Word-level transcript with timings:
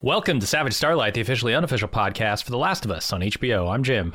Welcome 0.00 0.38
to 0.38 0.46
Savage 0.46 0.74
Starlight, 0.74 1.14
the 1.14 1.20
officially 1.20 1.56
unofficial 1.56 1.88
podcast 1.88 2.44
for 2.44 2.52
The 2.52 2.56
Last 2.56 2.84
of 2.84 2.92
Us 2.92 3.12
on 3.12 3.20
HBO. 3.20 3.68
I'm 3.68 3.82
Jim. 3.82 4.14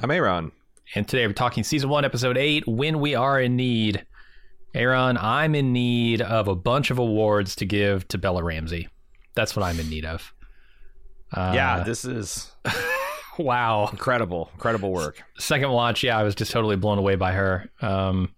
I'm 0.00 0.10
Aaron. 0.10 0.50
And 0.96 1.06
today 1.06 1.24
we're 1.24 1.34
talking 1.34 1.62
season 1.62 1.88
one, 1.88 2.04
episode 2.04 2.36
eight, 2.36 2.66
When 2.66 2.98
We 2.98 3.14
Are 3.14 3.40
in 3.40 3.54
Need. 3.54 4.04
Aaron, 4.74 5.16
I'm 5.16 5.54
in 5.54 5.72
need 5.72 6.20
of 6.20 6.48
a 6.48 6.56
bunch 6.56 6.90
of 6.90 6.98
awards 6.98 7.54
to 7.56 7.64
give 7.64 8.08
to 8.08 8.18
Bella 8.18 8.42
Ramsey. 8.42 8.88
That's 9.36 9.54
what 9.54 9.62
I'm 9.62 9.78
in 9.78 9.88
need 9.88 10.04
of. 10.04 10.34
Uh, 11.32 11.52
yeah, 11.54 11.84
this 11.84 12.04
is 12.04 12.50
wow, 13.38 13.86
incredible, 13.86 14.50
incredible 14.54 14.90
work. 14.90 15.22
Second 15.38 15.70
watch, 15.70 16.02
yeah, 16.02 16.18
I 16.18 16.24
was 16.24 16.34
just 16.34 16.50
totally 16.50 16.74
blown 16.74 16.98
away 16.98 17.14
by 17.14 17.30
her. 17.30 17.70
Um, 17.80 18.34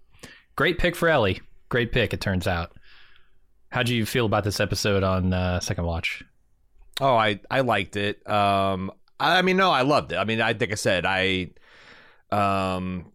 great 0.57 0.77
pick 0.77 0.95
for 0.95 1.09
Ellie. 1.09 1.41
Great 1.71 1.91
pick, 1.91 2.13
it 2.13 2.21
turns 2.21 2.47
out. 2.47 2.77
How 3.71 3.83
do 3.83 3.95
you 3.95 4.05
feel 4.05 4.27
about 4.27 4.45
this 4.45 4.61
episode 4.61 5.03
on 5.03 5.33
uh, 5.33 5.59
second 5.61 5.87
watch? 5.87 6.23
Oh, 7.03 7.17
I 7.17 7.41
I 7.51 7.63
liked 7.63 7.97
it. 7.97 8.27
Um, 8.31 8.93
I 9.19 9.43
mean, 9.43 9.57
no, 9.57 9.73
I 9.73 9.83
loved 9.83 10.13
it. 10.13 10.17
I 10.17 10.25
mean, 10.25 10.41
I 10.41 10.55
think 10.55 10.71
I 10.71 10.77
said 10.77 11.05
I, 11.05 11.51
um, 12.31 13.11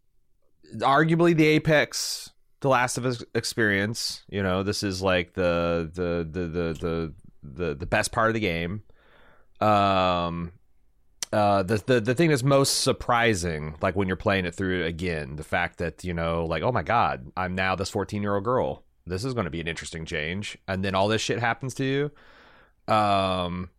arguably 0.76 1.34
the 1.34 1.46
apex, 1.46 2.32
the 2.60 2.68
Last 2.68 2.98
of 2.98 3.06
Us 3.06 3.24
experience. 3.34 4.24
You 4.28 4.44
know, 4.44 4.62
this 4.62 4.84
is 4.84 5.02
like 5.02 5.36
the 5.36 5.90
the 5.94 6.28
the 6.30 6.48
the 6.48 6.74
the 6.74 7.14
the, 7.44 7.76
the 7.76 7.86
best 7.86 8.12
part 8.12 8.28
of 8.28 8.34
the 8.34 8.42
game. 8.42 8.84
Um, 9.62 10.52
uh, 11.32 11.64
the, 11.64 11.82
the 11.86 12.02
the 12.02 12.14
thing 12.14 12.30
that's 12.30 12.44
most 12.44 12.82
surprising, 12.82 13.78
like 13.82 13.96
when 13.96 14.10
you're 14.10 14.18
playing 14.18 14.46
it 14.46 14.54
through 14.54 14.84
again, 14.84 15.38
the 15.38 15.46
fact 15.46 15.78
that 15.78 16.04
you 16.04 16.14
know, 16.14 16.44
like, 16.44 16.62
oh 16.62 16.74
my 16.74 16.84
god, 16.84 17.32
I'm 17.38 17.56
now 17.56 17.74
this 17.78 17.90
14 17.90 18.22
year 18.22 18.36
old 18.36 18.44
girl. 18.44 18.84
This 19.06 19.24
is 19.24 19.34
going 19.34 19.46
to 19.46 19.50
be 19.50 19.62
an 19.62 19.70
interesting 19.70 20.06
change, 20.06 20.58
and 20.68 20.84
then 20.84 20.94
all 20.94 21.08
this 21.08 21.22
shit 21.22 21.40
happens 21.40 21.74
to 21.76 21.86
you 21.86 22.12
um 22.88 23.70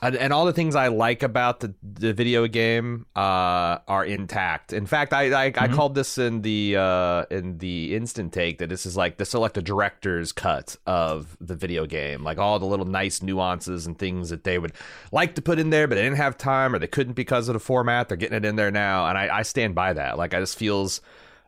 and, 0.00 0.16
and, 0.16 0.32
all 0.32 0.46
the 0.46 0.52
things 0.52 0.76
I 0.76 0.88
like 0.88 1.22
about 1.22 1.60
the, 1.60 1.74
the 1.82 2.12
video 2.12 2.46
game 2.46 3.06
uh, 3.16 3.78
are 3.88 4.04
intact. 4.04 4.72
In 4.72 4.86
fact, 4.86 5.12
I 5.12 5.46
I, 5.46 5.50
mm-hmm. 5.50 5.64
I 5.64 5.68
called 5.68 5.94
this 5.94 6.18
in 6.18 6.42
the 6.42 6.76
uh, 6.76 7.24
in 7.30 7.58
the 7.58 7.94
instant 7.94 8.32
take 8.32 8.58
that 8.58 8.68
this 8.68 8.86
is 8.86 8.96
like 8.96 9.18
this 9.18 9.28
is 9.28 9.34
like 9.34 9.54
the 9.54 9.62
director's 9.62 10.32
cut 10.32 10.76
of 10.86 11.36
the 11.40 11.54
video 11.54 11.86
game, 11.86 12.22
like 12.22 12.38
all 12.38 12.58
the 12.58 12.66
little 12.66 12.86
nice 12.86 13.22
nuances 13.22 13.86
and 13.86 13.98
things 13.98 14.30
that 14.30 14.44
they 14.44 14.58
would 14.58 14.72
like 15.12 15.34
to 15.34 15.42
put 15.42 15.58
in 15.58 15.70
there, 15.70 15.88
but 15.88 15.96
they 15.96 16.02
didn't 16.02 16.16
have 16.16 16.38
time 16.38 16.74
or 16.74 16.78
they 16.78 16.86
couldn't 16.86 17.14
because 17.14 17.48
of 17.48 17.54
the 17.54 17.60
format. 17.60 18.08
They're 18.08 18.16
getting 18.16 18.36
it 18.36 18.44
in 18.44 18.56
there 18.56 18.70
now, 18.70 19.08
and 19.08 19.18
I, 19.18 19.38
I 19.38 19.42
stand 19.42 19.74
by 19.74 19.92
that. 19.92 20.18
Like 20.18 20.34
I 20.34 20.40
just 20.40 20.58
feels. 20.58 21.00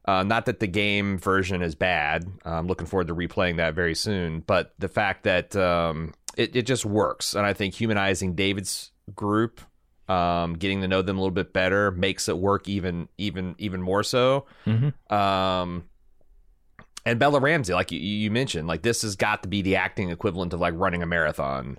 Uh, 0.07 0.23
not 0.23 0.47
that 0.47 0.61
the 0.61 0.67
game 0.67 1.19
version 1.19 1.61
is 1.61 1.75
bad. 1.75 2.27
I'm 2.45 2.67
looking 2.67 2.87
forward 2.87 3.09
to 3.09 3.15
replaying 3.15 3.59
that 3.59 3.75
very 3.75 3.95
soon. 3.95 4.41
But 4.41 4.73
the 4.79 4.89
fact 4.89 5.25
that 5.25 5.55
um, 5.55 6.15
it, 6.41 6.57
it 6.57 6.63
just 6.63 6.85
works. 6.87 7.35
And 7.35 7.45
I 7.45 7.53
think 7.53 7.75
humanizing 7.75 8.35
David's 8.35 8.93
group, 9.15 9.61
um, 10.09 10.55
getting 10.55 10.81
to 10.81 10.89
know 10.89 11.03
them 11.03 11.19
a 11.19 11.21
little 11.21 11.35
bit 11.35 11.53
better, 11.53 11.91
makes 11.91 12.29
it 12.29 12.39
work 12.39 12.69
even 12.69 13.09
even 13.19 13.55
even 13.59 13.83
more 13.83 14.03
so. 14.03 14.47
Mm-hmm. 14.67 15.15
Um, 15.15 15.85
and 17.05 17.19
Bella 17.19 17.41
Ramsey, 17.41 17.75
like 17.75 17.93
you, 17.93 17.99
you 18.01 18.31
mentioned, 18.31 18.69
like 18.69 18.83
this 18.83 19.03
has 19.03 19.17
got 19.17 19.43
to 19.43 19.49
be 19.49 19.63
the 19.63 19.77
acting 19.77 20.11
equivalent 20.11 20.53
of 20.53 20.61
like 20.61 20.75
running 20.77 21.03
a 21.03 21.07
marathon. 21.07 21.79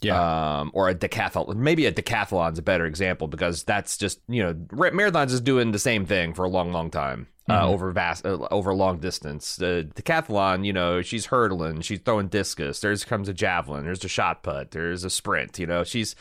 Yeah. 0.00 0.60
Um, 0.60 0.70
or 0.72 0.88
a 0.88 0.94
decathlon. 0.94 1.56
Maybe 1.56 1.84
a 1.84 1.92
decathlon's 1.92 2.58
a 2.58 2.62
better 2.62 2.86
example 2.86 3.28
because 3.28 3.64
that's 3.64 3.98
just, 3.98 4.20
you 4.26 4.42
know, 4.42 4.54
marathons 4.54 5.32
is 5.32 5.40
doing 5.40 5.72
the 5.72 5.78
same 5.78 6.06
thing 6.06 6.32
for 6.32 6.46
a 6.46 6.48
long, 6.48 6.72
long 6.72 6.90
time. 6.90 7.28
Uh, 7.48 7.60
mm-hmm. 7.60 7.74
over 7.74 7.92
vast 7.92 8.26
uh, 8.26 8.48
over 8.50 8.74
long 8.74 8.98
distance. 8.98 9.54
The 9.54 9.88
decathlon, 9.94 10.66
you 10.66 10.72
know, 10.72 11.00
she's 11.00 11.26
hurdling, 11.26 11.80
she's 11.82 12.00
throwing 12.00 12.26
discus. 12.26 12.80
There's 12.80 13.04
comes 13.04 13.28
a 13.28 13.32
javelin. 13.32 13.84
There's 13.84 14.04
a 14.04 14.08
shot 14.08 14.42
put. 14.42 14.72
There's 14.72 15.04
a 15.04 15.10
sprint. 15.10 15.60
You 15.60 15.66
know, 15.68 15.84
she's 15.84 16.16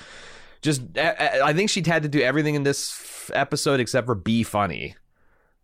just. 0.61 0.83
I 0.95 1.51
think 1.53 1.71
she'd 1.71 1.87
had 1.87 2.03
to 2.03 2.09
do 2.09 2.21
everything 2.21 2.53
in 2.53 2.61
this 2.61 3.31
episode 3.33 3.79
except 3.79 4.05
for 4.05 4.13
be 4.13 4.43
funny, 4.43 4.95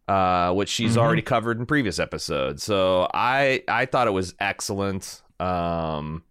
uh, 0.08 0.52
which 0.54 0.70
she's 0.70 0.92
mm-hmm. 0.92 1.02
already 1.02 1.22
covered 1.22 1.60
in 1.60 1.68
previous 1.68 2.00
episodes. 2.00 2.64
So 2.64 3.08
I 3.14 3.64
I 3.68 3.86
thought 3.86 4.08
it 4.08 4.12
was 4.12 4.34
excellent. 4.40 5.22
Um, 5.40 6.24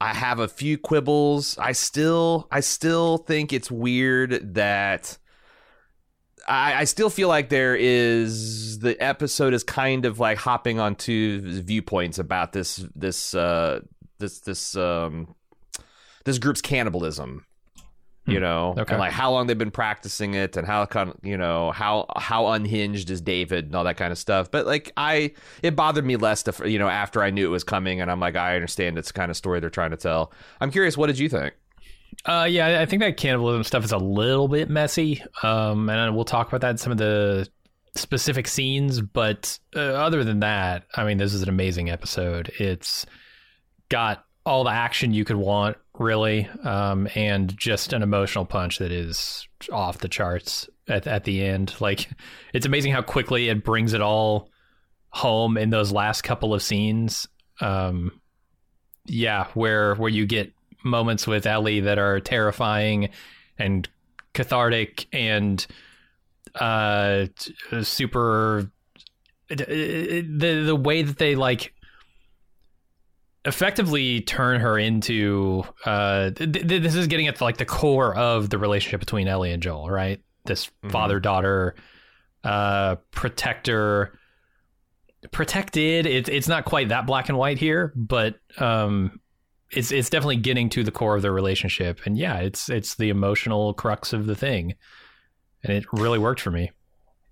I 0.00 0.12
have 0.12 0.40
a 0.40 0.48
few 0.48 0.76
quibbles. 0.76 1.56
I 1.56 1.70
still 1.70 2.48
I 2.50 2.58
still 2.60 3.18
think 3.18 3.52
it's 3.52 3.70
weird 3.70 4.54
that 4.54 5.18
I, 6.48 6.80
I, 6.80 6.84
still 6.84 7.10
feel 7.10 7.28
like 7.28 7.48
there 7.48 7.76
is 7.76 8.78
the 8.78 9.00
episode 9.02 9.54
is 9.54 9.64
kind 9.64 10.04
of 10.04 10.18
like 10.18 10.38
hopping 10.38 10.80
onto 10.80 11.62
viewpoints 11.62 12.18
about 12.18 12.52
this 12.52 12.84
this 12.94 13.34
uh, 13.34 13.80
this 14.18 14.40
this 14.40 14.76
um, 14.76 15.34
this 16.24 16.38
group's 16.38 16.60
cannibalism. 16.60 17.46
You 18.24 18.36
hmm. 18.36 18.42
know, 18.42 18.74
okay. 18.78 18.92
and 18.92 19.00
like 19.00 19.10
how 19.10 19.32
long 19.32 19.48
they've 19.48 19.58
been 19.58 19.72
practicing 19.72 20.34
it, 20.34 20.56
and 20.56 20.66
how 20.66 20.86
you 21.22 21.36
know 21.36 21.72
how 21.72 22.06
how 22.16 22.48
unhinged 22.48 23.10
is 23.10 23.20
David 23.20 23.66
and 23.66 23.74
all 23.74 23.84
that 23.84 23.96
kind 23.96 24.12
of 24.12 24.18
stuff. 24.18 24.50
But 24.50 24.64
like 24.64 24.92
I, 24.96 25.32
it 25.62 25.74
bothered 25.74 26.04
me 26.04 26.16
less 26.16 26.44
to 26.44 26.70
you 26.70 26.78
know 26.78 26.88
after 26.88 27.22
I 27.22 27.30
knew 27.30 27.46
it 27.46 27.50
was 27.50 27.64
coming, 27.64 28.00
and 28.00 28.10
I'm 28.10 28.20
like 28.20 28.36
I 28.36 28.54
understand 28.54 28.96
it's 28.96 29.08
the 29.08 29.14
kind 29.14 29.30
of 29.30 29.36
story 29.36 29.58
they're 29.58 29.70
trying 29.70 29.90
to 29.90 29.96
tell. 29.96 30.32
I'm 30.60 30.70
curious, 30.70 30.96
what 30.96 31.08
did 31.08 31.18
you 31.18 31.28
think? 31.28 31.54
Uh, 32.24 32.46
yeah, 32.48 32.80
I 32.80 32.86
think 32.86 33.02
that 33.02 33.16
cannibalism 33.16 33.64
stuff 33.64 33.84
is 33.84 33.92
a 33.92 33.98
little 33.98 34.48
bit 34.48 34.70
messy, 34.70 35.22
um, 35.42 35.88
and 35.88 36.14
we'll 36.14 36.24
talk 36.24 36.48
about 36.48 36.60
that 36.60 36.70
in 36.70 36.78
some 36.78 36.92
of 36.92 36.98
the 36.98 37.48
specific 37.94 38.46
scenes. 38.46 39.00
But 39.00 39.58
uh, 39.74 39.80
other 39.80 40.24
than 40.24 40.40
that, 40.40 40.84
I 40.94 41.04
mean, 41.04 41.18
this 41.18 41.34
is 41.34 41.42
an 41.42 41.48
amazing 41.48 41.90
episode. 41.90 42.52
It's 42.58 43.06
got 43.88 44.24
all 44.44 44.64
the 44.64 44.70
action 44.70 45.14
you 45.14 45.24
could 45.24 45.36
want, 45.36 45.76
really, 45.98 46.48
um, 46.64 47.08
and 47.14 47.56
just 47.56 47.92
an 47.92 48.02
emotional 48.02 48.44
punch 48.44 48.78
that 48.78 48.92
is 48.92 49.46
off 49.70 49.98
the 49.98 50.08
charts 50.08 50.68
at 50.88 51.06
at 51.06 51.24
the 51.24 51.44
end. 51.44 51.74
Like, 51.80 52.08
it's 52.52 52.66
amazing 52.66 52.92
how 52.92 53.02
quickly 53.02 53.48
it 53.48 53.64
brings 53.64 53.94
it 53.94 54.00
all 54.00 54.48
home 55.10 55.58
in 55.58 55.70
those 55.70 55.92
last 55.92 56.22
couple 56.22 56.54
of 56.54 56.62
scenes. 56.62 57.26
Um, 57.60 58.20
yeah, 59.06 59.48
where 59.54 59.94
where 59.96 60.08
you 60.08 60.26
get 60.26 60.52
moments 60.84 61.26
with 61.26 61.46
Ellie 61.46 61.80
that 61.80 61.98
are 61.98 62.20
terrifying 62.20 63.10
and 63.58 63.88
cathartic 64.34 65.06
and 65.12 65.66
uh 66.56 67.26
super 67.82 68.70
the 69.48 70.62
the 70.66 70.76
way 70.76 71.02
that 71.02 71.18
they 71.18 71.34
like 71.34 71.74
effectively 73.44 74.20
turn 74.20 74.60
her 74.60 74.78
into 74.78 75.64
uh 75.84 76.30
th- 76.30 76.50
this 76.66 76.94
is 76.94 77.06
getting 77.06 77.26
at 77.26 77.40
like 77.40 77.56
the 77.56 77.64
core 77.64 78.14
of 78.14 78.50
the 78.50 78.58
relationship 78.58 79.00
between 79.00 79.28
Ellie 79.28 79.52
and 79.52 79.62
Joel, 79.62 79.90
right? 79.90 80.20
This 80.44 80.66
mm-hmm. 80.66 80.90
father 80.90 81.20
daughter 81.20 81.74
uh 82.44 82.96
protector 83.10 84.18
protected 85.30 86.04
it, 86.06 86.28
it's 86.28 86.48
not 86.48 86.64
quite 86.64 86.88
that 86.88 87.06
black 87.06 87.28
and 87.28 87.38
white 87.38 87.58
here 87.58 87.92
but 87.94 88.40
um 88.58 89.20
it's 89.72 89.90
it's 89.90 90.10
definitely 90.10 90.36
getting 90.36 90.68
to 90.70 90.84
the 90.84 90.92
core 90.92 91.16
of 91.16 91.22
their 91.22 91.32
relationship, 91.32 92.00
and 92.04 92.16
yeah, 92.18 92.38
it's 92.38 92.68
it's 92.68 92.94
the 92.94 93.08
emotional 93.08 93.74
crux 93.74 94.12
of 94.12 94.26
the 94.26 94.34
thing, 94.34 94.74
and 95.62 95.72
it 95.72 95.84
really 95.92 96.18
worked 96.18 96.40
for 96.40 96.50
me. 96.50 96.70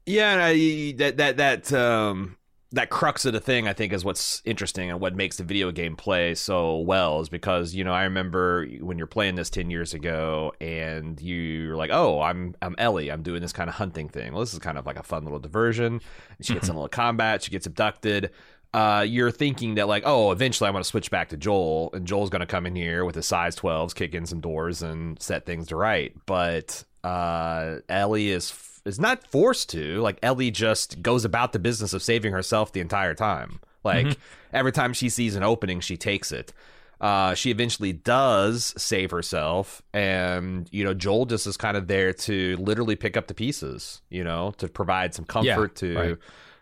Yeah, 0.07 0.33
and 0.33 0.43
I, 0.43 0.93
that 0.99 1.17
that 1.19 1.37
that 1.37 1.73
um 1.73 2.37
that 2.73 2.89
crux 2.89 3.25
of 3.25 3.33
the 3.33 3.41
thing 3.41 3.67
I 3.67 3.73
think 3.73 3.93
is 3.93 4.05
what's 4.05 4.43
interesting 4.45 4.91
and 4.91 5.01
what 5.01 5.17
makes 5.17 5.39
the 5.39 5.43
video 5.43 5.73
game 5.73 5.97
play 5.97 6.37
so 6.37 6.79
well 6.79 7.21
is 7.21 7.29
because 7.29 7.75
you 7.75 7.83
know 7.83 7.93
I 7.93 8.05
remember 8.05 8.67
when 8.81 8.97
you're 8.97 9.09
playing 9.09 9.35
this 9.35 9.51
10 9.51 9.71
years 9.71 9.93
ago 9.93 10.53
and 10.61 11.21
you're 11.21 11.77
like 11.77 11.91
oh 11.93 12.21
I'm 12.21 12.55
I'm 12.63 12.77
Ellie. 12.79 13.11
I'm 13.11 13.23
doing 13.23 13.43
this 13.43 13.53
kind 13.53 13.69
of 13.69 13.75
hunting 13.75 14.09
thing. 14.09 14.33
Well 14.33 14.41
this 14.41 14.53
is 14.53 14.61
kind 14.61 14.79
of 14.79 14.87
like 14.87 14.99
a 14.99 15.03
fun 15.03 15.25
little 15.25 15.41
diversion. 15.41 16.01
She 16.41 16.55
gets 16.55 16.67
mm-hmm. 16.67 16.71
in 16.71 16.77
a 16.77 16.79
little 16.79 16.89
combat. 16.89 17.43
She 17.43 17.51
gets 17.51 17.67
abducted 17.67 18.31
uh, 18.73 19.05
you're 19.07 19.31
thinking 19.31 19.75
that 19.75 19.89
like, 19.89 20.05
oh, 20.07 20.31
eventually 20.31 20.69
I'm 20.69 20.75
going 20.75 20.83
to 20.83 20.89
switch 20.89 21.11
back 21.11 21.31
to 21.31 21.37
Joel, 21.37 21.91
and 21.93 22.07
Joel's 22.07 22.31
going 22.31 22.41
to 22.41 22.47
come 22.47 22.67
in 22.67 22.77
here 22.77 23.05
with 23.05 23.17
his 23.17 23.27
size 23.27 23.57
12s, 23.57 23.95
kick 23.95 24.15
in 24.15 24.27
some 24.27 24.41
doors, 24.41 24.83
and 24.83 25.21
set 25.21 25.45
things 25.45 25.69
to 25.69 25.77
right. 25.77 26.15
But 26.27 26.85
uh, 27.03 27.77
Ellie 27.89 28.31
is 28.31 28.53
is 28.85 29.01
not 29.01 29.27
forced 29.27 29.71
to. 29.71 30.01
Like 30.01 30.19
Ellie 30.23 30.51
just 30.51 31.03
goes 31.03 31.25
about 31.25 31.53
the 31.53 31.59
business 31.59 31.93
of 31.93 32.03
saving 32.03 32.33
herself 32.33 32.73
the 32.73 32.81
entire 32.81 33.15
time. 33.15 33.61
Like 33.83 34.07
mm-hmm. 34.07 34.21
every 34.53 34.73
time 34.73 34.93
she 34.93 35.09
sees 35.09 35.35
an 35.35 35.43
opening, 35.43 35.81
she 35.81 35.97
takes 35.97 36.31
it. 36.31 36.53
Uh, 37.01 37.35
she 37.35 37.51
eventually 37.51 37.95
does 37.95 38.75
save 38.77 39.11
herself, 39.11 39.83
and 39.93 40.69
you 40.71 40.85
know 40.85 40.95
Joel 40.95 41.25
just 41.27 41.47
is 41.47 41.57
kind 41.57 41.77
of 41.77 41.89
there 41.89 42.13
to 42.13 42.57
literally 42.59 42.95
pick 42.95 43.17
up 43.17 43.27
the 43.27 43.35
pieces, 43.35 44.03
you 44.11 44.23
know, 44.23 44.53
to 44.59 44.69
provide 44.69 45.13
some 45.13 45.25
comfort 45.25 45.83
yeah, 45.83 45.89
to. 45.89 45.99
Right 45.99 46.19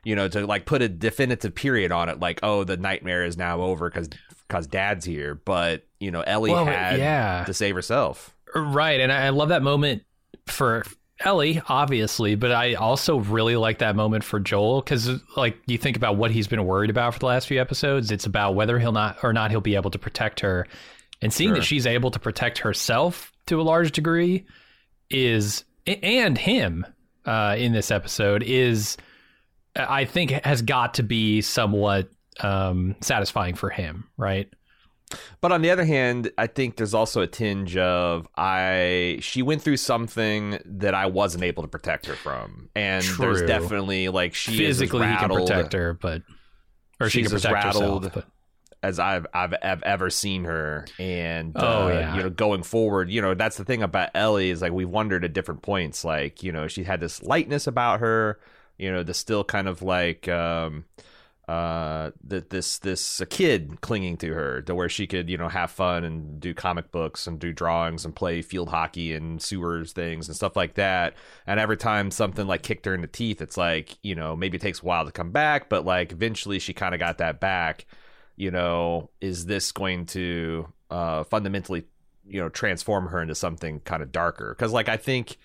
you 0.09 0.17
know, 0.17 0.27
to 0.27 0.47
like 0.47 0.65
put 0.65 0.81
a 0.81 0.89
definitive 0.89 1.55
period 1.55 1.93
on 1.93 2.09
it, 2.09 2.19
like, 2.19 2.41
oh, 2.43 2.65
the 2.65 2.79
nightmare 2.79 3.27
is 3.27 3.37
now 3.37 3.61
over 3.61 3.91
because 3.91 4.09
because 4.47 4.67
dad's 4.67 5.05
here. 5.05 5.35
But 5.35 5.85
you 6.01 6.11
know, 6.11 6.23
Ellie 6.23 6.51
well, 6.51 6.65
had 6.65 6.99
yeah. 6.99 7.45
to 7.45 7.53
save 7.53 7.75
herself, 7.75 8.35
right? 8.55 9.01
And 9.01 9.13
I 9.13 9.29
love 9.29 9.51
that 9.51 9.63
moment 9.63 10.05
for 10.47 10.83
Ellie, 11.21 11.61
obviously, 11.69 12.37
but 12.37 12.53
I 12.53 12.73
also 12.73 13.19
really 13.19 13.57
like 13.57 13.81
that 13.81 13.97
moment 13.97 14.25
for 14.25 14.41
Joel 14.41 14.81
because, 14.81 15.11
like, 15.37 15.59
you 15.67 15.77
think 15.77 15.99
about 15.99 16.17
what 16.17 16.31
he's 16.31 16.47
been 16.47 16.65
worried 16.65 16.89
about 16.89 17.13
for 17.13 17.19
the 17.21 17.27
last 17.27 17.47
few 17.47 17.61
episodes. 17.61 18.11
It's 18.11 18.25
about 18.25 18.55
whether 18.55 18.79
he'll 18.79 18.93
not 18.93 19.23
or 19.23 19.35
not 19.35 19.51
he'll 19.51 19.61
be 19.61 19.75
able 19.75 19.91
to 19.91 19.99
protect 19.99 20.41
her, 20.41 20.67
And 21.21 21.31
seeing 21.35 21.51
Sure. 21.51 21.57
that 21.57 21.65
she's 21.65 21.87
able 21.87 22.11
to 22.13 22.19
protect 22.19 22.57
herself 22.59 23.31
to 23.49 23.61
a 23.61 23.63
large 23.63 23.93
degree 23.93 24.47
is 25.11 25.65
and 25.87 26.39
him 26.39 26.87
uh, 27.27 27.57
in 27.59 27.73
this 27.73 27.91
episode 27.91 28.43
is 28.43 28.97
I 29.79 30.05
think 30.05 30.31
has 30.45 30.63
got 30.63 30.95
to 30.95 31.03
be 31.03 31.41
somewhat 31.41 32.11
um, 32.41 32.97
satisfying 33.01 33.55
for 33.55 33.71
him, 33.71 34.09
right? 34.17 34.49
But 35.41 35.53
on 35.53 35.63
the 35.63 35.71
other 35.71 35.85
hand, 35.87 36.31
I 36.37 36.47
think 36.49 36.77
there's 36.77 36.93
also 36.93 37.23
a 37.23 37.27
tinge 37.27 37.77
of 37.79 38.29
I 38.37 39.19
she 39.23 39.41
went 39.41 39.63
through 39.63 39.79
something 39.79 40.59
that 40.67 40.95
I 40.95 41.07
wasn't 41.07 41.45
able 41.45 41.63
to 41.63 41.69
protect 41.69 42.07
her 42.07 42.15
from, 42.15 42.69
and 42.75 43.03
there's 43.19 43.43
definitely 43.43 44.09
like 44.11 44.35
she 44.35 44.59
Physically, 44.59 45.07
is 45.07 45.13
he 45.13 45.17
can 45.17 45.31
protect 45.31 45.73
her, 45.73 45.95
but 45.95 46.23
or 47.01 47.09
she 47.09 47.21
She's 47.21 47.29
can 47.29 47.37
as 47.37 47.43
protect 47.43 47.65
rattled 47.65 48.05
herself. 48.05 48.27
As 48.83 49.01
I've, 49.01 49.27
I've 49.35 49.55
I've 49.63 49.83
ever 49.83 50.09
seen 50.11 50.45
her, 50.45 50.87
and 51.01 51.53
Oh, 51.57 51.87
uh, 51.87 51.89
yeah. 51.89 52.17
you 52.17 52.23
know, 52.23 52.31
going 52.31 52.63
forward, 52.63 53.11
you 53.11 53.21
know, 53.23 53.35
that's 53.35 53.57
the 53.57 53.65
thing 53.65 53.83
about 53.83 54.11
Ellie 54.15 54.51
is 54.51 54.63
like 54.63 54.73
we've 54.73 54.89
wondered 54.89 55.25
at 55.25 55.33
different 55.33 55.63
points, 55.63 56.05
like 56.05 56.43
you 56.43 56.53
know, 56.53 56.69
she 56.69 56.85
had 56.85 57.01
this 57.01 57.23
lightness 57.23 57.67
about 57.67 58.01
her, 58.01 58.39
you 58.79 58.91
know, 58.91 59.03
the 59.03 59.15
still 59.15 59.45
kind 59.45 59.69
of 59.69 59.83
like 59.83 60.29
um 60.29 60.85
uh 61.49 62.11
that 62.23 62.51
this 62.51 62.79
this 62.81 63.23
a 63.23 63.27
kid 63.27 63.81
clinging 63.81 64.19
to 64.19 64.35
her 64.35 64.61
to 64.61 64.75
where 64.75 64.91
she 64.91 65.07
could 65.07 65.31
you 65.31 65.39
know 65.39 65.49
have 65.49 65.71
fun 65.71 66.05
and 66.05 66.39
do 66.41 66.53
comic 66.53 66.93
books 66.93 67.27
and 67.27 67.41
do 67.41 67.55
drawings 67.55 68.05
and 68.05 68.15
play 68.15 68.43
field 68.43 68.69
hockey 68.69 69.15
and 69.15 69.41
sewers 69.41 69.93
things 69.93 70.29
and 70.29 70.37
stuff 70.37 70.57
like 70.57 70.75
that. 70.75 71.15
And 71.47 71.59
every 71.59 71.79
time 71.79 72.11
something 72.11 72.47
like 72.47 72.63
kicked 72.63 72.85
her 72.85 72.95
in 72.95 73.01
the 73.01 73.07
teeth 73.07 73.41
it's 73.41 73.57
like 73.57 73.97
you 74.03 74.15
know 74.15 74.37
maybe 74.37 74.57
it 74.57 74.61
takes 74.61 74.83
a 74.83 74.85
while 74.85 75.07
to 75.07 75.13
come 75.13 75.31
back 75.31 75.71
but 75.71 75.87
like 75.87 76.13
eventually 76.13 76.59
she 76.59 76.75
kind 76.75 76.95
of 76.95 77.01
got 77.01 77.19
that 77.19 77.41
back. 77.41 77.87
You 78.37 78.51
know 78.51 79.09
is 79.23 79.47
this 79.47 79.73
going 79.73 80.05
to 80.07 80.71
uh 80.91 81.25
fundamentally 81.25 81.85
you 82.27 82.43
know 82.43 82.51
transform 82.51 83.07
her 83.07 83.23
into 83.23 83.35
something 83.35 83.81
kind 83.81 84.03
of 84.03 84.13
darker? 84.13 84.55
Because 84.57 84.75
like 84.75 84.91
i 84.91 84.99
think 84.99 85.39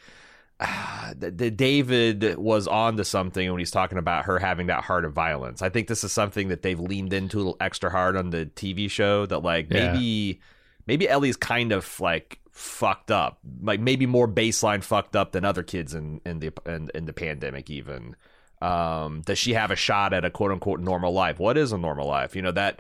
David 1.55 2.37
was 2.37 2.67
on 2.67 2.97
to 2.97 3.05
something 3.05 3.49
when 3.49 3.59
he's 3.59 3.71
talking 3.71 3.97
about 3.97 4.25
her 4.25 4.39
having 4.39 4.67
that 4.67 4.83
heart 4.83 5.05
of 5.05 5.13
violence. 5.13 5.61
I 5.61 5.69
think 5.69 5.87
this 5.87 6.03
is 6.03 6.11
something 6.11 6.49
that 6.49 6.61
they've 6.61 6.79
leaned 6.79 7.13
into 7.13 7.37
a 7.37 7.39
little 7.39 7.57
extra 7.59 7.89
hard 7.89 8.15
on 8.15 8.29
the 8.29 8.45
TV 8.45 8.89
show. 8.89 9.25
That 9.25 9.39
like 9.39 9.67
Yeah. 9.69 9.93
maybe 9.93 10.41
maybe 10.87 11.07
Ellie's 11.09 11.37
kind 11.37 11.71
of 11.71 11.99
like 11.99 12.39
fucked 12.51 13.11
up, 13.11 13.39
like 13.61 13.79
maybe 13.79 14.05
more 14.05 14.27
baseline 14.27 14.83
fucked 14.83 15.15
up 15.15 15.31
than 15.31 15.43
other 15.45 15.63
kids 15.63 15.93
in 15.93 16.21
in 16.25 16.39
the 16.39 16.51
in, 16.65 16.89
in 16.93 17.05
the 17.05 17.13
pandemic 17.13 17.69
even. 17.69 18.15
Um, 18.61 19.21
does 19.25 19.37
she 19.37 19.53
have 19.53 19.71
a 19.71 19.75
shot 19.75 20.13
at 20.13 20.23
a 20.23 20.29
quote 20.29 20.51
unquote 20.51 20.79
normal 20.79 21.11
life? 21.11 21.39
What 21.39 21.57
is 21.57 21.71
a 21.73 21.77
normal 21.77 22.07
life? 22.07 22.35
You 22.35 22.41
know 22.43 22.51
that. 22.53 22.79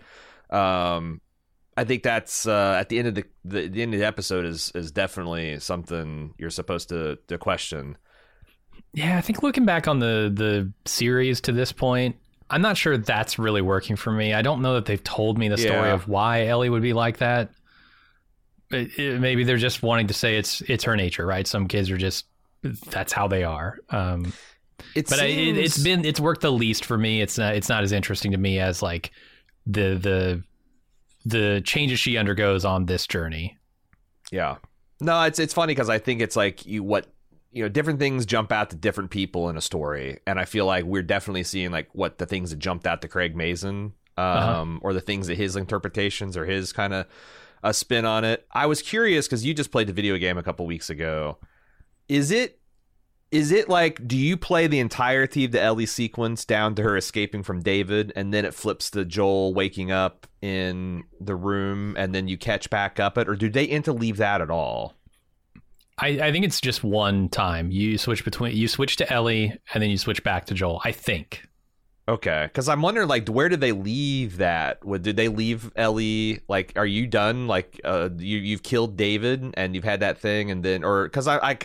Um, 0.49 1.19
I 1.75 1.83
think 1.85 2.03
that's 2.03 2.45
uh, 2.47 2.77
at 2.79 2.89
the 2.89 2.99
end 2.99 3.07
of 3.07 3.15
the, 3.15 3.23
the 3.45 3.67
the 3.67 3.81
end 3.81 3.93
of 3.93 3.99
the 3.99 4.05
episode 4.05 4.45
is 4.45 4.71
is 4.75 4.91
definitely 4.91 5.59
something 5.59 6.33
you're 6.37 6.49
supposed 6.49 6.89
to 6.89 7.17
to 7.27 7.37
question. 7.37 7.97
yeah, 8.93 9.17
I 9.17 9.21
think 9.21 9.41
looking 9.43 9.65
back 9.65 9.87
on 9.87 9.99
the 9.99 10.31
the 10.33 10.71
series 10.85 11.41
to 11.41 11.51
this 11.51 11.71
point, 11.71 12.15
I'm 12.49 12.61
not 12.61 12.77
sure 12.77 12.97
that's 12.97 13.39
really 13.39 13.61
working 13.61 13.95
for 13.95 14.11
me. 14.11 14.33
I 14.33 14.41
don't 14.43 14.61
know 14.61 14.75
that 14.75 14.85
they've 14.85 15.03
told 15.03 15.37
me 15.37 15.49
the 15.49 15.57
story 15.57 15.87
Yeah. 15.89 15.93
of 15.93 16.07
why 16.07 16.45
Ellie 16.45 16.69
would 16.69 16.83
be 16.83 16.93
like 16.93 17.17
that. 17.17 17.49
It- 18.71 18.97
it- 18.99 19.19
maybe 19.19 19.43
they're 19.43 19.57
just 19.57 19.83
wanting 19.83 20.07
to 20.07 20.13
say 20.13 20.37
it's 20.37 20.61
it's 20.61 20.83
her 20.83 20.95
nature, 20.95 21.25
right? 21.25 21.47
Some 21.47 21.67
kids 21.67 21.89
are 21.91 21.97
just 21.97 22.25
that's 22.91 23.11
how 23.13 23.27
they 23.27 23.43
are. 23.43 23.77
Um, 23.89 24.31
It 24.95 25.09
but 25.09 25.19
I, 25.19 25.25
it, 25.25 25.57
it's 25.57 25.75
seems- 25.75 25.83
been 25.83 26.05
it's 26.05 26.19
worked 26.19 26.41
the 26.41 26.51
least 26.51 26.85
for 26.85 26.97
me. 26.97 27.21
It's 27.21 27.37
not 27.37 27.55
it's 27.55 27.69
not 27.69 27.83
as 27.83 27.91
interesting 27.91 28.31
to 28.31 28.37
me 28.37 28.59
as 28.59 28.81
like 28.81 29.11
the 29.65 29.95
the 29.95 30.43
the 31.25 31.61
changes 31.65 31.99
she 31.99 32.17
undergoes 32.17 32.65
on 32.65 32.85
this 32.85 33.07
journey. 33.07 33.57
yeah. 34.31 34.57
No, 35.01 35.21
it's 35.23 35.39
it's 35.39 35.53
funny 35.53 35.71
because 35.71 35.89
I 35.89 35.97
think 35.99 36.21
it's 36.21 36.35
like 36.37 36.65
you 36.65 36.81
what 36.83 37.07
you 37.51 37.61
know 37.63 37.69
different 37.69 37.99
things 37.99 38.25
jump 38.25 38.51
out 38.53 38.69
to 38.69 38.75
different 38.77 39.09
people 39.11 39.49
in 39.49 39.57
a 39.57 39.61
story, 39.61 40.19
and 40.25 40.39
I 40.39 40.45
feel 40.45 40.65
like 40.65 40.85
we're 40.85 41.03
definitely 41.03 41.43
seeing 41.43 41.71
like 41.71 41.89
what 41.93 42.19
the 42.19 42.25
things 42.25 42.51
that 42.51 42.59
jumped 42.59 42.87
out 42.87 43.01
to 43.01 43.07
Craig 43.09 43.35
Mazin, 43.35 43.93
um, 44.17 44.25
Uh-huh. 44.25 44.65
or 44.81 44.93
the 44.93 45.01
things 45.01 45.27
that 45.27 45.35
his 45.35 45.55
interpretations 45.57 46.37
or 46.37 46.45
his 46.45 46.71
kind 46.71 46.93
of 46.93 47.05
a 47.63 47.73
spin 47.73 48.05
on 48.05 48.23
it. 48.23 48.45
I 48.51 48.65
was 48.65 48.81
curious 48.81 49.27
because 49.27 49.43
you 49.45 49.53
just 49.53 49.71
played 49.71 49.87
the 49.87 49.93
video 49.93 50.17
game 50.17 50.37
a 50.37 50.43
couple 50.43 50.65
weeks 50.65 50.89
ago. 50.89 51.37
Is 52.07 52.31
it 52.31 52.59
is 53.33 53.51
it 53.51 53.67
like 53.67 54.07
do 54.07 54.15
you 54.15 54.37
play 54.37 54.67
the 54.67 54.79
entirety 54.79 55.43
of 55.43 55.51
the 55.51 55.59
Ellie 55.59 55.87
sequence 55.87 56.45
down 56.45 56.75
to 56.75 56.83
her 56.83 56.95
escaping 56.95 57.41
from 57.41 57.63
David 57.63 58.13
and 58.15 58.31
then 58.31 58.45
it 58.45 58.53
flips 58.53 58.91
to 58.91 59.03
Joel 59.05 59.55
waking 59.55 59.91
up 59.91 60.27
in 60.43 61.03
the 61.19 61.35
room 61.35 61.95
and 61.97 62.13
then 62.13 62.27
you 62.27 62.37
catch 62.37 62.69
back 62.69 62.99
up 62.99 63.17
it 63.17 63.27
or 63.27 63.35
do 63.35 63.49
they 63.49 63.67
interleave 63.67 64.17
that 64.17 64.41
at 64.41 64.51
all? 64.51 64.93
I, 65.97 66.09
I 66.09 66.31
think 66.31 66.45
it's 66.45 66.61
just 66.61 66.83
one 66.83 67.27
time 67.27 67.71
you 67.71 67.97
switch 67.97 68.23
between 68.23 68.55
you 68.55 68.67
switch 68.67 68.97
to 68.97 69.11
Ellie 69.11 69.59
and 69.73 69.81
then 69.81 69.89
you 69.89 69.97
switch 69.97 70.23
back 70.23 70.45
to 70.45 70.53
Joel. 70.53 70.81
I 70.83 70.91
think. 70.91 71.47
Okay, 72.05 72.47
because 72.47 72.67
I'm 72.67 72.81
wondering, 72.81 73.07
like, 73.07 73.29
where 73.29 73.47
did 73.47 73.61
they 73.61 73.71
leave 73.71 74.37
that? 74.37 74.83
What 74.83 75.03
did 75.03 75.15
they 75.15 75.29
leave 75.29 75.71
Ellie? 75.77 76.41
Like, 76.49 76.73
are 76.75 76.85
you 76.85 77.07
done? 77.07 77.47
Like, 77.47 77.79
uh, 77.85 78.09
you 78.17 78.39
you've 78.39 78.61
killed 78.61 78.97
David 78.97 79.53
and 79.53 79.73
you've 79.73 79.85
had 79.85 80.01
that 80.01 80.17
thing, 80.17 80.51
and 80.51 80.65
then, 80.65 80.83
or 80.83 81.05
because 81.05 81.29
I, 81.29 81.37
I 81.37 81.57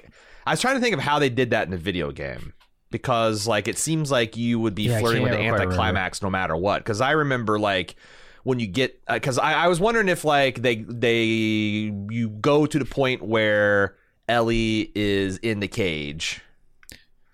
I 0.49 0.53
was 0.53 0.61
trying 0.61 0.75
to 0.77 0.81
think 0.81 0.95
of 0.95 1.01
how 1.01 1.19
they 1.19 1.29
did 1.31 1.51
that 1.51 1.65
in 1.67 1.71
the 1.71 1.77
video 1.77 2.11
game 2.11 2.53
because, 2.91 3.47
like, 3.47 3.69
it 3.69 3.79
seems 3.79 4.11
like 4.11 4.37
you 4.37 4.59
would 4.59 4.75
be 4.75 4.85
Yeah, 4.85 4.99
flirting 5.01 5.23
with 5.23 5.33
the 5.33 5.39
anticlimax 5.41 6.23
no 6.23 6.31
matter 6.31 6.57
what. 6.57 6.79
Because 6.81 7.01
I 7.01 7.13
remember, 7.13 7.59
like. 7.59 7.97
When 8.45 8.61
you 8.61 8.67
get, 8.67 9.05
because 9.07 9.37
I, 9.37 9.53
I 9.65 9.69
was 9.69 9.79
wondering 9.79 10.09
if 10.09 10.25
like 10.25 10.63
they 10.63 10.77
they 10.77 11.25
you 11.25 12.31
go 12.41 12.65
to 12.65 12.79
the 12.79 12.87
point 12.87 13.21
where 13.21 13.97
Ellie 14.27 14.91
is 14.95 15.37
in 15.39 15.61
the 15.61 15.69
cage, 15.69 16.41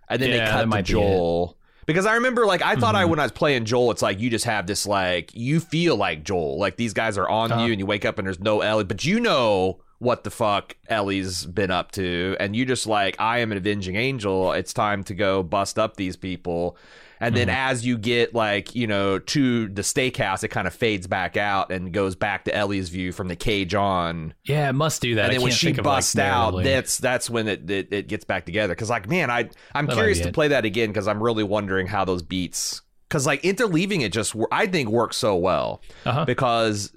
and 0.09 0.21
then 0.21 0.31
Yeah, 0.31 0.45
they 0.47 0.51
cut 0.51 0.61
to 0.63 0.67
might 0.67 0.87
be. 0.87 0.93
Joel. 0.93 1.57
Because 1.87 2.05
I 2.07 2.15
remember, 2.15 2.47
like, 2.47 2.63
I 2.63 2.75
thought 2.75 2.97
I 2.97 3.05
Mhm. 3.05 3.11
when 3.11 3.19
I 3.21 3.25
was 3.25 3.33
playing 3.33 3.65
Joel, 3.67 3.93
it's 3.93 4.03
like 4.03 4.19
you 4.19 4.29
just 4.29 4.47
have 4.47 4.67
this, 4.67 4.87
like, 4.87 5.31
you 5.35 5.61
feel 5.61 5.95
like 5.95 6.25
Joel, 6.25 6.59
like 6.59 6.77
these 6.79 6.95
guys 6.95 7.17
are 7.17 7.29
on 7.29 7.53
Uh-huh. 7.53 7.65
you, 7.65 7.71
and 7.73 7.79
you 7.79 7.87
wake 7.87 8.05
up 8.05 8.19
and 8.19 8.27
there's 8.27 8.41
no 8.41 8.63
Ellie, 8.63 8.83
but 8.85 9.05
you 9.05 9.21
know 9.21 9.83
what 9.99 10.25
the 10.25 10.31
fuck 10.31 10.77
Ellie's 10.89 11.47
been 11.47 11.71
up 11.71 11.93
to, 11.93 12.37
and 12.41 12.55
you 12.55 12.65
just 12.65 12.87
like, 12.87 13.17
I 13.21 13.39
am 13.39 13.53
an 13.53 13.59
avenging 13.59 13.97
angel. 13.97 14.53
It's 14.53 14.73
time 14.73 15.05
to 15.05 15.15
go 15.15 15.43
bust 15.43 15.79
up 15.79 15.97
these 15.97 16.17
people. 16.17 16.77
And 17.21 17.35
then 17.35 17.47
Mhm. 17.49 17.55
as 17.55 17.87
you 17.87 17.97
get 17.97 18.35
like 18.35 18.75
you 18.75 18.87
know 18.87 19.19
to 19.19 19.69
the 19.69 19.81
steakhouse, 19.83 20.43
it 20.45 20.49
kind 20.49 20.67
of 20.67 20.75
fades 20.75 21.07
back 21.07 21.37
out 21.39 21.71
and 21.71 21.91
goes 21.93 22.17
back 22.17 22.45
to 22.45 22.55
Ellie's 22.55 22.89
view 22.91 23.13
from 23.13 23.29
the 23.29 23.37
cage 23.37 23.75
on 23.75 24.35
Yeah, 24.45 24.69
it 24.69 24.75
must 24.75 25.01
do 25.01 25.15
that. 25.15 25.27
and 25.27 25.35
then 25.35 25.43
when 25.43 25.53
she 25.53 25.71
of, 25.71 25.77
like, 25.79 25.85
busts 25.85 26.19
out, 26.19 26.63
that's 26.65 26.99
that's 26.99 27.31
when 27.31 27.49
it, 27.49 27.71
it, 27.71 27.89
it 27.93 28.09
gets 28.09 28.25
back 28.25 28.45
together. 28.45 28.75
Because 28.75 28.91
like, 28.91 29.09
man, 29.09 29.31
I 29.31 29.49
I'm 29.75 29.87
That 29.87 29.95
curious 29.95 30.21
to 30.21 30.33
play 30.33 30.49
that 30.49 30.65
again 30.67 30.89
because 30.91 31.09
I'm 31.09 31.23
really 31.23 31.45
wondering 31.45 31.87
how 31.87 32.05
those 32.05 32.23
beats. 32.23 32.83
Because 33.09 33.27
like 33.27 33.43
interleaving 33.43 34.03
it 34.03 34.13
just 34.13 34.35
I 34.51 34.67
think 34.67 34.91
works 34.91 35.17
so 35.17 35.37
well 35.37 35.81
uh-huh. 36.05 36.25
because 36.27 36.93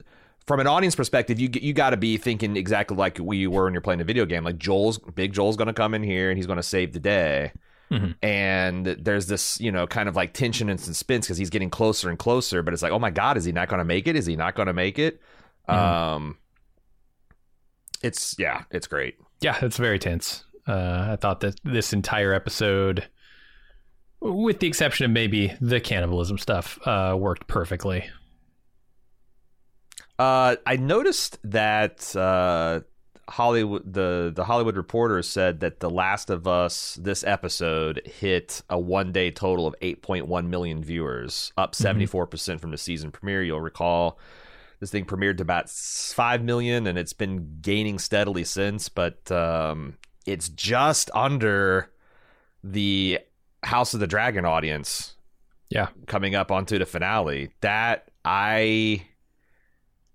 from 0.48 0.60
an 0.60 0.68
audience 0.68 0.96
perspective, 0.96 1.40
you 1.40 1.50
you 1.54 1.74
got 1.74 1.92
to 1.92 1.98
be 1.98 2.18
thinking 2.18 2.56
exactly 2.58 2.98
like 2.98 3.20
we 3.22 3.46
were 3.48 3.66
when 3.66 3.74
you're 3.74 3.82
playing 3.82 4.02
a 4.02 4.06
video 4.06 4.26
game. 4.26 4.44
Like 4.44 4.58
Joel's 4.58 4.98
big 4.98 5.34
Joel's 5.34 5.58
going 5.58 5.68
to 5.68 5.74
come 5.74 5.94
in 5.94 6.02
here 6.04 6.30
and 6.30 6.38
he's 6.38 6.48
going 6.48 6.58
to 6.58 6.64
save 6.64 6.94
the 6.94 7.00
day. 7.00 7.52
Mhm. 7.92 8.16
And 8.22 8.86
there's 8.86 9.28
this, 9.28 9.60
you 9.62 9.72
know, 9.72 9.88
kind 9.88 10.10
of 10.10 10.16
like 10.16 10.34
tension 10.34 10.70
and 10.70 10.80
suspense 10.80 11.26
because 11.28 11.38
he's 11.38 11.50
getting 11.50 11.70
closer 11.70 12.10
and 12.10 12.18
closer. 12.20 12.62
But 12.64 12.74
it's 12.74 12.82
like, 12.84 12.92
oh 12.92 13.00
my 13.00 13.12
god, 13.12 13.38
is 13.38 13.46
he 13.46 13.52
not 13.52 13.70
going 13.70 13.80
to 13.80 13.86
make 13.86 14.08
it? 14.08 14.16
Is 14.16 14.26
he 14.26 14.36
not 14.36 14.56
going 14.56 14.68
to 14.68 14.74
make 14.74 14.98
it? 15.00 15.22
Mhm. 15.70 15.74
Um, 15.76 16.38
it's 18.02 18.36
yeah, 18.40 18.64
it's 18.72 18.88
great. 18.88 19.16
Yeah, 19.42 19.58
it's 19.62 19.78
very 19.78 20.00
tense. 20.00 20.44
Uh, 20.68 21.10
I 21.12 21.16
thought 21.16 21.40
that 21.42 21.60
this 21.64 21.94
entire 21.94 22.34
episode, 22.34 23.08
with 24.20 24.60
the 24.60 24.68
exception 24.68 25.06
of 25.06 25.12
maybe 25.12 25.54
the 25.62 25.80
cannibalism 25.80 26.38
stuff, 26.38 26.80
uh, 26.86 27.16
worked 27.18 27.48
perfectly. 27.48 28.06
Uh, 30.20 30.56
I 30.66 30.78
noticed 30.78 31.38
that 31.44 32.16
uh, 32.16 32.82
Hollywood 33.30 33.94
the 33.94 34.32
the 34.34 34.46
Hollywood 34.46 34.76
Reporter 34.78 35.22
said 35.22 35.60
that 35.60 35.80
The 35.80 35.90
Last 35.90 36.30
of 36.30 36.48
Us 36.48 36.98
this 37.02 37.24
episode 37.24 38.02
hit 38.06 38.62
a 38.70 38.80
one 38.80 39.12
day 39.12 39.32
total 39.32 39.68
of 39.68 39.76
8.1 39.82 40.48
million 40.48 40.84
viewers, 40.84 41.52
up 41.58 41.76
74 41.76 42.28
percent 42.28 42.62
from 42.62 42.72
the 42.72 42.78
season 42.78 43.12
premiere. 43.12 43.44
You'll 43.44 43.62
recall 43.62 44.18
this 44.80 44.92
thing 44.92 45.06
premiered 45.06 45.38
to 45.38 45.44
about 45.44 45.70
five 45.70 46.44
million, 46.44 46.88
and 46.88 46.98
it's 46.98 47.14
been 47.14 47.60
gaining 47.62 48.00
steadily 48.00 48.44
since. 48.44 48.90
But 48.90 49.32
um, 49.32 49.98
it's 50.26 50.50
just 50.50 51.12
under 51.14 51.92
the 52.64 53.20
House 53.64 53.94
of 53.94 54.00
the 54.00 54.08
Dragon 54.08 54.46
audience. 54.46 55.14
Yeah. 55.70 55.90
coming 56.06 56.34
up 56.34 56.50
onto 56.50 56.80
the 56.80 56.86
finale. 56.86 57.50
That 57.60 58.10
I 58.24 59.06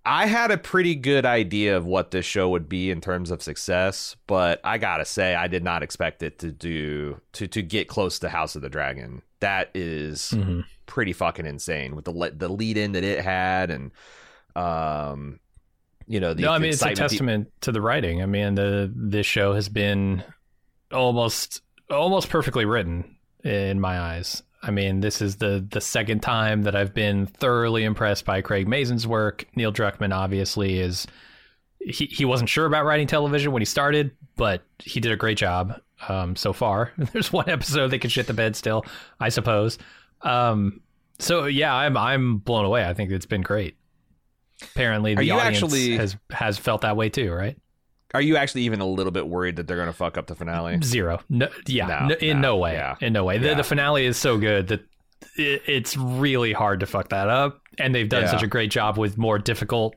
I 0.05 0.25
had 0.25 0.51
a 0.51 0.57
pretty 0.57 0.95
good 0.95 1.25
idea 1.25 1.77
of 1.77 1.85
what 1.85 2.11
this 2.11 2.25
show 2.25 2.49
would 2.49 2.67
be 2.67 2.91
in 2.91 2.99
terms 2.99 3.31
of 3.31 3.41
success, 3.41 4.17
but 4.27 4.59
I 4.63 4.77
gotta 4.77 5.05
say 5.05 5.33
I 5.35 5.47
did 5.47 5.63
not 5.63 5.81
expect 5.81 6.23
it 6.23 6.39
to 6.39 6.51
do 6.51 7.21
to 7.33 7.47
to 7.47 7.61
get 7.61 7.87
close 7.87 8.19
to 8.19 8.29
House 8.29 8.55
of 8.55 8.61
the 8.61 8.69
Dragon. 8.69 9.21
That 9.39 9.69
is 9.73 10.31
hmm 10.31 10.61
pretty 10.85 11.13
fucking 11.13 11.45
insane 11.45 11.95
with 11.95 12.03
the 12.03 12.11
le- 12.11 12.31
the 12.31 12.49
lead 12.49 12.75
in 12.77 12.91
that 12.91 13.05
it 13.05 13.23
had 13.23 13.71
and 13.71 13.91
um 14.55 15.39
you 16.05 16.19
know, 16.19 16.33
the 16.33 16.41
no, 16.43 16.51
I 16.51 16.59
mean 16.59 16.73
it's 16.73 16.81
a 16.83 16.91
testament 16.91 17.51
to 17.61 17.71
the 17.71 17.79
writing. 17.81 18.21
I 18.21 18.25
mean, 18.25 18.55
the 18.55 18.91
this 18.93 19.25
show 19.25 19.53
has 19.53 19.69
been 19.69 20.21
almost 20.91 21.61
almost 21.89 22.29
perfectly 22.29 22.65
written 22.65 23.15
in 23.43 23.79
my 23.79 23.99
eyes. 23.99 24.43
I 24.63 24.71
mean, 24.71 25.01
this 25.01 25.21
is 25.21 25.35
the 25.35 25.65
the 25.69 25.81
second 25.81 26.21
time 26.21 26.63
that 26.63 26.75
I've 26.75 26.93
been 26.93 27.25
thoroughly 27.27 27.83
impressed 27.83 28.23
by 28.23 28.41
Craig 28.41 28.67
Mazin's 28.67 29.05
work. 29.05 29.45
Neil 29.55 29.73
Druckmann 29.73 30.13
obviously 30.15 30.79
is 30.79 31.05
he 31.79 32.05
he 32.05 32.23
wasn't 32.23 32.49
sure 32.49 32.65
about 32.65 32.85
writing 32.85 33.05
television 33.05 33.51
when 33.51 33.61
he 33.61 33.65
started, 33.65 34.11
but 34.37 34.63
he 34.79 35.01
did 35.01 35.11
a 35.11 35.17
great 35.17 35.37
job 35.37 35.81
um, 36.07 36.37
so 36.37 36.53
far. 36.53 36.93
There's 36.97 37.31
one 37.33 37.49
episode 37.49 37.89
they 37.89 37.99
could 37.99 38.11
shit 38.11 38.27
the 38.27 38.33
bed 38.33 38.55
still, 38.55 38.85
I 39.19 39.29
suppose. 39.29 39.77
Um, 40.21 40.81
so 41.19 41.45
yeah, 41.45 41.75
I'm 41.75 41.97
I'm 41.97 42.37
blown 42.37 42.63
away. 42.63 42.85
I 42.85 42.93
think 42.93 43.11
it's 43.11 43.25
been 43.25 43.41
great. 43.41 43.75
Apparently, 44.61 45.13
the 45.13 45.31
audience 45.31 45.61
actually- 45.61 45.97
has 45.97 46.15
has 46.31 46.57
felt 46.57 46.81
that 46.81 46.95
way 46.95 47.09
too, 47.09 47.33
right? 47.33 47.57
Are 48.13 48.21
you 48.21 48.37
actually 48.37 48.63
even 48.63 48.79
a 48.79 48.85
little 48.85 49.11
bit 49.11 49.27
worried 49.27 49.55
that 49.55 49.67
they're 49.67 49.77
going 49.77 49.87
to 49.87 49.93
fuck 49.93 50.17
up 50.17 50.27
the 50.27 50.35
finale? 50.35 50.79
Zero. 50.83 51.19
No, 51.29 51.47
yeah, 51.67 51.87
No, 51.87 52.07
no, 52.07 52.15
in 52.15 52.41
no, 52.41 52.57
way. 52.57 52.73
yeah. 52.73 52.95
In 53.01 53.13
no 53.13 53.23
way. 53.23 53.37
The, 53.39 53.47
Yeah. 53.47 53.53
the 53.55 53.63
finale 53.63 54.05
is 54.05 54.17
so 54.17 54.37
good 54.37 54.67
that 54.67 54.81
it, 55.35 55.61
it's 55.67 55.97
really 55.97 56.53
hard 56.53 56.81
to 56.81 56.85
fuck 56.85 57.09
that 57.09 57.29
up, 57.29 57.61
and 57.79 57.93
they've 57.95 58.07
done 58.09 58.23
Yeah. 58.23 58.31
such 58.31 58.43
a 58.43 58.47
great 58.47 58.69
job 58.71 58.97
with 58.97 59.17
more 59.17 59.39
difficult 59.39 59.95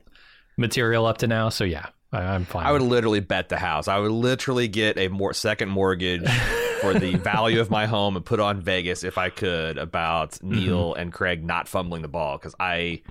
material 0.57 1.05
up 1.05 1.19
to 1.19 1.27
now. 1.27 1.49
So 1.49 1.63
yeah, 1.63 1.87
I, 2.11 2.21
I'm 2.21 2.45
fine. 2.45 2.65
I 2.65 2.71
would 2.71 2.81
literally 2.81 3.19
bet 3.19 3.49
the 3.49 3.57
house. 3.57 3.87
I 3.87 3.99
would 3.99 4.11
literally 4.11 4.67
get 4.67 4.97
a 4.97 5.07
more 5.09 5.33
second 5.33 5.69
mortgage 5.69 6.27
for 6.81 6.93
the 6.93 7.15
value 7.17 7.59
of 7.59 7.69
my 7.69 7.85
home 7.85 8.15
and 8.15 8.25
put 8.25 8.39
on 8.39 8.61
Vegas 8.61 9.03
if 9.03 9.17
I 9.17 9.29
could 9.29 9.77
about 9.77 10.31
Mm-hmm. 10.31 10.51
Neil 10.51 10.93
and 10.95 11.11
Craig 11.13 11.43
not 11.45 11.67
fumbling 11.67 12.01
the 12.01 12.07
ball 12.07 12.37
because 12.37 12.55
I 12.59 13.01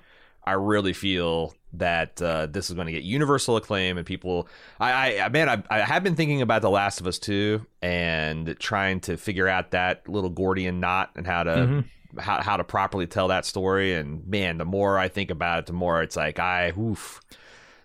I 0.44 0.52
really 0.52 0.92
feel 0.92 1.54
that 1.78 2.20
uh, 2.22 2.46
this 2.46 2.68
is 2.70 2.74
going 2.74 2.86
to 2.86 2.92
get 2.92 3.02
universal 3.02 3.56
acclaim 3.56 3.96
and 3.98 4.06
people. 4.06 4.48
I, 4.80 5.18
I 5.20 5.28
man, 5.28 5.48
I, 5.48 5.62
I 5.70 5.80
have 5.80 6.02
been 6.02 6.14
thinking 6.16 6.42
about 6.42 6.62
The 6.62 6.70
Last 6.70 7.00
of 7.00 7.06
Us 7.06 7.18
too 7.18 7.64
and 7.82 8.56
trying 8.58 9.00
to 9.00 9.16
figure 9.16 9.48
out 9.48 9.70
that 9.72 10.08
little 10.08 10.30
Gordian 10.30 10.80
knot 10.80 11.10
and 11.16 11.26
how 11.26 11.42
to. 11.44 11.50
Mhm. 11.50 11.84
How, 12.18 12.40
how 12.40 12.56
to 12.56 12.64
properly 12.64 13.06
tell 13.06 13.28
that 13.28 13.44
story 13.44 13.92
and 13.92 14.26
man 14.26 14.56
the 14.56 14.64
more 14.64 14.98
i 14.98 15.06
think 15.06 15.30
about 15.30 15.58
it 15.58 15.66
the 15.66 15.74
more 15.74 16.02
it's 16.02 16.16
like 16.16 16.38
i 16.38 16.72
oof 16.78 17.20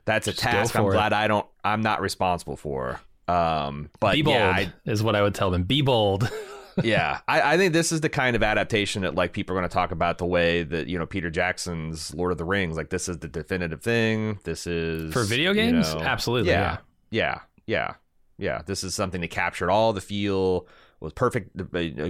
that's 0.06 0.26
a 0.28 0.32
Just 0.32 0.42
task 0.42 0.74
i'm 0.78 0.84
for 0.86 0.92
it. 0.92 0.94
glad 0.94 1.12
i 1.12 1.28
don't 1.28 1.46
i'm 1.66 1.82
not 1.82 2.00
responsible 2.00 2.56
for 2.56 3.02
um 3.28 3.90
but 4.00 4.14
Be 4.14 4.22
bold 4.22 4.36
yeah 4.38 4.50
I, 4.52 4.74
is 4.86 5.04
what 5.04 5.18
I 5.18 5.22
would 5.22 5.36
tell 5.36 5.52
them. 5.52 5.64
Be 5.64 5.82
bold. 5.82 6.30
yeah 6.84 7.20
I, 7.28 7.54
I 7.54 7.58
think 7.58 7.74
this 7.74 7.92
is 7.92 8.02
the 8.02 8.10
kind 8.10 8.36
of 8.36 8.44
adaptation 8.44 9.02
that 9.02 9.16
like 9.16 9.34
people 9.34 9.56
are 9.56 9.60
going 9.60 9.70
to 9.70 9.74
talk 9.74 9.92
about 9.92 10.18
the 10.18 10.26
way 10.26 10.64
that 10.64 10.88
you 10.88 10.98
know 11.00 11.06
peter 11.06 11.30
jackson's 11.30 12.14
lord 12.16 12.32
of 12.32 12.38
the 12.38 12.46
rings 12.46 12.78
like 12.78 12.90
this 12.90 13.10
is 13.10 13.18
the 13.20 13.28
definitive 13.28 13.82
thing 13.82 14.40
this 14.44 14.66
is 14.68 15.12
For 15.14 15.24
video 15.24 15.52
you 15.52 15.56
games? 15.62 15.94
know- 15.96 16.02
Absolutely. 16.02 16.52
yeah 16.52 16.78
Yeah. 17.10 17.40
yeah 17.40 17.40
yeah 17.68 17.94
yeah 18.38 18.62
this 18.66 18.84
is 18.84 18.96
something 18.96 19.22
that 19.22 19.30
captured 19.30 19.70
all 19.70 19.94
the 19.94 20.02
feel 20.02 20.68
was 21.00 21.14
perfect 21.14 21.50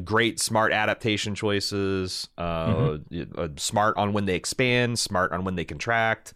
great 0.06 0.40
smart 0.40 0.74
adaptation 0.74 1.34
choices 1.34 2.28
uh, 2.38 2.98
uh, 3.38 3.48
smart 3.58 3.96
on 3.98 4.12
when 4.14 4.26
they 4.26 4.36
expand 4.36 5.00
smart 5.00 5.32
on 5.32 5.44
when 5.46 5.56
they 5.56 5.64
contract 5.66 6.34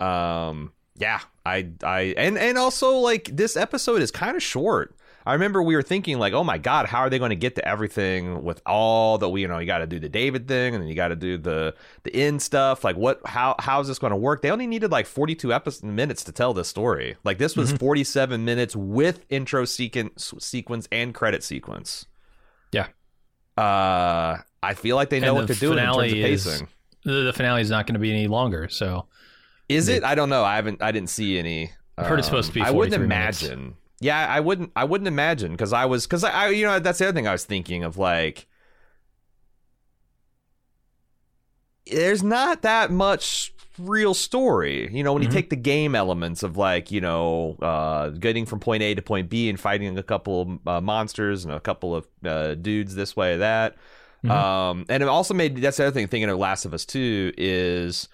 um 0.00 0.72
yeah 0.96 1.20
i 1.46 1.68
i 1.84 2.14
and 2.16 2.36
and 2.36 2.58
also 2.58 2.96
like 2.98 3.28
this 3.32 3.56
episode 3.56 4.02
is 4.02 4.10
kind 4.10 4.36
of 4.36 4.42
short 4.42 4.96
i 5.26 5.32
remember 5.32 5.62
we 5.62 5.74
were 5.74 5.82
thinking 5.82 6.18
like 6.18 6.32
oh 6.32 6.44
my 6.44 6.58
god 6.58 6.86
how 6.86 7.00
are 7.00 7.08
they 7.10 7.18
going 7.18 7.30
to 7.30 7.36
get 7.36 7.54
to 7.54 7.66
everything 7.66 8.42
with 8.44 8.60
all 8.66 9.16
the 9.18 9.30
you 9.34 9.48
know 9.48 9.58
you 9.58 9.66
got 9.66 9.78
to 9.78 9.86
do 9.86 9.98
the 9.98 10.08
david 10.08 10.46
thing 10.48 10.74
and 10.74 10.82
then 10.82 10.88
you 10.88 10.94
got 10.94 11.08
to 11.08 11.16
do 11.16 11.36
the 11.38 11.74
the 12.02 12.14
end 12.14 12.40
stuff 12.42 12.84
like 12.84 12.96
what 12.96 13.20
how 13.26 13.54
how 13.58 13.80
is 13.80 13.88
this 13.88 13.98
going 13.98 14.10
to 14.10 14.16
work 14.16 14.42
they 14.42 14.50
only 14.50 14.66
needed 14.66 14.90
like 14.90 15.06
42 15.06 15.52
episodes 15.52 15.82
minutes 15.82 16.24
to 16.24 16.32
tell 16.32 16.52
this 16.54 16.68
story 16.68 17.16
like 17.24 17.38
this 17.38 17.56
was 17.56 17.72
47 17.72 18.44
minutes 18.44 18.76
with 18.76 19.24
intro 19.30 19.64
sequence 19.64 20.32
sequence 20.38 20.88
and 20.92 21.14
credit 21.14 21.42
sequence 21.42 22.06
Yeah. 22.72 22.86
uh 23.56 24.38
i 24.62 24.74
feel 24.74 24.96
like 24.96 25.10
they 25.10 25.20
know 25.20 25.28
And 25.28 25.36
what 25.36 25.46
the 25.48 25.54
they're 25.54 25.68
doing 25.70 25.78
in 25.78 25.84
terms 25.84 25.96
of 25.96 26.10
finale 26.10 26.32
is- 26.32 26.62
The, 27.04 27.12
the 27.24 27.32
finale 27.34 27.60
is 27.62 27.70
not 27.70 27.86
going 27.86 27.94
to 27.94 28.00
be 28.00 28.10
any 28.10 28.28
longer. 28.28 28.66
So 28.70 29.06
Is 29.68 29.88
it? 29.88 30.02
I 30.04 30.14
don't 30.14 30.30
know. 30.30 30.42
I 30.42 30.56
haven't. 30.56 30.80
I 30.82 30.90
didn't 30.90 31.10
see 31.10 31.38
any. 31.38 31.70
I've 31.98 32.06
heard 32.06 32.18
it's 32.18 32.26
supposed 32.28 32.48
to 32.48 32.54
be 32.54 32.62
I 32.62 32.70
wouldn't 32.70 32.94
43 32.94 33.06
minutes. 33.06 33.40
Yeah, 34.04 34.26
I 34.28 34.40
wouldn't. 34.40 34.70
I 34.76 34.84
wouldn't 34.84 35.08
imagine 35.08 35.52
because 35.52 35.72
I 35.72 35.86
was 35.86 36.06
because 36.06 36.24
I, 36.24 36.30
I, 36.30 36.48
you 36.48 36.66
know, 36.66 36.78
that's 36.78 36.98
the 36.98 37.06
other 37.08 37.14
thing 37.14 37.26
I 37.26 37.32
was 37.32 37.46
thinking 37.46 37.84
of. 37.84 37.96
Like, 37.96 38.46
there's 41.90 42.22
not 42.22 42.60
that 42.60 42.90
much 42.90 43.54
real 43.78 44.12
story. 44.12 44.94
You 44.94 45.02
know, 45.02 45.14
when 45.14 45.22
you 45.22 45.28
Mhm. 45.28 45.32
take 45.32 45.48
the 45.48 45.56
game 45.56 45.94
elements 45.94 46.42
of 46.42 46.58
like, 46.58 46.90
you 46.90 47.00
know, 47.00 47.56
uh, 47.62 48.10
getting 48.10 48.44
from 48.44 48.60
point 48.60 48.82
A 48.82 48.94
to 48.94 49.00
point 49.00 49.30
B 49.30 49.48
and 49.48 49.58
fighting 49.58 49.96
a 49.96 50.02
couple 50.02 50.42
of 50.42 50.68
uh, 50.68 50.80
monsters 50.82 51.46
and 51.46 51.54
a 51.54 51.60
couple 51.60 51.96
of 51.96 52.06
uh, 52.26 52.56
dudes 52.56 52.94
this 52.94 53.16
way 53.16 53.32
or 53.34 53.38
that. 53.38 53.74
Mhm. 54.22 54.30
Um, 54.30 54.84
and 54.90 55.02
it 55.02 55.08
also 55.08 55.32
made 55.32 55.56
that's 55.56 55.78
the 55.78 55.84
other 55.86 55.92
thing. 55.94 56.08
Thinking 56.08 56.28
of 56.28 56.38
Last 56.38 56.66
of 56.66 56.74
Us 56.74 56.84
Two 56.84 57.32
is 57.38 58.08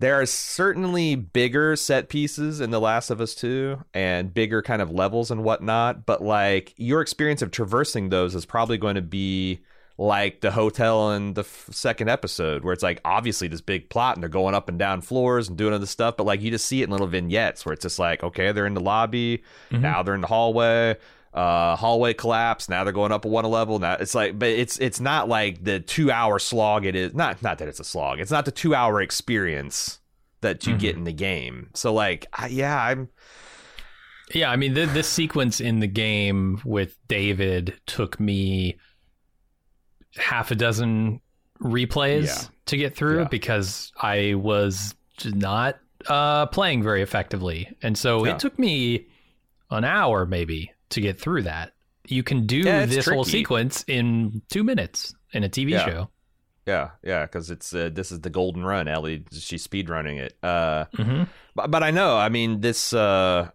there 0.00 0.20
are 0.20 0.26
certainly 0.26 1.14
bigger 1.14 1.76
set 1.76 2.08
pieces 2.08 2.60
in 2.60 2.70
The 2.70 2.80
Last 2.80 3.10
of 3.10 3.20
Us 3.20 3.34
2 3.34 3.84
and 3.94 4.32
bigger 4.34 4.60
kind 4.62 4.82
of 4.82 4.90
levels 4.90 5.30
and 5.30 5.44
whatnot, 5.44 6.04
but 6.04 6.22
like 6.22 6.74
your 6.76 7.00
experience 7.00 7.42
of 7.42 7.50
traversing 7.50 8.08
those 8.08 8.34
is 8.34 8.44
probably 8.44 8.76
going 8.76 8.96
to 8.96 9.02
be 9.02 9.60
like 9.96 10.40
the 10.40 10.50
hotel 10.50 11.12
in 11.12 11.34
the 11.34 11.42
f- 11.42 11.68
second 11.70 12.10
episode, 12.10 12.64
where 12.64 12.72
it's 12.72 12.82
like 12.82 13.00
obviously 13.04 13.46
this 13.46 13.60
big 13.60 13.88
plot 13.88 14.16
and 14.16 14.22
they're 14.22 14.28
going 14.28 14.52
up 14.52 14.68
and 14.68 14.76
down 14.76 15.00
floors 15.00 15.48
and 15.48 15.56
doing 15.56 15.72
other 15.72 15.86
stuff, 15.86 16.16
but 16.16 16.24
like 16.26 16.42
you 16.42 16.50
just 16.50 16.66
see 16.66 16.80
it 16.82 16.86
in 16.86 16.90
little 16.90 17.06
vignettes 17.06 17.64
where 17.64 17.72
it's 17.72 17.84
just 17.84 18.00
like, 18.00 18.24
okay, 18.24 18.50
they're 18.50 18.66
in 18.66 18.74
the 18.74 18.80
lobby, 18.80 19.44
Mhm. 19.70 19.80
now 19.82 20.02
they're 20.02 20.16
in 20.16 20.20
the 20.20 20.26
hallway. 20.26 20.96
Uh, 21.34 21.74
hallway 21.74 22.14
collapse. 22.14 22.68
Now 22.68 22.84
they're 22.84 22.92
going 22.92 23.10
up 23.10 23.24
a 23.24 23.28
one 23.28 23.44
level. 23.44 23.80
Now 23.80 23.94
it's 23.94 24.14
like, 24.14 24.38
but 24.38 24.50
it's 24.50 24.78
it's 24.78 25.00
not 25.00 25.28
like 25.28 25.64
the 25.64 25.80
two 25.80 26.12
hour 26.12 26.38
slog. 26.38 26.86
It 26.86 26.94
is 26.94 27.12
not 27.12 27.42
not 27.42 27.58
that 27.58 27.66
it's 27.66 27.80
a 27.80 27.84
slog. 27.84 28.20
It's 28.20 28.30
not 28.30 28.44
the 28.44 28.52
two 28.52 28.72
hour 28.74 29.02
experience 29.02 29.98
that 30.42 30.64
you 30.66 30.74
Mhm. 30.74 30.78
get 30.78 30.96
in 30.96 31.04
the 31.04 31.12
game. 31.12 31.70
So 31.74 31.92
like, 31.92 32.26
I, 32.32 32.46
yeah, 32.48 32.80
I'm 32.80 33.08
Yeah, 34.32 34.50
I 34.50 34.56
mean, 34.56 34.74
th- 34.74 34.90
this 34.90 35.08
sequence 35.08 35.60
in 35.60 35.80
the 35.80 35.86
game 35.86 36.60
with 36.64 36.96
David 37.08 37.78
took 37.86 38.18
me 38.20 38.78
half 40.16 40.50
a 40.50 40.54
dozen 40.54 41.20
replays 41.60 42.26
Yeah. 42.26 42.48
to 42.66 42.76
get 42.76 42.96
through 42.96 43.20
Yeah. 43.22 43.28
because 43.28 43.92
I 44.00 44.34
was 44.34 44.94
not 45.24 45.78
uh, 46.06 46.44
playing 46.46 46.82
very 46.82 47.00
effectively. 47.02 47.74
And 47.82 47.96
so 47.96 48.24
Yeah. 48.26 48.32
it 48.34 48.38
took 48.38 48.58
me 48.58 49.06
an 49.70 49.84
hour 49.84 50.26
maybe 50.26 50.70
to 50.90 51.00
get 51.00 51.20
through 51.20 51.42
that. 51.42 51.72
You 52.06 52.22
can 52.22 52.46
do 52.46 52.58
Yeah, 52.58 52.84
this 52.86 53.06
whole 53.06 53.24
sequence 53.24 53.84
in 53.88 54.42
two 54.50 54.62
minutes 54.64 55.14
in 55.32 55.44
a 55.44 55.48
TV 55.48 55.70
Yeah. 55.72 55.84
show. 55.86 56.10
yeah 56.66 56.90
yeah 57.02 57.26
because 57.26 57.50
it's 57.50 57.74
uh, 57.74 57.90
this 57.92 58.12
is 58.12 58.20
the 58.20 58.30
golden 58.30 58.64
run. 58.64 58.88
Ellie 58.88 59.24
she's 59.32 59.62
speed 59.62 59.88
running 59.88 60.18
it. 60.18 60.36
Uh, 60.42 60.84
hmm 60.94 61.24
But, 61.54 61.70
but 61.70 61.82
I 61.82 61.90
know, 61.90 62.16
I 62.16 62.28
mean, 62.28 62.60
this 62.60 62.92
uh, 62.92 63.50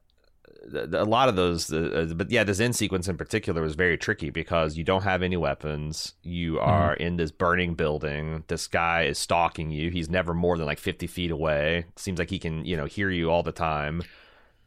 a 0.74 1.06
lot 1.06 1.30
of 1.30 1.36
those, 1.36 1.72
uh, 1.72 2.12
but 2.16 2.30
yeah, 2.32 2.44
this 2.44 2.60
end 2.60 2.76
sequence 2.76 3.08
in 3.08 3.18
particular 3.18 3.62
was 3.62 3.76
very 3.76 3.98
tricky 3.98 4.30
because 4.30 4.78
you 4.78 4.84
don't 4.84 5.04
have 5.04 5.24
any 5.24 5.38
weapons. 5.38 6.14
You 6.22 6.60
are 6.60 6.94
in 6.94 7.18
this 7.18 7.32
burning 7.32 7.76
building. 7.76 8.44
This 8.48 8.68
guy 8.68 9.04
is 9.04 9.18
stalking 9.18 9.72
you. 9.72 9.90
He's 9.90 10.10
never 10.10 10.34
more 10.34 10.58
than 10.58 10.66
like 10.66 10.80
fifty 10.80 11.08
feet 11.08 11.32
away. 11.32 11.86
Seems 11.96 12.20
like 12.20 12.30
he 12.30 12.40
can, 12.40 12.66
you 12.66 12.78
know, 12.78 12.86
hear 12.86 13.10
you 13.10 13.30
all 13.32 13.44
the 13.44 13.52
time, 13.52 14.04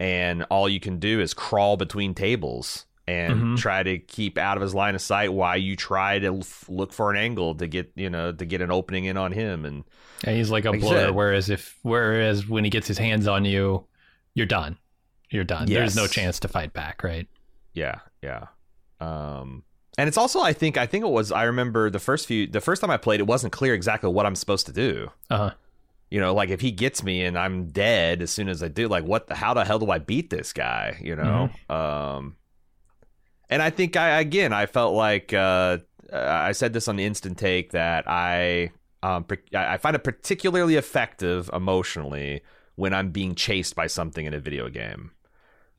and 0.02 0.42
all 0.50 0.68
you 0.68 0.80
can 0.80 0.98
do 0.98 1.20
is 1.20 1.32
crawl 1.32 1.76
between 1.76 2.12
tables 2.14 2.86
and 3.06 3.34
Mhm. 3.40 3.56
try 3.58 3.82
to 3.82 3.98
keep 3.98 4.36
out 4.38 4.56
of 4.56 4.62
his 4.62 4.74
line 4.74 4.94
of 4.94 5.00
sight 5.00 5.32
while 5.32 5.56
you 5.56 5.76
try 5.76 6.18
to 6.18 6.38
f- 6.38 6.64
look 6.68 6.92
for 6.92 7.10
an 7.10 7.16
angle 7.16 7.54
to 7.56 7.66
get, 7.66 7.92
you 7.94 8.08
know, 8.10 8.32
to 8.32 8.44
get 8.44 8.60
an 8.60 8.70
opening 8.70 9.04
in 9.06 9.16
on 9.16 9.32
him 9.32 9.64
and. 9.64 9.84
And 10.24 10.36
he's 10.36 10.50
like 10.50 10.64
a 10.64 10.70
Like 10.70 10.80
blur. 10.80 11.10
Whereas 11.12 11.50
if 11.50 11.76
whereas 11.82 12.46
when 12.48 12.62
he 12.64 12.70
gets 12.70 12.86
his 12.86 12.98
hands 12.98 13.26
on 13.26 13.44
you, 13.44 13.84
you're 14.34 14.46
done. 14.46 14.78
You're 15.30 15.44
done. 15.44 15.66
There's 15.66 15.96
no 15.96 16.06
chance 16.06 16.38
to 16.40 16.48
fight 16.48 16.72
back, 16.72 17.02
right? 17.02 17.26
Yeah, 17.74 17.96
yeah. 18.22 18.46
Um 19.00 19.64
and 19.98 20.08
it's 20.08 20.16
also 20.16 20.40
I 20.40 20.52
think 20.52 20.76
I 20.78 20.86
think 20.86 21.04
it 21.04 21.10
was 21.10 21.32
I 21.32 21.42
remember 21.44 21.90
the 21.90 21.98
first 21.98 22.26
few 22.26 22.46
the 22.46 22.60
first 22.60 22.80
time 22.80 22.90
I 22.90 22.96
played 22.96 23.20
it 23.20 23.26
wasn't 23.26 23.52
clear 23.52 23.74
exactly 23.74 24.10
what 24.10 24.26
I'm 24.26 24.36
supposed 24.36 24.66
to 24.66 24.72
do. 24.72 25.10
Uh 25.30 25.36
huh. 25.38 25.50
You 26.12 26.20
know, 26.20 26.34
like 26.34 26.50
if 26.50 26.60
he 26.60 26.72
gets 26.72 27.02
me 27.02 27.24
and 27.24 27.38
I'm 27.38 27.68
dead 27.68 28.20
as 28.20 28.30
soon 28.30 28.50
as 28.50 28.62
I 28.62 28.68
do, 28.68 28.86
like 28.86 29.04
what 29.04 29.28
the 29.28 29.34
how 29.34 29.54
the 29.54 29.64
hell 29.64 29.78
do 29.78 29.90
I 29.90 29.98
beat 29.98 30.28
this 30.28 30.52
guy, 30.52 30.98
you 31.00 31.16
know? 31.16 31.48
Um 31.74 32.36
and 33.48 33.62
I 33.62 33.70
think 33.70 33.96
I 33.96 34.20
again 34.20 34.52
I 34.52 34.66
felt 34.66 34.94
like 34.94 35.32
uh 35.32 35.78
I 36.12 36.52
said 36.52 36.74
this 36.74 36.86
on 36.86 36.96
the 36.96 37.06
instant 37.06 37.38
take 37.38 37.72
that 37.72 38.04
I 38.06 38.72
um 39.02 39.24
I 39.54 39.74
I 39.74 39.76
find 39.78 39.96
it 39.96 40.04
particularly 40.04 40.76
effective 40.76 41.48
emotionally 41.50 42.42
when 42.76 42.92
I'm 42.92 43.10
being 43.10 43.34
chased 43.34 43.74
by 43.74 43.86
something 43.86 44.26
in 44.26 44.34
a 44.34 44.38
video 44.38 44.68
game 44.68 45.12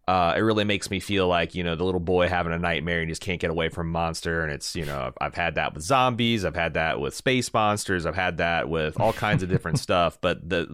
uh, 0.07 0.33
it 0.36 0.41
really 0.41 0.63
makes 0.65 0.89
me 0.91 1.00
feel 1.00 1.27
like 1.27 1.55
you 1.55 1.63
know 1.63 1.75
the 1.75 1.83
little 1.86 2.00
boy 2.00 2.27
having 2.27 2.51
a 2.53 2.60
nightmare 2.60 3.00
and 3.00 3.07
he 3.07 3.12
just 3.12 3.22
can't 3.22 3.39
get 3.39 3.50
away 3.50 3.69
from 3.69 3.89
monster. 3.89 4.43
And 4.43 4.51
it's 4.51 4.75
you 4.75 4.86
know 4.86 5.00
I've, 5.00 5.13
I've 5.22 5.36
had 5.36 5.55
that 5.55 5.74
with 5.74 5.83
zombies. 5.83 6.43
I've 6.45 6.55
had 6.55 6.74
that 6.74 7.00
with 7.00 7.15
space 7.15 7.53
monsters. 7.53 8.05
I've 8.05 8.15
had 8.15 8.38
that 8.38 8.67
with 8.69 9.00
all 9.00 9.13
kinds 9.13 9.43
of 9.43 9.50
different 9.50 9.79
stuff. 9.88 10.17
But 10.19 10.48
the 10.50 10.67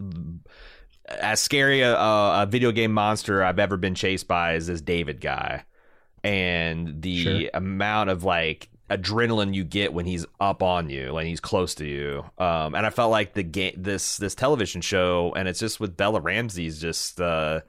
as 1.08 1.40
scary 1.40 1.80
a, 1.82 1.94
a 1.96 2.46
video 2.48 2.72
game 2.72 2.92
monster 2.92 3.42
I've 3.42 3.58
ever 3.58 3.76
been 3.76 3.94
chased 3.94 4.28
by 4.28 4.54
is 4.54 4.66
this 4.66 4.80
David 4.80 5.20
guy, 5.20 5.64
and 6.24 7.02
the 7.02 7.22
Sure. 7.22 7.50
amount 7.54 8.10
of 8.10 8.24
like 8.24 8.68
adrenaline 8.90 9.54
you 9.54 9.62
get 9.62 9.92
when 9.92 10.04
he's 10.06 10.26
up 10.40 10.62
on 10.62 10.90
you, 10.90 11.14
when 11.14 11.24
he's 11.26 11.38
close 11.40 11.76
to 11.76 11.86
you. 11.86 12.24
Um, 12.38 12.74
and 12.74 12.84
I 12.84 12.90
felt 12.90 13.10
like 13.12 13.34
the 13.34 13.44
game, 13.44 13.74
this 13.76 14.16
this 14.16 14.34
television 14.34 14.80
show, 14.80 15.32
and 15.36 15.46
it's 15.48 15.60
just 15.60 15.78
with 15.80 15.96
Bella 15.96 16.20
Ramsey's 16.20 16.80
just 16.80 17.20
uh, 17.20 17.60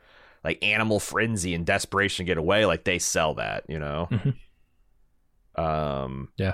like 0.43 0.63
animal 0.63 1.00
frenzy 1.00 1.53
and 1.53 1.65
desperation 1.65 2.25
to 2.25 2.27
get 2.29 2.38
away. 2.38 2.65
Like 2.65 2.83
they 2.83 3.00
sell 3.00 3.36
that, 3.36 3.63
you 3.69 3.79
know. 3.79 4.07
Mhm. 4.12 4.36
Um, 5.55 6.29
Yeah. 6.38 6.53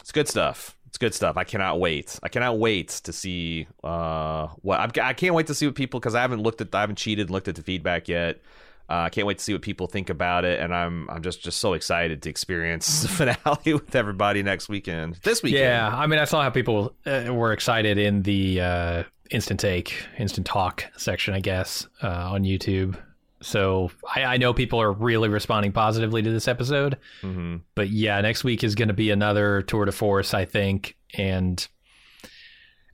it's 0.00 0.12
good 0.12 0.28
stuff. 0.28 0.76
It's 0.86 0.98
good 0.98 1.12
stuff. 1.14 1.36
I 1.36 1.42
cannot 1.44 1.80
wait. 1.80 2.18
I 2.22 2.28
cannot 2.28 2.58
wait 2.58 2.88
to 3.04 3.12
see 3.12 3.66
uh 3.82 4.46
what 4.62 4.78
I'm, 4.78 4.90
I 5.02 5.12
can't 5.12 5.34
wait 5.34 5.48
to 5.48 5.54
see 5.54 5.66
what 5.66 5.74
people 5.74 5.98
because 5.98 6.14
I 6.14 6.20
haven't 6.20 6.42
looked 6.42 6.60
at 6.60 6.72
I 6.74 6.80
haven't 6.80 6.96
cheated 6.98 7.26
and 7.26 7.30
looked 7.30 7.48
at 7.48 7.56
the 7.56 7.62
feedback 7.62 8.08
yet. 8.08 8.40
Uh, 8.88 9.04
I 9.06 9.08
can't 9.08 9.26
wait 9.26 9.38
to 9.38 9.44
see 9.44 9.52
what 9.54 9.62
people 9.62 9.86
think 9.86 10.10
about 10.10 10.44
it, 10.44 10.60
and 10.60 10.74
I'm 10.74 11.08
I'm 11.08 11.22
just 11.22 11.42
just 11.42 11.58
so 11.58 11.72
excited 11.72 12.22
to 12.22 12.30
experience 12.30 13.02
the 13.02 13.08
finale 13.36 13.74
with 13.74 13.94
everybody 13.94 14.42
next 14.42 14.68
weekend. 14.68 15.14
This 15.22 15.42
weekend, 15.42 15.62
Yeah, 15.62 15.88
I 15.88 16.06
mean, 16.06 16.18
I 16.18 16.24
saw 16.24 16.42
how 16.42 16.50
people 16.50 16.94
uh, 17.06 17.28
were 17.30 17.52
excited 17.52 17.96
in 17.96 18.22
the 18.22 18.60
uh, 18.60 19.02
instant 19.30 19.58
take, 19.60 20.04
instant 20.18 20.46
talk 20.46 20.84
section, 20.96 21.32
I 21.32 21.40
guess, 21.40 21.86
uh, 22.02 22.30
on 22.32 22.42
YouTube. 22.42 22.96
So 23.40 23.90
I, 24.14 24.24
I 24.24 24.36
know 24.38 24.54
people 24.54 24.80
are 24.80 24.92
really 24.92 25.28
responding 25.28 25.72
positively 25.72 26.22
to 26.22 26.30
this 26.30 26.48
episode. 26.48 26.98
hmm 27.20 27.56
But 27.74 27.88
yeah, 27.90 28.20
next 28.20 28.44
week 28.44 28.64
is 28.64 28.74
going 28.74 28.88
to 28.88 28.94
be 28.94 29.10
another 29.10 29.62
tour 29.62 29.84
de 29.84 29.92
force, 29.92 30.32
I 30.34 30.44
think. 30.46 30.96
And 31.14 31.66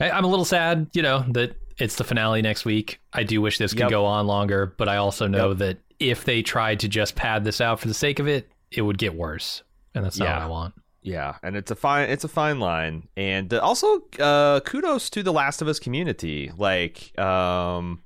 I, 0.01 0.11
I'm 0.11 0.25
a 0.25 0.29
little 0.29 0.45
sad, 0.45 0.89
you 0.93 1.03
know, 1.03 1.25
that 1.31 1.57
it's 1.81 1.97
the 1.97 2.05
finale 2.05 2.43
next 2.43 2.65
week. 2.65 3.01
I 3.13 3.23
do 3.25 3.41
wish 3.41 3.59
this 3.59 3.73
could 3.73 3.81
Yep. 3.81 3.91
go 3.91 4.05
on 4.07 4.27
longer, 4.27 4.75
but 4.77 4.89
I 4.89 4.97
also 4.97 5.27
know 5.27 5.49
Yep. 5.51 5.59
that 5.59 5.79
if 5.99 6.25
they 6.25 6.43
tried 6.43 6.81
to 6.81 6.89
just 6.89 7.15
pad 7.17 7.45
this 7.45 7.61
out 7.61 7.81
for 7.81 7.89
the 7.89 7.95
sake 7.95 8.19
of 8.19 8.29
it, 8.29 8.51
it 8.71 8.83
would 8.83 8.99
get 8.99 9.15
worse. 9.15 9.63
And 9.95 10.05
that's 10.05 10.19
not 10.19 10.27
Yeah. 10.27 10.35
what 10.37 10.43
I 10.43 10.47
want. 10.47 10.75
Yeah, 11.03 11.37
and 11.43 11.57
it's 11.57 11.71
a 11.71 11.75
fine 11.75 12.11
it's 12.11 12.25
a 12.25 12.29
fine 12.29 12.61
line, 12.61 13.09
and 13.17 13.53
uh, 13.55 13.59
also 13.61 14.03
uh, 14.19 14.61
kudos 14.61 15.09
to 15.11 15.23
the 15.23 15.33
Last 15.33 15.63
of 15.63 15.69
Us 15.69 15.79
community. 15.79 16.53
Like, 16.57 17.19
um, 17.19 18.03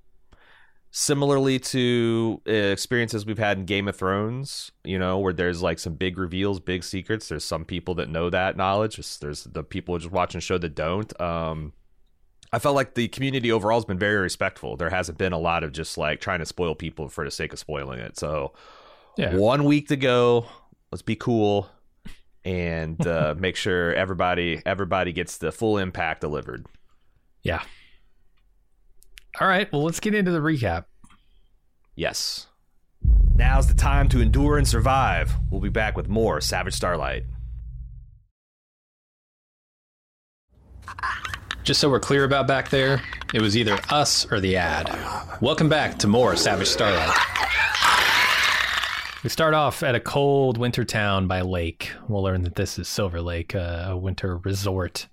similarly 0.93 1.59
to 1.59 2.41
uh, 2.47 2.53
experiences 2.53 3.27
we've 3.27 3.37
had 3.39 3.59
in 3.59 3.65
Game 3.65 3.89
of 3.89 3.97
Thrones, 3.97 4.71
you 4.85 4.97
know, 4.99 5.19
where 5.19 5.33
there's 5.33 5.61
like 5.61 5.81
some 5.81 5.95
big 5.95 6.19
reveals, 6.19 6.61
big 6.61 6.85
secrets. 6.85 7.29
There's 7.29 7.45
some 7.45 7.65
people 7.65 7.97
that 7.97 8.09
know 8.09 8.31
that 8.31 8.57
knowledge. 8.57 8.97
There's 9.19 9.43
the 9.45 9.65
people 9.65 9.99
just 9.99 10.13
watching 10.13 10.39
the 10.39 10.43
show 10.43 10.59
that 10.59 10.77
don't. 10.77 11.21
Um, 11.21 11.73
I 12.55 12.59
felt 12.61 12.77
like 12.77 12.95
the 12.95 13.09
community 13.09 13.51
overall 13.51 13.79
has 13.79 13.85
been 13.85 13.99
very 13.99 14.19
respectful. 14.19 14.77
There 14.77 14.89
hasn't 14.91 15.19
been 15.19 15.33
a 15.33 15.39
lot 15.39 15.65
of 15.65 15.73
just 15.73 15.99
like 15.99 16.21
trying 16.21 16.39
to 16.39 16.47
spoil 16.47 16.75
people 16.77 17.09
for 17.09 17.25
the 17.25 17.31
sake 17.33 17.53
of 17.53 17.59
spoiling 17.59 17.99
it. 17.99 18.17
So, 18.17 18.53
Yeah. 19.17 19.35
one 19.35 19.65
week 19.65 19.89
to 19.89 19.97
go. 19.97 20.47
Let's 20.93 21.03
be 21.03 21.17
cool 21.17 21.69
and 22.45 23.05
uh, 23.07 23.35
make 23.37 23.57
sure 23.57 23.93
everybody 23.95 24.63
everybody 24.65 25.13
gets 25.13 25.39
the 25.39 25.51
full 25.51 25.79
impact 25.79 26.21
delivered. 26.21 26.67
Yeah. 27.43 27.63
All 29.41 29.49
right. 29.49 29.71
Well, 29.73 29.83
let's 29.83 29.99
get 29.99 30.15
into 30.15 30.31
the 30.31 30.39
recap. 30.39 30.85
Yes. 31.97 32.47
Now's 33.35 33.67
the 33.67 33.75
time 33.75 34.09
to 34.11 34.21
endure 34.21 34.59
and 34.59 34.67
survive. 34.69 35.33
We'll 35.51 35.61
be 35.61 35.69
back 35.71 35.97
with 35.97 36.07
more 36.09 36.41
Savage 36.41 36.75
Starlight. 36.75 37.25
Just 41.65 41.81
so 41.81 41.89
we're 41.89 41.99
clear 41.99 42.25
about 42.25 42.47
back 42.47 42.69
there, 42.69 43.01
it 43.33 43.41
was 43.41 43.57
either 43.57 43.81
us 43.89 44.31
or 44.31 44.39
the 44.39 44.55
ad. 44.55 44.87
Welcome 45.41 45.71
back 45.71 45.99
to 46.01 46.07
more 46.07 46.37
Savage 46.37 46.69
Starlight. 46.69 47.17
We 49.23 49.31
start 49.31 49.55
off 49.55 49.83
at 49.83 49.95
a 49.95 50.01
cold 50.01 50.59
winter 50.59 50.85
town 50.85 51.27
by 51.27 51.41
lake. 51.41 51.91
We'll 52.07 52.23
learn 52.23 52.43
that 52.43 52.57
this 52.57 52.79
is 52.79 52.87
Silver 52.87 53.23
Lake, 53.23 53.55
uh, 53.55 53.87
a 53.89 53.97
winter 53.97 54.37
resort. 54.37 55.09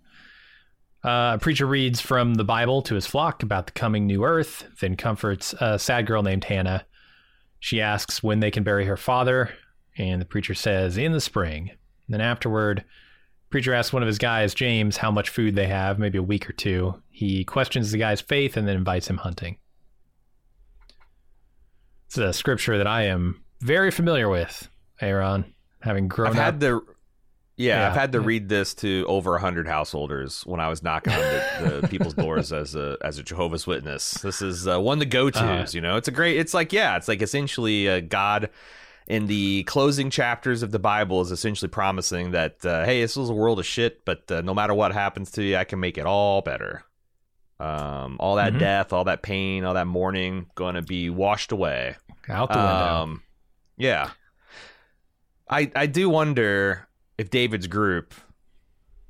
Uh, 1.05 1.35
a 1.35 1.39
preacher 1.39 1.65
reads 1.65 2.01
from 2.01 2.33
the 2.33 2.43
Bible 2.43 2.81
to 2.81 2.95
his 2.95 3.07
flock 3.07 3.43
about 3.43 3.67
the 3.67 3.71
coming 3.71 4.05
new 4.05 4.25
earth, 4.25 4.67
then 4.81 4.97
comforts 4.97 5.55
a 5.61 5.79
sad 5.79 6.05
girl 6.05 6.21
named 6.21 6.43
Hannah. 6.43 6.85
She 7.61 7.79
asks 7.79 8.21
when 8.21 8.41
they 8.41 8.51
can 8.51 8.63
bury 8.63 8.87
her 8.87 8.97
father, 8.97 9.51
and 9.97 10.19
the 10.19 10.25
preacher 10.25 10.53
says, 10.53 10.97
in 10.97 11.13
the 11.13 11.21
spring. 11.21 11.71
Then 12.09 12.19
afterward, 12.19 12.83
Preacher 13.51 13.73
asks 13.73 13.93
one 13.93 14.01
of 14.01 14.07
his 14.07 14.17
guys, 14.17 14.53
James, 14.53 14.97
how 14.97 15.11
much 15.11 15.29
food 15.29 15.55
they 15.55 15.67
have, 15.67 15.99
maybe 15.99 16.17
a 16.17 16.23
week 16.23 16.49
or 16.49 16.53
two. 16.53 16.95
He 17.11 17.43
questions 17.43 17.91
the 17.91 17.97
guy's 17.97 18.21
faith 18.21 18.57
and 18.57 18.67
then 18.67 18.77
invites 18.77 19.07
him 19.07 19.17
hunting. 19.17 19.57
It's 22.07 22.17
a 22.17 22.33
scripture 22.33 22.77
that 22.77 22.87
I 22.87 23.03
am 23.03 23.43
very 23.61 23.91
familiar 23.91 24.29
with, 24.29 24.67
Aaron, 24.99 25.53
having 25.81 26.07
grown 26.07 26.31
I've 26.31 26.37
up. 26.37 26.43
had 26.43 26.59
to 26.61 26.85
yeah, 27.57 27.79
Yeah. 27.81 27.87
I've 27.89 27.95
had 27.95 28.11
to 28.13 28.21
read 28.21 28.49
this 28.49 28.73
to 28.75 29.05
over 29.07 29.31
100 29.31 29.67
householders 29.67 30.41
when 30.45 30.59
I 30.59 30.67
was 30.67 30.81
knocking 30.83 31.13
on 31.13 31.19
the, 31.19 31.79
the 31.81 31.87
people's 31.89 32.13
doors 32.13 32.51
as 32.51 32.75
a 32.75 32.97
as 33.03 33.17
a 33.19 33.23
Jehovah's 33.23 33.67
Witness. 33.67 34.11
This 34.21 34.41
is 34.41 34.67
uh, 34.67 34.79
one 34.79 34.95
of 34.97 34.99
the 34.99 35.05
go-tos, 35.05 35.41
Uh-huh. 35.41 35.65
you 35.73 35.81
know. 35.81 35.95
It's 35.97 36.07
a 36.07 36.11
great 36.11 36.37
it's 36.37 36.53
like 36.53 36.73
yeah, 36.73 36.97
it's 36.97 37.07
like 37.07 37.21
essentially 37.21 37.87
uh, 37.89 37.99
God 38.01 38.49
in 39.07 39.27
the 39.27 39.63
closing 39.63 40.09
chapters 40.09 40.63
of 40.63 40.71
the 40.71 40.79
Bible 40.79 41.21
is 41.21 41.31
essentially 41.31 41.69
promising 41.69 42.31
that 42.31 42.65
uh, 42.65 42.85
hey, 42.85 43.01
this 43.01 43.15
was 43.15 43.29
a 43.29 43.33
world 43.33 43.59
of 43.59 43.65
shit, 43.65 44.05
but 44.05 44.29
uh, 44.31 44.41
no 44.41 44.53
matter 44.53 44.73
what 44.73 44.93
happens 44.93 45.31
to 45.31 45.43
you, 45.43 45.57
I 45.57 45.63
can 45.63 45.79
make 45.79 45.97
it 45.97 46.05
all 46.05 46.41
better. 46.41 46.83
Um, 47.59 48.17
all 48.19 48.35
that 48.37 48.53
Mhm. 48.53 48.59
death, 48.59 48.93
all 48.93 49.03
that 49.03 49.21
pain, 49.21 49.63
all 49.65 49.75
that 49.75 49.85
mourning, 49.87 50.47
going 50.55 50.75
to 50.75 50.81
be 50.81 51.09
washed 51.09 51.51
away. 51.51 51.95
out 52.29 52.51
the 52.53 52.57
window. 52.59 52.71
Um, 52.95 53.23
yeah. 53.77 54.11
I 55.49 55.71
I 55.75 55.85
do 55.87 56.09
wonder 56.09 56.87
if 57.17 57.29
David's 57.29 57.67
group, 57.67 58.13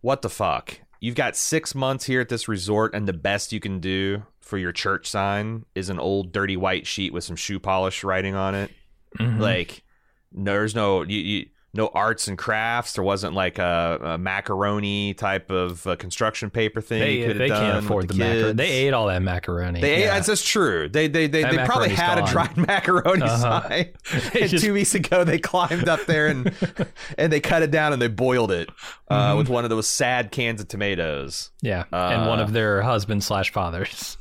what 0.01 0.21
the 0.21 0.29
fuck? 0.29 0.79
You've 0.99 1.15
got 1.15 1.35
six 1.35 1.73
months 1.75 2.05
here 2.05 2.21
at 2.21 2.29
this 2.29 2.47
resort, 2.47 2.93
and 2.93 3.07
the 3.07 3.13
best 3.13 3.51
you 3.53 3.59
can 3.59 3.79
do 3.79 4.23
for 4.39 4.57
your 4.57 4.71
church 4.71 5.07
sign 5.07 5.65
is 5.75 5.89
an 5.89 5.99
old 5.99 6.31
dirty 6.31 6.57
white 6.57 6.85
sheet 6.87 7.13
with 7.13 7.23
some 7.23 7.35
shoe 7.35 7.59
polish 7.59 8.03
writing 8.03 8.35
on 8.35 8.53
it. 8.55 8.71
Mhm. 9.19 9.39
Like, 9.39 9.83
there's 10.31 10.73
no 10.75 11.03
you, 11.03 11.19
you, 11.19 11.45
no 11.73 11.87
arts 11.93 12.27
and 12.27 12.37
crafts. 12.37 12.93
There 12.93 13.03
wasn't 13.03 13.33
like 13.33 13.57
a, 13.57 13.99
a 14.01 14.17
macaroni 14.17 15.13
type 15.13 15.49
of 15.51 15.85
uh, 15.87 15.95
construction 15.95 16.49
paper 16.49 16.81
thing. 16.81 16.99
they 17.27 17.33
they 17.33 17.47
can't 17.49 17.77
afford 17.85 18.07
the, 18.09 18.13
the 18.13 18.19
macaroni. 18.19 18.53
They 18.53 18.69
ate 18.71 18.93
all 18.93 19.07
that 19.07 19.21
macaroni. 19.21 19.79
They 19.81 20.03
ate, 20.03 20.25
that's 20.25 20.43
true. 20.43 20.89
They 20.89 21.07
they 21.07 21.27
they, 21.27 21.43
That 21.43 21.51
they 21.51 21.65
probably 21.65 21.89
had 21.89 22.17
a 22.17 22.21
gone. 22.21 22.29
dried 22.31 22.57
macaroni 22.67 23.23
Uh-huh. 23.23 23.61
sign. 23.69 23.89
And 24.41 24.49
just- 24.49 24.63
two 24.65 24.73
weeks 24.73 24.95
ago, 24.95 25.23
they 25.23 25.39
climbed 25.39 25.87
up 25.87 26.05
there 26.07 26.27
and 26.27 26.53
and 27.17 27.31
they 27.31 27.39
cut 27.39 27.61
it 27.63 27.71
down 27.71 27.93
and 27.93 28.01
they 28.01 28.07
boiled 28.09 28.51
it 28.51 28.69
uh, 29.09 29.33
Mhm. 29.33 29.37
with 29.37 29.49
one 29.49 29.63
of 29.63 29.69
those 29.69 29.87
sad 29.87 30.31
cans 30.31 30.59
of 30.61 30.67
tomatoes. 30.67 31.51
yeah, 31.61 31.83
and 31.91 32.27
one 32.27 32.39
Uh, 32.39 32.43
of 32.43 32.51
their 32.53 32.81
husbands 32.81 33.25
slash 33.25 33.51
fathers. 33.51 34.17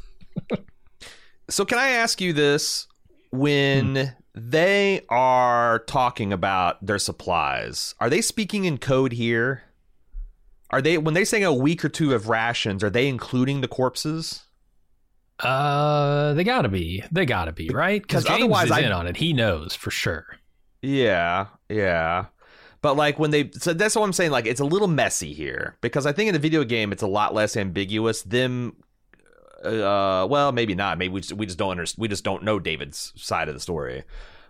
So 1.49 1.65
can 1.65 1.79
I 1.79 1.89
ask 1.91 2.21
you 2.21 2.33
this? 2.33 2.87
When 3.33 3.97
Hmm. 3.97 4.03
They 4.35 5.03
are 5.09 5.81
talking 5.81 6.33
about 6.33 6.85
their 6.85 6.99
supplies, 6.99 7.95
are 8.01 8.11
they 8.11 8.21
speaking 8.21 8.65
in 8.65 8.79
code 8.79 9.13
here? 9.13 9.63
Are 10.71 10.81
they 10.81 10.99
when 10.99 11.15
they 11.15 11.25
saying 11.25 11.45
a 11.45 11.53
week 11.53 11.85
or 11.85 11.89
two 11.89 12.15
of 12.15 12.29
rations? 12.29 12.85
Are 12.85 12.91
they 12.91 13.09
including 13.09 13.61
the 13.61 13.69
corpses? 13.69 14.45
Uh, 15.41 16.35
they 16.35 16.45
gotta 16.45 16.69
be. 16.69 17.03
They 17.11 17.27
gotta 17.27 17.53
be 17.53 17.71
right 17.71 18.01
because 18.01 18.27
otherwise 18.27 18.67
is 18.67 18.73
I- 18.73 18.81
in 18.81 18.93
on 18.93 19.07
it. 19.07 19.17
He 19.17 19.33
knows 19.33 19.75
for 19.75 19.91
sure. 19.91 20.27
Yeah, 20.83 21.47
yeah. 21.69 22.27
But 22.83 22.97
like 22.97 23.19
when 23.19 23.31
they 23.31 23.51
so 23.53 23.73
that's 23.75 23.95
what 23.97 24.05
I'm 24.05 24.13
saying 24.13 24.31
like 24.31 24.47
it's 24.47 24.61
a 24.61 24.65
little 24.65 24.89
messy 24.89 25.33
here 25.35 25.77
because 25.81 26.07
I 26.07 26.13
think 26.13 26.29
in 26.29 26.35
the 26.35 26.39
video 26.39 26.65
game 26.65 26.93
it's 26.93 27.03
a 27.03 27.07
lot 27.07 27.35
less 27.35 27.57
ambiguous 27.57 28.23
them 28.23 28.77
uh 29.65 30.27
well 30.31 30.53
maybe 30.53 30.75
not 30.75 30.97
maybe 30.97 31.13
we 31.13 31.21
just, 31.21 31.33
we 31.35 31.47
just 31.47 31.59
don't 31.59 31.73
understand 31.73 32.01
we 32.01 32.09
just 32.09 32.25
don't 32.25 32.43
know 32.43 32.59
David's 32.59 33.13
side 33.17 33.49
of 33.49 33.55
the 33.55 33.61
story. 33.61 34.05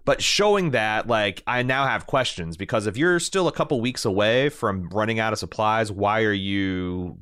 But 0.04 0.22
showing 0.22 0.70
that 0.70 1.06
like 1.06 1.42
I 1.46 1.62
now 1.62 1.86
have 1.86 2.06
questions 2.06 2.56
because 2.56 2.86
if 2.86 2.96
you're 2.96 3.20
still 3.20 3.48
a 3.48 3.52
couple 3.52 3.80
weeks 3.80 4.04
away 4.04 4.48
from 4.48 4.88
running 4.90 5.18
out 5.20 5.32
of 5.32 5.38
supplies, 5.38 5.92
why 5.92 6.22
are 6.22 6.32
you 6.32 7.18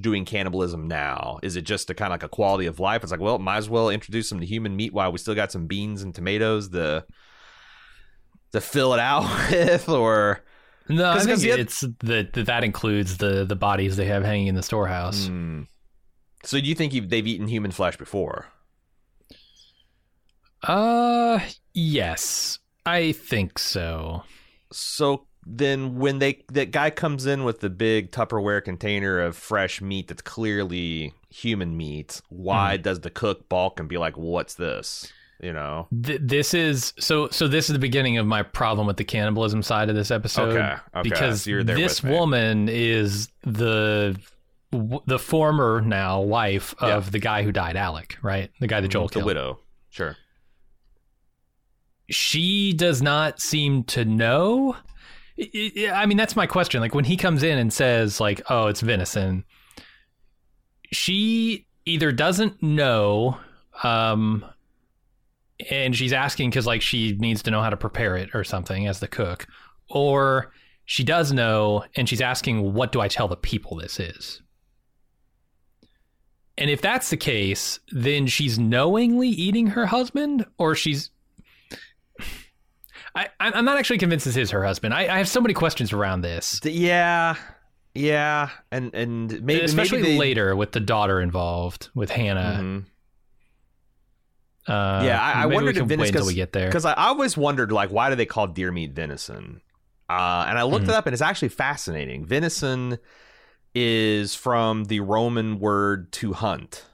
doing 0.00 0.24
cannibalism 0.24 0.88
now? 0.88 1.38
Is 1.42 1.56
it 1.56 1.62
just 1.62 1.90
a 1.90 1.94
kind 1.94 2.12
of 2.12 2.14
like 2.14 2.22
a 2.22 2.28
quality 2.28 2.66
of 2.66 2.80
life? 2.80 3.02
It's 3.02 3.12
like, 3.12 3.20
well, 3.20 3.38
might 3.38 3.58
as 3.58 3.70
well 3.70 3.88
introduce 3.88 4.28
some 4.28 4.40
human 4.40 4.74
meat 4.74 4.92
while 4.92 5.12
we 5.12 5.18
still 5.18 5.34
got 5.34 5.52
some 5.52 5.66
beans 5.66 6.02
and 6.02 6.14
tomatoes. 6.14 6.70
The 6.70 7.04
to 8.52 8.60
fill 8.60 8.94
it 8.94 9.00
out 9.00 9.24
with 9.50 9.88
or 9.88 10.42
No, 10.88 11.10
I 11.10 11.20
think 11.20 11.42
it's 11.44 11.80
that 11.80 12.32
that 12.34 12.64
includes 12.64 13.18
the 13.18 13.44
the 13.44 13.56
bodies 13.56 13.96
they 13.96 14.06
have 14.06 14.24
hanging 14.24 14.48
in 14.48 14.54
the 14.54 14.62
storehouse. 14.62 15.26
Hmm. 15.26 15.62
So 16.46 16.58
do 16.60 16.66
you 16.66 16.74
think 16.74 16.94
you've, 16.94 17.10
they've 17.10 17.26
eaten 17.26 17.48
human 17.48 17.70
flesh 17.70 17.96
before 17.96 18.46
Uh, 20.62 21.40
yes, 21.74 22.58
I 22.84 23.12
think 23.12 23.58
so. 23.58 24.22
so 24.72 25.26
then 25.48 25.98
when 25.98 26.18
they 26.18 26.42
that 26.52 26.72
guy 26.72 26.90
comes 26.90 27.24
in 27.24 27.44
with 27.44 27.60
the 27.60 27.70
big 27.70 28.10
Tupperware 28.10 28.64
container 28.64 29.20
of 29.20 29.36
fresh 29.36 29.80
meat 29.80 30.08
that's 30.08 30.22
clearly 30.22 31.14
human 31.30 31.76
meat, 31.76 32.20
why 32.30 32.76
does 32.76 33.00
the 33.00 33.10
cook 33.10 33.48
balk 33.48 33.78
and 33.78 33.88
be 33.88 33.96
like, 33.96 34.16
"What's 34.16 34.54
this?" 34.54 35.12
You 35.40 35.52
know? 35.52 35.86
Th- 36.02 36.20
this 36.20 36.52
is 36.54 36.94
so. 36.98 37.28
So 37.28 37.46
this 37.46 37.68
is 37.68 37.74
the 37.74 37.78
beginning 37.78 38.18
of 38.18 38.26
my 38.26 38.42
problem 38.42 38.88
with 38.88 38.96
the 38.96 39.04
cannibalism 39.04 39.62
side 39.62 39.88
of 39.88 39.94
this 39.94 40.10
episode. 40.10 40.56
Okay, 40.56 40.76
okay, 40.96 41.08
because 41.08 41.42
so 41.42 41.62
this 41.62 42.02
woman 42.02 42.68
is 42.68 43.28
the 43.42 44.18
w- 44.72 45.00
the 45.06 45.18
former 45.18 45.80
now 45.80 46.20
wife 46.20 46.74
of 46.78 47.04
Yeah. 47.06 47.10
the 47.10 47.18
guy 47.18 47.42
who 47.42 47.52
died, 47.52 47.76
Alec. 47.76 48.18
Right, 48.22 48.50
the 48.60 48.66
guy 48.66 48.80
that 48.80 48.88
Joel 48.88 49.08
the 49.08 49.14
killed. 49.14 49.22
The 49.22 49.26
widow. 49.26 49.60
Sure. 49.90 50.16
she 52.08 52.72
does 52.72 53.02
not 53.02 53.40
seem 53.40 53.82
to 53.84 54.04
know. 54.04 54.76
I 55.38 56.06
mean, 56.06 56.16
that's 56.16 56.36
my 56.36 56.46
question. 56.46 56.80
Like 56.80 56.94
when 56.94 57.04
he 57.04 57.16
comes 57.16 57.42
in 57.42 57.58
and 57.58 57.72
says, 57.72 58.20
like, 58.20 58.40
"Oh, 58.48 58.68
it's 58.68 58.80
venison," 58.80 59.44
she 60.92 61.66
either 61.84 62.12
doesn't 62.12 62.62
know, 62.62 63.38
um, 63.82 64.44
and 65.70 65.94
she's 65.96 66.12
asking 66.12 66.50
because 66.50 66.66
like 66.66 66.80
she 66.82 67.16
needs 67.18 67.42
to 67.42 67.50
know 67.50 67.60
how 67.60 67.70
to 67.70 67.76
prepare 67.76 68.16
it 68.16 68.30
or 68.34 68.44
something 68.44 68.86
as 68.86 69.00
the 69.00 69.08
cook, 69.08 69.46
or 69.90 70.52
she 70.84 71.02
does 71.04 71.32
know 71.32 71.84
and 71.96 72.08
she's 72.08 72.20
asking, 72.20 72.72
"What 72.72 72.92
do 72.92 73.00
I 73.00 73.08
tell 73.08 73.28
the 73.28 73.36
people 73.36 73.76
this 73.76 73.98
is?" 74.00 74.40
And 76.58 76.70
if 76.70 76.80
that's 76.80 77.10
the 77.10 77.16
case, 77.16 77.80
then 77.92 78.26
she's 78.26 78.58
knowingly 78.58 79.28
eating 79.28 79.66
her 79.68 79.86
husband, 79.86 80.46
or 80.58 80.74
she's 80.74 81.10
I, 83.14 83.28
I'm 83.40 83.64
not 83.64 83.78
actually 83.78 83.98
convinced 83.98 84.26
this 84.26 84.36
is 84.36 84.50
her 84.50 84.62
husband. 84.64 84.92
I, 84.92 85.02
I 85.02 85.18
have 85.18 85.28
so 85.28 85.40
many 85.40 85.54
questions 85.54 85.92
around 85.92 86.20
this, 86.20 86.60
Yeah. 86.64 87.36
Yeah. 87.94 88.50
And 88.70 88.94
and 88.94 89.42
maybe 89.42 89.64
especially 89.64 90.02
maybe 90.02 90.12
they, 90.14 90.18
later 90.18 90.54
with 90.54 90.72
the 90.72 90.80
daughter 90.80 91.20
involved 91.20 91.88
with 91.94 92.10
Hannah. 92.10 92.58
Mhm. 92.62 92.84
Uh, 94.68 95.02
Yeah, 95.04 95.22
I- 95.22 95.42
I 95.42 95.46
wondered 95.46 95.76
if 95.78 95.86
wait 95.88 96.08
until 96.10 96.26
we 96.26 96.34
get 96.34 96.52
there. 96.52 96.66
Because 96.66 96.84
I, 96.84 96.92
I 96.92 97.06
always 97.06 97.36
wondered, 97.36 97.72
like, 97.72 97.90
why 97.90 98.10
do 98.10 98.16
they 98.16 98.26
call 98.26 98.48
deer 98.48 98.70
meat 98.72 98.92
venison? 98.92 99.62
Uh, 100.10 100.44
and 100.48 100.58
I 100.58 100.64
looked 100.64 100.86
Mhm. 100.86 100.90
it 100.90 100.94
up, 100.94 101.06
and 101.06 101.12
it's 101.14 101.22
actually 101.22 101.48
fascinating. 101.48 102.26
Venison 102.26 102.98
is 103.74 104.34
from 104.34 104.84
the 104.84 105.00
Roman 105.00 105.58
word 105.60 106.10
to 106.12 106.32
hunt, 106.32 106.84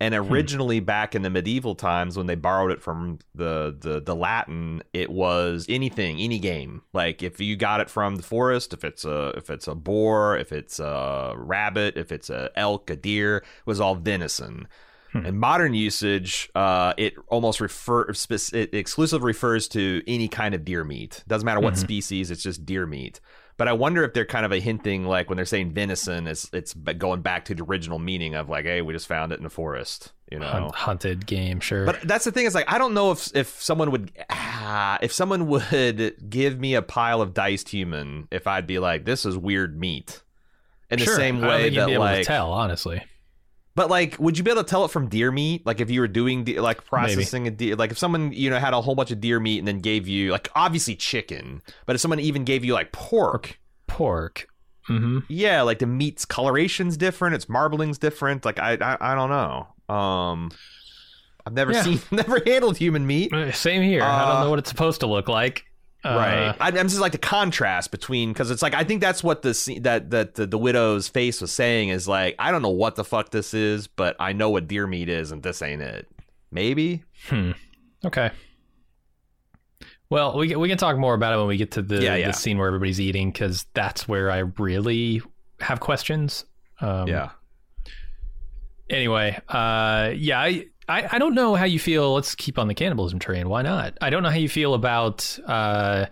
and 0.00 0.14
Hmm. 0.14 0.32
originally 0.32 0.80
back 0.80 1.14
in 1.14 1.22
the 1.22 1.30
medieval 1.30 1.74
times, 1.74 2.16
when 2.16 2.26
they 2.26 2.34
borrowed 2.34 2.70
it 2.70 2.80
from 2.82 3.18
the 3.34 3.76
the 3.78 4.00
the 4.00 4.14
Latin, 4.14 4.82
it 4.92 5.10
was 5.10 5.66
anything, 5.68 6.18
any 6.20 6.38
game. 6.38 6.82
Like 6.92 7.22
if 7.22 7.40
you 7.40 7.56
got 7.56 7.80
it 7.80 7.90
from 7.90 8.16
the 8.16 8.22
forest, 8.22 8.72
if 8.72 8.84
it's 8.84 9.04
a 9.04 9.32
if 9.36 9.50
it's 9.50 9.66
a 9.68 9.74
boar, 9.74 10.36
if 10.38 10.52
it's 10.52 10.78
a 10.78 11.34
rabbit, 11.36 11.96
if 11.96 12.12
it's 12.12 12.30
a 12.30 12.50
elk, 12.56 12.90
a 12.90 12.96
deer, 12.96 13.38
it 13.38 13.44
was 13.66 13.80
all 13.80 13.94
venison. 13.96 14.68
Hmm. 15.12 15.26
In 15.26 15.38
modern 15.38 15.74
usage, 15.74 16.48
uh, 16.54 16.94
it 16.96 17.14
almost 17.26 17.60
refer 17.60 18.02
it 18.08 18.72
exclusively 18.72 19.26
refers 19.26 19.66
to 19.68 20.02
any 20.06 20.28
kind 20.28 20.54
of 20.54 20.64
deer 20.64 20.84
meat. 20.84 21.24
Doesn't 21.26 21.44
matter 21.44 21.58
what 21.60 21.74
Mhm. 21.74 21.78
species; 21.78 22.30
it's 22.30 22.44
just 22.44 22.64
deer 22.64 22.86
meat. 22.86 23.18
But 23.60 23.68
I 23.68 23.74
wonder 23.74 24.02
if 24.04 24.14
they're 24.14 24.24
kind 24.24 24.46
of 24.46 24.52
a 24.52 24.58
hinting, 24.58 25.04
like 25.04 25.28
when 25.28 25.36
they're 25.36 25.44
saying 25.44 25.72
venison, 25.72 26.26
it's 26.26 26.48
it's 26.50 26.72
going 26.72 27.20
back 27.20 27.44
to 27.44 27.54
the 27.54 27.62
original 27.62 27.98
meaning 27.98 28.34
of 28.34 28.48
like, 28.48 28.64
hey, 28.64 28.80
we 28.80 28.94
just 28.94 29.06
found 29.06 29.32
it 29.32 29.38
in 29.38 29.44
the 29.44 29.50
forest, 29.50 30.12
you 30.32 30.38
know. 30.38 30.46
Hunt, 30.46 30.74
hunted 30.74 31.26
game, 31.26 31.60
sure. 31.60 31.84
But 31.84 32.00
that's 32.04 32.24
the 32.24 32.32
thing 32.32 32.46
is 32.46 32.54
like 32.54 32.72
I 32.72 32.78
don't 32.78 32.94
know 32.94 33.10
if 33.10 33.36
if 33.36 33.48
someone 33.60 33.90
would 33.90 34.12
ah, 34.30 34.98
if 35.02 35.12
someone 35.12 35.46
would 35.48 36.30
give 36.30 36.58
me 36.58 36.74
a 36.74 36.80
pile 36.80 37.20
of 37.20 37.34
diced 37.34 37.68
human 37.68 38.28
if 38.30 38.46
I'd 38.46 38.66
be 38.66 38.78
like 38.78 39.04
this 39.04 39.26
is 39.26 39.36
weird 39.36 39.78
meat 39.78 40.22
in 40.90 40.98
the 40.98 41.04
Sure, 41.04 41.16
same 41.16 41.36
I 41.36 41.40
don't 41.40 41.48
way 41.50 41.68
that 41.68 41.86
be 41.86 41.92
able 41.92 42.04
like 42.04 42.20
to 42.20 42.24
tell, 42.24 42.52
honestly. 42.52 43.02
But 43.74 43.88
like, 43.90 44.16
would 44.18 44.36
you 44.36 44.44
be 44.44 44.50
able 44.50 44.62
to 44.64 44.68
tell 44.68 44.84
it 44.84 44.90
from 44.90 45.08
deer 45.08 45.30
meat? 45.30 45.64
Like, 45.64 45.80
if 45.80 45.90
you 45.90 46.00
were 46.00 46.08
doing 46.08 46.44
de- 46.44 46.60
like 46.60 46.84
processing 46.84 47.46
a 47.46 47.50
deer, 47.50 47.76
like 47.76 47.90
if 47.92 47.98
someone 47.98 48.32
you 48.32 48.50
know 48.50 48.58
had 48.58 48.74
a 48.74 48.80
whole 48.80 48.94
bunch 48.94 49.10
of 49.10 49.20
deer 49.20 49.38
meat 49.40 49.58
and 49.58 49.68
then 49.68 49.78
gave 49.78 50.08
you 50.08 50.32
like 50.32 50.48
obviously 50.54 50.96
chicken, 50.96 51.62
but 51.86 51.94
if 51.94 52.00
someone 52.00 52.20
even 52.20 52.44
gave 52.44 52.64
you 52.64 52.74
like 52.74 52.92
pork, 52.92 53.58
Pork. 53.86 54.46
hmm 54.86 55.20
yeah, 55.28 55.62
like 55.62 55.78
the 55.78 55.86
meat's 55.86 56.24
coloration's 56.24 56.96
different, 56.96 57.34
its 57.34 57.46
marbling's 57.46 57.98
different. 57.98 58.44
Like 58.44 58.58
I, 58.58 58.72
I, 58.80 59.12
I 59.12 59.14
don't 59.14 59.30
know. 59.30 59.94
Um, 59.94 60.50
I've 61.46 61.52
never 61.54 61.72
Yeah. 61.72 61.82
seen, 61.82 62.00
never 62.10 62.40
handled 62.44 62.76
human 62.76 63.06
meat. 63.06 63.32
Same 63.54 63.82
here. 63.82 64.02
I 64.02 64.22
Uh, 64.22 64.32
don't 64.32 64.40
know 64.44 64.50
what 64.50 64.58
it's 64.58 64.68
supposed 64.68 65.00
to 65.00 65.06
look 65.06 65.28
like. 65.28 65.64
Uh, 66.04 66.08
right. 66.16 66.56
I, 66.60 66.68
I'm 66.68 66.88
just 66.88 67.00
like 67.00 67.12
the 67.12 67.18
contrast 67.18 67.90
between 67.90 68.32
because 68.32 68.50
it's 68.50 68.62
like 68.62 68.74
I 68.74 68.84
think 68.84 69.00
that's 69.00 69.22
what 69.22 69.42
the 69.42 69.52
scene- 69.52 69.82
that 69.82 70.10
that 70.10 70.34
the, 70.34 70.46
the 70.46 70.56
widow's 70.58 71.08
face 71.08 71.40
was 71.40 71.52
saying 71.52 71.90
is 71.90 72.08
like 72.08 72.34
I 72.38 72.50
don't 72.50 72.62
know 72.62 72.70
what 72.70 72.96
the 72.96 73.04
fuck 73.04 73.30
this 73.30 73.52
is, 73.52 73.86
but 73.86 74.16
I 74.18 74.32
know 74.32 74.48
what 74.50 74.66
deer 74.66 74.86
meat 74.86 75.08
is, 75.10 75.30
and 75.30 75.42
this 75.42 75.60
ain't 75.60 75.82
it. 75.82 76.08
Maybe. 76.50 77.02
Hmm. 77.28 77.52
Okay. 78.04 78.30
Well, 80.08 80.36
we 80.38 80.56
we 80.56 80.68
can 80.68 80.78
talk 80.78 80.96
more 80.96 81.14
about 81.14 81.34
it 81.34 81.36
when 81.36 81.46
we 81.46 81.56
get 81.56 81.72
to 81.72 81.82
the, 81.82 82.02
Yeah, 82.02 82.16
yeah. 82.16 82.26
the 82.28 82.32
scene 82.32 82.58
where 82.58 82.66
everybody's 82.66 83.00
eating 83.00 83.30
because 83.30 83.66
that's 83.74 84.08
where 84.08 84.30
I 84.30 84.38
really 84.58 85.22
have 85.60 85.78
questions. 85.80 86.46
Um, 86.80 87.06
yeah. 87.08 87.30
Anyway, 88.88 89.38
uh, 89.48 90.12
yeah, 90.16 90.40
I, 90.40 90.66
I 90.90 91.08
I 91.12 91.18
don't 91.18 91.34
know 91.34 91.54
how 91.54 91.64
you 91.64 91.78
feel. 91.78 92.14
Let's 92.14 92.34
keep 92.34 92.58
on 92.58 92.68
the 92.68 92.74
cannibalism 92.74 93.18
train. 93.18 93.48
Why 93.48 93.62
not? 93.62 93.96
I 94.00 94.10
don't 94.10 94.22
know 94.22 94.30
how 94.30 94.36
you 94.36 94.48
feel 94.48 94.74
about 94.74 95.38
uh, 95.46 96.06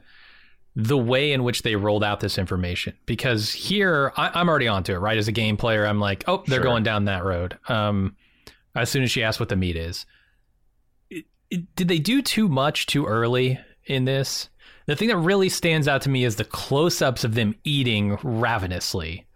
the 0.77 0.97
way 0.97 1.33
in 1.33 1.43
which 1.43 1.63
they 1.63 1.75
rolled 1.77 2.05
out 2.05 2.21
this 2.21 2.39
information 2.39 2.95
because 3.07 3.53
here 3.53 4.13
I, 4.17 4.31
I'm 4.35 4.49
already 4.49 4.69
onto 4.69 4.93
it. 4.95 4.99
Right, 4.99 5.19
as 5.19 5.29
a 5.29 5.33
game 5.33 5.57
player, 5.57 5.85
I'm 5.87 6.01
like, 6.01 6.25
oh, 6.29 6.43
they're 6.47 6.59
Sure. 6.59 6.65
going 6.65 6.83
down 6.85 7.07
that 7.07 7.25
road. 7.25 7.59
Um, 7.69 8.17
as 8.75 8.89
soon 8.91 9.03
as 9.03 9.11
she 9.11 9.23
asked 9.23 9.41
what 9.41 9.49
the 9.49 9.57
meat 9.57 9.77
is, 9.77 10.07
it, 11.11 11.25
it- 11.51 11.75
did 11.75 11.89
they 11.89 11.99
do 11.99 12.23
too 12.23 12.49
much 12.49 12.87
too 12.87 13.07
early 13.07 13.59
in 13.87 14.05
this? 14.05 14.49
The 14.87 14.95
thing 14.97 15.09
that 15.09 15.17
really 15.19 15.49
stands 15.49 15.89
out 15.89 16.03
to 16.03 16.09
me 16.11 16.25
is 16.25 16.37
the 16.37 16.45
close-ups 16.45 17.25
of 17.25 17.35
them 17.35 17.55
eating 17.65 18.17
ravenously. 18.23 19.27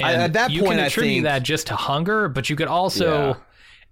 I- 0.00 0.14
at 0.14 0.32
that 0.34 0.50
you 0.52 0.60
point, 0.62 0.74
can 0.74 0.80
I 0.80 0.86
attribute 0.86 1.14
think- 1.16 1.24
that 1.24 1.42
just 1.42 1.66
to 1.68 1.74
hunger, 1.76 2.28
but 2.28 2.48
you 2.48 2.54
could 2.56 2.68
also 2.68 3.28
Yeah. 3.30 3.34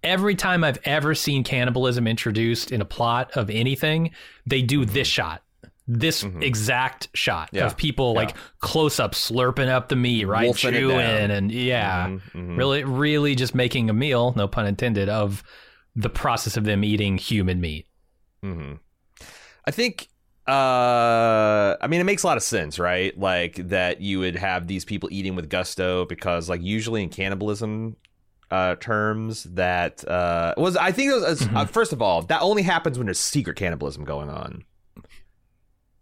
Every 0.07 0.35
time 0.35 0.65
I've 0.65 0.79
ever 0.85 1.15
seen 1.15 1.45
cannibalism 1.45 2.07
introduced 2.07 2.73
in 2.73 2.81
a 2.81 2.85
plot 2.85 3.33
of 3.37 3.51
anything, 3.51 4.13
they 4.47 4.63
do 4.63 4.85
this 4.85 5.09
shot. 5.09 5.43
This 5.89 6.23
Mhm. 6.25 6.43
exact 6.43 7.09
shot 7.15 7.51
Yeah. 7.53 7.67
of 7.67 7.77
people 7.77 8.13
Yeah. 8.13 8.21
like 8.21 8.37
close 8.61 8.99
up 8.99 9.13
slurping 9.13 9.69
up 9.69 9.89
the 9.89 9.97
meat, 9.97 10.25
right? 10.25 10.45
Wolfing 10.45 10.73
Chewing 10.75 11.31
and 11.31 11.53
yeah. 11.53 12.09
Mhm, 12.09 12.21
mhm. 12.35 12.57
Really 12.59 12.83
really 12.85 13.35
just 13.35 13.55
making 13.55 13.89
a 13.91 13.93
meal, 13.93 14.33
no 14.37 14.49
pun 14.49 14.67
intended, 14.67 15.09
of 15.09 15.43
the 15.95 16.09
process 16.11 16.57
of 16.57 16.65
them 16.65 16.83
eating 16.85 17.19
human 17.19 17.61
meat. 17.61 17.87
hmm 18.43 18.75
I 19.65 19.71
think. 19.73 20.09
Uh, 20.49 21.77
I 21.81 21.87
mean, 21.89 22.01
it 22.01 22.05
makes 22.05 22.23
a 22.23 22.27
lot 22.29 22.37
of 22.37 22.43
sense, 22.45 22.79
right? 22.79 23.17
Like 23.19 23.55
that 23.69 24.01
you 24.01 24.21
would 24.21 24.37
have 24.37 24.69
these 24.69 24.85
people 24.85 25.09
eating 25.11 25.35
with 25.35 25.49
gusto 25.49 26.05
because, 26.05 26.49
like, 26.49 26.63
usually 26.63 27.03
in 27.03 27.09
cannibalism 27.09 27.97
uh, 28.51 28.77
terms, 28.77 29.45
that 29.45 30.07
uh, 30.09 30.55
was 30.57 30.77
I 30.77 30.93
think 30.93 31.11
it 31.11 31.15
was 31.15 31.43
uh, 31.43 31.47
Mhm. 31.47 31.69
first 31.71 31.93
of 31.93 32.01
all 32.01 32.23
that 32.23 32.43
only 32.43 32.63
happens 32.63 32.99
when 32.99 33.07
there's 33.07 33.19
secret 33.21 33.57
cannibalism 33.57 34.05
going 34.05 34.31
on. 34.31 34.65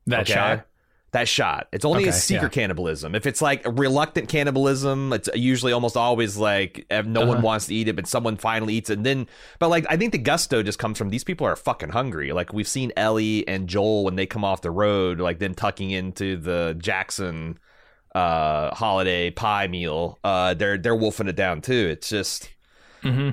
That 0.07 0.20
Okay? 0.22 0.35
shot. 0.35 0.66
That 1.12 1.28
shot. 1.28 1.68
It's 1.72 1.85
only 1.85 2.07
a 2.07 2.09
Okay, 2.09 2.16
secret 2.16 2.50
cannibalism. 2.50 3.14
If 3.14 3.24
it's 3.24 3.40
like 3.40 3.64
a 3.64 3.70
reluctant 3.70 4.28
cannibalism, 4.28 5.12
it's 5.12 5.28
usually 5.37 5.72
almost 5.72 5.96
always 5.96 6.37
like 6.37 6.87
eh, 6.90 7.02
no 7.07 7.20
one 7.20 7.37
Uh-huh. 7.38 7.44
wants 7.46 7.66
to 7.66 7.74
eat 7.74 7.87
it, 7.87 7.94
but 7.94 8.09
someone 8.09 8.37
finally 8.37 8.74
eats 8.74 8.90
it. 8.90 8.94
And 8.94 9.07
then, 9.07 9.28
but 9.61 9.68
like, 9.68 9.87
I 9.88 9.96
think 9.96 10.11
the 10.11 10.18
gusto 10.18 10.64
just 10.64 10.80
comes 10.80 10.98
from 10.98 11.11
these 11.11 11.22
people 11.22 11.46
are 11.46 11.54
fucking 11.54 11.90
hungry. 11.90 12.33
Like 12.33 12.52
we've 12.52 12.66
seen 12.66 12.90
Ellie 12.96 13.46
and 13.46 13.68
Joel 13.68 14.02
when 14.02 14.16
they 14.16 14.26
come 14.26 14.44
off 14.44 14.61
the 14.62 14.72
road, 14.72 15.20
like 15.20 15.38
them 15.38 15.54
tucking 15.54 15.92
into 15.92 16.37
the 16.37 16.74
Jackson 16.78 17.59
uh 18.14 18.74
holiday 18.74 19.31
pie 19.31 19.66
meal. 19.68 20.18
Uh, 20.22 20.55
they're 20.55 20.79
they're 20.79 20.94
wolfing 20.94 21.29
it 21.29 21.37
down 21.37 21.61
too. 21.61 21.88
It's 21.90 22.09
just 22.09 22.48
hmm 23.03 23.31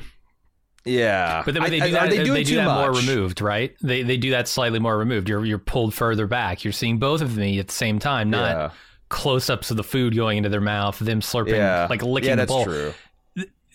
yeah. 0.84 1.44
But 1.46 1.54
then 1.54 1.64
I- 1.64 1.70
they 1.70 1.82
I- 1.82 1.86
do 1.88 1.92
that. 1.94 2.02
are 2.02 2.10
they 2.10 2.18
They, 2.18 2.24
doing 2.24 2.44
do 2.44 2.50
too 2.52 2.56
that 2.56 2.66
more 2.76 2.92
removed, 2.92 3.42
right? 3.42 3.76
They 3.82 4.02
they 4.04 4.18
do 4.18 4.32
that 4.32 4.48
slightly 4.48 4.80
more 4.80 4.98
removed. 4.98 5.30
You're 5.30 5.46
you're 5.46 5.60
pulled 5.60 5.94
further 5.94 6.26
back. 6.28 6.64
You're 6.64 6.72
seeing 6.74 6.98
both 6.98 7.22
of 7.22 7.36
them 7.36 7.44
eat 7.44 7.60
at 7.60 7.68
the 7.68 7.74
same 7.74 8.00
time, 8.00 8.30
not 8.32 8.50
Yeah. 8.56 8.70
close-ups 9.10 9.70
of 9.72 9.78
the 9.78 9.84
food 9.84 10.16
going 10.16 10.38
into 10.38 10.50
their 10.50 10.62
mouth, 10.62 10.98
them 10.98 11.22
slurping, 11.22 11.50
Yeah. 11.58 11.86
like 11.90 12.02
licking 12.02 12.30
yeah, 12.30 12.36
the 12.36 12.42
that's 12.42 12.52
bowl. 12.52 12.64
true. 12.66 12.94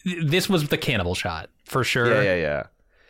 This 0.04 0.48
was 0.48 0.68
the 0.68 0.78
cannibal 0.78 1.14
shot 1.14 1.50
for 1.64 1.84
sure. 1.84 2.12
Yeah, 2.12 2.22
yeah, 2.22 2.34
yeah. 2.36 2.62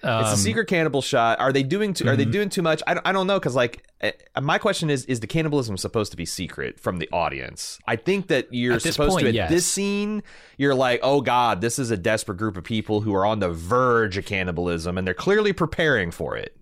It's 0.02 0.04
a 0.04 0.32
Um, 0.32 0.37
secret 0.37 0.66
cannibal 0.66 1.02
shot. 1.02 1.40
Are 1.40 1.52
they 1.52 1.62
doing? 1.62 1.92
Too, 1.94 2.09
Are 2.09 2.16
they 2.16 2.26
Mhm. 2.26 2.32
doing 2.32 2.48
too 2.48 2.62
much? 2.62 2.82
I 2.87 2.94
don't, 2.94 3.06
I 3.06 3.12
don't 3.12 3.26
know 3.26 3.38
because 3.38 3.54
like 3.56 3.82
eh, 4.00 4.12
my 4.40 4.59
question 4.59 4.90
is: 4.90 5.04
Is 5.06 5.20
the 5.20 5.26
cannibalism 5.26 5.76
supposed 5.76 6.11
to 6.12 6.16
be 6.16 6.26
secret 6.26 6.78
from 6.78 6.98
the 6.98 7.09
audience? 7.12 7.78
I 7.88 7.96
think 7.96 8.28
that 8.28 8.48
you're 8.52 8.78
supposed 8.78 9.11
point, 9.12 9.22
to. 9.24 9.28
At 9.28 9.35
yes. 9.35 9.50
this 9.50 9.66
scene, 9.66 10.22
you're 10.59 10.74
like, 10.74 11.00
oh 11.02 11.20
god, 11.22 11.61
this 11.61 11.78
is 11.78 11.90
a 11.90 11.96
desperate 11.96 12.37
group 12.38 12.56
of 12.56 12.64
people 12.64 13.00
who 13.00 13.14
are 13.14 13.24
on 13.26 13.40
the 13.40 13.50
verge 13.50 14.16
of 14.16 14.26
cannibalism, 14.26 14.96
and 14.98 15.06
they're 15.06 15.14
clearly 15.14 15.52
preparing 15.52 16.11
for 16.11 16.37
it. 16.37 16.56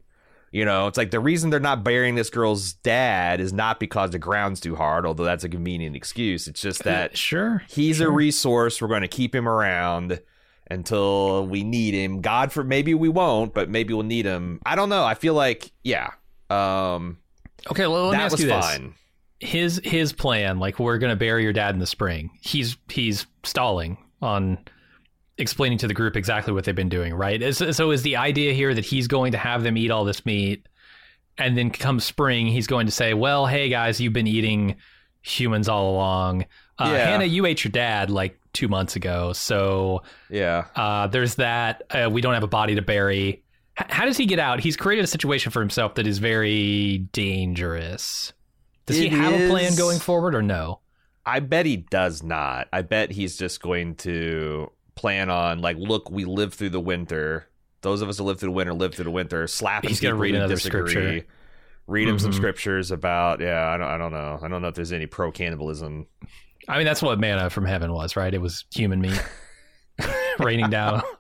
You 0.53 0.65
know, 0.65 0.87
it's 0.87 0.97
like 0.97 1.11
the 1.11 1.19
reason 1.19 1.51
they're 1.51 1.59
not 1.59 1.83
burying 1.83 2.15
this 2.15 2.31
girl's 2.31 2.75
dad 2.75 3.41
is 3.41 3.53
not 3.53 3.81
because 3.81 4.11
the 4.11 4.21
ground's 4.21 4.61
too 4.61 4.77
hard, 4.77 5.05
although 5.05 5.25
that's 5.25 5.43
a 5.43 5.49
convenient 5.49 5.97
excuse. 5.97 6.47
It's 6.47 6.61
just 6.61 6.85
that 6.85 7.19
sure 7.19 7.65
he's 7.69 7.97
sure. 7.97 8.09
a 8.09 8.11
resource. 8.13 8.81
We're 8.81 8.87
going 8.87 9.03
to 9.03 9.09
keep 9.09 9.35
him 9.35 9.49
around 9.49 10.21
until 10.71 11.47
we 11.47 11.63
need 11.65 11.95
him. 11.95 12.21
God 12.21 12.53
for 12.53 12.65
maybe 12.65 12.95
we 12.95 13.09
won't, 13.09 13.55
but 13.55 13.69
maybe 13.69 13.93
we'll 13.95 14.03
need 14.05 14.25
him. 14.25 14.61
I 14.65 14.77
don't 14.77 14.89
know. 14.89 15.05
I 15.05 15.15
feel 15.15 15.35
like 15.35 15.71
yeah. 15.83 16.11
Um, 16.51 17.19
okay. 17.71 17.87
Well, 17.87 18.07
let 18.09 18.17
me 18.19 18.23
ask 18.25 18.39
you 18.39 18.47
this: 18.47 18.65
fine. 18.65 18.95
his 19.41 19.81
his 19.85 20.13
plan, 20.13 20.59
like 20.59 20.79
we're 20.79 20.99
gonna 20.99 21.17
bury 21.17 21.43
your 21.43 21.53
dad 21.53 21.75
in 21.75 21.81
the 21.81 21.87
spring. 21.87 22.31
He's 22.41 22.77
he's 22.89 23.27
stalling 23.43 23.99
on 24.23 24.59
explaining 25.37 25.79
to 25.79 25.89
the 25.89 25.95
group 25.95 26.17
exactly 26.17 26.53
what 26.53 26.65
they've 26.65 26.75
been 26.77 26.89
doing. 26.89 27.13
Right. 27.13 27.55
So 27.55 27.91
is 27.91 28.03
the 28.03 28.17
idea 28.17 28.53
here 28.53 28.73
that 28.73 28.85
he's 28.85 29.09
going 29.09 29.33
to 29.33 29.39
have 29.39 29.63
them 29.65 29.77
eat 29.77 29.91
all 29.91 30.05
this 30.05 30.25
meat, 30.25 30.67
and 31.39 31.59
then 31.59 31.71
come 31.71 31.99
spring, 32.01 32.47
he's 32.47 32.67
going 32.67 32.87
to 32.87 32.93
say, 32.93 33.15
"Well, 33.15 33.47
hey 33.47 33.69
guys, 33.69 34.01
you've 34.01 34.13
been 34.13 34.27
eating 34.29 34.77
humans 35.23 35.69
all 35.69 35.91
along. 35.95 36.43
Uh, 36.79 36.91
Yeah. 36.93 37.07
Hannah, 37.07 37.25
you 37.25 37.47
ate 37.47 37.65
your 37.65 37.73
dad 37.73 38.11
like 38.11 38.39
two 38.55 38.69
months 38.69 38.97
ago, 38.97 39.33
so." 39.35 40.03
Yeah. 40.31 40.65
Uh, 40.75 41.07
there's 41.09 41.35
that. 41.35 41.83
Uh, 41.91 42.09
we 42.11 42.21
don't 42.23 42.33
have 42.35 42.43
a 42.43 42.47
body 42.49 42.75
to 42.77 42.83
bury. 42.83 43.43
H- 43.79 43.87
how 43.91 44.05
does 44.07 44.17
he 44.17 44.25
get 44.27 44.39
out? 44.39 44.61
He's 44.61 44.77
created 44.77 45.05
a 45.05 45.09
situation 45.09 45.53
for 45.53 45.61
himself 45.61 45.97
that 45.97 46.07
is 46.07 46.19
very 46.19 46.99
dangerous. 47.13 48.33
Does 48.87 48.97
he 48.97 49.07
It 49.07 49.13
have 49.13 49.33
a 49.33 49.49
plan 49.49 49.75
going 49.77 49.99
forward 49.99 50.35
or 50.35 50.43
no? 50.43 50.81
I 51.27 51.41
bet 51.41 51.65
he 51.67 51.77
does 51.79 52.23
not. 52.23 52.69
I 52.73 52.83
bet 52.83 53.11
he's 53.11 53.37
just 53.39 53.61
going 53.63 53.95
to 53.97 54.71
plan 54.95 55.31
on 55.31 55.61
like, 55.61 55.77
look, 55.79 56.11
we 56.11 56.25
live 56.27 56.53
through 56.55 56.71
the 56.71 56.81
winter. 56.81 57.49
Those 57.81 58.03
of 58.03 58.09
us 58.09 58.19
who 58.19 58.25
live 58.25 58.39
through 58.39 58.49
the 58.49 58.53
winter 58.55 58.75
live 58.75 58.95
through 58.95 59.05
the 59.05 59.11
winter. 59.11 59.47
Slapping 59.47 59.89
He's 59.91 60.01
gonna 60.01 60.15
read 60.15 60.31
who 60.33 60.37
another 60.37 60.55
disagree. 60.55 60.91
scripture. 60.91 61.27
Read 61.87 62.09
him 62.09 62.19
some 62.19 62.31
Mhm. 62.31 62.35
scriptures 62.37 62.91
about 62.91 63.41
yeah. 63.41 63.67
I 63.69 63.77
don't. 63.77 63.87
I 63.89 63.99
don't 63.99 64.13
know. 64.13 64.39
I 64.43 64.49
don't 64.49 64.63
know 64.63 64.69
if 64.69 64.75
there's 64.75 64.93
any 64.93 65.07
pro 65.07 65.31
cannibalism. 65.33 66.07
I 66.69 66.77
mean, 66.79 66.87
that's 66.87 67.03
what 67.03 67.19
manna 67.21 67.51
from 67.51 67.65
heaven 67.67 67.93
was, 67.93 68.17
right? 68.17 68.33
It 68.33 68.41
was 68.41 68.65
human 68.75 69.01
meat 69.01 69.23
raining 70.39 70.71
down. 70.71 71.03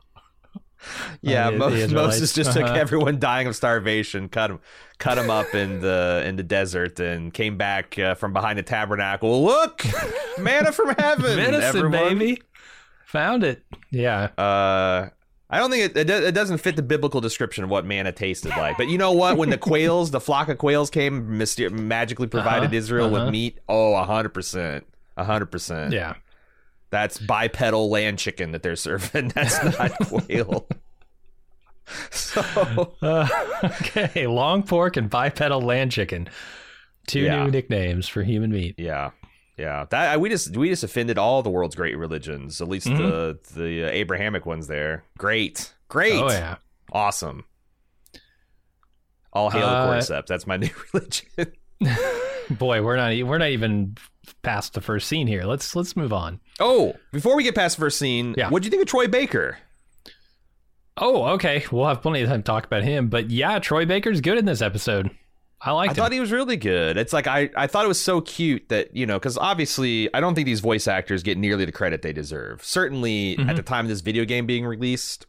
Yeah, 1.22 1.50
the- 1.50 1.57
Mo- 1.57 1.70
the 1.70 1.88
Moses 1.94 2.35
just 2.35 2.52
took 2.52 2.64
Uh-huh. 2.64 2.74
everyone 2.74 3.18
dying 3.18 3.46
of 3.46 3.57
starvation, 3.57 4.28
cut 4.28 4.48
them, 4.48 4.61
cut 4.98 5.14
them 5.14 5.30
up 5.30 5.54
in 5.54 5.80
the 5.80 6.22
in 6.26 6.37
the 6.37 6.42
desert, 6.42 7.00
and 7.00 7.33
came 7.33 7.57
back 7.57 7.98
uh, 7.98 8.14
from 8.14 8.35
behind 8.35 8.59
the 8.59 8.62
tabernacle. 8.62 9.42
Look, 9.42 9.83
manna 10.38 10.72
from 10.72 10.90
heaven, 10.98 11.38
everyone. 11.54 11.90
baby. 11.90 12.42
Found 13.07 13.44
it. 13.44 13.64
Yeah. 13.90 14.24
Uh, 14.37 15.09
I 15.48 15.59
don't 15.59 15.70
think 15.70 15.85
it, 15.85 15.96
it, 15.96 16.11
it 16.11 16.35
doesn't 16.35 16.59
fit 16.59 16.76
the 16.76 16.83
biblical 16.83 17.22
description 17.22 17.64
of 17.64 17.70
what 17.70 17.87
manna 17.87 18.12
tasted 18.12 18.50
like. 18.50 18.76
But 18.76 18.88
you 18.88 18.98
know 18.98 19.12
what? 19.12 19.38
When 19.38 19.48
the 19.48 19.57
quails, 19.57 20.11
the 20.11 20.20
flock 20.20 20.50
of 20.50 20.59
quails 20.59 20.90
came, 20.90 21.28
myster- 21.30 21.70
magically 21.72 22.26
provided 22.26 22.66
Uh-huh, 22.66 22.76
Israel 22.76 23.07
uh-huh. 23.14 23.24
with 23.26 23.33
meat. 23.33 23.59
Oh, 23.70 23.96
hundred 24.04 24.35
percent, 24.35 24.85
hundred 25.16 25.46
percent. 25.46 25.92
Yeah. 25.92 26.14
That's 26.90 27.18
bipedal 27.18 27.90
land 27.90 28.18
chicken 28.18 28.53
that 28.53 28.62
they're 28.62 28.77
serving. 28.77 29.29
That's 29.35 29.79
not 29.79 29.92
quail. 30.07 30.66
so 32.11 32.94
Uh, 33.03 33.29
okay. 33.64 34.27
Long 34.27 34.62
pork 34.62 34.96
and 34.96 35.11
bipedal 35.11 35.61
land 35.61 35.92
chicken. 35.92 36.29
Two 37.07 37.20
Yeah. 37.20 37.44
new 37.44 37.50
nicknames 37.50 38.09
for 38.09 38.22
human 38.22 38.50
meat. 38.50 38.77
yeah, 38.79 39.11
yeah. 39.59 39.85
That 39.90 40.20
we 40.20 40.29
just 40.31 40.57
we 40.57 40.68
just 40.70 40.85
offended 40.85 41.18
all 41.18 41.42
the 41.42 41.50
world's 41.50 41.74
great 41.74 41.98
religions. 41.98 42.61
At 42.62 42.68
least 42.68 42.87
the 42.87 43.38
the 43.55 43.85
uh, 43.85 43.88
Abrahamic 43.90 44.46
ones. 44.46 44.66
There, 44.68 45.05
great, 45.18 45.74
great, 45.88 46.14
Mm-hmm. 46.14 46.24
Oh, 46.24 46.31
yeah. 46.31 46.57
awesome. 46.92 47.44
All 49.33 49.50
hail 49.50 49.66
Uh, 49.66 49.87
the 49.87 49.92
cordyceps. 49.92 50.27
That's 50.27 50.46
my 50.46 50.57
new 50.57 50.70
religion. 50.92 51.27
Boy, 52.50 52.83
we're 52.83 52.96
not 52.96 53.12
we're 53.29 53.38
not 53.38 53.48
even 53.50 53.96
past 54.44 54.74
the 54.74 54.80
first 54.80 55.09
scene 55.09 55.26
here. 55.26 55.44
Let's 55.44 55.74
let's 55.74 55.96
move 55.96 56.12
on. 56.12 56.40
Oh, 56.61 56.94
before 57.12 57.37
we 57.37 57.42
get 57.42 57.54
past 57.54 57.76
the 57.76 57.80
first 57.80 57.98
scene, 57.98 58.35
Yeah. 58.37 58.50
what 58.50 58.62
do 58.62 58.66
you 58.66 58.70
think 58.70 58.83
of 58.83 58.88
Troy 58.88 59.09
Baker? 59.09 59.59
Oh, 60.96 61.24
okay. 61.35 61.64
We'll 61.72 61.87
have 61.88 62.02
plenty 62.02 62.22
of 62.22 62.28
time 62.28 62.42
to 62.42 62.46
talk 62.46 62.66
about 62.66 62.85
him. 62.85 63.09
But 63.09 63.30
yeah, 63.30 63.59
Troy 63.59 63.85
Baker's 63.85 64.20
good 64.20 64.38
in 64.38 64.44
this 64.44 64.62
episode. 64.62 65.11
I 65.61 65.72
liked 65.72 65.90
I 65.90 65.92
him. 65.92 65.96
thought 65.96 66.12
he 66.12 66.20
was 66.20 66.30
really 66.30 66.57
good. 66.57 66.96
It's 66.96 67.12
like 67.12 67.26
I, 67.26 67.50
I 67.57 67.66
thought 67.66 67.85
it 67.85 67.88
was 67.88 68.00
so 68.00 68.20
cute 68.20 68.68
that 68.68 68.94
you 68.94 69.07
know 69.07 69.18
because 69.18 69.38
obviously 69.38 70.12
I 70.14 70.20
don't 70.20 70.35
think 70.35 70.46
these 70.46 70.61
voice 70.61 70.87
actors 70.87 71.22
get 71.22 71.38
nearly 71.38 71.64
the 71.64 71.72
credit 71.72 72.02
they 72.02 72.12
deserve. 72.12 72.62
Certainly 72.62 73.37
Mhm. 73.38 73.48
at 73.48 73.57
the 73.57 73.62
time 73.62 73.87
of 73.87 73.88
this 73.88 74.02
video 74.02 74.24
game 74.26 74.46
being 74.46 74.66
released, 74.66 75.26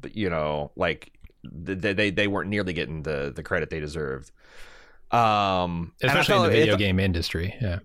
but 0.00 0.14
you 0.14 0.28
know 0.28 0.72
like 0.76 1.12
they 1.42 1.94
they, 1.94 2.10
they 2.10 2.28
weren't 2.28 2.50
nearly 2.50 2.72
getting 2.74 3.02
the 3.02 3.32
the 3.34 3.42
credit 3.42 3.70
they 3.70 3.80
deserved. 3.80 4.30
Um, 5.10 5.92
Especially 6.02 6.36
in 6.36 6.42
the 6.42 6.48
video 6.50 6.76
game 6.76 7.00
industry. 7.00 7.54
Yeah. 7.60 7.80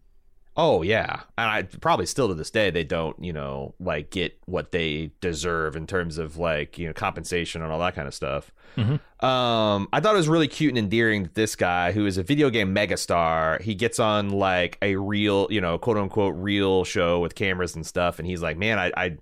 Oh 0.60 0.82
yeah, 0.82 1.22
and 1.38 1.48
I 1.50 1.64
probably 1.64 2.08
still 2.08 2.28
to 2.30 2.34
this 2.34 2.50
day 2.50 2.72
they 2.72 2.84
don't 2.84 3.16
you 3.24 3.32
know 3.32 3.76
like 3.80 4.10
get 4.10 4.40
what 4.46 4.72
they 4.72 5.12
deserve 5.22 5.76
in 5.76 5.86
terms 5.86 6.18
of 6.18 6.38
like 6.38 6.80
you 6.80 6.88
know 6.88 6.94
compensation 6.94 7.62
and 7.62 7.72
all 7.72 7.78
that 7.80 7.94
kind 7.94 8.08
of 8.08 8.14
stuff. 8.16 8.52
Mhm. 8.76 9.00
Um, 9.24 9.88
I 9.94 10.00
thought 10.00 10.16
it 10.16 10.18
was 10.18 10.28
really 10.28 10.48
cute 10.48 10.72
and 10.72 10.78
endearing 10.80 11.24
that 11.24 11.36
this 11.36 11.56
guy 11.56 11.92
who 11.92 12.08
is 12.08 12.18
a 12.18 12.24
video 12.24 12.50
game 12.50 12.74
megastar, 12.74 13.62
he 13.62 13.76
gets 13.76 14.00
on 14.00 14.30
like 14.32 14.80
a 14.82 14.96
real 14.96 15.48
you 15.52 15.62
know 15.62 15.78
quote 15.78 15.98
unquote 15.98 16.34
real 16.36 16.84
show 16.84 17.20
with 17.20 17.36
cameras 17.36 17.76
and 17.76 17.86
stuff, 17.86 18.18
and 18.18 18.28
he's 18.28 18.42
like, 18.42 18.58
man, 18.58 18.80
I 18.80 18.92
I 18.98 19.18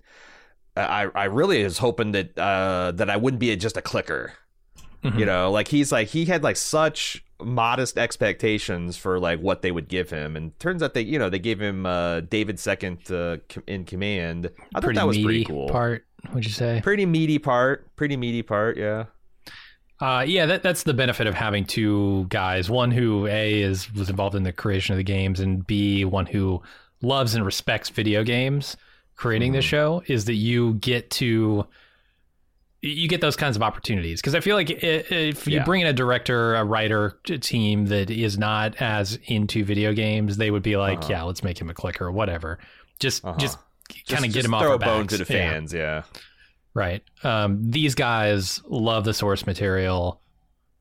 I, 0.74 1.10
I 1.14 1.24
really 1.24 1.62
was 1.64 1.76
hoping 1.78 2.12
that 2.12 2.38
uh 2.38 2.92
that 2.92 3.10
I 3.10 3.18
wouldn't 3.18 3.40
be 3.40 3.54
just 3.56 3.76
a 3.76 3.82
clicker. 3.82 4.32
Mhm. 5.04 5.18
You 5.18 5.26
know, 5.26 5.50
like 5.50 5.68
he's 5.68 5.92
like 5.92 6.08
he 6.08 6.24
had 6.24 6.42
like 6.42 6.56
such 6.56 7.22
modest 7.40 7.98
expectations 7.98 8.96
for 8.96 9.18
like 9.18 9.40
what 9.40 9.62
they 9.62 9.70
would 9.70 9.88
give 9.88 10.10
him, 10.10 10.36
and 10.36 10.58
turns 10.58 10.82
out 10.82 10.94
they 10.94 11.02
you 11.02 11.18
know 11.18 11.28
they 11.30 11.38
gave 11.38 11.60
him 11.60 11.86
uh 11.86 12.20
David 12.20 12.58
second 12.58 13.10
uh, 13.10 13.38
com- 13.48 13.64
in 13.66 13.84
command. 13.84 14.46
I 14.46 14.80
thought 14.80 14.82
pretty 14.84 14.98
that 14.98 15.06
was 15.06 15.16
meaty 15.16 15.24
pretty 15.26 15.44
cool. 15.44 15.68
part, 15.68 16.04
would 16.32 16.44
you 16.44 16.50
say? 16.52 16.80
Pretty 16.82 17.06
meaty 17.06 17.38
part. 17.38 17.94
Pretty 17.96 18.16
meaty 18.16 18.42
part. 18.42 18.76
Yeah. 18.76 19.04
Uh, 19.98 20.22
yeah, 20.26 20.44
that, 20.44 20.62
that's 20.62 20.82
the 20.82 20.92
benefit 20.92 21.26
of 21.26 21.32
having 21.34 21.64
two 21.64 22.26
guys. 22.28 22.68
One 22.68 22.90
who 22.90 23.26
a 23.26 23.62
is 23.62 23.90
was 23.94 24.10
involved 24.10 24.34
in 24.34 24.42
the 24.42 24.52
creation 24.52 24.92
of 24.92 24.98
the 24.98 25.04
games, 25.04 25.40
and 25.40 25.66
b 25.66 26.04
one 26.04 26.26
who 26.26 26.60
loves 27.00 27.34
and 27.34 27.44
respects 27.46 27.88
video 27.88 28.22
games. 28.22 28.76
Creating 29.16 29.52
this 29.52 29.64
Mhm. 29.64 29.68
show 29.68 30.02
is 30.06 30.26
that 30.26 30.34
you 30.34 30.74
get 30.74 31.08
to 31.12 31.66
you 32.88 33.08
get 33.08 33.20
those 33.20 33.36
kinds 33.36 33.56
of 33.56 33.62
opportunities 33.62 34.20
because 34.20 34.34
I 34.34 34.40
feel 34.40 34.56
like 34.56 34.70
if 34.70 35.46
you 35.46 35.56
Yeah. 35.58 35.64
bring 35.64 35.80
in 35.82 35.86
a 35.86 35.92
director, 35.92 36.54
a 36.54 36.64
writer 36.64 37.18
team 37.24 37.86
that 37.86 38.10
is 38.10 38.38
not 38.38 38.80
as 38.80 39.18
into 39.24 39.64
video 39.64 39.92
games, 39.92 40.36
they 40.36 40.50
would 40.50 40.62
be 40.62 40.76
like, 40.76 40.98
Uh-huh. 41.00 41.08
"Yeah, 41.10 41.22
let's 41.22 41.42
make 41.42 41.60
him 41.60 41.70
a 41.70 41.74
clicker, 41.74 42.06
or 42.06 42.12
whatever." 42.12 42.58
Just 43.00 43.24
Uh-huh. 43.24 43.38
just 43.38 43.58
kind 44.08 44.24
of 44.24 44.32
get 44.32 44.44
him 44.44 44.54
off 44.54 44.62
throw 44.62 44.74
a 44.74 44.78
bone 44.78 45.06
to 45.08 45.16
the 45.18 45.24
fans. 45.24 45.72
Yeah. 45.72 46.02
Right. 46.74 47.02
Um, 47.22 47.70
these 47.70 47.94
guys 47.94 48.60
love 48.68 49.04
the 49.04 49.14
source 49.14 49.46
material, 49.46 50.20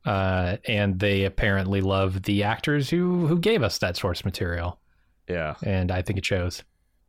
uh, 0.06 0.58
and 0.68 1.00
they 1.00 1.24
apparently 1.24 1.82
love 1.82 2.24
the 2.24 2.44
actors 2.44 2.89
who 2.89 3.28
who 3.28 3.39
gave 3.39 3.63
us 3.63 3.78
that 3.80 3.96
source 3.98 4.26
material, 4.26 4.80
Yeah. 5.30 5.56
and 5.63 5.91
I 5.91 6.02
think 6.02 6.20
it 6.20 6.26
shows. 6.26 6.63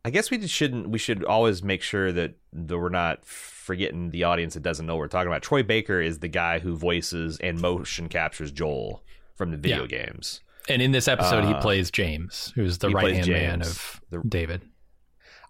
I 0.05 0.09
guess 0.09 0.31
we 0.31 0.45
shouldn't. 0.47 0.89
We 0.89 0.99
should 0.99 1.25
always 1.25 1.61
make 1.63 1.81
sure 1.81 2.11
that, 2.13 2.35
that 2.53 2.77
we're 2.77 2.87
not 2.89 3.25
forgetting 3.67 4.09
the 4.09 4.23
audience 4.23 4.55
that 4.55 4.63
doesn't 4.63 4.87
know 4.87 4.95
what 4.95 5.01
we're 5.01 5.07
talking 5.09 5.27
about. 5.27 5.43
Troy 5.43 5.61
Baker 5.61 6.01
is 6.01 6.19
the 6.19 6.27
guy 6.27 6.57
who 6.57 6.75
voices 6.75 7.37
and 7.39 7.59
motion 7.61 8.09
captures 8.09 8.51
Joel 8.51 9.03
from 9.35 9.51
the 9.51 9.57
video 9.57 9.85
games. 9.85 10.41
And 10.69 10.81
in 10.81 10.91
this 10.91 11.07
episode, 11.07 11.43
he 11.45 11.53
Uh, 11.53 11.61
plays 11.61 11.91
James, 11.91 12.51
who's 12.55 12.79
the 12.79 12.89
right 12.89 13.13
hand 13.13 13.27
man 13.27 13.61
of 13.61 14.01
the- 14.09 14.21
David. 14.27 14.63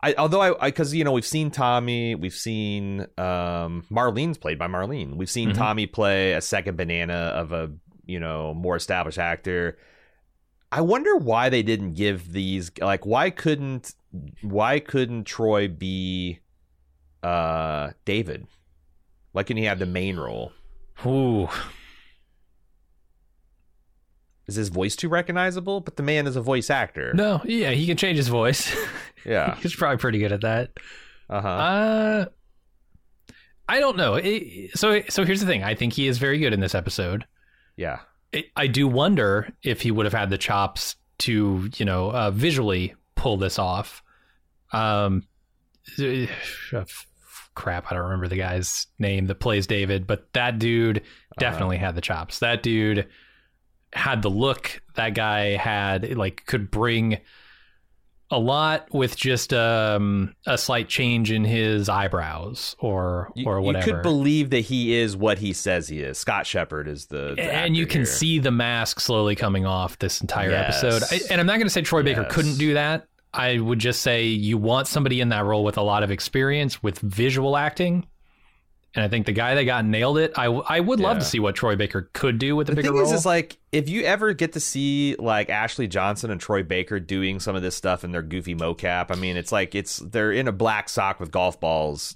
I, 0.04 0.14
although 0.18 0.42
I, 0.60 0.70
because 0.70 0.94
you 0.94 1.04
know 1.04 1.12
we've 1.12 1.26
seen 1.26 1.50
Tommy, 1.50 2.14
we've 2.14 2.34
seen 2.34 3.02
um, 3.18 3.84
Marlene's 3.90 4.38
played 4.38 4.60
by 4.60 4.68
Marlene. 4.68 5.16
We've 5.16 5.30
seen 5.30 5.50
Mhm. 5.52 5.56
Tommy 5.56 5.88
play 5.88 6.34
a 6.34 6.42
second 6.42 6.76
banana 6.78 7.14
of 7.14 7.52
a 7.52 7.72
you 8.06 8.20
know 8.20 8.54
more 8.54 8.76
established 8.76 9.18
actor. 9.18 9.78
I 10.72 10.82
wonder 10.82 11.16
why 11.16 11.50
they 11.50 11.64
didn't 11.64 11.94
give 11.94 12.32
these 12.34 12.70
like 12.80 13.06
why 13.08 13.30
couldn't 13.32 13.96
why 14.42 14.80
couldn't 14.80 15.24
Troy 15.24 15.68
be 15.68 16.40
uh 17.28 17.92
David? 18.06 18.48
Why 19.34 19.44
couldn't 19.44 19.62
he 19.62 19.66
have 19.68 19.80
the 19.80 19.86
main 19.86 20.18
role? 20.18 20.52
Ooh, 21.06 21.48
Is 24.48 24.56
his 24.56 24.70
voice 24.70 24.96
too 24.96 25.10
recognizable? 25.10 25.82
But 25.82 25.98
the 25.98 26.04
man 26.04 26.26
is 26.26 26.36
a 26.36 26.42
voice 26.42 26.70
actor. 26.70 27.14
no, 27.14 27.42
yeah, 27.46 27.72
he 27.72 27.86
can 27.86 27.98
change 27.98 28.18
his 28.18 28.28
voice. 28.30 28.76
Yeah. 29.26 29.56
He's 29.56 29.76
probably 29.76 29.98
pretty 29.98 30.20
good 30.20 30.32
at 30.32 30.40
that. 30.42 30.72
Uh-huh. 31.30 31.48
Uh, 31.50 32.26
I 33.68 33.82
don't 33.82 33.98
know. 33.98 34.14
It- 34.16 34.72
so, 34.78 35.02
so 35.10 35.26
here's 35.26 35.42
the 35.42 35.46
thing. 35.46 35.64
I 35.66 35.76
think 35.76 35.92
he 35.92 36.08
is 36.08 36.18
very 36.18 36.38
good 36.40 36.54
in 36.54 36.62
this 36.62 36.74
episode. 36.74 37.26
yeah. 37.76 38.00
I- 38.34 38.46
I 38.56 38.68
do 38.68 38.88
wonder 38.88 39.52
if 39.64 39.82
he 39.82 39.92
would 39.92 40.06
have 40.06 40.14
had 40.14 40.30
the 40.30 40.38
chops 40.38 40.96
to, 41.20 41.70
you 41.76 41.84
know, 41.84 42.10
uh, 42.12 42.32
visually 42.32 42.96
pull 43.16 43.36
this 43.36 43.60
off. 43.60 44.02
Um, 44.72 45.24
uh, 46.02 46.86
crap, 47.58 47.92
I 47.92 47.96
don't 47.96 48.04
remember 48.06 48.30
the 48.30 48.38
guy's 48.38 48.88
name 49.00 49.28
that 49.28 49.42
plays 49.42 49.68
David, 49.68 50.08
but 50.08 50.32
that 50.34 50.60
dude 50.60 51.02
definitely 51.40 51.78
had 51.78 51.96
the 51.96 52.02
chops. 52.02 52.40
That 52.40 52.64
dude 52.64 53.08
had 53.94 54.22
the 54.22 54.30
look. 54.30 54.82
That 54.96 55.14
guy 55.16 55.58
had 55.58 56.16
like 56.18 56.46
could 56.46 56.72
bring 56.72 57.18
a 58.30 58.38
lot 58.38 58.94
with 58.94 59.16
just 59.16 59.54
um, 59.54 60.36
a 60.46 60.58
slight 60.58 60.90
change 60.90 61.32
in 61.32 61.46
his 61.46 61.88
eyebrows 61.88 62.76
or 62.78 63.32
You, 63.36 63.46
or 63.48 63.62
you 63.62 63.82
could 63.82 64.02
believe 64.02 64.50
that 64.50 64.60
he 64.60 64.94
is 64.96 65.16
what 65.16 65.38
he 65.40 65.54
says 65.54 65.88
he 65.88 66.02
is. 66.02 66.18
Scott 66.18 66.46
Shepherd 66.46 66.90
is 66.90 67.06
the, 67.06 67.36
the 67.36 67.42
and 67.44 67.78
you 67.78 67.86
can 67.88 68.00
here. 68.00 68.06
see 68.06 68.40
the 68.40 68.52
mask 68.52 69.00
slowly 69.00 69.36
coming 69.38 69.66
off 69.66 69.98
this 70.00 70.20
entire 70.20 70.50
Yes. 70.52 70.84
episode. 70.84 71.04
I, 71.10 71.22
and 71.32 71.40
I'm 71.40 71.48
not 71.48 71.54
going 71.54 71.68
to 71.68 71.72
say 71.72 71.82
Troy 71.82 72.04
Baker 72.04 72.26
couldn't 72.30 72.58
do 72.58 72.74
that. 72.74 73.08
I 73.38 73.60
would 73.60 73.80
just 73.80 74.02
say 74.02 74.26
you 74.26 74.58
want 74.58 74.88
somebody 74.88 75.22
in 75.22 75.30
that 75.30 75.46
role 75.46 75.64
with 75.64 75.78
a 75.78 75.82
lot 75.82 76.04
of 76.04 76.12
experience 76.12 76.82
with 76.84 77.00
visual 77.00 77.56
acting. 77.56 78.06
And 78.96 79.04
I 79.06 79.10
think 79.10 79.28
the 79.28 79.32
guy 79.32 79.54
that 79.54 79.64
got 79.66 79.86
nailed 79.86 80.18
it. 80.18 80.34
I, 80.38 80.46
I 80.46 80.80
would 80.80 81.00
love 81.00 81.18
Yeah. 81.18 81.20
to 81.20 81.26
see 81.26 81.40
what 81.40 81.54
Troy 81.56 81.76
Baker 81.76 82.10
could 82.14 82.40
do 82.40 82.56
with 82.56 82.68
a 82.70 82.72
The 82.72 82.78
bigger 82.78 82.88
thing 82.90 82.98
role. 82.98 83.06
is, 83.06 83.12
is 83.12 83.26
like 83.28 83.58
if 83.72 83.90
you 83.90 84.02
ever 84.04 84.34
get 84.34 84.54
to 84.54 84.60
see 84.60 85.16
like 85.20 85.50
Ashley 85.52 85.88
Johnson 85.88 86.32
and 86.32 86.42
Troy 86.42 86.64
Baker 86.64 87.00
doing 87.00 87.40
some 87.40 87.56
of 87.56 87.62
this 87.62 87.76
stuff 87.76 88.04
in 88.04 88.12
their 88.12 88.24
goofy 88.24 88.56
mocap, 88.56 89.12
I 89.12 89.16
mean, 89.16 89.38
it's 89.38 89.52
like 89.52 89.76
it's 89.76 89.98
they're 89.98 90.32
in 90.32 90.48
a 90.48 90.52
black 90.52 90.90
sock 90.90 91.20
with 91.20 91.30
golf 91.32 91.60
balls 91.60 92.16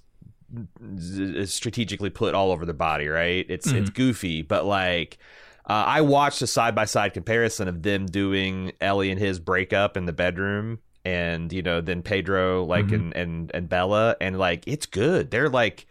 strategically 1.46 2.10
put 2.10 2.34
all 2.34 2.52
over 2.52 2.66
their 2.66 2.74
body, 2.74 3.08
right? 3.08 3.46
It's 3.50 3.68
it's 3.68 3.90
Mm-hmm. 3.90 3.94
goofy, 3.94 4.42
but 4.42 4.66
like. 4.66 5.18
Uh, 5.64 5.86
I 5.86 6.02
watched 6.02 6.42
a 6.42 6.48
side 6.48 6.74
by 6.74 6.86
side 6.86 7.14
comparison 7.14 7.68
of 7.68 7.84
them 7.84 8.08
doing 8.08 8.72
Ellie 8.82 9.12
and 9.12 9.20
his 9.20 9.40
breakup 9.40 9.96
in 9.96 10.06
the 10.08 10.12
bedroom, 10.12 10.80
and 11.06 11.52
you 11.54 11.62
know, 11.62 11.82
then 11.82 12.02
Pedro 12.02 12.64
like 12.64 12.86
Mhm. 12.88 12.94
and 12.94 13.16
and 13.16 13.52
and 13.54 13.70
Bella, 13.70 14.16
and 14.22 14.38
like 14.38 14.64
it's 14.68 14.86
good. 14.86 15.32
They're 15.32 15.50
like 15.50 15.88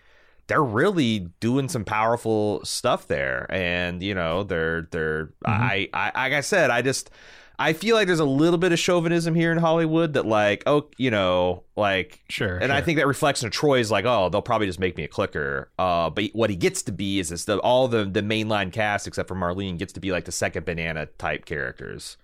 they're 0.46 0.62
really 0.64 1.28
doing 1.38 1.68
some 1.68 1.84
powerful 1.84 2.60
stuff 2.64 3.06
there 3.06 3.46
and 3.50 4.02
you 4.02 4.12
know 4.12 4.42
they're 4.42 4.88
they're 4.90 5.30
I, 5.46 5.88
I 5.94 6.06
like 6.24 6.32
i 6.32 6.40
said 6.40 6.70
i 6.70 6.82
just 6.82 7.08
i 7.56 7.72
feel 7.72 7.94
like 7.94 8.08
there's 8.08 8.18
a 8.18 8.24
little 8.24 8.58
bit 8.58 8.72
of 8.72 8.78
chauvinism 8.80 9.36
here 9.36 9.52
in 9.52 9.58
hollywood 9.58 10.14
that 10.14 10.26
like 10.26 10.64
oh 10.66 10.88
you 10.96 11.12
know 11.12 11.62
like 11.76 12.24
sure. 12.28 12.56
and 12.58 12.72
i 12.72 12.80
think 12.80 12.98
that 12.98 13.06
reflects 13.06 13.44
on 13.44 13.52
troy's 13.52 13.92
like 13.92 14.04
oh 14.06 14.28
they'll 14.28 14.42
probably 14.42 14.66
just 14.66 14.80
make 14.80 14.96
me 14.96 15.04
a 15.04 15.08
clicker 15.08 15.70
uh 15.78 16.10
but 16.10 16.24
what 16.32 16.50
he 16.50 16.56
gets 16.56 16.82
to 16.82 16.90
be 16.90 17.20
is 17.20 17.28
this 17.28 17.44
the 17.44 17.58
all 17.60 17.86
the 17.86 18.04
the 18.04 18.20
mainline 18.20 18.72
cast 18.72 19.06
except 19.06 19.28
for 19.28 19.36
marlene 19.36 19.78
gets 19.78 19.92
to 19.92 20.00
be 20.00 20.10
like 20.10 20.24
the 20.24 20.32
second 20.32 20.64
banana 20.66 21.06
type 21.16 21.44
characters 21.44 22.16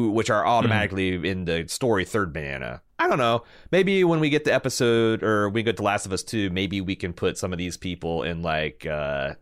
who 0.00 0.10
which 0.10 0.30
are 0.30 0.46
automatically 0.46 1.28
in 1.28 1.44
the 1.44 1.66
story 1.68 2.04
third 2.04 2.32
banana. 2.32 2.82
I 2.98 3.08
don't 3.08 3.18
know. 3.18 3.44
Maybe 3.72 4.04
when 4.04 4.20
we 4.20 4.28
get 4.30 4.44
to 4.44 4.52
episode 4.54 5.22
or 5.22 5.48
we 5.48 5.62
get 5.62 5.76
to 5.78 5.82
Last 5.82 6.04
of 6.06 6.12
Us 6.12 6.22
2, 6.22 6.50
maybe 6.50 6.80
we 6.82 6.94
can 6.96 7.12
put 7.12 7.38
some 7.38 7.52
of 7.52 7.58
these 7.58 7.76
people 7.76 8.22
in 8.22 8.42
like 8.42 8.84
uh 8.86 9.34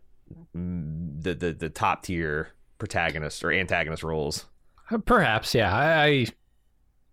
the 0.53 1.33
the, 1.33 1.53
the 1.53 1.69
top 1.69 2.03
tier 2.03 2.49
protagonist 2.77 3.43
or 3.43 3.51
antagonist 3.51 4.03
roles. 4.03 4.45
Perhaps, 5.05 5.53
yeah. 5.53 5.75
I, 5.75 6.25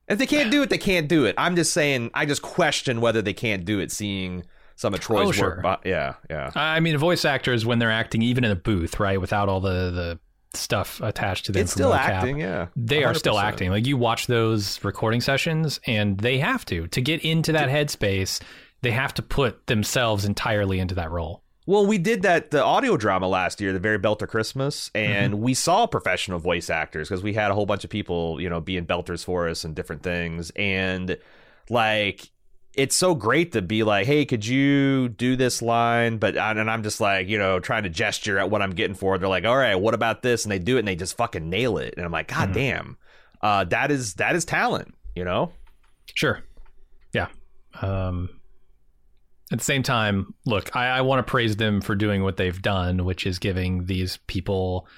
If 0.09 0.19
they 0.19 0.27
can't 0.27 0.51
do 0.51 0.63
it, 0.63 0.71
they 0.71 0.79
can't 0.79 1.09
do 1.09 1.25
it. 1.27 1.35
I'm 1.37 1.57
just 1.57 1.73
saying 1.73 2.11
I 2.15 2.25
just 2.27 2.43
question 2.43 3.01
whether 3.01 3.21
they 3.23 3.35
can't 3.35 3.65
do 3.65 3.81
it 3.81 3.91
seeing 3.93 4.45
some 4.77 4.95
of 4.95 5.01
Troy's 5.01 5.29
Oh, 5.29 5.33
sure. 5.33 5.61
work. 5.65 5.81
Yeah, 5.85 6.15
yeah. 6.31 6.51
I 6.55 6.77
I 6.77 6.81
mean, 6.81 6.97
voice 6.99 7.25
actors 7.25 7.67
when 7.67 7.79
they're 7.79 7.91
acting, 7.91 8.23
even 8.23 8.45
in 8.45 8.51
a 8.51 8.57
booth, 8.57 9.01
right, 9.01 9.21
without 9.21 9.49
all 9.49 9.61
the 9.61 9.91
the 9.91 10.19
stuff 10.59 11.01
attached 11.01 11.47
to 11.47 11.53
them, 11.53 11.63
It's 11.63 11.73
still 11.73 11.91
mocap, 11.91 12.09
acting, 12.09 12.41
yeah. 12.41 12.67
They 12.77 13.05
are 13.05 13.15
still 13.15 13.39
acting. 13.39 13.71
Like 13.71 13.87
you 13.87 13.97
watch 13.97 14.27
those 14.27 14.83
recording 14.85 15.21
sessions, 15.21 15.81
and 15.87 16.19
they 16.19 16.39
have 16.39 16.65
to 16.67 16.87
to 16.89 17.01
get 17.01 17.25
into 17.25 17.53
that 17.53 17.69
headspace. 17.69 18.41
They 18.83 18.91
have 18.91 19.15
to 19.15 19.23
put 19.23 19.67
themselves 19.67 20.25
entirely 20.25 20.79
into 20.79 20.95
that 20.97 21.11
role. 21.11 21.43
Well, 21.67 21.85
we 21.85 21.99
did 21.99 22.23
that 22.23 22.53
the 22.53 22.63
audio 22.63 22.97
drama 22.97 23.27
last 23.27 23.61
year, 23.61 23.73
the 23.73 23.81
very 23.81 23.99
Belter 23.99 24.29
Christmas, 24.29 24.91
and 24.95 25.35
mm-hmm. 25.35 25.43
we 25.43 25.55
saw 25.55 25.87
professional 25.87 26.39
voice 26.39 26.71
actors 26.71 27.09
because 27.09 27.25
we 27.25 27.35
had 27.35 27.51
a 27.51 27.55
whole 27.55 27.67
bunch 27.67 27.83
of 27.83 27.91
people, 27.91 28.41
you 28.41 28.49
know, 28.49 28.61
being 28.61 28.87
belters 28.87 29.25
for 29.25 29.49
us 29.49 29.65
and 29.65 29.75
different 29.75 30.03
things, 30.05 30.53
and 30.55 31.19
like 31.69 32.31
it's 32.77 32.95
so 32.95 33.15
great 33.15 33.53
to 33.53 33.63
be 33.63 33.83
like, 33.83 34.07
hey, 34.07 34.25
could 34.25 34.47
you 34.47 35.09
do 35.09 35.35
this 35.37 35.63
line? 35.63 36.19
But 36.19 36.37
and 36.37 36.71
I'm 36.71 36.83
just 36.83 37.01
like, 37.01 37.29
you 37.29 37.39
know, 37.39 37.59
trying 37.59 37.85
to 37.85 37.89
gesture 37.89 38.39
at 38.39 38.51
what 38.51 38.63
I'm 38.63 38.73
getting 38.73 38.95
for. 38.95 39.17
They're 39.19 39.29
like, 39.29 39.45
all 39.45 39.57
right, 39.57 39.75
what 39.77 39.95
about 39.95 40.23
this? 40.23 40.45
And 40.45 40.53
they 40.53 40.59
do 40.59 40.77
it, 40.77 40.81
and 40.81 40.89
they 40.89 40.97
just 40.97 41.17
fucking 41.17 41.49
nail 41.49 41.79
it, 41.79 41.95
and 41.97 42.05
I'm 42.05 42.13
like, 42.13 42.29
god 42.29 42.51
Mhm. 42.51 42.55
damn, 42.55 42.97
uh, 43.41 43.65
that 43.65 43.91
is 43.91 44.15
that 44.15 44.37
is 44.37 44.45
talent, 44.45 44.95
you 45.15 45.25
know. 45.25 45.53
Sure. 46.15 46.43
Yeah. 47.13 47.29
Um, 47.83 48.29
at 49.53 49.59
the 49.59 49.65
same 49.65 49.83
time, 49.83 50.35
look, 50.45 50.75
I, 50.75 50.89
I 50.89 51.01
want 51.03 51.25
to 51.27 51.31
praise 51.31 51.57
them 51.57 51.81
for 51.81 51.95
doing 51.95 52.23
what 52.23 52.37
they've 52.37 52.61
done, 52.61 53.05
which 53.05 53.27
is 53.27 53.39
giving 53.39 53.87
these 53.87 54.19
people 54.27 54.89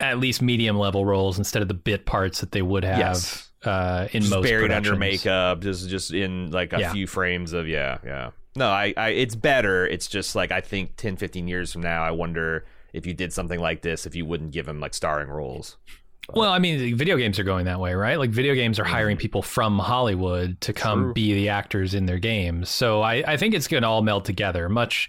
at 0.00 0.18
least 0.18 0.42
medium 0.42 0.76
level 0.76 1.06
roles 1.06 1.38
instead 1.38 1.62
of 1.62 1.68
the 1.68 1.74
bit 1.74 2.04
parts 2.06 2.40
that 2.40 2.50
they 2.52 2.60
would 2.62 2.84
have 2.84 2.98
Yes. 2.98 3.50
Uh, 3.64 4.08
in 4.12 4.22
just 4.22 4.32
most 4.34 4.44
buried 4.44 4.72
under 4.72 4.96
makeup, 4.96 5.60
just 5.60 5.88
just 5.88 6.12
in 6.12 6.50
like 6.50 6.72
a 6.72 6.80
Yeah. 6.80 6.92
few 6.92 7.06
frames 7.06 7.52
of 7.52 7.68
yeah, 7.68 7.98
yeah. 8.04 8.30
No, 8.56 8.68
I, 8.68 8.92
I 8.96 9.08
it's 9.10 9.34
better. 9.34 9.86
It's 9.86 10.06
just 10.08 10.34
like 10.34 10.52
I 10.52 10.60
think 10.60 10.96
10, 10.96 11.16
15 11.16 11.48
years 11.48 11.72
from 11.72 11.82
now, 11.82 12.02
I 12.04 12.10
wonder 12.10 12.64
if 12.92 13.06
you 13.06 13.14
did 13.14 13.32
something 13.32 13.58
like 13.60 13.80
this, 13.82 14.04
if 14.04 14.14
you 14.14 14.26
wouldn't 14.26 14.50
give 14.50 14.68
him 14.68 14.78
like 14.80 14.92
starring 14.94 15.28
roles. 15.30 15.76
Well, 16.34 16.52
I 16.52 16.58
mean, 16.60 16.96
video 16.96 17.16
games 17.16 17.38
are 17.38 17.44
going 17.44 17.64
that 17.64 17.80
way, 17.80 17.94
right? 17.94 18.18
Like 18.18 18.30
video 18.30 18.54
games 18.54 18.78
are 18.78 18.84
hiring 18.84 19.16
people 19.16 19.42
from 19.42 19.78
Hollywood 19.78 20.60
to 20.60 20.72
come 20.72 20.98
Mm-hmm. 20.98 21.04
True. 21.06 21.14
be 21.14 21.34
the 21.34 21.48
actors 21.48 21.94
in 21.94 22.06
their 22.06 22.18
games. 22.18 22.68
So 22.68 23.02
I, 23.02 23.24
I 23.26 23.36
think 23.36 23.54
it's 23.54 23.66
going 23.66 23.82
to 23.82 23.88
all 23.88 24.02
meld 24.02 24.24
together, 24.24 24.68
much 24.68 25.08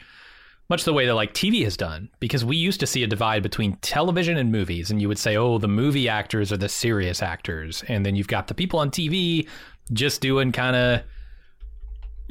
much 0.69 0.83
the 0.85 0.93
way 0.93 1.05
that 1.05 1.15
like 1.15 1.33
TV 1.33 1.63
has 1.63 1.77
done. 1.77 2.09
Because 2.19 2.45
we 2.45 2.55
used 2.55 2.79
to 2.79 2.87
see 2.87 3.03
a 3.03 3.07
divide 3.07 3.43
between 3.43 3.77
television 3.77 4.37
and 4.37 4.51
movies, 4.51 4.91
and 4.91 5.01
you 5.01 5.07
would 5.07 5.19
say, 5.19 5.37
oh, 5.37 5.57
the 5.57 5.67
movie 5.67 6.09
actors 6.09 6.51
are 6.51 6.57
the 6.57 6.69
serious 6.69 7.21
actors, 7.21 7.83
and 7.87 8.05
then 8.05 8.15
you've 8.15 8.27
got 8.27 8.47
the 8.47 8.53
people 8.53 8.79
on 8.79 8.89
TV 8.89 9.47
just 9.91 10.21
doing 10.21 10.51
kind 10.51 10.75
of 10.75 11.01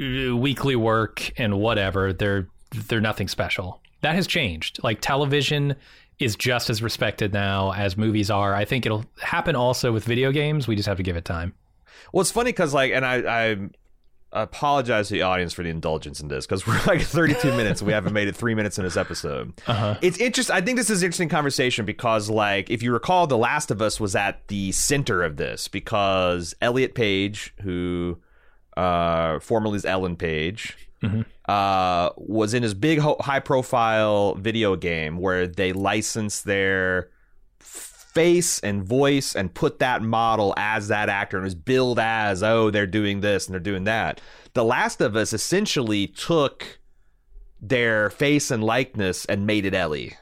uh, 0.00 0.36
weekly 0.36 0.76
work 0.76 1.32
and 1.38 1.58
whatever. 1.58 2.12
They're 2.12 2.48
they're 2.88 3.00
nothing 3.00 3.28
special. 3.28 3.80
That 4.00 4.14
has 4.14 4.26
changed. 4.26 4.82
Like 4.82 5.00
television 5.00 5.76
is 6.18 6.36
just 6.36 6.70
as 6.70 6.82
respected 6.82 7.32
now 7.32 7.72
as 7.72 7.96
movies 7.96 8.30
are. 8.30 8.54
I 8.54 8.64
think 8.64 8.86
it'll 8.86 9.04
happen 9.20 9.56
also 9.56 9.92
with 9.92 10.04
video 10.04 10.32
games. 10.32 10.66
We 10.66 10.76
just 10.76 10.88
have 10.88 10.96
to 10.96 11.02
give 11.02 11.16
it 11.16 11.24
time. 11.24 11.54
Well, 12.12 12.20
it's 12.20 12.30
funny 12.30 12.50
because 12.50 12.74
like, 12.74 12.92
and 12.92 13.04
I, 13.04 13.56
I 14.32 14.42
apologize 14.42 15.08
to 15.08 15.14
the 15.14 15.22
audience 15.22 15.52
for 15.52 15.62
the 15.62 15.68
indulgence 15.68 16.20
in 16.20 16.28
this 16.28 16.46
because 16.46 16.66
we're 16.66 16.80
like 16.86 17.02
32 17.02 17.52
minutes 17.56 17.80
and 17.80 17.86
we 17.86 17.92
haven't 17.92 18.12
made 18.14 18.28
it 18.28 18.36
three 18.36 18.54
minutes 18.54 18.78
in 18.78 18.84
this 18.84 18.96
episode. 18.96 19.52
Uh-huh. 19.66 19.96
It's 20.00 20.18
interesting. 20.18 20.56
I 20.56 20.60
think 20.62 20.78
this 20.78 20.88
is 20.90 21.02
an 21.02 21.06
interesting 21.06 21.28
conversation 21.28 21.84
because, 21.84 22.30
like, 22.30 22.70
if 22.70 22.82
you 22.82 22.92
recall, 22.92 23.26
The 23.26 23.36
Last 23.36 23.70
of 23.70 23.82
Us 23.82 24.00
was 24.00 24.16
at 24.16 24.48
the 24.48 24.72
center 24.72 25.22
of 25.22 25.36
this 25.36 25.68
because 25.68 26.54
Elliot 26.62 26.94
Page, 26.94 27.52
who 27.62 28.18
uh, 28.76 29.38
formerly 29.40 29.76
is 29.76 29.84
Ellen 29.84 30.16
Page, 30.16 30.76
Mhm. 31.02 31.24
uh, 31.48 32.10
was 32.16 32.54
in 32.54 32.62
his 32.62 32.74
big, 32.74 33.00
ho- 33.00 33.16
high-profile 33.20 34.36
video 34.36 34.76
game 34.76 35.18
where 35.18 35.46
they 35.48 35.72
licensed 35.72 36.44
their 36.44 37.10
face 38.12 38.58
and 38.60 38.84
voice 38.84 39.34
and 39.34 39.54
put 39.54 39.78
that 39.78 40.02
model 40.02 40.52
as 40.56 40.88
that 40.88 41.08
actor 41.08 41.36
and 41.36 41.44
was 41.44 41.54
billed 41.54 41.98
as 41.98 42.42
oh 42.42 42.70
they're 42.70 42.86
doing 42.86 43.20
this 43.20 43.46
and 43.46 43.54
they're 43.54 43.60
doing 43.60 43.84
that. 43.84 44.20
The 44.54 44.64
last 44.64 45.00
of 45.00 45.16
us 45.16 45.32
essentially 45.32 46.06
took 46.06 46.78
their 47.60 48.10
face 48.10 48.50
and 48.50 48.62
likeness 48.62 49.24
and 49.24 49.46
made 49.46 49.64
it 49.64 49.74
ellie 49.74 50.14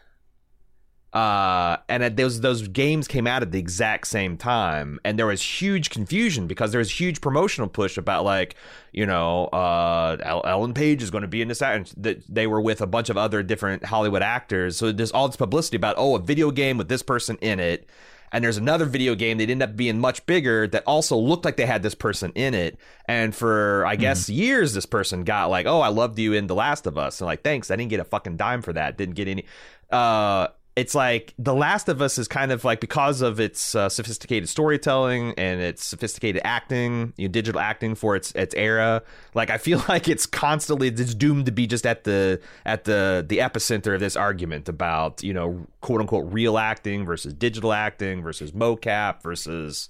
uh 1.13 1.77
and 1.89 2.05
it- 2.05 2.17
those 2.17 2.41
those 2.41 2.69
games 2.69 3.09
came 3.09 3.27
out 3.27 3.43
at 3.43 3.51
the 3.51 3.59
exact 3.59 4.07
same 4.07 4.37
time. 4.37 5.01
And 5.05 5.19
there 5.19 5.27
was 5.27 5.43
huge 5.43 5.91
confusion 5.91 6.47
because 6.47 6.71
there 6.71 6.79
was 6.79 7.01
huge 7.01 7.21
promotional 7.21 7.69
push 7.69 7.97
about 7.99 8.25
like 8.25 8.55
you 8.93 9.07
know 9.07 9.47
uh 9.47 10.41
ellen 10.45 10.73
page 10.75 11.03
is 11.03 11.11
going 11.11 11.23
to 11.23 11.29
be 11.29 11.43
in 11.43 11.49
this 11.49 11.63
act 11.63 11.95
and 11.95 12.05
that 12.05 12.23
they 12.33 12.47
were 12.47 12.61
with 12.61 12.81
a 12.81 12.87
bunch 12.87 13.11
of 13.11 13.17
other 13.17 13.43
different 13.43 13.85
hollywood 13.87 14.23
actors. 14.23 14.77
So 14.77 14.93
there's 14.93 15.11
all 15.11 15.27
this 15.27 15.37
publicity 15.37 15.77
about 15.77 15.97
oh 15.99 16.15
a 16.15 16.21
video 16.21 16.51
game 16.53 16.79
with 16.79 16.89
this 16.89 17.03
person 17.03 17.37
in 17.41 17.59
it. 17.59 17.89
And 18.33 18.45
there's 18.45 18.59
another 18.59 18.85
video 18.85 19.17
game 19.17 19.39
that 19.39 19.51
ended 19.51 19.69
up 19.69 19.75
being 19.77 19.99
much 19.99 20.25
bigger 20.27 20.69
that 20.69 20.85
also 20.87 21.17
looked 21.17 21.45
like 21.45 21.57
they 21.57 21.67
had 21.67 21.83
this 21.83 21.97
person 21.97 22.31
in 22.37 22.55
it. 22.55 22.79
And 23.07 23.35
for 23.35 23.85
i 23.85 23.97
guess 23.97 24.29
years 24.31 24.75
this 24.75 24.87
person 24.87 25.25
got 25.25 25.51
like 25.51 25.67
oh 25.67 25.81
i 25.81 25.89
loved 25.89 26.21
you 26.21 26.35
in 26.35 26.47
the 26.47 26.55
last 26.55 26.87
of 26.87 26.97
us. 26.97 27.21
And 27.21 27.27
like 27.27 27.43
thanks. 27.43 27.69
I 27.73 27.75
didn't 27.75 27.91
get 27.91 27.99
a 27.99 28.05
fucking 28.05 28.37
dime 28.37 28.63
for 28.63 28.73
that. 28.75 28.97
Didn't 28.97 29.17
get 29.17 29.27
any 29.27 29.45
uh 29.91 30.47
it's 30.77 30.95
like 30.95 31.35
The 31.39 31.55
Last 31.55 31.89
of 31.89 32.01
Us 32.01 32.17
is 32.17 32.29
kind 32.29 32.53
of 32.53 32.65
like 32.65 32.81
because 32.81 33.23
of 33.23 33.41
its 33.41 33.75
uh, 33.75 33.89
sophisticated 33.89 34.49
storytelling 34.49 35.35
and 35.37 35.61
its 35.61 35.85
sophisticated 35.85 36.41
acting, 36.45 37.13
you 37.17 37.27
know, 37.27 37.33
digital 37.33 37.61
acting 37.61 37.95
for 37.95 38.15
its 38.15 38.33
its 38.33 38.55
era. 38.55 39.03
Like 39.35 39.51
I 39.51 39.59
feel 39.59 39.83
like 39.89 40.09
it's 40.09 40.27
constantly 40.27 40.89
it's 40.89 41.15
doomed 41.15 41.47
to 41.47 41.53
be 41.53 41.67
just 41.67 41.87
at 41.87 42.05
the 42.05 42.41
at 42.65 42.85
the 42.85 43.25
the 43.29 43.39
epicenter 43.39 43.95
of 43.95 44.01
this 44.01 44.17
argument 44.17 44.69
about 44.69 45.23
you 45.23 45.33
know 45.33 45.67
quote 45.81 46.01
unquote 46.01 46.33
real 46.33 46.57
acting 46.57 47.05
versus 47.05 47.35
digital 47.35 47.73
acting 47.73 48.23
versus 48.23 48.53
mocap 48.53 49.23
versus 49.23 49.89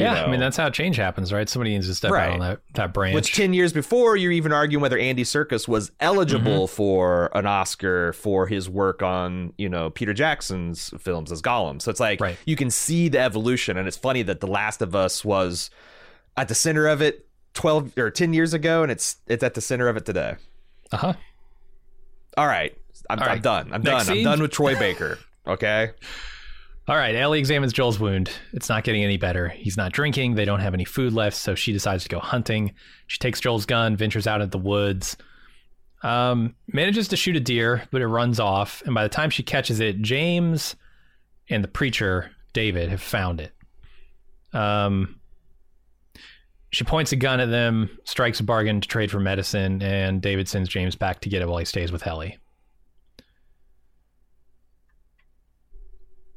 Yeah, 0.00 0.14
know? 0.14 0.24
I 0.24 0.30
mean 0.30 0.40
that's 0.40 0.56
how 0.56 0.68
change 0.70 0.96
happens, 0.96 1.32
right? 1.32 1.48
Somebody 1.48 1.70
needs 1.72 1.86
to 1.88 1.94
step 1.94 2.10
Right. 2.10 2.28
out 2.28 2.32
on 2.34 2.40
that 2.40 2.60
that 2.74 2.92
branch. 2.94 3.14
Which 3.14 3.34
ten 3.34 3.52
years 3.54 3.72
before, 3.72 4.16
you're 4.16 4.32
even 4.32 4.52
arguing 4.52 4.80
whether 4.82 4.98
Andy 4.98 5.24
Serkis 5.24 5.68
was 5.68 5.90
eligible 6.00 6.66
Mm-hmm. 6.66 6.74
for 6.74 7.30
an 7.34 7.46
Oscar 7.46 8.12
for 8.12 8.46
his 8.46 8.68
work 8.68 9.02
on, 9.02 9.52
you 9.58 9.68
know, 9.68 9.90
Peter 9.90 10.12
Jackson's 10.14 10.92
films 10.98 11.30
as 11.32 11.42
Gollum. 11.42 11.80
So 11.82 11.90
it's 11.90 12.00
like 12.00 12.20
Right. 12.20 12.36
you 12.46 12.56
can 12.56 12.70
see 12.70 13.08
the 13.08 13.20
evolution, 13.20 13.76
and 13.76 13.86
it's 13.86 13.96
funny 13.96 14.22
that 14.22 14.40
The 14.40 14.46
Last 14.46 14.82
of 14.82 14.94
Us 14.94 15.24
was 15.24 15.70
at 16.36 16.48
the 16.48 16.54
center 16.54 16.86
of 16.86 17.00
it 17.02 17.26
twelve 17.54 17.96
or 17.98 18.10
ten 18.10 18.32
years 18.32 18.54
ago, 18.54 18.82
and 18.82 18.90
it's 18.92 19.16
it's 19.26 19.42
at 19.42 19.54
the 19.54 19.60
center 19.60 19.88
of 19.88 19.96
it 19.96 20.06
today. 20.06 20.36
uh 20.92 20.96
huh. 20.96 21.12
All 22.36 22.46
right, 22.46 22.76
I'm, 23.10 23.18
All 23.18 23.28
I'm 23.28 23.40
done. 23.40 23.70
I'm 23.72 23.82
Next 23.82 24.06
done. 24.06 24.16
I'm 24.18 24.24
done 24.24 24.40
with 24.42 24.52
Troy 24.52 24.74
Baker. 24.78 25.18
Okay. 25.46 25.90
All 26.90 26.96
right, 26.96 27.14
Ellie 27.14 27.38
examines 27.38 27.72
Joel's 27.72 28.00
wound. 28.00 28.32
It's 28.52 28.68
not 28.68 28.82
getting 28.82 29.04
any 29.04 29.16
better. 29.16 29.46
He's 29.46 29.76
not 29.76 29.92
drinking. 29.92 30.34
They 30.34 30.44
don't 30.44 30.58
have 30.58 30.74
any 30.74 30.84
food 30.84 31.12
left, 31.12 31.36
so 31.36 31.54
she 31.54 31.72
decides 31.72 32.02
to 32.02 32.08
go 32.08 32.18
hunting. 32.18 32.74
She 33.06 33.18
takes 33.18 33.38
Joel's 33.38 33.64
gun, 33.64 33.94
ventures 33.94 34.26
out 34.26 34.40
into 34.40 34.50
the 34.50 34.58
woods, 34.58 35.16
um, 36.02 36.56
manages 36.66 37.06
to 37.06 37.16
shoot 37.16 37.36
a 37.36 37.40
deer, 37.40 37.84
but 37.92 38.02
it 38.02 38.08
runs 38.08 38.40
off. 38.40 38.82
And 38.86 38.92
by 38.92 39.04
the 39.04 39.08
time 39.08 39.30
she 39.30 39.44
catches 39.44 39.78
it, 39.78 40.02
James 40.02 40.74
and 41.48 41.62
the 41.62 41.68
preacher, 41.68 42.32
David, 42.54 42.88
have 42.88 43.00
found 43.00 43.40
it. 43.40 43.52
Um, 44.52 45.20
she 46.72 46.82
points 46.82 47.12
a 47.12 47.16
gun 47.16 47.38
at 47.38 47.50
them, 47.50 48.00
strikes 48.02 48.40
a 48.40 48.42
bargain 48.42 48.80
to 48.80 48.88
trade 48.88 49.12
for 49.12 49.20
medicine, 49.20 49.80
and 49.80 50.20
David 50.20 50.48
sends 50.48 50.68
James 50.68 50.96
back 50.96 51.20
to 51.20 51.28
get 51.28 51.40
it 51.40 51.46
while 51.46 51.58
he 51.58 51.64
stays 51.64 51.92
with 51.92 52.04
Ellie. 52.04 52.38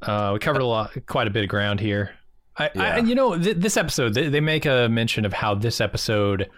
Uh, 0.04 0.32
we 0.34 0.40
covered 0.40 0.62
a 0.62 0.66
lot, 0.66 0.92
quite 1.08 1.28
a 1.28 1.32
bit 1.32 1.44
of 1.44 1.50
ground 1.50 1.80
here. 1.80 2.12
I, 2.58 2.66
I 2.66 2.72
Yeah. 2.76 2.98
and 2.98 3.10
you 3.10 3.16
know, 3.16 3.38
th- 3.38 3.58
this 3.58 3.78
episode, 3.78 4.14
they, 4.14 4.30
they 4.30 4.42
make 4.42 4.66
a 4.66 4.88
mention 4.90 5.26
of 5.26 5.34
how 5.34 5.56
this 5.56 5.80
episode 5.82 6.50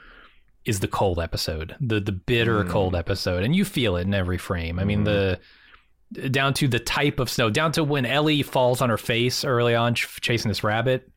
is 0.66 0.80
the 0.80 0.88
cold 0.88 1.20
episode, 1.20 1.76
the 1.80 2.00
the 2.00 2.12
bitter 2.12 2.64
Mm. 2.64 2.70
cold 2.70 2.96
episode, 2.96 3.44
and 3.44 3.56
you 3.56 3.64
feel 3.64 3.96
it 3.98 4.02
in 4.02 4.14
every 4.14 4.38
frame. 4.38 4.80
I 4.80 4.84
mean, 4.84 5.04
the 5.04 5.40
down 6.32 6.54
to 6.56 6.68
the 6.68 6.80
type 6.80 7.20
of 7.20 7.30
snow, 7.30 7.50
down 7.50 7.72
to 7.74 7.84
when 7.84 8.06
Ellie 8.06 8.42
falls 8.44 8.82
on 8.82 8.90
her 8.90 8.98
face 8.98 9.44
early 9.46 9.76
on 9.76 9.96
ch- 9.96 10.20
chasing 10.22 10.50
this 10.50 10.64
rabbit, 10.64 11.10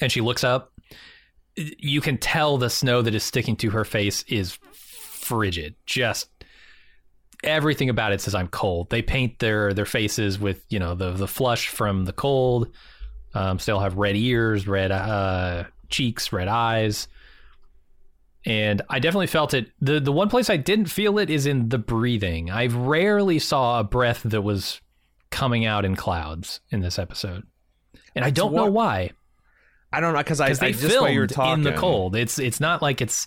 and 0.00 0.10
she 0.10 0.20
looks 0.20 0.42
up, 0.44 0.72
you 1.56 2.00
can 2.00 2.18
tell 2.18 2.58
the 2.58 2.70
snow 2.70 3.02
that 3.02 3.14
is 3.14 3.24
sticking 3.24 3.56
to 3.56 3.70
her 3.70 3.84
face 3.84 4.22
is 4.28 4.58
frigid. 4.72 5.74
Just 5.86 6.28
everything 7.44 7.88
about 7.88 8.12
it 8.12 8.20
says 8.20 8.34
I'm 8.34 8.48
cold. 8.48 8.90
They 8.90 9.02
paint 9.02 9.38
their 9.38 9.72
their 9.72 9.86
faces 9.86 10.38
with 10.38 10.64
you 10.68 10.78
know 10.78 10.94
the 10.94 11.12
the 11.12 11.28
flush 11.28 11.68
from 11.68 12.04
the 12.04 12.12
cold. 12.12 12.72
Um, 13.34 13.58
still 13.58 13.80
have 13.80 13.96
red 13.96 14.16
ears, 14.16 14.66
red 14.66 14.90
uh, 14.90 15.64
cheeks, 15.88 16.32
red 16.32 16.48
eyes, 16.48 17.08
and 18.44 18.82
I 18.88 18.98
definitely 18.98 19.26
felt 19.26 19.54
it. 19.54 19.70
the 19.80 20.00
The 20.00 20.12
one 20.12 20.28
place 20.28 20.48
I 20.48 20.56
didn't 20.56 20.86
feel 20.86 21.18
it 21.18 21.28
is 21.30 21.46
in 21.46 21.68
the 21.68 21.78
breathing. 21.78 22.50
I 22.50 22.66
rarely 22.66 23.38
saw 23.38 23.80
a 23.80 23.84
breath 23.84 24.22
that 24.24 24.42
was 24.42 24.80
coming 25.30 25.66
out 25.66 25.84
in 25.84 25.96
clouds 25.96 26.60
in 26.70 26.80
this 26.80 26.98
episode, 26.98 27.44
and 28.14 28.24
I 28.24 28.30
don't 28.30 28.54
know 28.54 28.70
why 28.70 29.10
I 29.92 30.00
don't 30.00 30.12
know 30.12 30.18
because 30.18 30.40
I, 30.40 30.48
because 30.48 30.58
they 30.58 30.66
I 30.68 30.72
just 30.72 31.00
while 31.00 31.10
you 31.10 31.20
were 31.20 31.28
filmed 31.28 31.30
talking 31.30 31.66
in 31.66 31.74
the 31.74 31.78
cold. 31.78 32.16
It's 32.16 32.38
it's 32.38 32.60
not 32.60 32.82
like 32.82 33.00
it's 33.00 33.26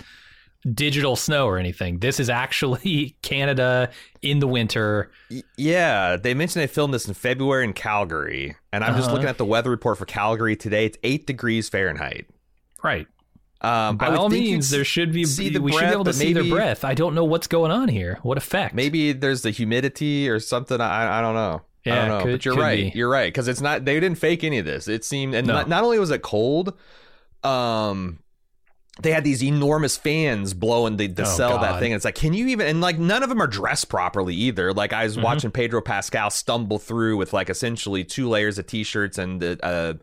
digital 0.73 1.15
snow 1.15 1.45
or 1.47 1.57
anything. 1.57 1.99
This 1.99 2.19
is 2.19 2.29
actually 2.29 3.15
Canada 3.21 3.89
in 4.21 4.39
the 4.39 4.47
winter. 4.47 5.11
Yeah, 5.57 6.17
they 6.17 6.33
mentioned 6.33 6.61
they 6.63 6.67
filmed 6.67 6.93
this 6.93 7.07
in 7.07 7.13
February 7.13 7.63
in 7.63 7.73
Calgary, 7.73 8.55
and 8.73 8.83
I'm 8.83 8.95
just 8.95 9.05
Uh-huh. 9.07 9.13
looking 9.15 9.29
at 9.29 9.37
the 9.37 9.45
weather 9.45 9.69
report 9.69 9.97
for 9.97 10.05
Calgary 10.05 10.55
today. 10.55 10.85
It's 10.85 10.97
eight 11.03 11.25
degrees 11.27 11.69
Fahrenheit. 11.69 12.27
Right. 12.83 13.07
Um, 13.61 13.97
By 13.97 14.15
all 14.15 14.29
means, 14.29 14.69
there 14.69 14.85
should 14.85 15.11
be. 15.11 15.25
see 15.25 15.49
the 15.49 15.61
we 15.61 15.73
should 15.73 15.81
be 15.81 15.85
able 15.87 16.05
to 16.05 16.13
see 16.13 16.31
their 16.31 16.45
breath. 16.45 16.85
I 16.85 16.93
don't 16.93 17.13
know 17.13 17.25
what's 17.25 17.47
going 17.47 17.71
on 17.71 17.89
here. 17.89 18.17
What 18.23 18.37
effect? 18.37 18.73
maybe 18.73 19.11
there's 19.11 19.41
the 19.41 19.51
humidity 19.51 20.29
or 20.29 20.39
something. 20.39 20.79
I 20.79 21.19
I 21.19 21.21
don't 21.21 21.35
know. 21.35 21.61
I 21.85 21.89
Yeah, 21.89 21.95
don't 21.95 22.07
know. 22.07 22.23
could- 22.23 22.31
but 22.31 22.45
you're 22.45 22.55
right. 22.55 22.91
be. 22.93 22.97
You're 22.97 23.09
right 23.09 23.27
because 23.27 23.47
it's 23.49 23.59
not. 23.59 23.83
They 23.83 23.99
didn't 23.99 24.17
fake 24.17 24.45
any 24.45 24.59
of 24.59 24.65
this. 24.65 24.87
It 24.87 25.03
seemed, 25.03 25.35
and 25.35 25.45
No. 25.47 25.53
not, 25.55 25.67
not 25.69 25.83
only 25.83 25.99
was 25.99 26.09
it 26.11 26.21
cold, 26.21 26.73
um, 27.43 28.19
they 29.01 29.11
had 29.11 29.23
these 29.23 29.43
enormous 29.43 29.97
fans 29.97 30.53
blowing 30.53 30.97
the, 30.97 31.07
to 31.07 31.21
Oh, 31.21 31.25
sell 31.25 31.59
that 31.59 31.79
thing. 31.79 31.91
And 31.93 31.95
it's 31.97 32.05
like, 32.05 32.15
can 32.15 32.33
you 32.33 32.47
even? 32.47 32.67
And 32.67 32.81
like, 32.81 32.99
none 32.99 33.23
of 33.23 33.29
them 33.29 33.41
are 33.41 33.47
dressed 33.47 33.89
properly 33.89 34.35
either. 34.35 34.73
Like, 34.73 34.91
I 34.93 35.03
was 35.05 35.15
Mhm. 35.17 35.23
watching 35.23 35.51
Pedro 35.51 35.81
Pascal 35.81 36.29
stumble 36.29 36.79
through 36.79 37.17
with 37.17 37.31
like 37.33 37.49
essentially 37.49 38.03
two 38.03 38.27
layers 38.27 38.57
of 38.59 38.67
t-shirts 38.67 39.17
and 39.17 39.43
uh, 39.43 39.55
uh 39.63 39.93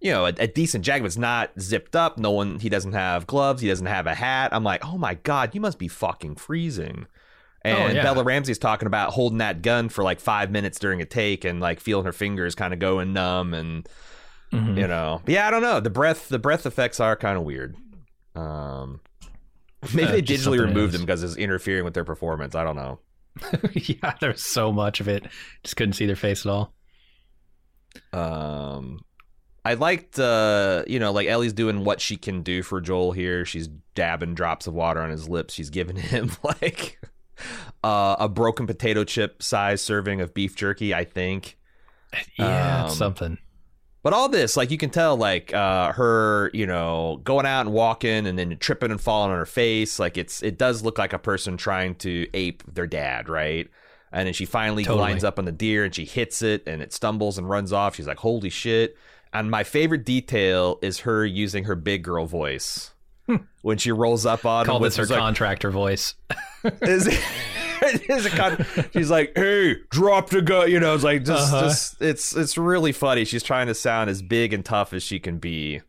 you 0.00 0.12
know, 0.12 0.26
a, 0.26 0.32
a 0.38 0.46
decent 0.46 0.84
jacket. 0.84 1.06
It's 1.06 1.16
not 1.16 1.50
zipped 1.58 1.96
up. 1.96 2.18
No 2.18 2.30
one. 2.30 2.58
He 2.58 2.68
doesn't 2.68 2.92
have 2.92 3.26
gloves. 3.26 3.62
He 3.62 3.68
doesn't 3.68 3.86
have 3.86 4.06
a 4.06 4.14
hat. 4.14 4.52
I'm 4.52 4.62
like, 4.62 4.84
oh 4.84 4.98
my 4.98 5.14
god, 5.14 5.54
you 5.54 5.60
must 5.60 5.78
be 5.78 5.88
fucking 5.88 6.36
freezing. 6.36 7.06
And 7.62 7.92
Oh, 7.92 7.94
yeah. 7.96 8.02
Bella 8.02 8.22
Ramsey's 8.22 8.58
talking 8.58 8.86
about 8.86 9.14
holding 9.14 9.38
that 9.38 9.62
gun 9.62 9.88
for 9.88 10.04
like 10.04 10.20
five 10.20 10.50
minutes 10.50 10.78
during 10.78 11.00
a 11.00 11.06
take 11.06 11.44
and 11.44 11.60
like 11.60 11.80
feeling 11.80 12.04
her 12.04 12.12
fingers 12.12 12.54
kind 12.54 12.72
of 12.74 12.78
going 12.78 13.12
numb 13.14 13.54
and 13.54 13.88
Mhm. 14.52 14.76
you 14.78 14.86
know. 14.86 15.22
But 15.24 15.34
yeah, 15.34 15.48
I 15.48 15.50
don't 15.50 15.62
know. 15.62 15.80
The 15.80 15.90
breath 15.90 16.28
the 16.28 16.38
breath 16.38 16.66
effects 16.66 17.00
are 17.00 17.16
kind 17.16 17.36
of 17.38 17.42
weird. 17.44 17.74
Um 18.36 19.00
maybe 19.94 20.08
Uh, 20.08 20.12
they 20.12 20.22
digitally 20.22 20.60
removed 20.60 20.92
them 20.92 21.02
because 21.02 21.22
it's 21.22 21.36
interfering 21.36 21.84
with 21.84 21.94
their 21.94 22.04
performance. 22.04 22.54
I 22.54 22.64
don't 22.64 22.76
know. 22.76 22.98
yeah, 23.72 24.14
there's 24.20 24.44
so 24.44 24.72
much 24.72 25.00
of 25.00 25.08
it. 25.08 25.26
Just 25.62 25.76
couldn't 25.76 25.94
see 25.94 26.06
their 26.06 26.16
face 26.16 26.46
at 26.46 26.50
all. 26.50 26.72
Um 28.12 29.00
I 29.64 29.74
liked 29.74 30.18
uh 30.18 30.84
you 30.86 30.98
know 30.98 31.12
like 31.12 31.26
Ellie's 31.28 31.52
doing 31.52 31.84
what 31.84 32.00
she 32.00 32.16
can 32.16 32.42
do 32.42 32.62
for 32.62 32.80
Joel 32.80 33.12
here. 33.12 33.44
She's 33.44 33.68
dabbing 33.94 34.34
drops 34.34 34.66
of 34.66 34.74
water 34.74 35.00
on 35.00 35.10
his 35.10 35.28
lips. 35.28 35.54
She's 35.54 35.70
giving 35.70 35.96
him 36.14 36.30
like 36.44 37.00
uh, 37.84 38.16
a 38.18 38.28
broken 38.28 38.66
potato 38.66 39.04
chip 39.04 39.42
size 39.42 39.82
serving 39.82 40.20
of 40.22 40.32
beef 40.32 40.56
jerky, 40.56 40.94
I 40.94 41.04
think. 41.04 41.58
Yeah, 42.38 42.84
Um, 42.84 42.90
something. 42.90 43.38
But 44.06 44.12
all 44.12 44.28
this, 44.28 44.56
like 44.56 44.70
you 44.70 44.78
can 44.78 44.90
tell, 44.90 45.16
like 45.16 45.52
uh, 45.52 45.92
her, 45.94 46.52
you 46.54 46.64
know, 46.64 47.20
going 47.24 47.44
out 47.44 47.62
and 47.62 47.72
walking 47.72 48.28
and 48.28 48.38
then 48.38 48.56
tripping 48.58 48.92
and 48.92 49.00
falling 49.00 49.32
on 49.32 49.36
her 49.36 49.44
face, 49.44 49.98
like 49.98 50.16
it's 50.16 50.44
it 50.44 50.58
does 50.58 50.84
look 50.84 50.96
like 50.96 51.12
a 51.12 51.18
person 51.18 51.56
trying 51.56 51.96
to 51.96 52.28
ape 52.32 52.62
their 52.72 52.86
dad, 52.86 53.28
right? 53.28 53.68
And 54.12 54.28
then 54.28 54.32
she 54.32 54.44
finally 54.44 54.84
Totally. 54.84 55.00
lines 55.10 55.24
up 55.24 55.40
on 55.40 55.44
the 55.44 55.50
deer 55.50 55.82
and 55.84 55.92
she 55.92 56.04
hits 56.04 56.40
it 56.40 56.62
and 56.68 56.82
it 56.82 56.92
stumbles 56.92 57.36
and 57.36 57.50
runs 57.50 57.72
off. 57.72 57.96
She's 57.96 58.06
like, 58.06 58.18
"Holy 58.18 58.48
shit!" 58.48 58.96
And 59.32 59.50
my 59.50 59.64
favorite 59.64 60.04
detail 60.04 60.78
is 60.82 61.00
her 61.00 61.26
using 61.26 61.64
her 61.64 61.74
big 61.74 62.04
girl 62.04 62.26
voice 62.26 62.94
when 63.62 63.76
she 63.76 63.90
rolls 63.90 64.24
up 64.24 64.46
on 64.46 64.66
Call 64.66 64.76
him. 64.76 64.84
this 64.84 64.94
her 64.98 65.06
like, 65.06 65.18
contractor 65.18 65.72
voice. 65.72 66.14
is 66.82 67.08
it, 67.08 67.20
kind 68.30 68.60
of, 68.60 68.90
she's 68.92 69.10
like, 69.10 69.32
hey, 69.36 69.76
drop 69.90 70.30
the 70.30 70.42
gun. 70.42 70.70
You 70.70 70.80
know, 70.80 70.94
it's 70.94 71.04
like 71.04 71.24
just, 71.24 71.52
Uh-huh. 71.52 71.64
just 71.64 72.00
it's 72.02 72.36
it's 72.36 72.56
really 72.58 72.92
funny. 72.92 73.24
She's 73.24 73.42
trying 73.42 73.66
to 73.68 73.74
sound 73.74 74.10
as 74.10 74.22
big 74.22 74.52
and 74.52 74.64
tough 74.64 74.92
as 74.92 75.02
she 75.02 75.18
can 75.18 75.38
be. 75.38 75.80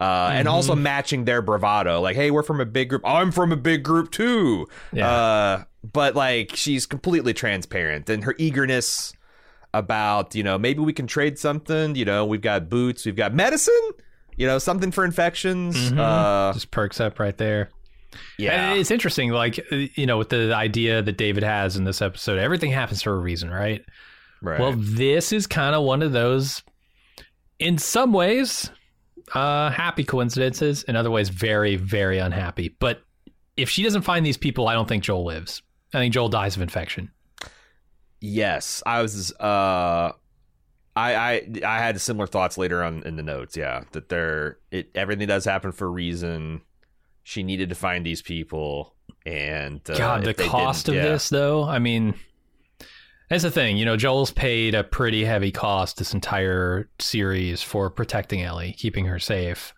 Uh, 0.00 0.30
and 0.32 0.46
Mm-hmm. 0.48 0.54
also 0.54 0.74
matching 0.74 1.24
their 1.26 1.42
bravado, 1.42 2.00
like, 2.00 2.16
"Hey, 2.16 2.30
we're 2.32 2.42
from 2.42 2.60
a 2.60 2.66
big 2.66 2.88
group. 2.88 3.02
I'm 3.04 3.30
from 3.30 3.52
a 3.52 3.56
big 3.56 3.82
group 3.84 4.10
too." 4.10 4.66
Yeah. 4.92 5.08
Uh, 5.08 5.64
but 5.92 6.14
like, 6.16 6.56
she's 6.56 6.86
completely 6.86 7.34
transparent, 7.34 8.08
and 8.10 8.24
her 8.24 8.34
eagerness 8.38 9.12
about, 9.74 10.34
you 10.34 10.42
know, 10.42 10.58
maybe 10.58 10.80
we 10.80 10.92
can 10.92 11.06
trade 11.06 11.38
something. 11.38 11.94
You 11.94 12.04
know, 12.04 12.26
we've 12.26 12.40
got 12.42 12.68
boots, 12.68 13.06
we've 13.06 13.16
got 13.16 13.32
medicine. 13.34 13.90
You 14.36 14.46
know, 14.46 14.58
something 14.58 14.90
for 14.90 15.04
infections. 15.04 15.76
Mhm. 15.92 15.98
Uh, 15.98 16.52
Just 16.54 16.70
perks 16.70 17.00
up 17.00 17.18
right 17.20 17.36
there. 17.36 17.68
Yeah, 18.38 18.70
And 18.70 18.80
it's 18.80 18.90
interesting, 18.90 19.30
like 19.30 19.58
uh, 19.70 19.76
you 19.94 20.06
know, 20.06 20.18
with 20.18 20.28
the 20.28 20.54
idea 20.54 21.02
that 21.02 21.16
David 21.16 21.42
has 21.42 21.76
in 21.76 21.84
this 21.84 22.02
episode, 22.02 22.38
everything 22.38 22.70
happens 22.70 23.02
for 23.02 23.12
a 23.12 23.18
reason, 23.18 23.50
right? 23.50 23.84
right. 24.40 24.60
Well, 24.60 24.74
this 24.76 25.32
is 25.32 25.46
kind 25.46 25.74
of 25.74 25.82
one 25.84 26.02
of 26.02 26.12
those, 26.12 26.62
in 27.58 27.78
some 27.78 28.12
ways, 28.12 28.70
uh, 29.34 29.70
happy 29.70 30.04
coincidences. 30.04 30.82
In 30.84 30.96
other 30.96 31.10
ways, 31.10 31.28
very, 31.28 31.76
very 31.76 32.18
unhappy. 32.18 32.76
But 32.78 33.02
if 33.56 33.68
she 33.68 33.82
doesn't 33.82 34.02
find 34.02 34.24
these 34.24 34.36
people, 34.36 34.68
I 34.68 34.74
don't 34.74 34.88
think 34.88 35.04
Joel 35.04 35.24
lives. 35.24 35.62
I 35.94 35.98
think 35.98 36.14
Joel 36.14 36.28
dies 36.28 36.56
of 36.56 36.62
infection. 36.62 37.10
Yes, 38.20 38.82
I 38.86 39.02
was. 39.02 39.32
Uh, 39.32 40.12
I 40.94 41.14
I 41.14 41.52
I 41.64 41.78
had 41.78 42.00
similar 42.00 42.26
thoughts 42.26 42.56
later 42.56 42.82
on 42.82 43.02
in 43.04 43.16
the 43.16 43.22
notes. 43.22 43.56
Yeah, 43.56 43.84
that 43.92 44.08
there 44.08 44.58
it 44.70 44.90
everything 44.94 45.26
does 45.26 45.44
happen 45.44 45.72
for 45.72 45.86
a 45.86 45.90
reason. 45.90 46.62
She 47.22 47.42
needed 47.42 47.68
to 47.68 47.74
find 47.74 48.04
these 48.04 48.22
people, 48.22 48.94
and 49.24 49.80
uh, 49.88 49.96
God, 49.96 50.24
the 50.24 50.34
cost 50.34 50.88
of 50.88 50.94
yeah. 50.94 51.02
this, 51.02 51.28
though. 51.28 51.64
I 51.64 51.78
mean, 51.78 52.14
that's 53.30 53.44
the 53.44 53.50
thing. 53.50 53.76
You 53.76 53.84
know, 53.84 53.96
Joel's 53.96 54.32
paid 54.32 54.74
a 54.74 54.82
pretty 54.82 55.24
heavy 55.24 55.52
cost 55.52 55.98
this 55.98 56.14
entire 56.14 56.90
series 56.98 57.62
for 57.62 57.90
protecting 57.90 58.42
Ellie, 58.42 58.72
keeping 58.72 59.06
her 59.06 59.18
safe. 59.18 59.72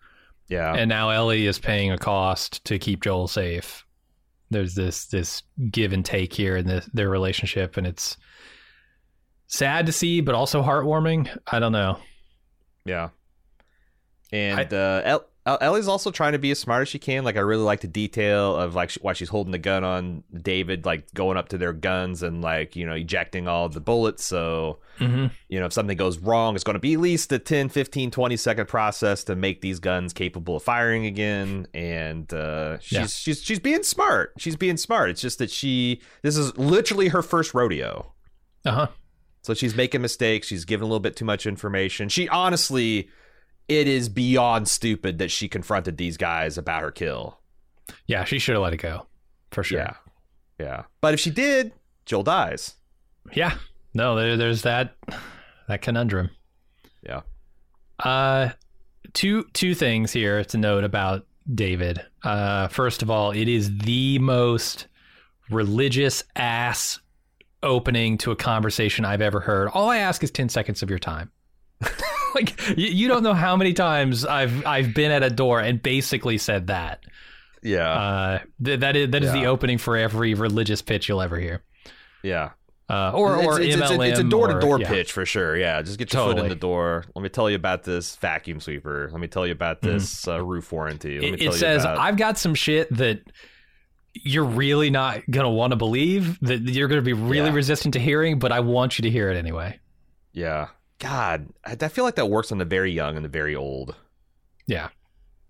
Yeah, 0.47 0.73
and 0.73 0.89
now 0.89 1.09
Ellie 1.09 1.45
is 1.45 1.59
paying 1.59 1.91
a 1.91 1.97
cost 1.97 2.65
to 2.65 2.79
keep 2.79 3.03
Joel 3.03 3.27
safe. 3.27 3.85
There's 4.49 4.75
this 4.75 5.05
this 5.07 5.43
give 5.71 5.93
and 5.93 6.05
take 6.05 6.33
here 6.33 6.57
in 6.57 6.67
the, 6.67 6.87
their 6.93 7.09
relationship, 7.09 7.77
and 7.77 7.85
it's 7.87 8.17
sad 9.47 9.85
to 9.85 9.91
see, 9.91 10.21
but 10.21 10.35
also 10.35 10.61
heartwarming. 10.61 11.29
I 11.47 11.59
don't 11.59 11.71
know. 11.71 11.99
yeah. 12.85 13.09
And 14.31 14.73
uh, 14.73 15.01
El- 15.05 15.11
El- 15.13 15.25
Ellie's 15.45 15.87
also 15.87 16.09
trying 16.09 16.31
to 16.33 16.39
be 16.39 16.49
as 16.49 16.59
smart 16.59 16.81
as 16.83 16.87
she 16.89 16.97
can. 16.97 17.23
Like 17.23 17.37
I 17.37 17.41
really 17.41 17.61
like 17.63 17.81
the 17.81 17.87
detail 17.87 18.55
of 18.55 18.73
like 18.73 18.89
sh- 18.89 18.97
why 19.01 19.13
she's 19.13 19.29
holding 19.29 19.51
the 19.51 19.59
gun 19.59 19.83
on 19.83 20.23
David, 20.33 20.85
like 20.85 21.13
going 21.13 21.37
up 21.37 21.49
to 21.49 21.57
their 21.59 21.71
guns 21.73 22.23
and 22.23 22.41
like 22.41 22.75
you 22.75 22.85
know 22.85 22.93
ejecting 22.93 23.47
all 23.47 23.69
the 23.69 23.79
bullets. 23.81 24.23
So 24.23 24.79
Mm-hmm. 24.99 25.25
you 25.49 25.59
know 25.59 25.65
if 25.65 25.73
something 25.73 25.97
goes 25.97 26.17
wrong, 26.17 26.55
it's 26.55 26.63
going 26.63 26.75
to 26.75 26.79
be 26.79 26.93
at 26.93 26.99
least 27.01 27.29
a 27.31 27.37
10, 27.37 27.67
15, 27.69 28.11
20 28.11 28.37
second 28.37 28.67
process 28.67 29.25
to 29.25 29.35
make 29.35 29.59
these 29.61 29.79
guns 29.79 30.13
capable 30.13 30.55
of 30.55 30.63
firing 30.63 31.05
again. 31.05 31.67
And 31.73 32.33
uh, 32.33 32.79
she's 32.79 32.91
Yeah. 32.93 33.05
she's 33.07 33.43
she's 33.43 33.59
being 33.59 33.83
smart. 33.83 34.33
She's 34.37 34.55
being 34.55 34.77
smart. 34.77 35.09
It's 35.09 35.21
just 35.21 35.37
that 35.39 35.51
she 35.51 36.01
this 36.23 36.37
is 36.37 36.57
literally 36.57 37.09
her 37.09 37.21
first 37.21 37.53
rodeo. 37.53 38.13
Uh 38.65 38.71
huh. 38.71 38.87
So 39.43 39.53
she's 39.53 39.75
making 39.75 40.01
mistakes. 40.01 40.47
She's 40.47 40.65
giving 40.65 40.83
a 40.83 40.87
little 40.87 40.99
bit 40.99 41.15
too 41.15 41.25
much 41.25 41.45
information. 41.45 42.09
She 42.09 42.27
honestly, 42.29 43.09
it 43.67 43.87
is 43.87 44.09
beyond 44.09 44.67
stupid 44.67 45.17
that 45.19 45.31
she 45.31 45.47
confronted 45.47 45.97
these 45.97 46.17
guys 46.17 46.57
about 46.57 46.83
her 46.83 46.91
kill. 46.91 47.39
Yeah, 48.07 48.23
she 48.23 48.39
should 48.39 48.53
have 48.53 48.63
let 48.63 48.73
it 48.73 48.77
go 48.77 49.07
for 49.51 49.63
sure. 49.63 49.79
Yeah. 49.79 49.93
Yeah. 50.59 50.83
But 51.01 51.13
if 51.13 51.19
she 51.19 51.31
did, 51.31 51.73
Joel 52.05 52.23
dies. 52.23 52.75
Yeah. 53.33 53.57
No, 53.93 54.15
there, 54.15 54.37
there's 54.37 54.61
that 54.63 54.95
that 55.67 55.81
conundrum. 55.81 56.29
Yeah. 57.03 57.21
Uh, 57.99 58.49
two 59.13 59.45
two 59.53 59.73
things 59.73 60.11
here 60.11 60.43
to 60.45 60.57
note 60.57 60.83
about 60.83 61.25
David. 61.53 62.01
Uh, 62.23 62.67
first 62.67 63.01
of 63.01 63.09
all, 63.09 63.31
it 63.31 63.47
is 63.47 63.75
the 63.79 64.19
most 64.19 64.87
religious 65.49 66.23
ass 66.35 66.99
opening 67.63 68.17
to 68.19 68.31
a 68.31 68.35
conversation 68.35 69.05
I've 69.05 69.21
ever 69.21 69.39
heard. 69.39 69.69
All 69.73 69.89
I 69.89 69.97
ask 69.97 70.23
is 70.23 70.31
ten 70.31 70.49
seconds 70.49 70.83
of 70.83 70.89
your 70.89 70.99
time. 70.99 71.31
like 72.35 72.77
you, 72.77 72.87
you 72.87 73.07
don't 73.07 73.23
know 73.23 73.33
how 73.33 73.55
many 73.55 73.73
times 73.73 74.25
I've 74.25 74.65
I've 74.65 74.93
been 74.93 75.11
at 75.11 75.23
a 75.23 75.29
door 75.29 75.59
and 75.61 75.81
basically 75.81 76.37
said 76.37 76.67
that. 76.67 77.03
Yeah. 77.63 77.89
Uh, 77.89 78.39
th- 78.63 78.79
that 78.81 78.95
is 78.95 79.09
that 79.11 79.23
is 79.23 79.31
the 79.33 79.45
opening 79.47 79.77
for 79.79 79.97
every 79.97 80.33
religious 80.35 80.81
pitch 80.81 81.09
you'll 81.09 81.21
ever 81.21 81.39
hear. 81.39 81.63
yeah. 82.23 82.51
Uh, 82.87 83.11
or 83.15 83.35
or 83.37 83.59
it's, 83.59 83.73
it's, 83.73 83.81
it's, 83.81 83.91
a- 83.91 83.93
MLM 83.95 84.09
it's 84.11 84.19
a 84.19 84.23
door 84.23 84.47
to 84.49 84.59
door 84.59 84.75
or- 84.75 84.79
yeah. 84.79 84.87
pitch 84.87 85.11
for 85.11 85.25
sure. 85.25 85.57
Yeah. 85.57 85.81
Just 85.81 85.97
get 85.97 86.13
your 86.13 86.27
foot 86.27 86.37
in 86.37 86.49
the 86.49 86.53
door. 86.55 87.03
Let 87.15 87.23
me 87.23 87.29
tell 87.29 87.49
you 87.49 87.55
about 87.55 87.81
this 87.81 88.15
vacuum 88.17 88.59
sweeper. 88.59 89.09
Let 89.11 89.19
me 89.19 89.27
tell 89.27 89.47
you 89.47 89.53
about 89.53 89.81
this 89.81 90.27
uh, 90.27 90.39
roof 90.43 90.71
warranty. 90.71 91.19
Let 91.19 91.21
me 91.21 91.27
Mm-hmm. 91.31 91.33
It, 91.33 91.37
tell 91.39 91.47
it 91.47 91.53
you 91.55 91.59
says 91.59 91.83
about- 91.83 91.97
I've 91.97 92.17
got 92.17 92.37
some 92.37 92.53
shit 92.53 92.95
that 92.97 93.21
you're 94.13 94.45
really 94.45 94.91
not 94.91 95.21
gonna 95.31 95.49
want 95.49 95.71
to 95.71 95.75
believe 95.77 96.39
that 96.41 96.61
you're 96.61 96.87
gonna 96.87 97.01
be 97.01 97.13
really 97.13 97.49
Yeah. 97.49 97.55
resistant 97.55 97.93
to 97.95 97.99
hearing, 97.99 98.37
but 98.37 98.51
I 98.51 98.59
want 98.59 98.99
you 98.99 99.03
to 99.03 99.09
hear 99.09 99.31
it 99.31 99.35
anyway. 99.37 99.79
yeah. 100.31 100.67
God, 100.99 101.49
I, 101.65 101.77
I 101.79 101.87
feel 101.87 102.03
like 102.05 102.15
that 102.15 102.29
works 102.29 102.51
on 102.51 102.57
the 102.57 102.65
very 102.65 102.91
young 102.91 103.15
and 103.15 103.25
the 103.25 103.29
very 103.29 103.55
old. 103.55 103.95
Yeah. 104.67 104.89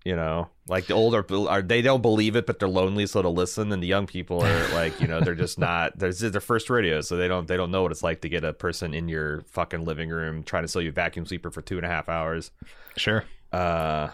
You 0.04 0.14
know, 0.14 0.50
like 0.68 0.86
the 0.86 0.94
older 0.94 1.24
are 1.48 1.62
they 1.62 1.82
don't 1.82 2.00
believe 2.00 2.36
it, 2.36 2.46
but 2.46 2.60
they're 2.60 2.68
lonely, 2.68 3.06
so 3.06 3.22
to 3.22 3.28
listen. 3.28 3.72
And 3.72 3.82
the 3.82 3.88
young 3.88 4.06
people 4.06 4.40
are 4.40 4.68
like, 4.72 5.00
you 5.00 5.08
know, 5.08 5.20
they're 5.20 5.34
just 5.34 5.58
not. 5.58 5.98
There's 5.98 6.20
their 6.20 6.40
first 6.40 6.70
radio, 6.70 7.00
so 7.00 7.16
they 7.16 7.26
don't 7.26 7.48
they 7.48 7.56
don't 7.56 7.72
know 7.72 7.82
what 7.82 7.90
it's 7.90 8.04
like 8.04 8.20
to 8.20 8.28
get 8.28 8.44
a 8.44 8.52
person 8.52 8.94
in 8.94 9.08
your 9.08 9.40
fucking 9.48 9.84
living 9.84 10.10
room 10.10 10.44
trying 10.44 10.62
to 10.62 10.68
sell 10.68 10.80
you 10.80 10.90
a 10.90 10.92
vacuum 10.92 11.26
sweeper 11.26 11.50
for 11.50 11.60
two 11.60 11.76
and 11.76 11.84
a 11.84 11.88
half 11.88 12.08
hours. 12.08 12.52
Sure. 12.96 13.24
Uh, 13.52 14.10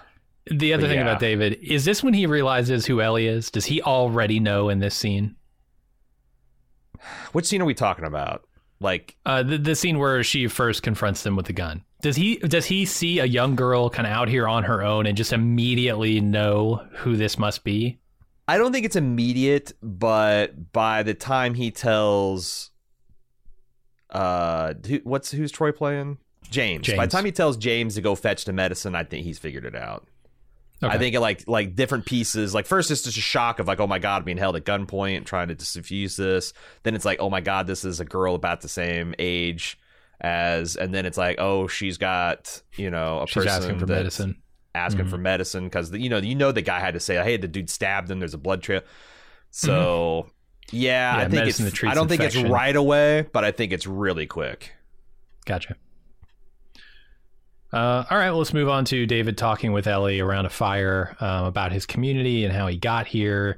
The 0.51 0.73
other 0.73 0.89
thing 0.89 0.97
yeah. 0.97 1.03
about 1.03 1.21
David 1.21 1.59
is 1.61 1.85
this 1.85 2.03
when 2.03 2.15
he 2.15 2.25
realizes 2.25 2.87
who 2.87 3.03
Ellie 3.03 3.27
is. 3.27 3.51
Does 3.51 3.67
he 3.67 3.83
already 3.83 4.41
know 4.41 4.71
in 4.71 4.79
this 4.79 4.95
scene? 4.95 5.37
which 7.33 7.47
scene 7.47 7.61
are 7.61 7.67
we 7.67 7.75
talking 7.75 8.05
about? 8.05 8.45
Like, 8.83 9.17
Uh, 9.25 9.43
the, 9.43 9.59
the 9.59 9.75
scene 9.75 9.99
where 9.99 10.23
she 10.23 10.49
first 10.49 10.83
confronts 10.83 11.23
them 11.23 11.37
with 11.37 11.47
the 11.47 11.53
gun. 11.53 11.85
Does 12.03 12.17
he 12.17 12.37
does 12.37 12.67
he 12.67 12.85
see 12.85 13.21
a 13.21 13.25
young 13.25 13.55
girl 13.55 13.89
kind 13.89 14.07
of 14.07 14.13
out 14.13 14.29
here 14.29 14.49
on 14.49 14.65
her 14.65 14.83
own 14.83 15.07
and 15.07 15.17
just 15.17 15.33
immediately 15.33 16.21
know 16.21 16.85
who 16.97 17.17
this 17.17 17.39
must 17.39 17.63
be? 17.63 18.01
I 18.49 18.59
don't 18.59 18.73
think 18.73 18.85
it's 18.85 18.97
immediate, 18.97 19.73
but 19.81 20.73
by 20.73 21.05
the 21.05 21.15
time 21.15 21.55
he 21.55 21.71
tells, 21.71 22.71
uh, 24.11 24.75
who, 24.85 25.01
what's 25.05 25.31
who's 25.31 25.53
Troy 25.53 25.71
playing? 25.71 26.19
James. 26.51 26.89
By 26.93 27.07
the 27.07 27.13
time 27.13 27.25
he 27.25 27.33
tells 27.33 27.57
James 27.57 27.95
to 27.95 28.01
go 28.01 28.17
fetch 28.17 28.45
the 28.45 28.53
medicine, 28.53 28.97
I 28.97 29.05
think 29.05 29.25
he's 29.25 29.39
figured 29.39 29.65
it 29.65 29.77
out. 29.77 30.07
Okay. 30.83 30.93
I 30.93 30.99
think 30.99 31.15
it 31.15 31.21
like 31.21 31.45
like 31.47 31.75
different 31.77 32.07
pieces. 32.07 32.55
Like 32.55 32.67
first, 32.67 32.91
it's 32.91 33.03
just 33.03 33.17
a 33.17 33.21
shock 33.21 33.59
of 33.61 33.69
like, 33.69 33.79
oh 33.81 33.87
my 33.87 33.99
god, 33.99 34.25
being 34.25 34.37
held 34.39 34.57
at 34.57 34.65
gunpoint, 34.65 35.27
trying 35.27 35.49
to 35.49 35.55
diffuse 35.55 36.17
this. 36.17 36.53
Then 36.83 36.95
it's 36.95 37.05
like, 37.05 37.21
oh 37.21 37.31
my 37.31 37.41
god, 37.41 37.67
this 37.67 37.85
is 37.85 38.01
a 38.01 38.05
girl 38.05 38.35
about 38.35 38.61
the 38.63 38.69
same 38.69 39.15
age 39.19 39.79
as, 40.21 40.77
and 40.77 40.93
then 40.95 41.07
it's 41.07 41.19
like, 41.19 41.37
oh, 41.39 41.67
she's 41.69 41.99
got 41.99 42.63
you 42.77 42.91
know 42.91 43.23
a 43.23 43.27
she's 43.27 43.45
person 43.45 43.63
asking 43.63 43.79
for 43.79 43.87
medicine. 43.87 44.43
asking 44.75 45.05
Mhm. 45.07 45.11
for 45.11 45.19
medicine 45.19 45.65
because 45.65 45.93
you 45.93 46.09
know 46.09 46.19
you 46.19 46.35
know 46.35 46.51
the 46.53 46.63
guy 46.63 46.81
had 46.81 46.95
to 46.95 47.01
say, 47.01 47.15
hey, 47.23 47.37
the 47.37 47.49
dude 47.49 47.71
stabbed 47.71 48.11
him. 48.11 48.19
There's 48.19 48.35
a 48.35 48.39
blood 48.39 48.63
trail. 48.63 48.83
So 49.51 50.27
yeah, 50.71 51.13
Mm-hmm. 51.13 51.21
Yeah, 51.21 51.27
I 51.27 51.29
think 51.29 51.47
it's, 51.49 51.85
I 51.85 51.95
don't 51.95 52.09
think 52.09 52.23
it's 52.23 52.37
right 52.37 52.75
away, 52.75 53.27
but 53.33 53.45
I 53.45 53.51
think 53.51 53.73
it's 53.73 53.87
really 53.87 54.27
quick. 54.27 54.73
Gotcha. 55.45 55.77
Uh, 57.73 58.05
all 58.11 58.19
right, 58.19 58.31
well, 58.31 58.39
let's 58.39 58.53
move 58.53 58.69
on 58.69 58.85
to 58.85 59.07
David 59.07 59.39
talking 59.39 59.73
with 59.73 59.87
Ellie 59.87 60.21
around 60.21 60.45
a 60.45 60.51
fire 60.51 61.17
um, 61.21 61.47
about 61.47 61.73
his 61.73 61.87
community 61.87 62.45
and 62.45 62.53
how 62.53 62.67
he 62.67 62.77
got 62.77 63.07
here. 63.07 63.57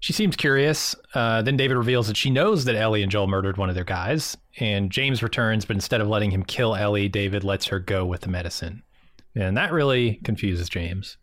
She 0.00 0.12
seems 0.12 0.36
curious. 0.36 0.94
Uh, 1.12 1.42
then 1.42 1.56
David 1.56 1.76
reveals 1.76 2.06
that 2.06 2.16
she 2.16 2.30
knows 2.30 2.66
that 2.66 2.76
Ellie 2.76 3.02
and 3.02 3.10
Joel 3.10 3.26
murdered 3.26 3.56
one 3.56 3.68
of 3.68 3.74
their 3.74 3.82
guys. 3.82 4.36
And 4.60 4.92
James 4.92 5.24
returns, 5.24 5.64
but 5.64 5.74
instead 5.74 6.00
of 6.00 6.06
letting 6.06 6.30
him 6.30 6.44
kill 6.44 6.76
Ellie, 6.76 7.08
David 7.08 7.42
lets 7.42 7.66
her 7.66 7.80
go 7.80 8.04
with 8.06 8.20
the 8.20 8.28
medicine. 8.28 8.84
And 9.34 9.56
that 9.56 9.72
really 9.72 10.20
confuses 10.22 10.68
James. 10.68 11.16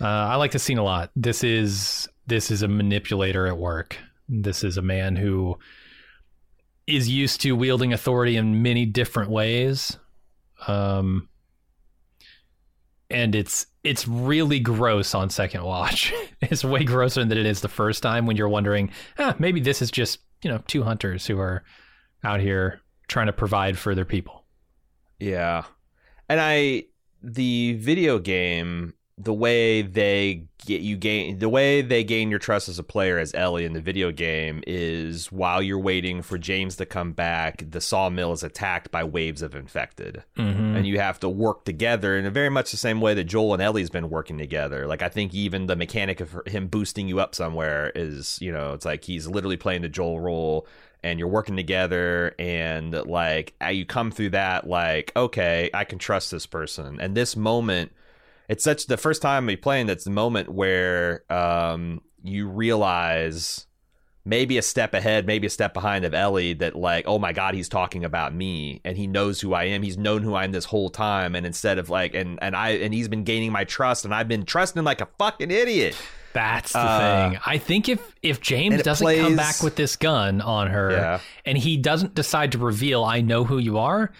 Uh, 0.00 0.06
I 0.06 0.36
like 0.36 0.52
this 0.52 0.62
scene 0.62 0.78
a 0.78 0.84
lot. 0.84 1.10
This 1.14 1.44
is 1.44 2.08
this 2.26 2.50
is 2.50 2.62
a 2.62 2.68
manipulator 2.68 3.46
at 3.46 3.56
work. 3.56 3.96
This 4.28 4.62
is 4.62 4.76
a 4.76 4.82
man 4.82 5.16
who 5.16 5.58
is 6.86 7.08
used 7.08 7.40
to 7.42 7.52
wielding 7.52 7.92
authority 7.92 8.36
in 8.36 8.62
many 8.62 8.86
different 8.86 9.30
ways. 9.30 9.98
Um, 10.66 11.28
and 13.10 13.34
it's 13.34 13.66
it's 13.84 14.06
really 14.06 14.60
gross 14.60 15.14
on 15.14 15.30
second 15.30 15.64
watch. 15.64 16.12
it's 16.42 16.64
way 16.64 16.84
grosser 16.84 17.24
than 17.24 17.38
it 17.38 17.46
is 17.46 17.60
the 17.60 17.68
first 17.68 18.02
time 18.02 18.26
when 18.26 18.36
you're 18.36 18.48
wondering, 18.48 18.90
ah, 19.18 19.34
maybe 19.38 19.60
this 19.60 19.80
is 19.80 19.90
just 19.90 20.20
you 20.42 20.50
know 20.50 20.62
two 20.66 20.82
hunters 20.82 21.26
who 21.26 21.38
are 21.38 21.64
out 22.24 22.40
here 22.40 22.80
trying 23.06 23.26
to 23.26 23.32
provide 23.32 23.78
for 23.78 23.94
their 23.94 24.04
people. 24.04 24.44
Yeah. 25.18 25.64
And 26.28 26.40
I 26.40 26.84
the 27.22 27.74
video 27.74 28.18
game 28.18 28.94
the 29.18 29.34
way 29.34 29.82
they 29.82 30.44
get 30.64 30.80
you 30.80 30.96
gain 30.96 31.38
the 31.38 31.48
way 31.48 31.82
they 31.82 32.04
gain 32.04 32.30
your 32.30 32.38
trust 32.38 32.68
as 32.68 32.78
a 32.78 32.82
player 32.82 33.18
as 33.18 33.34
Ellie 33.34 33.64
in 33.64 33.72
the 33.72 33.80
video 33.80 34.10
game 34.12 34.62
is 34.66 35.32
while 35.32 35.62
you're 35.62 35.78
waiting 35.78 36.22
for 36.22 36.36
James 36.36 36.76
to 36.76 36.86
come 36.86 37.12
back, 37.12 37.64
the 37.70 37.80
sawmill 37.80 38.32
is 38.32 38.42
attacked 38.42 38.90
by 38.90 39.02
waves 39.04 39.42
of 39.42 39.54
infected. 39.54 40.24
Mm-hmm. 40.36 40.76
And 40.76 40.86
you 40.86 40.98
have 40.98 41.20
to 41.20 41.28
work 41.28 41.64
together 41.64 42.16
in 42.16 42.26
a 42.26 42.30
very 42.30 42.50
much 42.50 42.70
the 42.70 42.76
same 42.76 43.00
way 43.00 43.14
that 43.14 43.24
Joel 43.24 43.54
and 43.54 43.62
Ellie's 43.62 43.90
been 43.90 44.10
working 44.10 44.38
together. 44.38 44.86
Like 44.86 45.02
I 45.02 45.08
think 45.08 45.34
even 45.34 45.66
the 45.66 45.76
mechanic 45.76 46.20
of 46.20 46.40
him 46.46 46.68
boosting 46.68 47.08
you 47.08 47.20
up 47.20 47.34
somewhere 47.34 47.92
is, 47.94 48.38
you 48.40 48.52
know, 48.52 48.72
it's 48.74 48.84
like 48.84 49.04
he's 49.04 49.26
literally 49.26 49.56
playing 49.56 49.82
the 49.82 49.88
Joel 49.88 50.20
role 50.20 50.66
and 51.02 51.18
you're 51.18 51.28
working 51.28 51.56
together 51.56 52.34
and 52.38 52.92
like 53.06 53.54
you 53.70 53.86
come 53.86 54.10
through 54.10 54.30
that 54.30 54.66
like 54.66 55.12
okay 55.14 55.70
i 55.72 55.84
can 55.84 55.96
trust 55.96 56.32
this 56.32 56.44
person 56.44 56.98
and 57.00 57.14
this 57.14 57.36
moment 57.36 57.92
it's 58.48 58.64
such 58.64 58.86
the 58.86 58.96
first 58.96 59.20
time 59.22 59.48
you're 59.48 59.58
playing 59.58 59.86
that's 59.86 60.04
the 60.04 60.10
moment 60.10 60.48
where 60.48 61.22
um 61.30 62.00
you 62.22 62.48
realize 62.48 63.66
maybe 64.24 64.58
a 64.58 64.62
step 64.62 64.92
ahead 64.94 65.26
maybe 65.26 65.46
a 65.46 65.50
step 65.50 65.72
behind 65.72 66.04
of 66.04 66.12
ellie 66.14 66.52
that 66.52 66.74
like 66.76 67.04
oh 67.06 67.18
my 67.18 67.32
god 67.32 67.54
he's 67.54 67.68
talking 67.68 68.04
about 68.04 68.34
me 68.34 68.80
and 68.84 68.96
he 68.96 69.06
knows 69.06 69.40
who 69.40 69.54
i 69.54 69.64
am 69.64 69.82
he's 69.82 69.96
known 69.96 70.22
who 70.22 70.34
i 70.34 70.44
am 70.44 70.52
this 70.52 70.66
whole 70.66 70.90
time 70.90 71.34
and 71.34 71.46
instead 71.46 71.78
of 71.78 71.88
like 71.88 72.14
and 72.14 72.38
and 72.42 72.54
i 72.56 72.70
and 72.70 72.92
he's 72.92 73.08
been 73.08 73.24
gaining 73.24 73.52
my 73.52 73.64
trust 73.64 74.04
and 74.04 74.14
i've 74.14 74.28
been 74.28 74.44
trusting 74.44 74.82
like 74.84 75.00
a 75.00 75.08
fucking 75.18 75.50
idiot 75.50 75.96
That's 76.34 76.72
the 76.74 76.78
Uh, 76.78 77.30
thing. 77.30 77.40
I 77.46 77.56
think 77.58 77.88
if 77.88 78.00
if 78.22 78.40
James 78.40 78.82
doesn't 78.82 79.16
come 79.18 79.34
back 79.34 79.62
with 79.62 79.76
this 79.76 79.96
gun 79.96 80.40
on 80.42 80.68
her 80.68 80.90
Yeah. 80.92 81.20
and 81.46 81.56
he 81.56 81.78
doesn't 81.78 82.14
decide 82.14 82.52
to 82.52 82.58
reveal 82.58 83.02
I 83.02 83.22
know 83.22 83.44
who 83.44 83.56
you 83.58 83.78
are, 83.78 84.12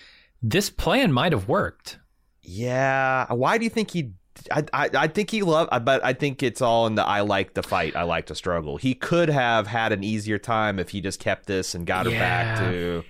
this 0.43 0.70
plan 0.70 1.12
might 1.12 1.33
have 1.33 1.49
worked. 1.49 1.99
Yeah. 2.43 3.26
Why 3.31 3.59
do 3.59 3.64
you 3.64 3.70
think 3.70 3.91
he? 3.91 4.12
I 4.51 4.64
I, 4.72 4.91
I 4.95 5.07
think 5.09 5.30
he 5.30 5.43
loved, 5.43 5.70
but 5.84 6.05
I 6.05 6.12
think 6.12 6.43
it's 6.43 6.61
all 6.62 6.86
in 6.86 6.95
the 6.95 7.05
I 7.05 7.20
like 7.20 7.55
the 7.55 7.62
fight, 7.62 7.97
I 7.97 8.03
like 8.03 8.26
to 8.26 8.34
struggle. 8.34 8.76
He 8.76 8.95
could 8.95 9.28
have 9.28 9.66
had 9.66 9.93
an 9.93 10.03
easier 10.05 10.39
time 10.39 10.78
if 10.78 10.91
he 10.91 11.01
just 11.01 11.20
kept 11.20 11.47
this 11.47 11.74
and 11.74 11.86
got 11.86 12.07
her 12.07 12.12
back 12.12 12.59
to, 12.61 13.05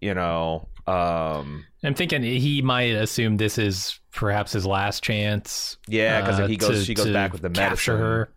you 0.00 0.14
know, 0.14 0.68
um, 0.86 1.64
I'm 1.84 1.94
thinking 1.94 2.22
he 2.22 2.62
might 2.62 2.94
assume 2.94 3.36
this 3.36 3.58
is 3.58 3.98
perhaps 4.12 4.52
his 4.52 4.66
last 4.66 5.02
chance. 5.04 5.76
yeah, 5.88 6.20
because 6.20 6.40
uh, 6.40 6.46
he 6.46 6.56
goes, 6.56 6.80
to- 6.80 6.84
she 6.84 6.94
goes 6.94 7.10
back 7.12 7.32
with 7.32 7.42
the 7.42 7.50
capture 7.50 7.92
medicine. 7.92 7.98
her. 7.98 8.30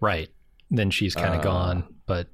Right. 0.00 0.28
Then 0.70 0.90
she's 0.90 1.14
kind 1.14 1.34
of 1.34 1.40
Uh, 1.40 1.44
gone. 1.44 1.94
But 2.06 2.28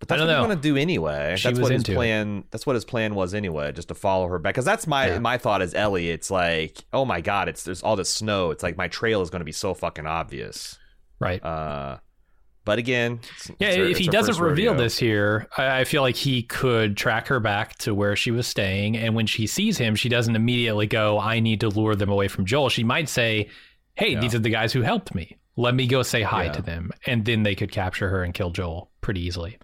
But 0.00 0.08
that's 0.08 0.20
I 0.22 0.24
what 0.24 0.30
know. 0.32 0.44
going 0.46 0.56
to 0.56 0.62
do 0.62 0.76
anyway. 0.76 1.36
She 1.36 1.44
that's 1.48 1.58
was 1.58 1.62
what 1.64 1.72
his 1.72 1.80
into 1.82 1.92
it. 1.92 1.94
plan. 1.94 2.44
That's 2.50 2.66
what 2.66 2.74
his 2.74 2.84
plan 2.86 3.14
was 3.14 3.34
anyway, 3.34 3.70
just 3.72 3.88
to 3.88 3.94
follow 3.94 4.26
her 4.28 4.38
back. 4.38 4.54
Because 4.54 4.64
that's 4.64 4.86
my 4.86 5.08
Yeah. 5.08 5.18
my 5.20 5.36
thought 5.38 5.60
as 5.62 5.74
Ellie. 5.74 6.10
It's 6.10 6.30
like, 6.30 6.84
oh 6.92 7.04
my 7.04 7.20
god, 7.20 7.48
it's 7.48 7.62
there's 7.64 7.82
all 7.82 7.96
this 7.96 8.08
snow. 8.12 8.50
It's 8.50 8.62
like 8.62 8.76
my 8.78 8.88
trail 8.88 9.20
is 9.22 9.30
going 9.30 9.40
to 9.40 9.44
be 9.44 9.52
so 9.52 9.74
fucking 9.74 10.06
obvious. 10.06 10.78
Right. 11.20 11.44
Uh, 11.44 11.98
but 12.64 12.78
again, 12.78 13.20
it's- 13.22 13.50
Yeah, 13.58 13.68
it's 13.68 13.76
her- 13.76 13.84
if 13.84 13.98
he 13.98 14.08
doesn't 14.08 14.38
reveal 14.38 14.72
rodeo. 14.72 14.84
this 14.84 14.98
here, 14.98 15.48
I, 15.58 15.80
I 15.80 15.84
feel 15.84 16.00
like 16.02 16.16
he 16.16 16.42
could 16.44 16.96
track 16.96 17.26
her 17.28 17.38
back 17.40 17.76
to 17.78 17.94
where 17.94 18.16
she 18.16 18.30
was 18.30 18.46
staying. 18.46 18.96
And 18.96 19.14
when 19.14 19.26
she 19.26 19.46
sees 19.46 19.76
him, 19.78 19.96
she 19.96 20.08
doesn't 20.08 20.34
immediately 20.36 20.86
go, 20.86 21.18
I 21.18 21.40
need 21.40 21.60
to 21.60 21.68
lure 21.68 21.94
them 21.94 22.08
away 22.10 22.28
from 22.28 22.46
Joel. 22.46 22.68
She 22.70 22.84
might 22.84 23.08
say, 23.10 23.48
Hey, 23.96 24.12
Yeah. 24.12 24.20
these 24.20 24.34
are 24.34 24.38
the 24.38 24.50
guys 24.50 24.72
who 24.72 24.80
helped 24.82 25.14
me. 25.14 25.36
Let 25.56 25.74
me 25.74 25.86
go 25.86 26.02
say 26.02 26.22
hi 26.22 26.44
Yeah. 26.44 26.52
to 26.52 26.62
them. 26.62 26.90
And 27.06 27.24
then 27.26 27.42
they 27.42 27.54
could 27.54 27.70
capture 27.70 28.08
her 28.08 28.22
and 28.22 28.32
kill 28.32 28.50
Joel 28.50 28.90
pretty 29.02 29.20
easily. 29.20 29.58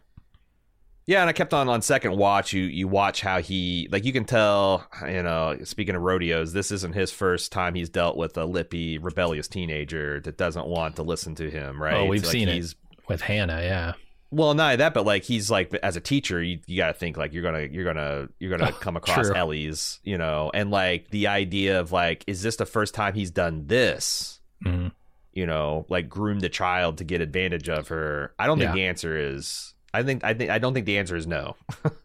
Yeah, 1.06 1.20
and 1.20 1.30
I 1.30 1.32
kept 1.32 1.54
on 1.54 1.68
on 1.68 1.82
second 1.82 2.16
watch. 2.16 2.52
You 2.52 2.64
you 2.64 2.88
watch 2.88 3.20
how 3.20 3.40
he 3.40 3.88
like 3.92 4.04
you 4.04 4.12
can 4.12 4.24
tell. 4.24 4.86
You 5.02 5.22
know, 5.22 5.56
speaking 5.62 5.94
of 5.94 6.02
rodeos, 6.02 6.52
this 6.52 6.72
isn't 6.72 6.94
his 6.94 7.12
first 7.12 7.52
time 7.52 7.74
he's 7.76 7.88
dealt 7.88 8.16
with 8.16 8.36
a 8.36 8.44
lippy, 8.44 8.98
rebellious 8.98 9.46
teenager 9.46 10.18
that 10.20 10.36
doesn't 10.36 10.66
want 10.66 10.96
to 10.96 11.02
listen 11.02 11.36
to 11.36 11.48
him. 11.48 11.80
Right? 11.80 11.94
Oh, 11.94 12.06
we've 12.06 12.24
like 12.24 12.32
seen 12.32 12.48
it. 12.48 12.74
With 13.08 13.20
Hannah, 13.20 13.62
yeah. 13.62 13.92
Well, 14.32 14.54
not 14.54 14.64
only 14.64 14.76
that, 14.78 14.94
but 14.94 15.06
like 15.06 15.22
he's 15.22 15.48
like 15.48 15.72
as 15.76 15.94
a 15.96 16.00
teacher, 16.00 16.42
you, 16.42 16.58
you 16.66 16.76
got 16.76 16.88
to 16.88 16.94
think 16.94 17.16
like 17.16 17.32
you're 17.32 17.44
gonna 17.44 17.68
you're 17.70 17.84
gonna 17.84 18.28
you're 18.40 18.50
gonna 18.50 18.72
Oh, 18.74 18.78
come 18.80 18.96
across 18.96 19.28
true. 19.28 19.36
Ellie's, 19.36 20.00
you 20.02 20.18
know, 20.18 20.50
and 20.52 20.72
like 20.72 21.10
the 21.10 21.28
idea 21.28 21.78
of 21.78 21.92
like, 21.92 22.24
is 22.26 22.42
this 22.42 22.56
the 22.56 22.66
first 22.66 22.94
time 22.94 23.14
he's 23.14 23.30
done 23.30 23.68
this? 23.68 24.40
Mhm. 24.64 24.90
You 25.32 25.46
know, 25.46 25.86
like 25.88 26.08
groomed 26.08 26.42
a 26.42 26.48
child 26.48 26.98
to 26.98 27.04
get 27.04 27.20
advantage 27.20 27.68
of 27.68 27.86
her. 27.88 28.34
I 28.40 28.48
don't 28.48 28.58
think 28.58 28.72
the 28.72 28.86
answer 28.86 29.16
is. 29.16 29.72
I 29.94 30.02
think 30.02 30.24
I 30.24 30.34
think 30.34 30.50
I 30.50 30.58
don't 30.58 30.74
think 30.74 30.86
the 30.86 30.98
answer 30.98 31.16
is 31.16 31.26
no. 31.26 31.56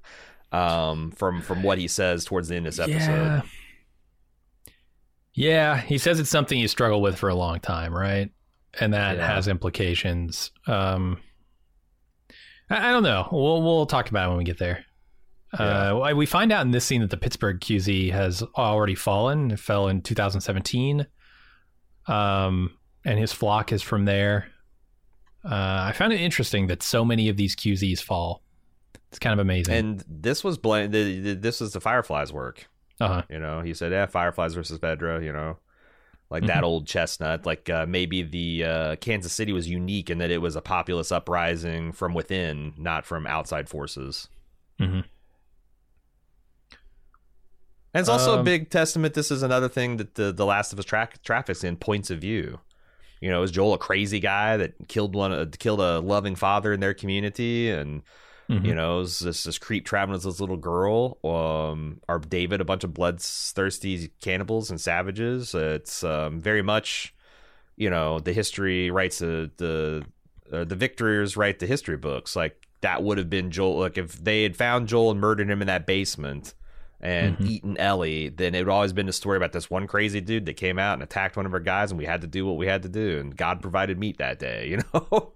um, 0.52 1.12
from 1.12 1.42
from 1.42 1.64
what 1.64 1.78
he 1.78 1.88
says 1.88 2.26
towards 2.26 2.48
the 2.48 2.56
end 2.56 2.68
of 2.68 2.76
this 2.76 2.80
episode. 2.88 3.26
Yeah. 3.26 3.42
Yeah, 5.34 5.78
he 5.80 5.98
says 5.98 6.20
it's 6.20 6.30
something 6.30 6.60
you 6.60 6.68
struggle 6.68 7.02
with 7.02 7.18
for 7.18 7.30
a 7.30 7.36
long 7.36 7.60
time, 7.62 7.94
right? 7.96 8.30
And 8.80 8.94
that 8.94 9.16
Yeah. 9.18 9.34
has 9.34 9.48
implications. 9.48 10.52
Um, 10.68 11.20
I, 12.70 12.90
I 12.90 12.92
don't 12.92 13.04
know. 13.04 13.28
We'll 13.32 13.62
we'll 13.62 13.86
talk 13.86 14.10
about 14.10 14.26
it 14.26 14.30
when 14.30 14.38
we 14.40 14.44
get 14.44 14.58
there. 14.60 14.86
Uh, 15.54 16.14
we 16.16 16.26
find 16.26 16.52
out 16.54 16.62
in 16.66 16.72
this 16.72 16.86
scene 16.86 17.02
that 17.02 17.10
the 17.10 17.18
Pittsburgh 17.18 17.60
QZ 17.60 18.12
has 18.14 18.42
already 18.58 18.96
fallen. 18.96 19.52
It 19.52 19.60
fell 19.60 19.90
in 19.90 20.02
2017, 20.02 21.06
um, 22.08 22.78
and 23.04 23.20
his 23.20 23.34
flock 23.34 23.74
is 23.74 23.82
from 23.82 24.06
there. 24.06 24.48
Uh, 25.44 25.86
I 25.90 25.92
found 25.94 26.14
it 26.14 26.20
interesting 26.22 26.68
that 26.68 26.84
so 26.84 27.04
many 27.04 27.28
of 27.30 27.38
these 27.38 27.56
QZs 27.56 28.02
fall. 28.02 28.42
It's 29.10 29.20
kind 29.20 29.34
of 29.34 29.40
amazing. 29.40 29.74
And 29.74 30.04
this 30.08 30.44
was 30.44 30.58
the, 30.60 31.38
this 31.40 31.60
was 31.60 31.74
the 31.74 31.82
Fireflies' 31.82 32.32
work. 32.32 32.68
uh-huh. 33.00 33.24
You 33.30 33.40
know, 33.40 33.62
he 33.62 33.74
said, 33.74 33.92
"Yeah, 33.92 34.06
Fireflies 34.06 34.54
versus 34.54 34.80
FEDRA." 34.80 35.24
You 35.24 35.34
know, 35.34 35.58
like 36.30 36.44
Mm-hmm. 36.44 36.48
that 36.48 36.64
old 36.64 36.88
chestnut. 36.88 37.46
Like 37.46 37.70
uh, 37.70 37.86
maybe 37.88 38.22
the 38.24 38.64
uh, 38.64 38.96
Kansas 38.98 39.34
City 39.34 39.52
was 39.52 39.68
unique 39.68 40.10
in 40.10 40.20
that 40.20 40.32
it 40.32 40.38
was 40.38 40.56
a 40.56 40.62
populist 40.62 41.12
uprising 41.12 41.92
from 41.92 42.14
within, 42.14 42.74
not 42.78 43.06
from 43.06 43.26
outside 43.28 43.68
forces. 43.68 44.28
Mhm. 44.80 45.04
And 47.94 48.00
it's 48.00 48.10
also 48.10 48.36
a 48.36 48.40
Um, 48.40 48.46
big 48.46 48.70
testament. 48.70 49.14
This 49.16 49.32
is 49.32 49.44
another 49.44 49.68
thing 49.68 49.98
that 49.98 50.16
the 50.16 50.32
the 50.32 50.46
Last 50.46 50.72
of 50.72 50.80
Us 50.80 50.86
tra- 50.86 51.10
traffics 51.24 51.64
in 51.64 51.76
points 51.76 52.10
of 52.10 52.20
view. 52.20 52.60
You 53.22 53.30
know, 53.30 53.44
is 53.44 53.52
Joel 53.52 53.76
a 53.76 53.78
crazy 53.78 54.20
guy 54.20 54.58
that 54.58 54.74
killed 54.88 55.16
one, 55.16 55.32
uh, 55.32 55.46
killed 55.60 55.80
a 55.80 56.00
loving 56.00 56.36
father 56.36 56.74
in 56.74 56.80
their 56.80 56.94
community, 56.94 57.70
and 57.70 58.02
Mhm. 58.50 58.66
you 58.66 58.76
know, 58.76 59.00
is 59.00 59.20
this 59.20 59.44
this 59.46 59.58
creep 59.58 59.86
traveling 59.86 60.14
with 60.16 60.24
this 60.24 60.40
little 60.42 60.58
girl? 60.58 61.20
Um, 61.24 62.02
are 62.10 62.20
David 62.20 62.60
a 62.60 62.66
bunch 62.66 62.84
of 62.84 62.94
bloodthirsty 62.94 64.10
cannibals 64.22 64.70
and 64.70 64.82
savages? 64.82 65.56
It's 65.56 66.04
um, 66.04 66.42
very 66.42 66.62
much, 66.62 67.14
you 67.78 67.90
know, 67.90 68.20
the 68.20 68.34
history 68.34 68.92
writes 68.92 69.20
the 69.20 69.52
the 69.58 70.04
uh, 70.52 70.64
the 70.66 70.76
victors 70.76 71.38
write 71.38 71.60
the 71.60 71.68
history 71.68 71.96
books. 71.98 72.36
Like 72.36 72.68
that 72.82 73.04
would 73.04 73.18
have 73.18 73.30
been 73.30 73.52
Joel. 73.52 73.80
Like 73.80 73.98
if 73.98 74.22
they 74.22 74.44
had 74.44 74.58
found 74.58 74.88
Joel 74.88 75.12
and 75.12 75.20
murdered 75.22 75.50
him 75.50 75.62
in 75.62 75.68
that 75.68 75.86
basement 75.86 76.54
and 77.02 77.38
Mhm. 77.38 77.50
eaten 77.50 77.78
Ellie, 77.78 78.30
then 78.30 78.54
it 78.56 78.60
would 78.66 78.72
always 78.72 78.94
been 78.94 79.10
a 79.10 79.14
story 79.14 79.38
about 79.38 79.52
this 79.52 79.70
one 79.70 79.88
crazy 79.88 80.22
dude 80.22 80.46
that 80.46 80.54
came 80.54 80.78
out 80.80 80.94
and 80.94 81.04
attacked 81.04 81.36
one 81.36 81.46
of 81.46 81.54
our 81.54 81.60
guys, 81.60 81.92
and 81.92 81.98
we 81.98 82.06
had 82.06 82.22
to 82.22 82.28
do 82.28 82.46
what 82.46 82.58
we 82.58 82.68
had 82.68 82.84
to 82.84 82.90
do, 82.90 83.20
and 83.20 83.36
God 83.36 83.62
provided 83.62 83.98
meat 84.00 84.18
that 84.18 84.40
day. 84.40 84.68
You 84.70 84.80
know. 84.94 85.34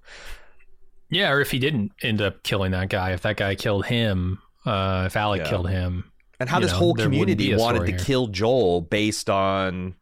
Yeah, 1.09 1.31
or 1.31 1.39
if 1.41 1.51
he 1.51 1.59
didn't 1.59 1.91
end 2.01 2.21
up 2.21 2.43
killing 2.43 2.71
that 2.71 2.89
guy, 2.89 3.11
if 3.11 3.21
that 3.21 3.37
guy 3.37 3.55
killed 3.55 3.85
him, 3.85 4.39
uh, 4.65 5.03
if 5.05 5.15
Alec 5.15 5.41
Yeah. 5.43 5.49
killed 5.49 5.69
him, 5.69 6.11
and 6.39 6.49
how 6.49 6.59
this 6.59 6.71
know, 6.71 6.77
whole 6.77 6.93
community 6.95 7.53
wanted 7.55 7.85
to 7.85 7.91
here. 7.91 7.99
kill 7.99 8.27
Joel 8.27 8.81
based 8.81 9.29
on, 9.29 9.95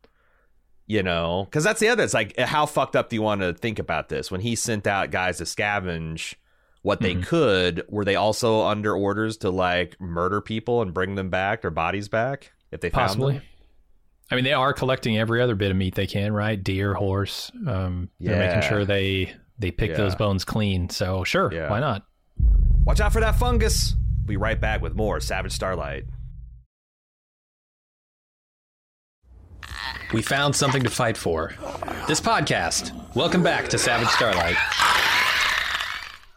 you 0.88 1.04
know, 1.04 1.46
because 1.46 1.64
that's 1.64 1.80
the 1.80 1.90
other. 1.90 2.04
It's 2.04 2.14
like 2.14 2.38
how 2.40 2.66
fucked 2.66 2.96
up 2.96 3.10
do 3.10 3.16
you 3.16 3.22
want 3.22 3.42
to 3.42 3.54
think 3.54 3.80
about 3.80 4.10
this? 4.10 4.32
When 4.32 4.42
he 4.42 4.56
sent 4.56 4.88
out 4.88 5.12
guys 5.12 5.38
to 5.38 5.44
scavenge 5.44 6.36
what 6.84 7.00
they 7.02 7.16
Mhm. 7.16 7.26
could, 7.26 7.84
were 7.90 8.06
they 8.06 8.16
also 8.16 8.62
under 8.64 8.94
orders 8.94 9.38
to 9.38 9.50
like 9.50 10.00
murder 10.00 10.40
people 10.42 10.82
and 10.82 10.94
bring 10.94 11.16
them 11.16 11.30
back, 11.30 11.62
their 11.62 11.72
bodies 11.72 12.08
back, 12.10 12.52
if 12.72 12.82
they 12.82 12.90
found 12.90 13.08
possibly. 13.08 13.34
them? 13.36 13.44
I 14.32 14.36
mean, 14.36 14.44
they 14.44 14.54
are 14.54 14.74
collecting 14.74 15.18
every 15.18 15.42
other 15.42 15.56
bit 15.56 15.72
of 15.72 15.78
meat 15.78 15.96
they 15.96 16.08
can, 16.08 16.34
right? 16.34 16.62
Deer, 16.62 16.94
horse. 16.94 17.52
Um, 17.68 18.10
They're 18.20 18.40
Yeah. 18.40 18.48
making 18.48 18.70
sure 18.70 18.86
they 18.86 19.34
they 19.60 19.70
pick 19.72 19.92
Yeah. 19.92 19.98
those 19.98 20.16
bones 20.16 20.44
clean. 20.44 20.90
So 20.90 21.24
sure, 21.24 21.54
Yeah. 21.54 21.70
why 21.70 21.80
not? 21.80 22.06
Watch 22.86 23.00
out 23.00 23.14
for 23.14 23.20
that 23.22 23.36
fungus. 23.36 23.96
We'll 24.20 24.28
Be 24.28 24.38
right 24.38 24.60
back 24.60 24.82
with 24.82 24.96
more 24.96 25.20
Savage 25.20 25.52
Starlight. 25.54 26.06
We 30.12 30.22
found 30.22 30.56
something 30.56 30.84
to 30.84 30.90
fight 30.90 31.18
for. 31.18 31.54
This 32.08 32.20
podcast. 32.20 32.92
Welcome 33.16 33.42
back 33.44 33.70
to 33.70 33.78
Savage 33.78 34.10
Starlight. 34.10 34.56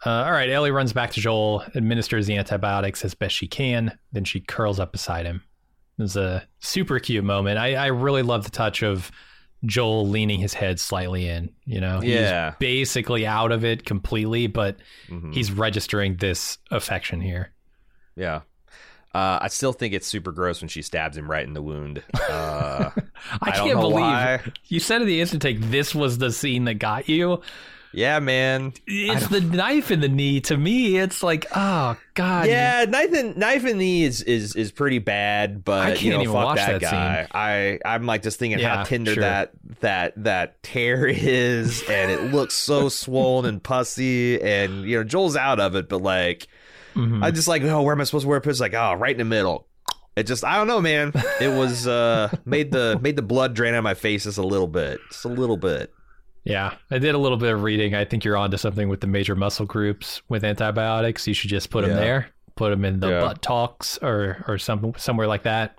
Uh, 0.07 0.23
all 0.25 0.31
right, 0.31 0.49
Ellie 0.49 0.71
runs 0.71 0.93
back 0.93 1.11
to 1.11 1.19
Joel, 1.19 1.63
administers 1.75 2.27
the 2.27 2.37
antibiotics 2.37 3.03
as 3.03 3.13
best 3.13 3.35
she 3.35 3.45
can, 3.47 3.97
then 4.13 4.23
she 4.23 4.39
curls 4.39 4.79
up 4.79 4.93
beside 4.93 5.25
him. 5.25 5.43
It 5.99 6.03
was 6.03 6.15
a 6.15 6.47
super 6.59 6.97
cute 6.99 7.25
moment. 7.25 7.57
I, 7.57 7.75
I 7.75 7.87
really 7.87 8.21
love 8.21 8.45
the 8.45 8.51
touch 8.51 8.83
of 8.83 9.11
Joel 9.65 10.07
leaning 10.07 10.39
his 10.39 10.53
head 10.53 10.79
slightly 10.79 11.27
in. 11.27 11.49
You 11.65 11.81
know, 11.81 11.99
he's 11.99 12.13
Yeah. 12.13 12.53
basically 12.57 13.27
out 13.27 13.51
of 13.51 13.65
it 13.65 13.83
completely, 13.85 14.47
but 14.47 14.77
Mhm. 15.09 15.33
he's 15.33 15.51
registering 15.51 16.15
this 16.17 16.57
affection 16.71 17.19
here. 17.19 17.51
Yeah. 18.15 18.41
Uh, 19.13 19.39
I 19.41 19.47
still 19.49 19.73
think 19.73 19.93
it's 19.93 20.05
super 20.07 20.31
gross 20.31 20.61
when 20.61 20.69
she 20.69 20.83
stabs 20.83 21.17
him 21.17 21.29
right 21.29 21.45
in 21.45 21.53
the 21.53 21.61
wound. 21.61 22.03
Uh, 22.13 22.91
I, 23.41 23.51
don't 23.57 23.67
can't 23.67 23.79
believe 23.81 23.95
why. 23.95 24.41
you 24.67 24.79
said 24.79 25.01
in 25.01 25.07
the 25.07 25.19
instant 25.19 25.41
take 25.41 25.59
this 25.59 25.93
was 25.95 26.19
the 26.19 26.31
scene 26.31 26.65
that 26.65 26.75
got 26.75 27.09
you. 27.09 27.41
Yeah, 27.93 28.19
man. 28.19 28.73
It's 28.85 29.27
the 29.27 29.41
knife 29.41 29.91
in 29.91 30.01
the 30.01 30.09
knee. 30.09 30.41
To 30.41 30.57
me, 30.57 30.97
it's 30.97 31.23
like, 31.23 31.45
oh 31.55 31.97
god. 32.13 32.47
Yeah, 32.47 32.85
knife 32.87 33.13
and 33.13 33.37
knife 33.37 33.61
in 33.61 33.77
the 33.77 33.83
knee 33.83 34.03
is 34.03 34.21
is 34.21 34.55
is 34.55 34.71
pretty 34.71 34.99
bad, 34.99 35.63
but 35.63 35.81
I 35.87 35.95
can't 35.95 36.15
know, 36.15 36.21
even 36.21 36.33
fuck 36.33 36.45
watch 36.45 36.57
that, 36.57 36.81
that 36.81 36.91
guy. 36.91 37.27
I 37.33 37.79
I'm 37.85 38.05
like 38.05 38.23
just 38.23 38.39
thinking 38.39 38.59
Yeah, 38.59 38.77
how 38.77 38.83
tender 38.83 39.13
sure. 39.13 39.21
that 39.21 39.51
that 39.79 40.23
that 40.23 40.61
tear 40.63 41.07
is, 41.09 41.81
and 41.89 42.11
it 42.11 42.31
looks 42.33 42.53
so 42.55 42.89
swollen 42.89 43.45
and 43.45 43.63
pussy, 43.63 44.41
and 44.41 44.83
you 44.83 44.97
know 44.97 45.03
Joel's 45.03 45.35
out 45.35 45.59
of 45.59 45.75
it, 45.75 45.89
but 45.89 46.01
like 46.01 46.47
Mhm. 46.95 47.23
I 47.23 47.29
just 47.31 47.47
like 47.47 47.61
oh 47.63 47.81
where 47.83 47.93
am 47.93 48.01
I 48.01 48.05
supposed 48.05 48.23
to 48.23 48.27
wear 48.27 48.37
a 48.39 48.41
pistol? 48.41 48.63
Like 48.65 48.73
oh 48.73 48.93
right 48.93 49.11
in 49.11 49.17
the 49.19 49.25
middle. 49.25 49.67
It 50.15 50.23
just 50.25 50.43
I 50.43 50.55
don't 50.55 50.65
know, 50.67 50.81
man. 50.81 51.11
It 51.39 51.49
was 51.55 51.87
uh 51.87 52.29
made 52.43 52.71
the 52.71 52.97
made 53.01 53.15
the 53.15 53.21
blood 53.21 53.53
drain 53.53 53.75
out 53.75 53.77
of 53.79 53.83
my 53.83 53.93
face 53.93 54.23
just 54.23 54.39
a 54.39 54.43
little 54.43 54.67
bit, 54.67 54.99
just 55.11 55.23
a 55.25 55.27
little 55.29 55.57
bit. 55.57 55.93
Yeah, 56.49 56.75
I 56.91 56.97
did 56.99 57.13
a 57.13 57.17
little 57.17 57.37
bit 57.37 57.53
of 57.53 57.61
reading. 57.63 57.93
I 57.93 58.05
think 58.05 58.23
you're 58.23 58.37
onto 58.37 58.57
something 58.57 58.87
with 58.89 59.01
the 59.01 59.07
major 59.07 59.35
muscle 59.35 59.65
groups 59.65 60.21
with 60.29 60.43
antibiotics. 60.43 61.27
You 61.27 61.33
should 61.33 61.49
just 61.49 61.69
put 61.69 61.85
them 61.85 61.95
there, 61.95 62.29
put 62.55 62.69
them 62.69 62.85
in 62.85 62.99
the 63.01 63.09
Yeah. 63.09 63.19
butt 63.19 63.41
talks 63.41 63.97
or 64.01 64.43
or 64.47 64.57
some 64.57 64.93
somewhere 64.97 65.27
like 65.27 65.43
that. 65.43 65.77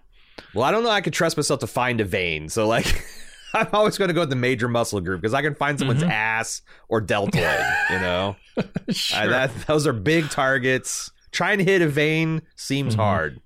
Well, 0.55 0.65
I 0.65 0.71
don't 0.71 0.83
know. 0.85 0.91
I 0.91 1.01
could 1.01 1.13
trust 1.15 1.37
myself 1.37 1.61
to 1.61 1.67
find 1.67 2.01
a 2.01 2.05
vein, 2.05 2.49
so 2.49 2.67
like. 2.67 3.05
I'm 3.55 3.67
always 3.73 3.97
going 3.97 4.09
to 4.09 4.15
go 4.15 4.21
with 4.21 4.29
the 4.29 4.37
major 4.37 4.69
muscle 4.69 5.01
group 5.01 5.23
because 5.23 5.33
I 5.33 5.41
can 5.41 5.55
find 5.55 5.79
someone's 5.79 6.03
Mhm. 6.03 6.11
ass 6.11 6.61
or 6.91 7.01
deltoid. 7.01 7.65
You 7.89 7.99
know, 7.99 8.37
sure. 8.91 9.21
I, 9.21 9.27
that 9.27 9.51
those 9.67 9.87
are 9.87 9.95
big 9.95 10.29
targets. 10.29 11.11
Trying 11.33 11.57
to 11.57 11.65
hit 11.65 11.81
a 11.81 11.89
vein 11.89 12.43
seems 12.57 12.95
Mhm. 12.95 12.99
hard. 12.99 13.41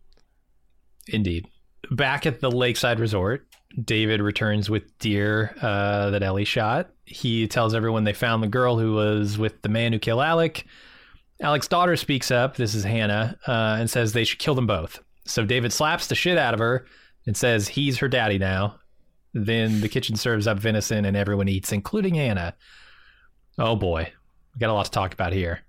Indeed. 1.06 1.46
Back 1.92 2.26
at 2.26 2.40
the 2.40 2.50
lakeside 2.50 2.98
resort, 2.98 3.46
David 3.82 4.20
returns 4.20 4.68
with 4.68 4.98
deer 4.98 5.54
uh, 5.62 6.10
that 6.10 6.22
Ellie 6.22 6.44
shot. 6.44 6.90
He 7.04 7.46
tells 7.48 7.74
everyone 7.74 8.04
they 8.04 8.12
found 8.12 8.42
the 8.42 8.48
girl 8.48 8.78
who 8.78 8.94
was 8.94 9.38
with 9.38 9.62
the 9.62 9.68
man 9.68 9.92
who 9.92 9.98
killed 9.98 10.22
Alec. 10.22 10.66
Alec's 11.40 11.68
daughter 11.68 11.96
speaks 11.96 12.30
up. 12.30 12.56
This 12.56 12.74
is 12.74 12.84
Hannah, 12.84 13.38
uh, 13.46 13.76
and 13.78 13.90
says 13.90 14.12
they 14.12 14.24
should 14.24 14.38
kill 14.38 14.54
them 14.54 14.66
both. 14.66 15.00
So 15.24 15.44
David 15.44 15.72
slaps 15.72 16.06
the 16.06 16.14
shit 16.14 16.38
out 16.38 16.54
of 16.54 16.60
her 16.60 16.86
and 17.26 17.36
says 17.36 17.68
he's 17.68 17.98
her 17.98 18.08
daddy 18.08 18.38
now. 18.38 18.78
Then 19.34 19.80
the 19.80 19.88
kitchen 19.88 20.16
serves 20.16 20.46
up 20.46 20.58
venison 20.58 21.04
and 21.04 21.16
everyone 21.16 21.48
eats, 21.48 21.72
including 21.72 22.14
Hannah. 22.14 22.54
Oh 23.58 23.76
boy, 23.76 24.12
we 24.54 24.58
got 24.58 24.70
a 24.70 24.74
lot 24.74 24.84
to 24.84 24.90
talk 24.90 25.14
about 25.14 25.32
here. 25.32 25.60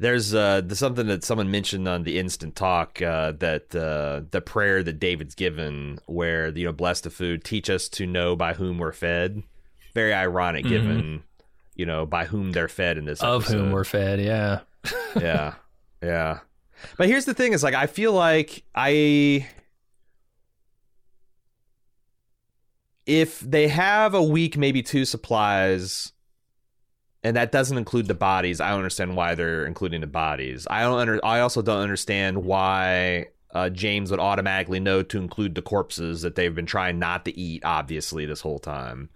There's 0.00 0.34
uh 0.34 0.62
something 0.74 1.06
that 1.06 1.22
someone 1.22 1.50
mentioned 1.50 1.86
on 1.86 2.02
the 2.02 2.18
instant 2.18 2.56
talk 2.56 3.00
uh, 3.00 3.32
that 3.38 3.72
uh, 3.76 4.22
the 4.32 4.40
prayer 4.40 4.82
that 4.82 4.98
David's 4.98 5.34
given, 5.36 6.00
where 6.06 6.48
you 6.48 6.64
know 6.66 6.72
bless 6.72 7.00
the 7.02 7.10
food, 7.10 7.44
teach 7.44 7.70
us 7.70 7.88
to 7.90 8.06
know 8.06 8.34
by 8.34 8.54
whom 8.54 8.78
we're 8.78 8.92
fed. 8.92 9.42
Very 9.94 10.12
ironic, 10.12 10.64
Mhm. 10.64 10.68
given 10.68 11.22
you 11.76 11.86
know 11.86 12.04
by 12.06 12.24
whom 12.24 12.50
they're 12.52 12.68
fed 12.68 12.98
in 12.98 13.04
this 13.04 13.22
of 13.22 13.46
whom 13.46 13.70
we're 13.70 13.84
fed. 13.84 14.20
Yeah. 14.20 14.60
yeah 15.20 15.54
yeah 16.02 16.38
but 16.96 17.06
here's 17.06 17.26
the 17.26 17.34
thing 17.34 17.52
is 17.52 17.62
like 17.62 17.74
i 17.74 17.86
feel 17.86 18.14
like 18.14 18.64
i 18.74 19.46
if 23.06 23.40
they 23.40 23.68
have 23.68 24.14
a 24.14 24.22
week 24.22 24.56
maybe 24.56 24.82
two 24.82 25.04
supplies 25.04 26.12
and 27.22 27.36
that 27.36 27.52
doesn't 27.52 27.76
include 27.76 28.08
the 28.08 28.14
bodies. 28.14 28.60
I 28.60 28.70
don't 28.70 28.78
understand 28.78 29.16
why 29.16 29.34
they're 29.34 29.66
including 29.66 30.00
the 30.00 30.06
bodies. 30.06 30.66
I 30.70 30.82
don't 30.82 30.98
under 30.98 31.24
i 31.24 31.40
also 31.40 31.62
don't 31.62 31.82
understand 31.82 32.44
why 32.44 33.26
uh, 33.52 33.68
james 33.68 34.10
would 34.10 34.20
automatically 34.20 34.78
know 34.78 35.02
to 35.02 35.18
include 35.18 35.54
the 35.54 35.62
corpses 35.62 36.22
that 36.22 36.36
they've 36.36 36.54
been 36.54 36.66
trying 36.66 36.98
not 36.98 37.24
to 37.24 37.36
eat 37.36 37.64
obviously 37.64 38.26
this 38.26 38.40
whole 38.40 38.58
time. 38.58 39.10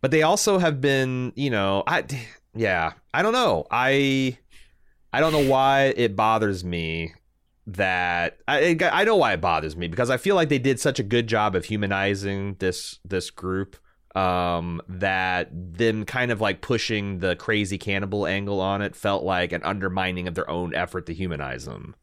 But 0.00 0.10
they 0.10 0.22
also 0.22 0.58
have 0.58 0.80
been 0.80 1.32
you 1.34 1.50
know 1.50 1.82
i 1.86 2.04
yeah 2.54 2.92
i 3.12 3.22
don't 3.22 3.32
know. 3.32 3.66
I 3.70 4.38
I 5.12 5.20
don't 5.20 5.32
know 5.32 5.48
why 5.48 5.94
it 5.96 6.16
bothers 6.16 6.64
me 6.64 7.14
that 7.68 8.38
I 8.48 8.76
I 8.80 9.04
know 9.04 9.16
why 9.16 9.34
it 9.34 9.40
bothers 9.40 9.76
me 9.76 9.86
because 9.86 10.10
I 10.10 10.16
feel 10.16 10.34
like 10.34 10.48
they 10.48 10.58
did 10.58 10.80
such 10.80 10.98
a 10.98 11.04
good 11.04 11.26
job 11.28 11.54
of 11.54 11.66
humanizing 11.66 12.56
this 12.58 12.98
this 13.04 13.30
group 13.30 13.76
um 14.14 14.80
that 14.88 15.48
them 15.52 16.04
kind 16.04 16.30
of 16.30 16.40
like 16.40 16.60
pushing 16.60 17.18
the 17.18 17.34
crazy 17.36 17.78
cannibal 17.78 18.26
angle 18.26 18.60
on 18.60 18.80
it 18.80 18.94
felt 18.94 19.24
like 19.24 19.50
an 19.50 19.62
undermining 19.64 20.28
of 20.28 20.34
their 20.34 20.48
own 20.48 20.74
effort 20.74 21.06
to 21.06 21.14
humanize 21.14 21.64
them 21.64 21.94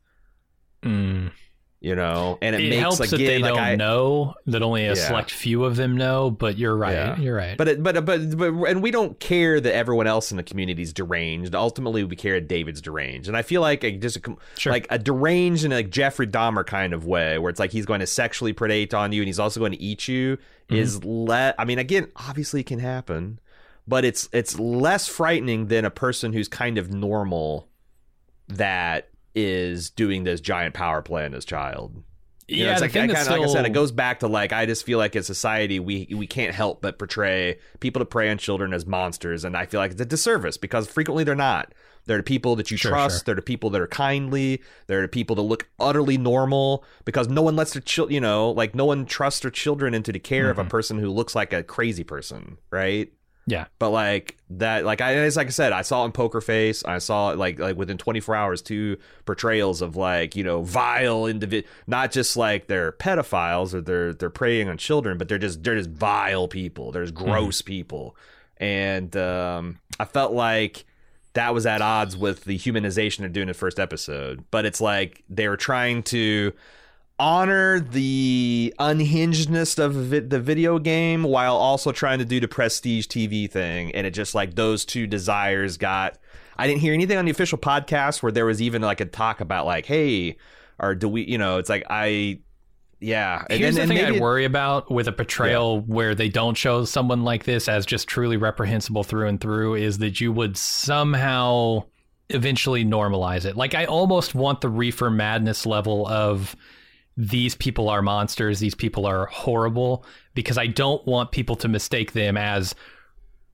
Mm. 0.83 1.31
You 1.83 1.95
know 1.95 2.37
and 2.43 2.55
it, 2.55 2.61
It, 2.61 2.69
makes 2.69 2.79
helps 2.81 2.99
like 2.99 3.09
that 3.09 3.17
they 3.17 3.39
like 3.39 3.55
don't 3.55 3.63
I, 3.63 3.75
know 3.75 4.35
that 4.45 4.61
only 4.61 4.85
a 4.85 4.89
Yeah. 4.89 5.07
select 5.07 5.31
few 5.31 5.65
of 5.65 5.75
them 5.75 5.97
know. 5.97 6.29
But 6.29 6.57
you're 6.57 6.75
right. 6.77 6.93
Yeah. 6.93 7.17
You're 7.19 7.35
right. 7.35 7.57
But 7.57 7.67
it, 7.67 7.83
but 7.83 8.05
but 8.05 8.37
but 8.37 8.53
and 8.69 8.83
we 8.83 8.91
don't 8.91 9.19
care 9.19 9.59
that 9.59 9.75
everyone 9.75 10.05
else 10.05 10.29
in 10.29 10.37
the 10.37 10.43
community 10.43 10.83
is 10.83 10.93
deranged. 10.93 11.55
Ultimately, 11.55 12.03
we 12.03 12.15
care 12.15 12.35
that 12.39 12.47
David's 12.47 12.81
deranged, 12.81 13.27
and 13.27 13.35
I 13.35 13.41
feel 13.41 13.61
like 13.61 13.83
a, 13.83 13.91
just 13.97 14.17
a, 14.17 14.35
Sure. 14.57 14.71
like 14.71 14.85
a 14.91 14.99
deranged 14.99 15.65
in 15.65 15.71
a 15.71 15.81
Jeffrey 15.81 16.27
Dahmer 16.27 16.65
kind 16.65 16.93
of 16.93 17.05
way, 17.05 17.39
where 17.39 17.49
it's 17.49 17.59
like 17.59 17.71
he's 17.71 17.87
going 17.87 17.99
to 18.01 18.07
sexually 18.07 18.53
predate 18.53 18.93
on 18.93 19.11
you 19.11 19.21
and 19.21 19.27
he's 19.27 19.39
also 19.39 19.59
going 19.59 19.71
to 19.73 19.81
eat 19.81 20.07
you. 20.07 20.37
Mhm. 20.69 20.77
Is 20.77 21.03
let 21.03 21.55
I 21.57 21.65
mean, 21.65 21.79
again, 21.79 22.09
obviously 22.15 22.61
it 22.61 22.67
can 22.67 22.77
happen, 22.79 23.39
but 23.87 24.05
it's 24.05 24.29
it's 24.31 24.59
less 24.59 25.07
frightening 25.07 25.65
than 25.67 25.83
a 25.83 25.89
person 25.91 26.31
who's 26.33 26.47
kind 26.47 26.77
of 26.77 26.93
normal 26.93 27.67
that 28.47 29.07
is 29.35 29.89
doing 29.89 30.23
this 30.23 30.41
giant 30.41 30.73
power 30.73 31.01
play 31.01 31.25
on 31.25 31.31
his 31.33 31.45
child. 31.45 32.03
You 32.47 32.57
know, 32.57 32.63
yeah, 32.65 32.71
it's 32.71 32.81
the 32.81 32.85
like, 32.85 32.91
I 32.91 32.99
kinda, 32.99 33.13
like 33.31 33.41
I 33.49 33.53
said, 33.53 33.65
it 33.65 33.69
goes 33.69 33.93
back 33.93 34.19
to 34.19 34.27
like 34.27 34.51
I 34.51 34.65
just 34.65 34.85
feel 34.85 34.97
like 34.97 35.15
in 35.15 35.23
society 35.23 35.79
we 35.79 36.07
we 36.13 36.27
can't 36.27 36.53
help 36.53 36.81
but 36.81 36.99
portray 36.99 37.59
people 37.79 37.99
to 38.01 38.05
prey 38.05 38.29
on 38.29 38.37
children 38.37 38.73
as 38.73 38.85
monsters, 38.85 39.45
and 39.45 39.55
I 39.55 39.65
feel 39.65 39.79
like 39.79 39.91
it's 39.91 40.01
a 40.01 40.05
disservice 40.05 40.57
because 40.57 40.87
frequently 40.87 41.23
they're 41.23 41.33
not. 41.35 41.73
They're 42.07 42.17
the 42.17 42.23
people 42.23 42.55
that 42.57 42.69
you 42.71 42.77
Sure, 42.77 42.91
trust. 42.91 43.17
sure. 43.19 43.23
They're 43.27 43.35
the 43.35 43.41
people 43.43 43.69
that 43.69 43.79
are 43.79 43.87
kindly. 43.87 44.61
They're 44.87 45.03
the 45.03 45.07
people 45.07 45.35
that 45.37 45.43
look 45.43 45.69
utterly 45.79 46.17
normal 46.17 46.83
because 47.05 47.29
no 47.29 47.43
one 47.43 47.55
lets 47.55 47.73
their 47.73 47.81
chil- 47.81 48.11
you 48.11 48.19
know, 48.19 48.49
like 48.51 48.73
no 48.75 48.85
one 48.85 49.05
trusts 49.05 49.41
their 49.41 49.51
children 49.51 49.93
into 49.93 50.11
the 50.11 50.19
care 50.19 50.49
of 50.49 50.57
a 50.57 50.63
Mhm. 50.65 50.69
person 50.69 50.97
who 50.97 51.09
looks 51.11 51.35
like 51.35 51.53
a 51.53 51.63
crazy 51.63 52.03
person, 52.03 52.57
right? 52.71 53.13
Yeah. 53.47 53.65
But 53.79 53.89
like 53.89 54.37
that, 54.51 54.85
like 54.85 55.01
I, 55.01 55.13
it's 55.13 55.35
like 55.35 55.47
I 55.47 55.51
said, 55.51 55.73
I 55.73 55.81
saw 55.81 56.03
it 56.03 56.07
in 56.07 56.11
Poker 56.11 56.41
Face. 56.41 56.83
I 56.85 56.99
saw 56.99 57.31
it 57.31 57.37
like 57.37 57.59
like 57.59 57.75
within 57.75 57.97
24 57.97 58.35
hours, 58.35 58.61
two 58.61 58.97
portrayals 59.25 59.81
of 59.81 59.95
like 59.95 60.35
you 60.35 60.43
know 60.43 60.61
vile 60.61 61.23
individ, 61.23 61.65
not 61.87 62.11
just 62.11 62.37
like 62.37 62.67
they're 62.67 62.91
pedophiles 62.91 63.73
or 63.73 63.81
they're 63.81 64.13
they're 64.13 64.29
preying 64.29 64.69
on 64.69 64.77
children, 64.77 65.17
but 65.17 65.27
they're 65.27 65.37
just 65.39 65.63
they're 65.63 65.77
just 65.77 65.89
vile 65.89 66.47
people. 66.47 66.91
They're 66.91 67.03
just 67.03 67.15
gross 67.15 67.61
people, 67.61 68.15
and 68.57 69.15
um, 69.17 69.79
I 69.99 70.05
felt 70.05 70.33
like 70.33 70.85
that 71.33 71.53
was 71.53 71.65
at 71.65 71.81
odds 71.81 72.15
with 72.15 72.43
the 72.43 72.57
humanization 72.57 73.19
they're 73.19 73.29
doing 73.29 73.43
in 73.43 73.47
the 73.47 73.53
first 73.53 73.79
episode. 73.79 74.43
But 74.51 74.65
it's 74.65 74.81
like 74.81 75.23
they 75.29 75.47
were 75.47 75.57
trying 75.57 76.03
to 76.03 76.53
honor 77.21 77.79
the 77.79 78.73
unhingedness 78.79 79.77
of 79.77 79.93
vi- 79.93 80.19
the 80.21 80.39
video 80.39 80.79
game 80.79 81.21
while 81.21 81.55
also 81.55 81.91
trying 81.91 82.17
to 82.17 82.25
do 82.25 82.39
the 82.39 82.47
prestige 82.47 83.05
TV 83.05 83.49
thing. 83.49 83.91
And 83.93 84.07
it 84.07 84.11
just 84.11 84.33
like 84.33 84.55
those 84.55 84.83
two 84.83 85.05
desires 85.05 85.77
got. 85.77 86.17
I 86.57 86.65
didn't 86.67 86.81
hear 86.81 86.93
anything 86.95 87.17
on 87.17 87.25
the 87.25 87.31
official 87.31 87.59
podcast 87.59 88.23
where 88.23 88.31
there 88.31 88.45
was 88.45 88.59
even 88.61 88.81
like 88.81 89.01
a 89.01 89.05
talk 89.05 89.39
about 89.39 89.67
like, 89.67 89.85
hey, 89.85 90.37
or 90.79 90.95
do 90.95 91.07
we, 91.07 91.21
you 91.23 91.37
know, 91.37 91.59
it's 91.59 91.69
like 91.69 91.83
I, 91.91 92.39
yeah. 92.99 93.45
And 93.49 93.59
Here's 93.59 93.75
then- 93.75 93.89
the 93.89 93.95
and 93.95 94.07
thing 94.07 94.17
I 94.17 94.19
worry 94.19 94.45
about 94.45 94.91
with 94.91 95.07
a 95.07 95.11
portrayal 95.11 95.81
where 95.81 96.15
they 96.15 96.27
don't 96.27 96.55
show 96.57 96.85
someone 96.85 97.23
like 97.23 97.43
this 97.43 97.69
as 97.69 97.85
just 97.85 98.07
truly 98.07 98.37
reprehensible 98.37 99.03
through 99.03 99.27
and 99.27 99.39
through 99.39 99.75
is 99.75 99.99
that 99.99 100.19
you 100.19 100.31
would 100.31 100.57
somehow 100.57 101.83
eventually 102.29 102.83
normalize 102.83 103.45
it. 103.45 103.55
Like 103.55 103.75
I 103.75 103.85
almost 103.85 104.33
want 104.33 104.61
the 104.61 104.69
reefer 104.69 105.11
madness 105.11 105.67
level 105.67 106.07
of 106.07 106.55
these 107.17 107.55
people 107.55 107.89
are 107.89 108.01
monsters, 108.01 108.59
these 108.59 108.75
people 108.75 109.05
are 109.05 109.25
horrible 109.27 110.05
because 110.33 110.57
I 110.57 110.67
don't 110.67 111.05
want 111.05 111.31
people 111.31 111.55
to 111.57 111.67
mistake 111.67 112.13
them 112.13 112.37
as 112.37 112.73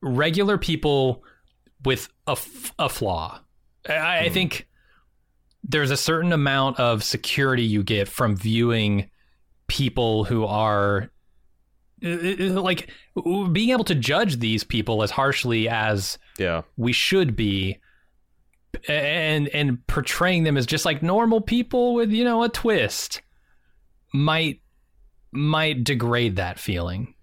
regular 0.01 0.57
people 0.57 1.23
with 1.83 2.07
a, 2.27 2.31
f- 2.31 2.73
a 2.79 2.87
flaw. 2.89 3.39
I, 3.89 4.25
I 4.25 4.29
Mhm. 4.29 4.33
think 4.33 4.67
there's 5.63 5.91
a 5.91 5.97
certain 5.97 6.31
amount 6.33 6.79
of 6.79 7.03
security 7.03 7.63
you 7.63 7.83
get 7.83 8.07
from 8.07 8.35
viewing 8.37 9.09
people 9.67 10.23
who 10.23 10.45
are 10.45 11.09
like 12.01 12.89
being 13.51 13.71
able 13.71 13.83
to 13.85 13.95
judge 13.95 14.37
these 14.37 14.63
people 14.63 15.01
as 15.01 15.09
harshly 15.11 15.67
as 15.67 16.19
yeah. 16.37 16.61
we 16.77 16.93
should 16.93 17.35
be 17.35 17.79
and 18.87 19.47
and 19.49 19.85
portraying 19.87 20.43
them 20.43 20.57
as 20.57 20.67
just 20.67 20.85
like 20.85 21.01
normal 21.01 21.41
people 21.41 21.95
with 21.95 22.11
you 22.11 22.23
know 22.23 22.43
a 22.43 22.49
twist 22.49 23.21
might 24.13 24.61
might 25.31 25.83
degrade 25.83 26.35
that 26.37 26.59
feeling 26.59 27.13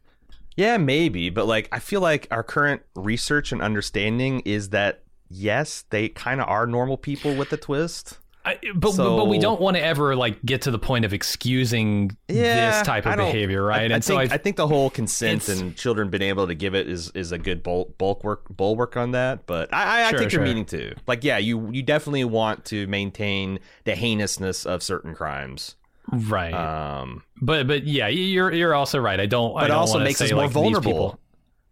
Yeah, 0.57 0.77
maybe, 0.77 1.31
but 1.31 1.47
like 1.47 1.69
I 1.73 1.79
feel 1.81 2.01
like 2.01 2.29
our 2.31 2.43
current 2.43 2.83
research 2.95 3.51
and 3.53 3.61
understanding 3.63 4.41
is 4.45 4.71
that 4.71 5.03
yes, 5.29 5.85
they 5.91 6.09
kind 6.11 6.41
of 6.41 6.49
are 6.49 6.67
normal 6.67 6.97
people 6.97 7.35
with 7.35 7.53
a 7.53 7.57
twist. 7.57 8.19
I, 8.47 8.59
but 8.77 8.93
So- 8.93 9.17
but 9.17 9.25
we 9.29 9.39
don't 9.39 9.59
want 9.59 9.79
to 9.79 9.83
ever 9.83 10.15
like 10.15 10.45
get 10.45 10.61
to 10.63 10.71
the 10.71 10.79
point 10.79 11.07
of 11.07 11.15
excusing 11.15 12.15
Yeah, 12.29 12.71
this 12.79 12.87
type 12.87 13.07
of 13.07 13.17
behavior 13.17 13.65
right 13.65 13.79
I, 13.91 13.95
I 13.95 13.97
and 13.97 14.05
think 14.05 14.29
so 14.29 14.35
I, 14.35 14.37
think 14.37 14.57
the 14.57 14.69
whole 14.69 14.91
consent 14.91 15.49
and 15.49 15.75
children 15.75 16.11
being 16.11 16.23
able 16.25 16.47
to 16.47 16.55
give 16.55 16.75
it 16.75 16.87
is 16.87 17.11
is 17.15 17.33
a 17.33 17.39
good 17.39 17.63
bulk 17.63 17.97
bulk 17.97 18.23
work 18.23 18.45
bulwark 18.55 18.99
on 18.99 19.13
that. 19.13 19.47
But 19.47 19.73
I, 19.73 20.03
I, 20.03 20.07
I 20.09 20.11
Sure, 20.11 20.19
take 20.19 20.31
sure. 20.31 20.41
your 20.41 20.47
meaning 20.47 20.67
to 20.67 20.95
Like, 21.07 21.25
yeah, 21.25 21.39
you 21.39 21.71
you 21.73 21.83
definitely 21.83 22.25
want 22.27 22.67
to 22.67 22.87
maintain 22.87 23.61
the 23.85 23.95
heinousness 23.97 24.67
of 24.67 24.83
certain 24.83 25.15
crimes. 25.15 25.77
Right 26.13 26.53
Um, 26.53 27.23
but 27.41 27.67
but 27.67 27.85
yeah 27.85 28.09
you're 28.09 28.53
you're 28.53 28.75
also 28.75 28.99
right 28.99 29.19
i 29.19 29.27
don't 29.27 29.55
but 29.55 29.65
it 29.65 29.69
don't 29.69 29.79
also 29.79 29.99
makes 29.99 30.21
us 30.21 30.31
more 30.33 30.43
like, 30.43 30.51
vulnerable 30.51 31.19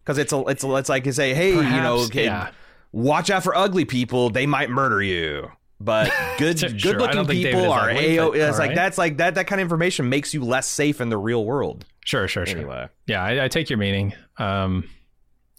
because 0.05 0.18
it's 0.18 0.33
a 0.33 0.41
it's 0.47 0.64
a, 0.64 0.74
it's 0.76 0.89
like 0.89 1.07
you 1.07 1.12
say, 1.12 1.35
hey, 1.35 1.51
you 1.51 1.62
know, 1.62 1.97
Perhaps, 1.97 2.11
kid, 2.11 2.24
yeah. 2.26 2.51
watch 2.93 3.30
out 3.30 3.43
for 3.43 3.57
ugly 3.57 3.85
people; 3.85 4.30
they 4.30 4.47
might 4.47 4.70
murder 4.70 5.03
you. 5.03 5.51
But 5.80 6.12
good 6.39 6.59
Sure, 6.59 6.70
good 6.70 6.97
I 6.97 6.99
looking 6.99 7.16
don't 7.16 7.26
think 7.26 7.43
David 7.43 7.55
people 7.61 7.72
are 7.72 7.91
ugly, 7.91 8.18
AO. 8.18 8.30
It's 8.33 8.59
like 8.59 8.68
right. 8.68 8.74
that's 8.74 8.99
like 8.99 9.16
that 9.18 9.35
that 9.37 9.47
kind 9.47 9.61
of 9.61 9.64
information 9.64 10.09
makes 10.09 10.33
you 10.35 10.45
less 10.45 10.66
safe 10.66 11.01
in 11.01 11.09
the 11.09 11.18
real 11.18 11.45
world. 11.45 11.85
sure 12.05 12.28
sure 12.28 12.47
sure 12.47 12.59
Anyway, 12.59 12.89
yeah 13.07 13.22
I, 13.22 13.45
I 13.45 13.49
take 13.49 13.68
your 13.70 13.78
meaning 13.78 14.14
um 14.39 14.89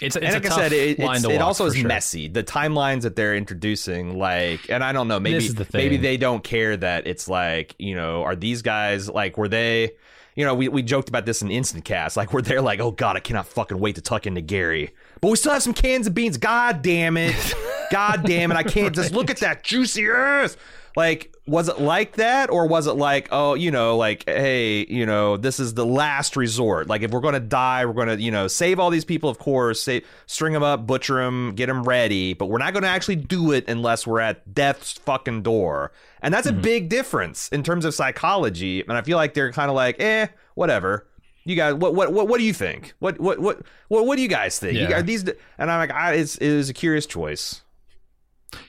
it's, 0.01 0.15
it's 0.15 0.25
and 0.25 0.33
like 0.33 0.51
I 0.51 0.55
said, 0.55 0.73
it, 0.73 0.99
it's, 0.99 1.23
it 1.23 1.41
also 1.41 1.65
is 1.65 1.75
sure. 1.75 1.87
messy. 1.87 2.27
The 2.27 2.43
timelines 2.43 3.03
that 3.03 3.15
they're 3.15 3.35
introducing, 3.35 4.17
like, 4.17 4.69
and 4.69 4.83
I 4.83 4.91
don't 4.91 5.07
know, 5.07 5.19
maybe 5.19 5.47
the 5.47 5.67
maybe 5.73 5.97
they 5.97 6.17
don't 6.17 6.43
care 6.43 6.75
that 6.75 7.07
it's 7.07 7.27
like, 7.27 7.75
you 7.77 7.95
know, 7.95 8.23
are 8.23 8.35
these 8.35 8.61
guys 8.63 9.07
like, 9.07 9.37
were 9.37 9.47
they, 9.47 9.91
you 10.35 10.45
know, 10.45 10.55
we, 10.55 10.67
we 10.67 10.81
joked 10.81 11.09
about 11.09 11.25
this 11.25 11.41
in 11.41 11.51
Instant 11.51 11.85
Cast, 11.85 12.17
like, 12.17 12.33
were 12.33 12.41
they 12.41 12.59
like, 12.59 12.79
oh 12.79 12.91
god, 12.91 13.15
I 13.15 13.19
cannot 13.19 13.47
fucking 13.47 13.79
wait 13.79 13.95
to 13.95 14.01
tuck 14.01 14.25
into 14.25 14.41
Gary, 14.41 14.91
but 15.21 15.29
we 15.29 15.37
still 15.37 15.53
have 15.53 15.63
some 15.63 15.75
cans 15.75 16.07
of 16.07 16.15
beans. 16.15 16.37
God 16.37 16.81
damn 16.81 17.15
it, 17.15 17.53
god 17.91 18.23
damn 18.25 18.51
it, 18.51 18.55
I 18.55 18.63
can't 18.63 18.95
just 18.95 19.13
look 19.13 19.29
at 19.29 19.37
that 19.37 19.63
juicy 19.63 20.07
earth. 20.07 20.57
Like, 20.95 21.35
was 21.47 21.67
it 21.67 21.79
like 21.81 22.13
that, 22.17 22.49
or 22.49 22.67
was 22.67 22.87
it 22.87 22.93
like, 22.93 23.27
oh, 23.31 23.55
you 23.55 23.71
know, 23.71 23.97
like, 23.97 24.23
hey, 24.27 24.85
you 24.87 25.05
know, 25.05 25.35
this 25.37 25.59
is 25.59 25.73
the 25.73 25.85
last 25.85 26.37
resort. 26.37 26.87
Like, 26.87 27.01
if 27.01 27.11
we're 27.11 27.19
gonna 27.19 27.39
die, 27.39 27.85
we're 27.85 27.93
gonna, 27.93 28.15
you 28.15 28.31
know, 28.31 28.47
save 28.47 28.79
all 28.79 28.89
these 28.89 29.03
people, 29.03 29.29
of 29.29 29.39
course, 29.39 29.81
say, 29.81 30.03
string 30.27 30.53
them 30.53 30.63
up, 30.63 30.85
butcher 30.87 31.15
them, 31.15 31.53
get 31.55 31.65
them 31.65 31.83
ready, 31.83 32.33
but 32.33 32.45
we're 32.45 32.59
not 32.59 32.73
gonna 32.73 32.87
actually 32.87 33.15
do 33.17 33.51
it 33.51 33.67
unless 33.67 34.05
we're 34.07 34.19
at 34.21 34.53
death's 34.53 34.93
fucking 34.93 35.41
door. 35.41 35.91
And 36.21 36.33
that's 36.33 36.47
a 36.47 36.53
big 36.53 36.87
difference 36.89 37.49
in 37.49 37.63
terms 37.63 37.83
of 37.83 37.93
psychology. 37.93 38.81
And 38.81 38.93
I 38.93 39.01
feel 39.01 39.17
like 39.17 39.33
they're 39.33 39.51
kind 39.51 39.69
of 39.69 39.75
like, 39.75 39.99
eh, 39.99 40.27
whatever. 40.55 41.07
You 41.43 41.57
guys, 41.57 41.73
what, 41.73 41.93
what, 41.93 42.13
what, 42.13 42.29
what 42.29 42.37
do 42.37 42.45
you 42.45 42.53
think? 42.53 42.93
What, 42.99 43.19
what, 43.19 43.39
what, 43.39 43.63
what, 43.89 44.05
what 44.05 44.15
do 44.15 44.21
you 44.21 44.29
guys 44.29 44.57
think? 44.59 44.75
You 44.75 44.83
Yeah. 44.83 44.89
guys, 44.91 45.03
these, 45.03 45.23
and 45.57 45.69
I'm 45.69 45.79
like, 45.79 45.91
I, 45.91 46.13
it's, 46.13 46.37
it 46.37 46.55
was 46.55 46.69
a 46.69 46.73
curious 46.73 47.05
choice. 47.05 47.62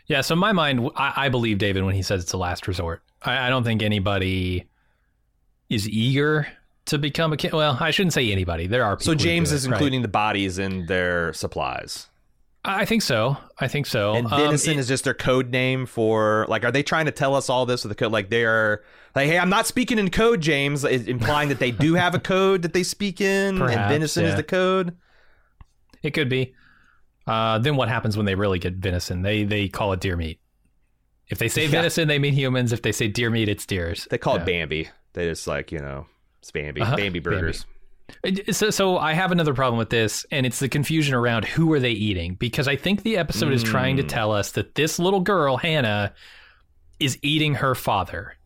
Yeah, 0.07 0.21
so 0.21 0.35
in 0.35 0.39
my 0.39 0.53
mind, 0.53 0.89
I, 0.97 1.13
I 1.17 1.29
believe 1.29 1.59
David 1.59 1.85
when 1.85 1.95
he 1.95 2.03
says 2.03 2.23
it's 2.23 2.33
a 2.33 2.37
last 2.39 2.67
resort. 2.69 3.03
I, 3.23 3.47
I 3.47 3.49
don't 3.51 3.65
think 3.65 3.83
anybody 3.83 4.65
is 5.71 5.89
eager 5.89 6.47
to 6.87 6.99
become 6.99 7.33
a 7.33 7.37
king. 7.37 7.51
Well, 7.53 7.77
I 7.81 7.91
shouldn't 7.91 8.13
say 8.13 8.31
anybody. 8.31 8.67
There 8.67 8.85
are 8.85 8.97
people 8.97 9.13
So 9.13 9.15
James 9.15 9.49
do 9.49 9.55
it, 9.55 9.57
is 9.57 9.69
right? 9.69 9.75
including 9.75 10.03
the 10.03 10.09
bodies 10.09 10.59
in 10.59 10.87
their 10.87 11.33
supplies. 11.33 12.09
I 12.67 12.85
think 12.87 13.03
so. 13.03 13.37
I 13.59 13.69
think 13.69 13.85
so. 13.87 14.15
And 14.15 14.27
Um, 14.27 14.39
venison 14.41 14.75
it- 14.75 14.79
is 14.79 14.89
just 14.89 15.05
their 15.05 15.13
code 15.15 15.51
name 15.51 15.85
for 15.87 16.47
like. 16.49 16.65
Are 16.65 16.71
they 16.73 16.83
trying 16.83 17.05
to 17.07 17.13
tell 17.13 17.35
us 17.35 17.51
all 17.51 17.67
this 17.67 17.85
with 17.85 17.91
the 17.91 17.95
code? 17.95 18.11
Like 18.13 18.31
they 18.31 18.45
are 18.45 18.83
like, 19.15 19.27
hey, 19.29 19.39
I'm 19.39 19.51
not 19.51 19.67
speaking 19.67 19.99
in 19.99 20.11
code, 20.11 20.41
James, 20.41 20.83
implying 20.85 21.51
that 21.51 21.59
they 21.59 21.71
do 21.71 21.95
have 21.95 22.15
a 22.15 22.19
code 22.19 22.63
that 22.63 22.73
they 22.73 22.83
speak 22.83 23.21
in, 23.21 23.49
and 23.57 23.59
Perhaps, 23.67 23.93
venison 23.93 24.25
is 24.25 24.35
the 24.37 24.43
code. 24.43 24.97
It 26.03 26.13
could 26.13 26.29
be. 26.29 26.55
Uh, 27.27 27.59
then 27.59 27.77
what 27.77 27.89
happens 27.89 28.17
when 28.17 28.27
they 28.27 28.35
really 28.35 28.59
get 28.59 28.75
venison? 28.75 29.23
They 29.23 29.45
they 29.45 29.69
call 29.69 29.93
it 29.93 30.01
deer 30.01 30.17
meat. 30.17 30.41
If 31.29 31.39
they 31.39 31.49
say 31.49 31.65
Yeah. 31.65 31.71
venison, 31.71 32.07
they 32.09 32.19
mean 32.19 32.35
humans. 32.35 32.73
If 32.73 32.83
they 32.83 32.93
say 32.93 33.09
deer 33.09 33.31
meat, 33.31 33.49
it's 33.49 33.65
deers. 33.67 34.07
They 34.11 34.19
call 34.19 34.37
Yeah. 34.37 34.43
it 34.43 34.47
Bambi. 34.47 34.89
They 35.15 35.27
just 35.29 35.47
like 35.47 35.73
you 35.73 35.79
know, 35.79 36.07
it's 36.41 36.51
Bambi, 36.51 36.83
Uh-huh. 36.83 36.97
Bambi 36.97 37.21
burgers. 37.21 37.65
It- 38.23 38.55
So, 38.55 38.69
so 38.69 38.99
I 38.99 39.15
have 39.15 39.33
another 39.33 39.55
problem 39.55 39.79
with 39.79 39.89
this, 39.89 40.27
and 40.31 40.45
it's 40.45 40.59
the 40.59 40.69
confusion 40.69 41.15
around 41.15 41.47
who 41.47 41.73
are 41.73 41.81
they 41.81 41.93
eating? 41.93 42.35
Because 42.35 42.69
I 42.69 42.77
think 42.77 43.03
the 43.03 43.17
episode 43.17 43.55
is 43.55 43.63
trying 43.63 43.97
to 43.97 44.03
Mm. 44.03 44.09
tell 44.09 44.33
us 44.33 44.53
that 44.53 44.75
this 44.75 44.99
little 44.99 45.21
girl, 45.21 45.57
Hannah, 45.57 46.13
is 47.01 47.19
eating 47.23 47.55
her 47.55 47.75
father, 47.75 48.37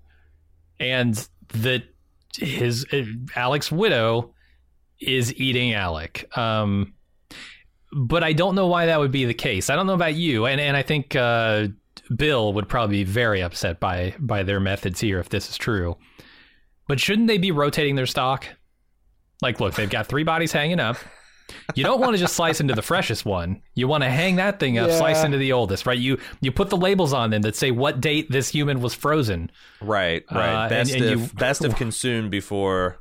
and 0.78 1.26
that 1.54 1.82
his 2.36 2.86
uh, 2.92 3.02
Alec's 3.34 3.72
widow 3.72 4.32
is 5.00 5.34
eating 5.34 5.74
Alec. 5.74 6.30
Um, 6.38 6.94
but 7.92 8.22
I 8.24 8.32
don't 8.32 8.54
know 8.54 8.66
why 8.66 8.86
that 8.86 8.98
would 8.98 9.12
be 9.12 9.24
the 9.24 9.34
case. 9.34 9.70
I 9.70 9.76
don't 9.76 9.86
know 9.86 9.94
about 9.94 10.14
you, 10.14 10.46
and 10.46 10.60
and 10.60 10.76
I 10.76 10.82
think 10.82 11.14
uh, 11.16 11.68
Bill 12.14 12.52
would 12.54 12.68
probably 12.68 13.04
be 13.04 13.10
very 13.10 13.42
upset 13.42 13.80
by 13.80 14.14
by 14.18 14.42
their 14.42 14.60
methods 14.60 15.00
here 15.00 15.18
if 15.20 15.28
this 15.28 15.48
is 15.50 15.56
true. 15.56 15.96
But 16.86 17.00
shouldn't 17.00 17.28
they 17.28 17.38
be 17.38 17.50
rotating 17.50 17.96
their 17.96 18.06
stock? 18.06 18.46
Like, 19.42 19.60
look, 19.60 19.74
they've 19.74 19.90
got 19.90 20.06
three 20.06 20.24
bodies 20.24 20.52
hanging 20.52 20.80
up. 20.80 20.96
You 21.74 21.82
don't 21.84 22.00
want 22.00 22.12
to 22.14 22.18
just 22.18 22.34
slice 22.36 22.60
into 22.60 22.74
the 22.74 22.82
freshest 22.82 23.24
one. 23.24 23.62
You 23.74 23.88
want 23.88 24.04
to 24.04 24.10
hang 24.10 24.36
that 24.36 24.60
thing 24.60 24.76
up, 24.76 24.90
slice 24.90 25.24
into 25.24 25.38
the 25.38 25.52
oldest, 25.52 25.86
right? 25.86 25.98
You 25.98 26.18
you 26.42 26.52
put 26.52 26.68
the 26.68 26.76
labels 26.76 27.12
on 27.14 27.30
them 27.30 27.40
that 27.42 27.56
say 27.56 27.70
what 27.70 28.00
date 28.02 28.30
this 28.30 28.48
human 28.50 28.80
was 28.82 28.92
frozen, 28.94 29.50
Right, 29.80 30.24
right. 30.30 30.66
Uh, 30.66 30.68
best 30.68 30.92
and- 30.92 31.02
and 31.04 31.14
of 31.14 31.20
you- 31.20 31.28
best 31.38 31.64
of 31.64 31.74
consumed 31.84 32.30
before. 32.30 33.00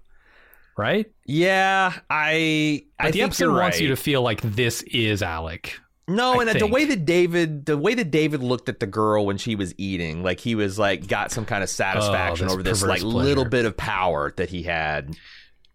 Right? 0.77 1.11
Yeah, 1.25 1.93
I. 2.09 2.85
I 2.99 3.07
the 3.07 3.19
think 3.19 3.23
episode 3.25 3.53
wants 3.53 3.77
right. 3.77 3.81
you 3.81 3.87
to 3.89 3.95
feel 3.95 4.21
like 4.21 4.41
this 4.41 4.81
is 4.83 5.21
Alec. 5.21 5.79
No, 6.09 6.39
I 6.39 6.45
and 6.45 6.59
the 6.59 6.67
way 6.67 6.85
that 6.85 7.05
David, 7.05 7.65
the 7.65 7.77
way 7.77 7.93
that 7.93 8.11
David 8.11 8.41
looked 8.41 8.69
at 8.69 8.79
the 8.79 8.87
girl 8.87 9.25
when 9.25 9.37
she 9.37 9.55
was 9.55 9.73
eating, 9.77 10.23
like 10.23 10.39
he 10.39 10.55
was 10.55 10.79
like 10.79 11.07
got 11.07 11.31
some 11.31 11.45
kind 11.45 11.63
of 11.63 11.67
oh, 11.67 11.71
satisfaction 11.71 12.47
Oh, 12.49 12.53
over 12.53 12.63
this 12.63 12.81
like 12.81 13.01
perverse 13.01 13.13
little 13.13 13.45
bit 13.45 13.65
of 13.65 13.75
power 13.75 14.33
that 14.37 14.49
he 14.49 14.63
had. 14.63 15.17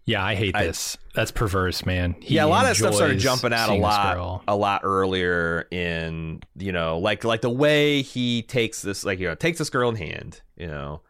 Yeah, 0.07 0.25
I 0.25 0.35
hate 0.35 0.57
I- 0.57 0.67
this. 0.67 0.97
That's 1.15 1.31
perverse, 1.31 1.85
man. 1.85 2.17
He 2.21 2.37
yeah, 2.37 2.47
a 2.47 2.47
lot 2.47 2.69
of 2.69 2.75
stuff 2.75 2.95
started 2.95 3.19
jumping 3.19 3.53
out 3.53 3.69
a 3.69 3.75
lot, 3.75 4.43
a 4.49 4.57
lot 4.57 4.81
earlier 4.85 5.69
in 5.71 6.43
you 6.57 6.73
know, 6.73 6.99
like 6.99 7.25
like 7.25 7.43
the 7.43 7.51
way 7.51 8.01
he 8.01 8.43
takes 8.43 8.81
this, 8.81 9.05
like 9.05 9.19
you 9.19 9.29
know, 9.29 9.35
takes 9.35 9.59
this 9.59 9.69
girl 9.69 9.91
in 9.91 9.97
hand, 9.97 10.41
you 10.57 10.67
know, 10.67 11.03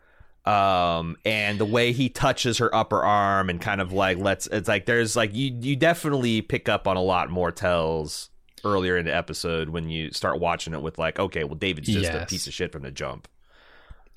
um, 0.45 1.17
and 1.25 1.59
the 1.59 1.65
way 1.65 1.93
he 1.93 2.09
touches 2.09 2.59
her 2.59 2.75
upper 2.75 3.03
arm 3.03 3.49
and 3.49 3.61
kind 3.61 3.81
of 3.81 3.93
like 3.93 4.19
lets 4.19 4.47
it's 4.49 4.69
like 4.69 4.87
there's 4.87 5.15
like 5.15 5.35
you 5.35 5.57
you 5.61 5.77
definitely 5.77 6.43
pick 6.43 6.69
up 6.69 6.89
on 6.89 6.97
a 6.97 7.03
lot 7.03 7.31
more 7.31 7.53
tells 7.53 8.29
earlier 8.65 8.97
in 8.97 9.05
the 9.05 9.15
episode 9.15 9.69
when 9.69 9.89
you 9.89 10.11
start 10.11 10.41
watching 10.41 10.75
it 10.75 10.83
with 10.83 10.99
like 10.99 11.19
okay 11.19 11.45
well 11.45 11.55
david's 11.55 11.89
just 11.89 12.11
a 12.11 12.27
piece 12.27 12.47
of 12.47 12.53
shit 12.53 12.73
from 12.73 12.83
the 12.83 12.91
jump 12.91 13.29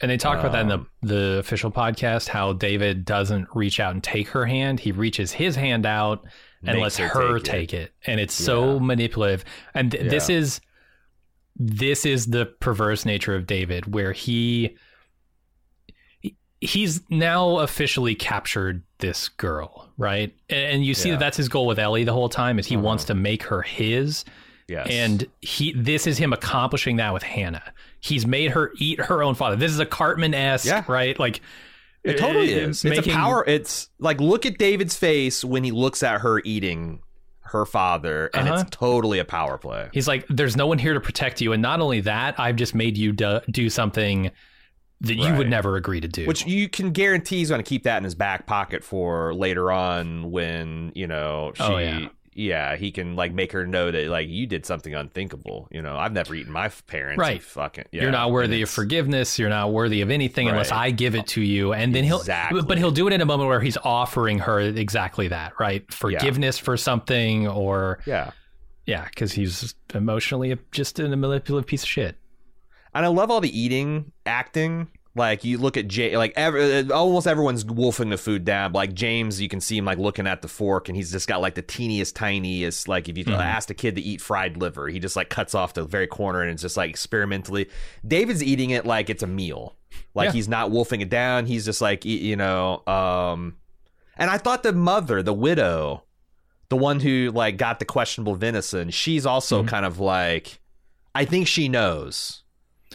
And 0.01 0.09
they 0.11 0.17
talk 0.17 0.39
about 0.39 0.51
that 0.51 0.65
in 0.65 0.71
Um, 0.71 0.87
the 1.01 1.13
the 1.15 1.37
official 1.39 1.71
podcast. 1.71 2.27
How 2.27 2.53
David 2.53 3.05
doesn't 3.05 3.47
reach 3.55 3.79
out 3.79 3.93
and 3.93 4.03
take 4.03 4.27
her 4.29 4.45
hand; 4.45 4.79
he 4.81 4.91
reaches 4.91 5.31
his 5.31 5.55
hand 5.55 5.85
out 5.85 6.25
and 6.65 6.79
lets 6.79 6.97
her 6.97 7.07
her, 7.07 7.39
take 7.39 7.69
take, 7.69 7.73
it. 7.73 7.93
and 8.05 8.19
it's 8.19 8.33
so 8.33 8.77
manipulative. 8.79 9.45
And 9.73 9.91
th- 9.91 10.09
this 10.09 10.27
is 10.29 10.59
this 11.55 12.05
is 12.05 12.25
the 12.27 12.45
perverse 12.45 13.05
nature 13.05 13.35
of 13.35 13.47
David, 13.47 13.93
where 13.93 14.11
he 14.11 14.61
he- 14.67 14.77
he's 16.61 17.01
now 17.09 17.59
officially 17.59 18.15
captured 18.15 18.81
this 18.99 19.29
girl, 19.29 19.89
right? 19.97 20.33
And, 20.49 20.73
and 20.75 20.85
you 20.85 20.93
see 20.93 21.09
Yeah. 21.09 21.15
that 21.15 21.19
that's 21.19 21.37
his 21.37 21.49
goal 21.49 21.65
with 21.67 21.79
Ellie 21.79 22.03
the 22.05 22.13
whole 22.13 22.29
time 22.29 22.59
is 22.59 22.65
he 22.67 22.75
Uh-huh. 22.75 22.85
wants 22.85 23.05
to 23.05 23.13
make 23.15 23.43
her 23.43 23.61
his. 23.61 24.25
yes 24.67 24.87
And 24.89 25.27
he 25.41 25.73
this 25.73 26.07
is 26.07 26.17
him 26.17 26.33
accomplishing 26.33 26.95
that 26.97 27.13
with 27.13 27.23
Hannah. 27.23 27.73
He's 27.99 28.25
made 28.25 28.51
her 28.51 28.71
eat 28.77 28.99
her 28.99 29.21
own 29.21 29.35
father. 29.35 29.55
This 29.55 29.71
is 29.71 29.79
a 29.79 29.85
Cartman 29.85 30.33
esque, 30.33 30.65
Yeah. 30.65 30.83
right? 30.87 31.19
Like 31.19 31.41
it 32.03 32.17
totally 32.17 32.53
uh, 32.55 32.67
is 32.69 32.85
it's 32.85 33.05
a 33.07 33.11
power 33.11 33.43
it's 33.47 33.89
like 33.99 34.21
look 34.21 34.45
at 34.45 34.59
david's 34.59 34.95
face 34.95 35.43
when 35.43 35.63
he 35.63 35.71
looks 35.71 36.03
at 36.03 36.21
her 36.21 36.39
eating 36.45 36.99
her 37.41 37.65
father 37.65 38.29
and 38.33 38.47
Uh-huh. 38.47 38.61
it's 38.61 38.69
totally 38.69 39.17
a 39.17 39.25
power 39.25 39.57
play 39.57 39.89
He's 39.91 40.07
like, 40.07 40.23
there's 40.29 40.55
no 40.55 40.67
one 40.67 40.77
here 40.77 40.93
to 40.93 40.99
protect 40.99 41.41
you, 41.41 41.51
and 41.53 41.61
not 41.63 41.79
only 41.79 42.01
that, 42.01 42.39
I've 42.39 42.55
just 42.57 42.73
made 42.75 42.95
you 42.97 43.11
do, 43.11 43.39
do 43.51 43.69
something 43.71 44.29
that 45.01 45.15
you 45.15 45.33
would 45.35 45.49
never 45.49 45.75
agree 45.75 45.99
to 46.01 46.07
do. 46.07 46.25
Which 46.25 46.45
you 46.45 46.69
can 46.69 46.91
guarantee 46.91 47.37
he's 47.37 47.49
going 47.49 47.63
to 47.63 47.67
keep 47.69 47.83
that 47.83 47.97
in 47.97 48.03
his 48.03 48.15
back 48.15 48.45
pocket 48.47 48.83
for 48.83 49.33
later 49.33 49.71
on 49.71 50.31
when, 50.31 50.91
you 50.95 51.05
know, 51.07 51.51
she, 51.55 51.63
Oh, 51.63 51.77
yeah. 51.77 52.07
yeah. 52.33 52.75
he 52.77 52.91
can 52.91 53.15
like 53.15 53.33
make 53.33 53.51
her 53.51 53.67
know 53.67 53.91
that 53.91 54.07
like 54.07 54.29
you 54.29 54.47
did 54.47 54.65
something 54.65 54.93
unthinkable. 54.95 55.67
You 55.69 55.81
know, 55.81 55.97
I've 55.97 56.13
never 56.13 56.33
eaten 56.33 56.51
my 56.51 56.69
parents. 56.87 57.19
Right. 57.19 57.43
Fucking, 57.43 57.85
yeah. 57.91 58.03
you're 58.03 58.11
not 58.11 58.31
worthy 58.31 58.61
of 58.61 58.69
forgiveness. 58.69 59.37
You're 59.37 59.49
not 59.49 59.71
worthy 59.73 60.01
of 60.01 60.09
anything 60.11 60.47
unless 60.47 60.71
I 60.71 60.91
give 60.91 61.13
it 61.13 61.27
to 61.27 61.41
you. 61.41 61.73
And 61.73 61.93
then 61.93 62.03
he'll, 62.05 62.23
but 62.65 62.77
he'll 62.77 62.91
do 62.91 63.07
it 63.07 63.13
in 63.13 63.21
a 63.21 63.25
moment 63.25 63.49
where 63.49 63.61
he's 63.61 63.77
offering 63.83 64.39
her 64.39 64.59
exactly 64.61 65.27
that, 65.27 65.53
right? 65.59 65.91
Forgiveness 65.93 66.57
for 66.57 66.77
something, 66.77 67.47
or 67.47 67.99
Yeah. 68.05 68.31
yeah, 68.85 69.05
because 69.09 69.33
he's 69.33 69.75
emotionally 69.93 70.57
just 70.71 70.99
a 70.99 71.07
manipulative 71.15 71.67
piece 71.67 71.83
of 71.83 71.89
shit. 71.89 72.17
And 72.95 73.05
I 73.05 73.09
love 73.09 73.29
all 73.29 73.41
the 73.41 73.59
eating 73.59 74.11
acting. 74.25 74.87
Like 75.17 75.45
you 75.45 75.57
look 75.59 75.77
at 75.77 75.87
Jay, 75.87 76.17
like 76.17 76.33
every, 76.35 76.91
almost 76.91 77.25
everyone's 77.25 77.63
wolfing 77.63 78.09
the 78.09 78.17
food 78.17 78.43
down. 78.43 78.73
Like 78.73 78.93
James, 78.93 79.39
you 79.39 79.47
can 79.47 79.61
see 79.61 79.77
him 79.77 79.85
like 79.85 79.97
looking 79.97 80.27
at 80.27 80.41
the 80.41 80.49
fork, 80.49 80.89
and 80.89 80.95
he's 80.97 81.09
just 81.11 81.25
got 81.27 81.39
like 81.39 81.55
the 81.55 81.61
teeniest, 81.61 82.17
tiniest. 82.17 82.89
Like 82.89 83.07
if 83.07 83.17
you 83.17 83.23
Mhm. 83.23 83.37
asked 83.39 83.69
a 83.69 83.73
kid 83.73 83.95
to 83.95 84.01
eat 84.01 84.19
fried 84.19 84.57
liver, 84.57 84.89
he 84.89 84.99
just 84.99 85.15
like 85.15 85.29
cuts 85.29 85.55
off 85.55 85.73
the 85.73 85.85
very 85.85 86.07
corner, 86.07 86.41
and 86.41 86.51
it's 86.51 86.61
just 86.61 86.75
like 86.75 86.89
experimentally. 86.89 87.69
David's 88.05 88.43
eating 88.43 88.71
it 88.71 88.85
like 88.85 89.09
it's 89.09 89.23
a 89.23 89.27
meal. 89.27 89.75
Like 90.13 90.27
Yeah. 90.27 90.31
he's 90.33 90.49
not 90.49 90.71
wolfing 90.71 90.99
it 90.99 91.09
down. 91.09 91.45
He's 91.45 91.63
just 91.63 91.79
like 91.81 92.03
you 92.03 92.35
know. 92.35 92.81
um 92.87 93.55
And 94.17 94.29
I 94.29 94.37
thought 94.37 94.63
the 94.63 94.73
mother, 94.73 95.21
the 95.23 95.33
widow, 95.33 96.03
the 96.69 96.77
one 96.77 96.99
who 97.01 97.31
like 97.33 97.55
got 97.57 97.79
the 97.79 97.85
questionable 97.85 98.35
venison, 98.35 98.89
she's 98.89 99.25
also 99.25 99.63
Mhm. 99.63 99.67
kind 99.67 99.85
of 99.85 99.99
like, 99.99 100.59
I 101.13 101.23
think 101.25 101.47
she 101.47 101.67
knows 101.69 102.43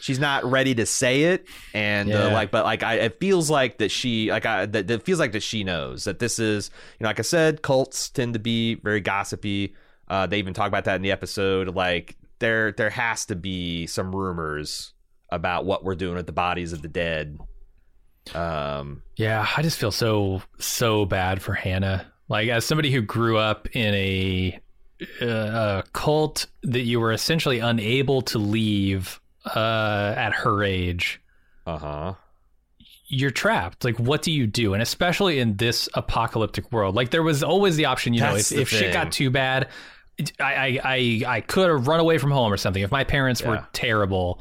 she's 0.01 0.18
not 0.18 0.44
ready 0.44 0.74
to 0.74 0.86
say 0.86 1.22
it 1.24 1.46
and 1.74 2.09
Yeah. 2.09 2.26
uh, 2.26 2.32
like 2.32 2.51
but 2.51 2.64
like 2.64 2.82
I 2.82 2.94
it 2.94 3.20
feels 3.20 3.51
like 3.51 3.78
that 3.78 3.90
she 3.90 4.30
like 4.30 4.46
I 4.46 4.66
that 4.66 4.90
it 4.90 5.03
feels 5.05 5.18
like 5.20 5.32
that 5.32 5.42
she 5.42 5.64
knows 5.64 6.05
that 6.05 6.18
this 6.18 6.38
is 6.38 6.70
you 6.98 7.05
know 7.05 7.09
like 7.11 7.18
I 7.18 7.22
said 7.22 7.62
cults 7.62 8.09
tend 8.11 8.34
to 8.34 8.38
be 8.40 8.74
very 8.76 9.01
gossipy 9.01 9.74
uh 10.09 10.26
they 10.26 10.38
even 10.38 10.55
talk 10.55 10.68
about 10.68 10.84
that 10.84 10.96
in 10.96 11.03
the 11.03 11.12
episode 11.12 11.74
like 11.74 12.16
there 12.40 12.72
there 12.72 12.90
has 12.90 13.26
to 13.26 13.36
be 13.36 13.86
some 13.86 14.14
rumors 14.14 14.92
about 15.30 15.64
what 15.64 15.84
we're 15.84 15.94
doing 15.94 16.16
with 16.16 16.26
the 16.26 16.32
bodies 16.32 16.72
of 16.72 16.82
the 16.82 16.88
dead 16.88 17.38
um 18.34 19.03
Yeah, 19.16 19.46
I 19.57 19.62
just 19.62 19.78
feel 19.78 19.90
so 19.90 20.42
so 20.59 21.05
bad 21.07 21.42
for 21.42 21.55
Hannah. 21.55 22.07
Like 22.28 22.48
as 22.48 22.64
somebody 22.64 22.90
who 22.92 23.01
grew 23.03 23.36
up 23.38 23.68
in 23.74 23.92
a, 23.94 24.61
uh, 25.20 25.26
a 25.26 25.84
cult 25.92 26.46
that 26.62 26.82
you 26.82 27.01
were 27.01 27.12
essentially 27.12 27.59
unable 27.59 28.22
to 28.22 28.38
leave 28.38 29.20
uh, 29.47 30.14
at 30.16 30.32
her 30.32 30.62
age, 30.62 31.20
uh-huh 31.66 32.14
you're 33.11 33.30
trapped. 33.32 33.84
Like, 33.84 33.99
what 33.99 34.22
do 34.22 34.30
you 34.30 34.47
do? 34.47 34.72
And 34.72 34.80
especially 34.82 35.41
in 35.41 35.57
this 35.57 35.88
apocalyptic 35.95 36.70
world, 36.72 36.95
like 36.95 37.11
there 37.11 37.24
was 37.24 37.43
always 37.43 37.76
the 37.76 37.86
option. 37.86 38.14
You 38.14 38.20
know, 38.20 38.36
if, 38.36 38.53
if 38.53 38.68
shit 38.68 38.93
got 38.93 39.11
too 39.12 39.30
bad, 39.30 39.68
I 40.38 40.45
I 40.45 40.80
I, 40.84 41.22
I 41.26 41.41
could 41.41 41.68
have 41.68 41.88
run 41.88 41.99
away 42.01 42.18
from 42.18 42.30
home 42.30 42.53
or 42.53 42.57
something. 42.57 42.82
If 42.82 42.91
my 42.93 43.05
parents 43.05 43.41
Yeah. 43.41 43.49
were 43.51 43.66
terrible. 43.72 44.41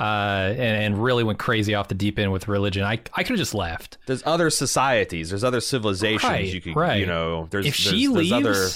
Uh, 0.00 0.54
and, 0.56 0.60
and 0.60 1.02
really 1.02 1.24
went 1.24 1.40
crazy 1.40 1.74
off 1.74 1.88
the 1.88 1.94
deep 1.96 2.20
end 2.20 2.30
with 2.30 2.46
religion. 2.46 2.84
I 2.84 3.00
I 3.14 3.24
could 3.24 3.30
have 3.30 3.38
just 3.38 3.52
left. 3.52 3.98
there's 4.06 4.22
other 4.24 4.48
societies 4.48 5.30
there's 5.30 5.42
other 5.42 5.60
civilizations 5.60 6.22
Right, 6.22 6.44
you 6.44 6.60
could 6.60 6.76
right. 6.76 7.00
you 7.00 7.06
know 7.06 7.48
there's 7.50 7.66
if 7.66 7.76
there's, 7.76 7.98
she 7.98 8.06
there's 8.06 8.30
leaves, 8.30 8.32
other 8.32 8.66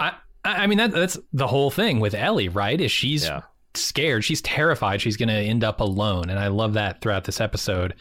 I 0.00 0.08
I 0.44 0.64
I 0.64 0.66
mean 0.66 0.78
that 0.78 0.90
that's 0.90 1.18
the 1.32 1.46
whole 1.46 1.70
thing 1.70 2.00
with 2.00 2.14
Ellie, 2.14 2.48
right? 2.48 2.80
Is 2.80 2.90
she's 2.90 3.24
yeah 3.26 3.42
scared, 3.74 4.24
she's 4.24 4.42
terrified, 4.42 5.00
she's 5.00 5.16
going 5.16 5.28
to 5.28 5.34
end 5.34 5.64
up 5.64 5.80
alone, 5.80 6.30
and 6.30 6.38
I 6.38 6.48
love 6.48 6.74
that 6.74 7.00
throughout 7.00 7.24
this 7.24 7.40
episode. 7.40 7.94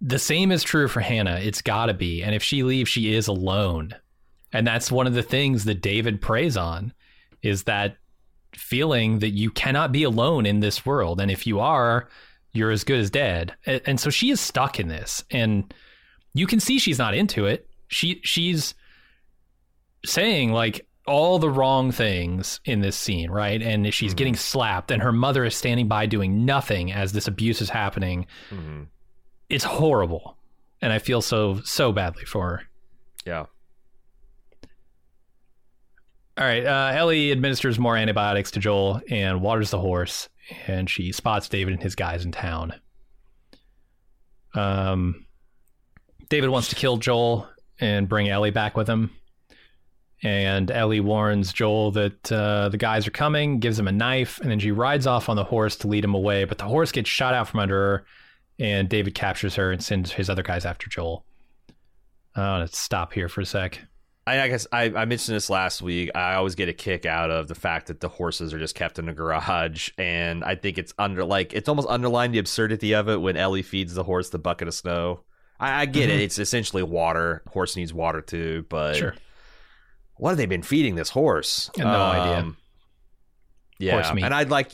The 0.00 0.18
same 0.18 0.50
is 0.50 0.62
true 0.62 0.88
for 0.88 1.00
Hannah. 1.00 1.40
It's 1.42 1.62
got 1.62 1.86
to 1.86 1.94
be, 1.94 2.22
and 2.22 2.34
if 2.34 2.42
she 2.42 2.62
leaves, 2.62 2.88
she 2.88 3.14
is 3.14 3.28
alone, 3.28 3.94
and 4.52 4.66
that's 4.66 4.90
one 4.90 5.06
of 5.06 5.14
the 5.14 5.22
things 5.22 5.64
that 5.64 5.82
David 5.82 6.20
preys 6.20 6.56
on, 6.56 6.92
is 7.42 7.64
that 7.64 7.96
feeling 8.54 9.20
that 9.20 9.30
you 9.30 9.50
cannot 9.50 9.92
be 9.92 10.02
alone 10.02 10.46
in 10.46 10.60
this 10.60 10.84
world, 10.84 11.20
and 11.20 11.30
if 11.30 11.46
you 11.46 11.60
are, 11.60 12.08
you're 12.52 12.70
as 12.70 12.84
good 12.84 12.98
as 12.98 13.10
dead. 13.10 13.54
And, 13.64 14.00
so 14.00 14.10
she 14.10 14.30
is 14.30 14.40
stuck 14.40 14.80
in 14.80 14.88
this, 14.88 15.22
and 15.30 15.72
you 16.34 16.46
can 16.46 16.60
see 16.60 16.78
she's 16.78 16.98
not 16.98 17.14
into 17.14 17.46
it. 17.46 17.68
She 17.88 18.20
she's 18.24 18.74
saying 20.04 20.52
like 20.52 20.86
all 21.06 21.38
the 21.38 21.50
wrong 21.50 21.90
things 21.92 22.60
in 22.64 22.80
this 22.80 22.96
scene, 22.96 23.30
right? 23.30 23.60
And 23.62 23.92
she's 23.92 24.12
Mhm. 24.14 24.16
getting 24.16 24.36
slapped, 24.36 24.90
and 24.90 25.02
her 25.02 25.12
mother 25.12 25.44
is 25.44 25.54
standing 25.54 25.88
by 25.88 26.06
doing 26.06 26.44
nothing 26.44 26.92
as 26.92 27.12
this 27.12 27.26
abuse 27.26 27.60
is 27.60 27.70
happening. 27.70 28.26
Mhm. 28.50 28.86
It's 29.48 29.64
horrible, 29.64 30.36
and 30.80 30.92
I 30.92 30.98
feel 30.98 31.22
so 31.22 31.60
so 31.64 31.90
badly 31.92 32.24
for 32.24 32.48
her. 32.50 32.62
Yeah. 33.26 33.46
All 36.38 36.46
right, 36.46 36.64
uh, 36.64 36.92
Ellie 36.94 37.32
administers 37.32 37.78
more 37.78 37.96
antibiotics 37.96 38.50
to 38.52 38.60
Joel 38.60 39.02
and 39.10 39.42
waters 39.42 39.70
the 39.70 39.80
horse, 39.80 40.28
and 40.66 40.88
she 40.88 41.12
spots 41.12 41.48
David 41.48 41.74
and 41.74 41.82
his 41.82 41.94
guys 41.94 42.24
in 42.24 42.32
town. 42.32 42.74
Um, 44.54 45.26
David 46.30 46.48
wants 46.50 46.68
to 46.68 46.76
kill 46.76 46.96
Joel 46.96 47.48
and 47.78 48.08
bring 48.08 48.28
Ellie 48.28 48.50
back 48.52 48.76
with 48.76 48.88
him. 48.88 49.10
And 50.22 50.70
Ellie 50.70 51.00
warns 51.00 51.52
Joel 51.52 51.92
that 51.92 52.30
uh, 52.30 52.68
the 52.68 52.76
guys 52.76 53.06
are 53.06 53.10
coming, 53.10 53.58
gives 53.58 53.78
him 53.78 53.88
a 53.88 53.92
knife, 53.92 54.38
and 54.40 54.50
then 54.50 54.58
she 54.58 54.70
rides 54.70 55.06
off 55.06 55.28
on 55.30 55.36
the 55.36 55.44
horse 55.44 55.76
to 55.76 55.88
lead 55.88 56.04
him 56.04 56.14
away. 56.14 56.44
But 56.44 56.58
the 56.58 56.64
horse 56.64 56.92
gets 56.92 57.08
shot 57.08 57.32
out 57.32 57.48
from 57.48 57.60
under 57.60 57.74
her, 57.74 58.04
and 58.58 58.88
David 58.88 59.14
captures 59.14 59.54
her 59.54 59.72
and 59.72 59.82
sends 59.82 60.12
his 60.12 60.28
other 60.28 60.42
guys 60.42 60.66
after 60.66 60.90
Joel. 60.90 61.24
Want 62.36 62.70
to 62.70 62.76
stop 62.76 63.12
here 63.12 63.28
for 63.28 63.40
a 63.40 63.46
sec. 63.46 63.80
I, 64.26 64.40
I 64.42 64.48
guess 64.48 64.66
I, 64.70 64.84
I 64.84 65.04
mentioned 65.06 65.34
this 65.34 65.48
last 65.50 65.80
week. 65.82 66.10
I 66.14 66.34
always 66.34 66.54
get 66.54 66.68
a 66.68 66.72
kick 66.74 67.06
out 67.06 67.30
of 67.30 67.48
the 67.48 67.54
fact 67.54 67.86
that 67.86 68.00
the 68.00 68.08
horses 68.08 68.52
are 68.54 68.58
just 68.58 68.74
kept 68.74 68.98
in 68.98 69.08
a 69.08 69.14
garage, 69.14 69.88
and 69.98 70.44
I 70.44 70.54
think 70.54 70.76
it's 70.78 70.92
under 70.98 71.24
like 71.24 71.52
it's 71.54 71.68
almost 71.68 71.88
underlined 71.88 72.34
the 72.34 72.38
absurdity 72.38 72.94
of 72.94 73.08
it 73.08 73.20
when 73.20 73.36
Ellie 73.38 73.62
feeds 73.62 73.94
the 73.94 74.04
horse 74.04 74.28
the 74.28 74.38
bucket 74.38 74.68
of 74.68 74.74
snow. 74.74 75.20
I, 75.58 75.82
I 75.82 75.86
get 75.86 76.08
Mhm. 76.10 76.14
it; 76.14 76.20
it's 76.20 76.38
essentially 76.38 76.82
water. 76.82 77.42
Horse 77.48 77.74
needs 77.76 77.92
water 77.94 78.20
too, 78.20 78.66
but 78.68 78.96
Sure. 78.96 79.14
What 80.20 80.30
have 80.30 80.38
they 80.38 80.46
been 80.46 80.62
feeding 80.62 80.94
this 80.94 81.10
horse? 81.10 81.70
Um, 81.78 81.84
no 81.84 81.90
idea. 82.02 82.52
Yeah, 83.78 84.12
and 84.12 84.34
I'd 84.34 84.50
like 84.50 84.72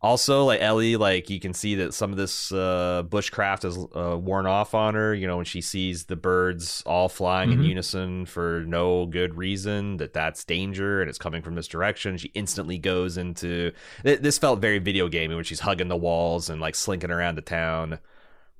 also 0.00 0.44
like 0.44 0.60
Ellie, 0.60 0.94
like 0.96 1.28
you 1.30 1.40
can 1.40 1.52
see 1.52 1.74
that 1.76 1.92
some 1.94 2.12
of 2.12 2.16
this 2.16 2.52
uh, 2.52 3.02
bushcraft 3.08 3.64
is 3.64 3.76
uh, 3.76 4.16
worn 4.16 4.46
off 4.46 4.72
on 4.74 4.94
her. 4.94 5.12
You 5.12 5.26
know, 5.26 5.36
when 5.36 5.44
she 5.46 5.60
sees 5.60 6.04
the 6.04 6.14
birds 6.14 6.82
all 6.86 7.08
flying 7.08 7.50
in 7.50 7.58
Mhm. 7.58 7.66
unison 7.68 8.26
for 8.26 8.62
no 8.68 9.06
good 9.06 9.34
reason, 9.36 9.96
that 9.96 10.12
that's 10.12 10.44
danger 10.44 11.00
and 11.00 11.08
it's 11.08 11.18
coming 11.18 11.42
from 11.42 11.56
this 11.56 11.66
direction. 11.66 12.16
She 12.18 12.28
instantly 12.34 12.78
goes 12.78 13.16
into 13.16 13.72
th- 14.04 14.20
this 14.20 14.38
felt 14.38 14.60
very 14.60 14.78
video 14.78 15.08
gamey 15.08 15.34
when 15.34 15.42
she's 15.44 15.60
hugging 15.60 15.88
the 15.88 15.96
walls 15.96 16.48
and 16.48 16.60
like 16.60 16.76
slinking 16.76 17.10
around 17.10 17.34
the 17.34 17.42
town. 17.42 17.98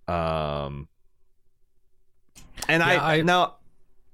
Um, 0.08 0.88
and 2.68 2.80
Yeah, 2.82 2.88
I, 3.04 3.16
I- 3.18 3.22
now 3.22 3.56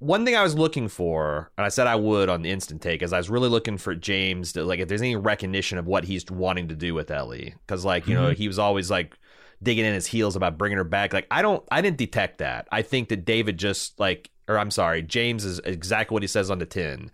one 0.02 0.24
thing 0.24 0.34
I 0.36 0.42
was 0.42 0.56
looking 0.56 0.88
for, 0.88 1.50
and 1.56 1.64
I 1.64 1.68
said 1.68 1.86
I 1.86 1.94
would 1.96 2.28
on 2.28 2.42
the 2.42 2.50
instant 2.50 2.82
take, 2.82 3.02
is 3.02 3.12
I 3.12 3.18
was 3.18 3.30
really 3.30 3.48
looking 3.48 3.78
for 3.78 3.94
James 3.94 4.52
to 4.54 4.64
like 4.64 4.80
if 4.80 4.88
there's 4.88 5.00
any 5.02 5.16
recognition 5.16 5.78
of 5.78 5.86
what 5.86 6.04
he's 6.04 6.28
wanting 6.30 6.68
to 6.68 6.74
do 6.74 6.92
with 6.94 7.10
Ellie, 7.10 7.54
because 7.66 7.84
like 7.84 8.06
you 8.08 8.14
know 8.14 8.30
Mhm. 8.30 8.34
he 8.36 8.48
was 8.48 8.58
always 8.58 8.90
like 8.90 9.16
digging 9.62 9.84
in 9.84 9.94
his 9.94 10.06
heels 10.06 10.34
about 10.34 10.58
bringing 10.58 10.78
her 10.78 10.84
back. 10.84 11.12
Like 11.12 11.26
I 11.30 11.40
don't, 11.40 11.62
I 11.70 11.80
didn't 11.82 11.98
detect 11.98 12.38
that. 12.38 12.66
I 12.72 12.82
think 12.82 13.08
that 13.10 13.24
David 13.24 13.58
just 13.58 14.00
like, 14.00 14.30
or 14.48 14.58
I'm 14.58 14.72
sorry, 14.72 15.02
James 15.02 15.44
is 15.44 15.60
exactly 15.60 16.14
what 16.14 16.22
he 16.24 16.26
says 16.26 16.50
on 16.50 16.58
the 16.58 16.66
tin. 16.66 17.10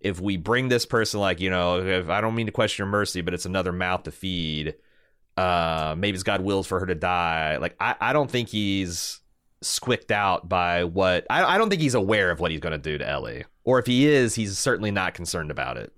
If 0.00 0.18
we 0.20 0.36
bring 0.36 0.68
this 0.68 0.86
person, 0.86 1.20
like 1.20 1.38
you 1.38 1.50
know, 1.50 1.80
if 1.86 2.08
I 2.08 2.20
don't 2.20 2.34
mean 2.34 2.46
to 2.46 2.52
question 2.52 2.84
your 2.84 2.90
mercy, 2.90 3.20
but 3.20 3.34
it's 3.34 3.46
another 3.46 3.72
mouth 3.72 4.04
to 4.04 4.10
feed. 4.10 4.74
Uh, 5.36 5.94
maybe 5.96 6.14
it's 6.14 6.22
God 6.24 6.40
wills 6.42 6.66
for 6.66 6.78
her 6.80 6.86
to 6.86 6.94
die. 6.94 7.56
Like 7.58 7.76
I, 7.80 7.94
I 8.00 8.12
don't 8.12 8.30
think 8.30 8.48
he's 8.48 9.20
squicked 9.62 10.10
out 10.10 10.48
by 10.48 10.84
what 10.84 11.26
I, 11.30 11.44
I 11.54 11.58
don't 11.58 11.70
think 11.70 11.82
he's 11.82 11.94
aware 11.94 12.30
of 12.30 12.40
what 12.40 12.50
he's 12.50 12.60
going 12.60 12.72
to 12.72 12.78
do 12.78 12.98
to 12.98 13.08
Ellie, 13.08 13.44
or 13.64 13.78
if 13.78 13.86
he 13.86 14.06
is, 14.06 14.34
he's 14.34 14.58
certainly 14.58 14.90
not 14.90 15.14
concerned 15.14 15.50
about 15.50 15.76
it. 15.76 15.92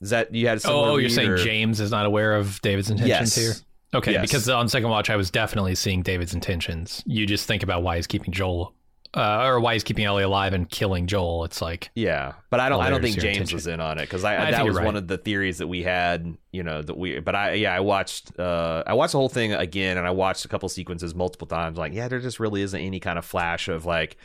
Is 0.00 0.10
that 0.10 0.34
you 0.34 0.46
had 0.48 0.60
Oh, 0.64 0.96
you're 0.96 1.10
saying 1.10 1.30
or- 1.30 1.36
James 1.36 1.78
is 1.80 1.90
not 1.90 2.06
aware 2.06 2.34
of 2.34 2.60
David's 2.62 2.90
intentions 2.90 3.08
Yes. 3.08 3.36
here? 3.36 3.52
Okay, 3.92 4.12
Yes. 4.12 4.22
because 4.22 4.48
on 4.48 4.68
second 4.68 4.88
watch, 4.88 5.10
I 5.10 5.16
was 5.16 5.30
definitely 5.30 5.74
seeing 5.74 6.02
David's 6.02 6.32
intentions. 6.32 7.02
You 7.06 7.26
just 7.26 7.46
think 7.46 7.62
about 7.62 7.82
why 7.82 7.96
he's 7.96 8.06
keeping 8.06 8.32
Joel, 8.32 8.72
uh, 9.14 9.42
or 9.44 9.58
why 9.60 9.72
he's 9.72 9.82
keeping 9.82 10.04
Ellie 10.04 10.22
alive 10.22 10.52
and 10.52 10.68
killing 10.70 11.06
Joel. 11.06 11.44
It's 11.44 11.60
like, 11.60 11.90
Yeah, 11.94 12.34
but 12.48 12.60
I 12.60 12.68
don't. 12.68 12.80
I 12.80 12.90
don't 12.90 13.02
think 13.02 13.18
James 13.18 13.52
was 13.52 13.66
in 13.66 13.80
on 13.80 13.98
it 13.98 14.02
because 14.02 14.22
I, 14.24 14.48
I 14.48 14.50
that 14.52 14.64
was 14.64 14.76
right. 14.76 14.84
one 14.86 14.96
of 14.96 15.08
the 15.08 15.18
theories 15.18 15.58
that 15.58 15.66
we 15.66 15.82
had. 15.82 16.36
You 16.52 16.62
know 16.62 16.80
that 16.82 16.96
we. 16.96 17.18
But 17.20 17.34
I 17.34 17.52
yeah 17.54 17.74
I 17.74 17.80
watched 17.80 18.38
uh 18.38 18.82
I 18.86 18.92
watched 18.94 19.12
the 19.12 19.18
whole 19.18 19.28
thing 19.28 19.52
again 19.52 19.98
and 19.98 20.06
I 20.06 20.10
watched 20.10 20.44
a 20.44 20.48
couple 20.48 20.68
sequences 20.68 21.14
multiple 21.14 21.46
times. 21.48 21.76
Like 21.78 21.92
yeah, 21.92 22.08
there 22.08 22.20
just 22.20 22.38
really 22.40 22.62
isn't 22.62 22.80
any 22.80 23.00
kind 23.00 23.18
of 23.18 23.24
flash 23.24 23.68
of 23.68 23.84
like 23.86 24.16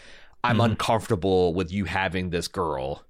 I'm 0.43 0.57
Mhm. 0.57 0.65
uncomfortable 0.65 1.53
with 1.55 1.71
you 1.71 1.85
having 1.85 2.29
this 2.29 2.47
girl 2.47 3.03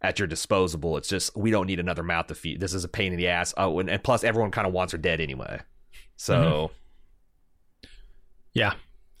at 0.00 0.18
your 0.18 0.28
disposable. 0.28 0.96
It's 0.96 1.08
just 1.08 1.36
we 1.36 1.50
don't 1.50 1.66
need 1.66 1.80
another 1.80 2.02
mouth 2.02 2.28
to 2.28 2.34
feed. 2.34 2.60
This 2.60 2.72
is 2.72 2.84
a 2.84 2.88
pain 2.88 3.12
in 3.12 3.18
the 3.18 3.28
ass. 3.28 3.52
Oh, 3.58 3.78
and, 3.80 3.90
and 3.90 4.02
plus 4.02 4.24
everyone 4.24 4.50
kind 4.50 4.66
of 4.66 4.72
wants 4.72 4.92
her 4.92 4.98
dead 4.98 5.20
anyway. 5.20 5.60
So 6.16 6.70
yeah. 8.54 8.74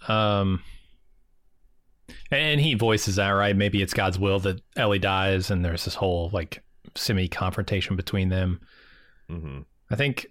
Um, 0.06 0.62
and 2.30 2.60
he 2.60 2.74
voices 2.74 3.16
that, 3.16 3.30
right? 3.30 3.56
Maybe 3.56 3.82
it's 3.82 3.94
God's 3.94 4.18
will 4.18 4.38
that 4.40 4.60
Ellie 4.76 4.98
dies, 4.98 5.50
and 5.50 5.64
there's 5.64 5.84
this 5.84 5.94
whole 5.94 6.30
like 6.32 6.62
semi 6.94 7.28
confrontation 7.28 7.96
between 7.96 8.28
them. 8.28 8.60
mhm. 9.30 9.64
I 9.90 9.96
think 9.96 10.26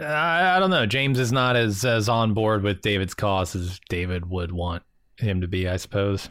I, 0.00 0.56
I 0.56 0.58
don't 0.60 0.70
know. 0.70 0.86
James 0.86 1.18
is 1.18 1.30
not 1.32 1.54
as 1.56 1.84
as 1.84 2.08
on 2.08 2.34
board 2.34 2.62
with 2.62 2.80
David's 2.80 3.14
cause 3.14 3.54
as 3.54 3.80
David 3.88 4.28
would 4.28 4.52
want 4.52 4.82
him 5.18 5.40
to 5.42 5.48
be, 5.48 5.68
I 5.68 5.76
suppose. 5.76 6.28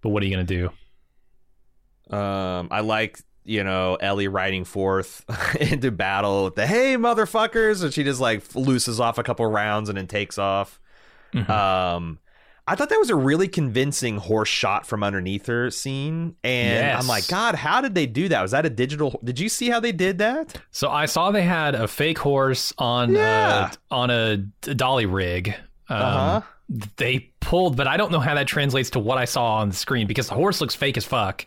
But 0.00 0.10
what 0.10 0.22
are 0.22 0.26
you 0.26 0.32
gonna 0.32 0.44
do? 0.44 0.70
Um, 2.10 2.68
I 2.70 2.80
like 2.80 3.18
you 3.44 3.64
know 3.64 3.96
Ellie 3.96 4.28
riding 4.28 4.64
forth 4.64 5.24
into 5.60 5.90
battle 5.90 6.44
with 6.44 6.54
the 6.56 6.66
"Hey 6.66 6.96
motherfuckers," 6.96 7.82
and 7.82 7.92
she 7.92 8.04
just 8.04 8.20
like 8.20 8.42
looses 8.54 9.00
off 9.00 9.18
a 9.18 9.22
couple 9.22 9.46
rounds 9.46 9.88
and 9.88 9.96
then 9.98 10.06
takes 10.06 10.38
off. 10.38 10.80
Mhm. 11.34 11.48
Um, 11.48 12.18
I 12.66 12.76
thought 12.76 12.90
that 12.90 12.98
was 12.98 13.10
a 13.10 13.16
really 13.16 13.48
convincing 13.48 14.18
horse 14.18 14.48
shot 14.48 14.86
from 14.86 15.02
underneath 15.02 15.46
her 15.46 15.70
scene, 15.70 16.36
and 16.44 16.74
Yes. 16.76 17.00
I'm 17.02 17.08
like, 17.08 17.26
God, 17.26 17.56
how 17.56 17.80
did 17.80 17.94
they 17.94 18.06
do 18.06 18.28
that? 18.28 18.40
Was 18.40 18.52
that 18.52 18.64
a 18.64 18.70
digital? 18.70 19.18
Did 19.24 19.40
you 19.40 19.48
see 19.48 19.68
how 19.68 19.80
they 19.80 19.90
did 19.92 20.18
that? 20.18 20.60
So 20.70 20.88
I 20.88 21.06
saw 21.06 21.32
they 21.32 21.42
had 21.42 21.74
a 21.74 21.88
fake 21.88 22.18
horse 22.18 22.72
on 22.78 23.12
Yeah. 23.14 23.70
uh, 23.90 23.94
on 23.94 24.10
a 24.10 24.36
dolly 24.36 25.06
rig. 25.06 25.48
Um, 25.88 25.96
Uh 25.96 26.12
huh. 26.12 26.40
They 26.96 27.30
pulled, 27.40 27.76
but 27.76 27.86
I 27.86 27.96
don't 27.96 28.12
know 28.12 28.20
how 28.20 28.34
that 28.36 28.46
translates 28.46 28.90
to 28.90 28.98
what 29.00 29.18
I 29.18 29.24
saw 29.26 29.56
on 29.56 29.68
the 29.70 29.76
screen 29.76 30.06
because 30.06 30.28
the 30.28 30.34
horse 30.34 30.60
looks 30.60 30.74
fake 30.74 30.96
as 30.96 31.04
fuck. 31.04 31.44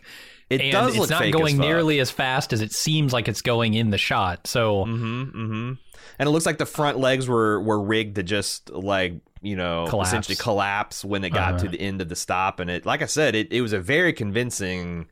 It 0.50 0.60
and 0.60 0.70
does 0.70 0.90
it's 0.90 0.98
look 0.98 1.10
not 1.10 1.32
going 1.32 1.54
as 1.54 1.58
nearly 1.58 1.98
as 1.98 2.10
fast 2.12 2.52
as 2.52 2.60
it 2.60 2.70
seems 2.72 3.12
like 3.12 3.26
it's 3.26 3.42
going 3.42 3.74
in 3.74 3.90
the 3.90 3.98
shot. 3.98 4.46
So 4.46 4.84
Mm-hmm. 4.84 5.22
Mm-hmm. 5.22 5.72
And 6.18 6.28
it 6.28 6.30
looks 6.30 6.46
like 6.46 6.58
the 6.58 6.66
front 6.66 6.98
legs 6.98 7.26
were 7.26 7.60
were 7.60 7.82
rigged 7.82 8.14
to 8.16 8.22
just 8.22 8.70
like 8.70 9.14
you 9.46 9.56
know 9.56 9.86
Collapse. 9.88 10.08
essentially 10.10 10.36
collapse 10.36 11.04
when 11.04 11.24
it 11.24 11.30
got 11.30 11.58
to 11.60 11.66
Uh-huh. 11.66 11.72
the 11.72 11.80
end 11.80 12.00
of 12.00 12.08
the 12.08 12.16
stop. 12.16 12.60
And 12.60 12.68
it, 12.70 12.84
like 12.84 13.02
I 13.02 13.06
said, 13.06 13.34
it, 13.34 13.52
it 13.52 13.60
was 13.62 13.72
a 13.72 13.80
very 13.80 14.12
convincing 14.12 15.08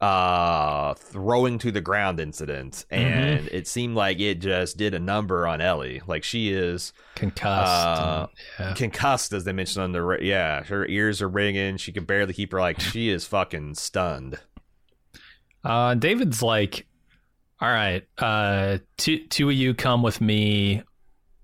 uh 0.00 0.94
throwing 0.94 1.58
to 1.58 1.72
the 1.72 1.80
ground 1.80 2.20
incident 2.20 2.86
and 2.88 3.48
it 3.50 3.66
seemed 3.66 3.96
like 3.96 4.20
it 4.20 4.36
just 4.36 4.76
did 4.76 4.94
a 4.94 4.98
number 5.00 5.44
on 5.44 5.60
Ellie 5.60 6.00
like 6.06 6.22
she 6.22 6.52
is 6.52 6.92
concussed. 7.16 8.00
Uh, 8.00 8.26
and- 8.58 8.68
yeah. 8.68 8.74
concussed 8.74 9.32
as 9.32 9.42
they 9.42 9.52
mentioned 9.52 9.82
on 9.82 9.90
the 9.90 10.18
yeah 10.22 10.62
her 10.62 10.86
ears 10.86 11.20
are 11.20 11.28
ringing 11.28 11.76
she 11.78 11.90
can 11.90 12.04
barely 12.04 12.32
keep 12.32 12.52
her 12.52 12.60
like 12.60 12.78
she 12.78 13.08
is 13.08 13.26
fucking 13.26 13.74
stunned 13.74 14.38
Uh, 15.64 15.94
David's 15.96 16.40
like, 16.42 16.86
all 17.60 17.68
right, 17.68 18.06
uh, 18.18 18.78
two, 18.96 19.26
two 19.26 19.50
of 19.50 19.56
you 19.56 19.74
come 19.74 20.02
with 20.04 20.20
me. 20.20 20.84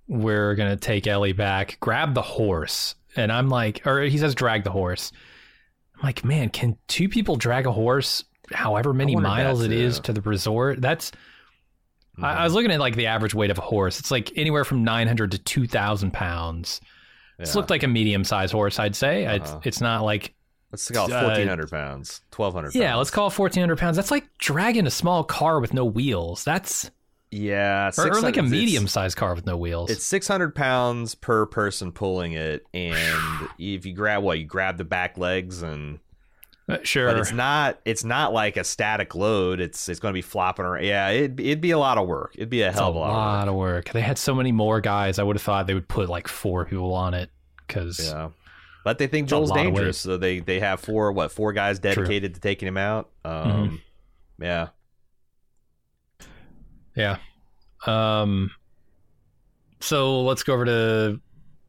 We're 0.07 0.55
going 0.55 0.71
to 0.71 0.77
take 0.77 1.07
Ellie 1.07 1.33
back. 1.33 1.79
Grab 1.81 2.15
the 2.15 2.23
horse. 2.23 2.95
And 3.17 3.31
I'm 3.33 3.49
like, 3.49 3.87
or 3.87 4.03
he 4.03 4.19
says, 4.19 4.35
drag 4.35 4.65
the 4.65 4.71
horse. 4.71 5.13
I'm 5.97 6.03
like, 6.03 6.25
man, 6.25 6.49
can 6.51 6.77
two 6.89 7.09
people 7.09 7.37
drag 7.37 7.67
a 7.67 7.73
horse 7.73 8.25
however 8.53 8.93
many 8.93 9.17
miles 9.17 9.63
it 9.63 9.73
is 9.73 10.01
to 10.01 10.13
the 10.13 10.21
resort? 10.23 10.81
That's, 10.81 11.13
I, 12.21 12.33
I 12.35 12.45
was 12.45 12.53
looking 12.55 12.71
at 12.73 12.81
like 12.81 12.97
the 12.97 13.07
average 13.07 13.35
weight 13.35 13.51
of 13.51 13.59
a 13.59 13.63
horse. 13.63 13.99
It's 14.01 14.11
like 14.11 14.37
anywhere 14.37 14.65
from 14.65 14.85
900 14.85 15.31
to 15.33 15.39
2,000 15.39 16.13
pounds. 16.13 16.81
It's 17.39 17.51
Yeah. 17.55 17.57
looked 17.59 17.71
like 17.71 17.83
a 17.83 17.89
medium 17.89 18.25
sized 18.25 18.53
horse, 18.53 18.79
I'd 18.79 18.97
say. 18.97 19.25
It's, 19.25 19.51
Uh-huh. 19.51 19.61
it's 19.65 19.81
not 19.81 20.03
like 20.03 20.35
let's 20.73 20.91
call 20.91 21.07
it 21.09 21.13
uh, 21.13 21.23
1400 21.25 21.71
pounds 21.71 22.21
1200 22.37 22.75
yeah, 22.75 22.95
let's 22.97 23.11
call 23.11 23.29
it 23.29 23.31
fourteen 23.33 23.61
hundred 23.63 23.79
pounds. 23.79 23.97
That's 23.97 24.11
like 24.11 24.27
dragging 24.39 24.87
a 24.87 24.91
small 24.91 25.23
car 25.25 25.61
with 25.61 25.73
no 25.73 25.85
wheels. 25.85 26.45
That's 26.45 26.91
yeah 27.35 27.91
or, 27.99 28.09
or 28.09 28.21
like 28.21 28.37
a 28.37 28.43
medium 28.43 28.87
sized 28.87 29.17
car 29.17 29.35
with 29.35 29.47
no 29.47 29.57
wheels. 29.57 29.91
It's 29.91 30.05
600 30.05 30.55
pounds 30.55 31.15
per 31.15 31.47
person 31.47 31.93
pulling 31.93 32.33
it, 32.33 32.67
and 32.73 33.49
if 33.59 33.85
you 33.87 33.93
grab 33.93 34.23
what 34.23 34.39
you 34.39 34.45
grab 34.45 34.79
the 34.79 34.85
back 34.85 35.19
legs 35.19 35.63
and 35.63 35.99
Uh, 36.69 36.79
sure. 36.83 37.09
but 37.09 37.19
it's 37.19 37.33
not 37.33 37.79
it's 37.85 38.05
not 38.05 38.33
like 38.33 38.57
a 38.57 38.65
static 38.65 39.15
load. 39.15 39.61
It's 39.61 39.89
it's 39.89 40.01
going 40.01 40.13
to 40.13 40.17
be 40.17 40.23
flopping 40.23 40.65
around. 40.65 40.85
Yeah, 40.85 41.09
it 41.09 41.39
it'd 41.41 41.61
be 41.61 41.73
a 41.73 41.79
lot 41.79 41.99
of 41.99 42.07
work. 42.07 42.33
It'd 42.37 42.49
be 42.51 42.63
a 42.63 42.73
hell 42.73 42.91
of 42.91 42.95
a 42.97 42.99
lot. 42.99 43.49
of 43.49 43.55
work. 43.55 43.79
of 43.81 43.85
work. 43.87 43.93
They 43.95 44.01
had 44.01 44.17
so 44.19 44.35
many 44.35 44.53
more 44.53 44.81
guys. 44.81 45.19
I 45.19 45.23
would 45.25 45.37
have 45.37 45.43
thought 45.43 45.67
they 45.67 45.75
would 45.75 45.89
put 45.89 46.09
like 46.09 46.29
four 46.29 46.65
people 46.65 46.95
on 46.95 47.13
it 47.15 47.31
because 47.67 47.99
Yeah. 48.11 48.31
But 48.85 48.99
they 48.99 49.07
think 49.07 49.29
Joel's 49.31 49.51
dangerous, 49.51 49.99
so 49.99 50.19
they 50.19 50.41
they 50.41 50.61
have 50.61 50.79
four 50.79 51.11
what 51.13 51.33
four 51.33 51.53
guys 51.55 51.79
dedicated 51.79 52.35
to 52.35 52.41
taking 52.41 52.69
him 52.69 52.77
out. 52.77 53.11
Um, 53.25 53.43
Mm-hmm. 53.43 53.77
yeah, 54.43 54.69
Yeah. 56.97 57.19
Um 57.87 58.51
so 59.81 60.23
let's 60.23 60.43
go 60.43 60.55
over 60.55 60.65
to 60.65 61.21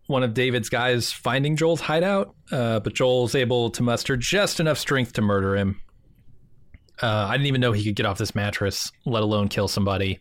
one 0.08 0.24
of 0.24 0.34
David's 0.34 0.70
guys 0.70 1.12
finding 1.12 1.56
Joel's 1.56 1.82
hideout, 1.82 2.36
uh, 2.52 2.80
but 2.80 2.94
Joel's 2.94 3.36
able 3.36 3.72
to 3.72 3.84
muster 3.84 4.16
just 4.16 4.60
enough 4.60 4.78
strength 4.78 5.14
to 5.14 5.22
murder 5.22 5.56
him. 5.56 5.82
Uh, 7.02 7.28
I 7.28 7.34
didn't 7.34 7.48
even 7.48 7.62
know 7.62 7.72
he 7.72 7.84
could 7.84 7.96
get 7.96 8.06
off 8.06 8.18
this 8.18 8.36
mattress, 8.36 8.92
let 9.06 9.24
alone 9.24 9.50
kill 9.50 9.68
somebody, 9.68 10.20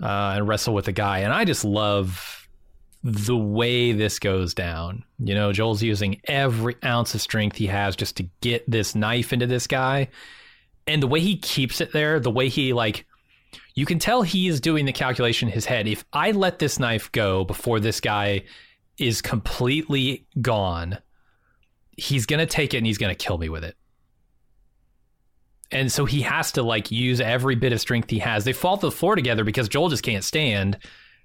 uh, 0.00 0.34
and 0.36 0.46
wrestle 0.46 0.74
with 0.74 0.86
a 0.86 0.92
guy. 0.92 1.20
And 1.20 1.32
I 1.32 1.44
just 1.44 1.64
love 1.64 2.46
the 3.02 3.36
way 3.36 3.92
this 3.92 4.18
goes 4.18 4.54
down. 4.54 5.04
You 5.18 5.34
know, 5.34 5.52
Joel's 5.52 5.82
using 5.82 6.20
every 6.24 6.76
ounce 6.84 7.14
of 7.14 7.20
strength 7.20 7.56
he 7.56 7.66
has 7.66 7.96
just 7.96 8.16
to 8.18 8.28
get 8.40 8.70
this 8.70 8.94
knife 8.94 9.32
into 9.32 9.46
this 9.46 9.66
guy. 9.66 10.08
And 10.86 11.02
the 11.02 11.06
way 11.06 11.20
he 11.20 11.38
keeps 11.38 11.80
it 11.80 11.92
there, 11.92 12.20
the 12.20 12.30
way 12.30 12.48
he 12.48 12.72
like 12.72 13.06
you 13.74 13.86
can 13.86 13.98
tell 13.98 14.22
he 14.22 14.48
is 14.48 14.60
doing 14.60 14.84
the 14.84 14.92
calculation 14.92 15.48
in 15.48 15.54
his 15.54 15.66
head. 15.66 15.86
If 15.86 16.04
I 16.12 16.32
let 16.32 16.58
this 16.58 16.78
knife 16.78 17.10
go 17.12 17.44
before 17.44 17.80
this 17.80 18.00
guy 18.00 18.44
is 18.98 19.22
completely 19.22 20.26
gone, 20.40 20.98
he's 21.96 22.26
going 22.26 22.40
to 22.40 22.46
take 22.46 22.74
it 22.74 22.78
and 22.78 22.86
he's 22.86 22.98
going 22.98 23.14
to 23.14 23.24
kill 23.24 23.38
me 23.38 23.48
with 23.48 23.64
it. 23.64 23.76
And 25.70 25.92
so 25.92 26.06
he 26.06 26.22
has 26.22 26.52
to 26.52 26.62
like 26.62 26.90
use 26.90 27.20
every 27.20 27.54
bit 27.54 27.72
of 27.72 27.80
strength 27.80 28.10
he 28.10 28.18
has. 28.20 28.44
They 28.44 28.52
fall 28.52 28.78
to 28.78 28.86
the 28.86 28.90
floor 28.90 29.16
together 29.16 29.44
because 29.44 29.68
Joel 29.68 29.90
just 29.90 30.02
can't 30.02 30.24
stand. 30.24 30.78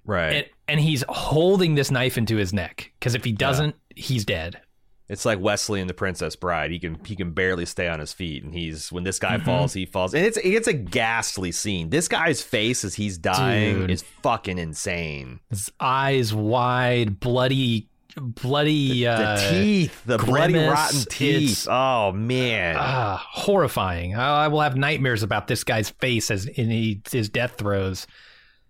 right. 0.04 0.34
And, 0.34 0.46
and 0.68 0.80
he's 0.80 1.02
holding 1.08 1.74
this 1.74 1.90
knife 1.90 2.18
into 2.18 2.36
his 2.36 2.52
neck 2.52 2.92
because 2.98 3.14
if 3.14 3.24
he 3.24 3.32
doesn't, 3.32 3.74
he's 3.96 4.24
dead. 4.24 4.60
It's 5.08 5.26
like 5.26 5.38
Wesley 5.38 5.80
and 5.82 5.90
the 5.90 5.94
Princess 5.94 6.34
Bride. 6.34 6.70
He 6.70 6.78
can 6.78 6.96
he 7.04 7.14
can 7.14 7.32
barely 7.32 7.66
stay 7.66 7.88
on 7.88 8.00
his 8.00 8.12
feet, 8.14 8.42
and 8.42 8.54
he's 8.54 8.90
when 8.90 9.04
this 9.04 9.18
guy 9.18 9.36
Mhm. 9.36 9.44
falls, 9.44 9.74
he 9.74 9.84
falls, 9.84 10.14
and 10.14 10.24
it's 10.24 10.38
it's 10.42 10.66
a 10.66 10.72
ghastly 10.72 11.52
scene. 11.52 11.90
This 11.90 12.08
guy's 12.08 12.40
face 12.40 12.84
as 12.84 12.94
he's 12.94 13.18
dying 13.18 13.80
Dude. 13.80 13.90
is 13.90 14.02
fucking 14.22 14.56
insane. 14.58 15.40
His 15.50 15.70
eyes 15.78 16.32
wide, 16.32 17.20
bloody, 17.20 17.88
bloody. 18.16 19.06
uh, 19.06 19.18
the 19.36 19.50
teeth, 19.50 20.02
the 20.06 20.16
bloody 20.18 20.54
rotten 20.54 21.00
teeth. 21.10 21.66
it's- 21.66 21.68
Oh 21.70 22.12
man, 22.12 22.76
Ah, 22.78 23.22
horrifying. 23.30 24.14
I, 24.14 24.44
I 24.44 24.48
will 24.48 24.60
have 24.62 24.74
nightmares 24.76 25.22
about 25.22 25.48
this 25.48 25.64
guy's 25.64 25.90
face 25.90 26.30
as 26.30 26.46
in 26.46 26.70
he, 26.70 27.02
his 27.12 27.28
death 27.28 27.56
throes. 27.58 28.06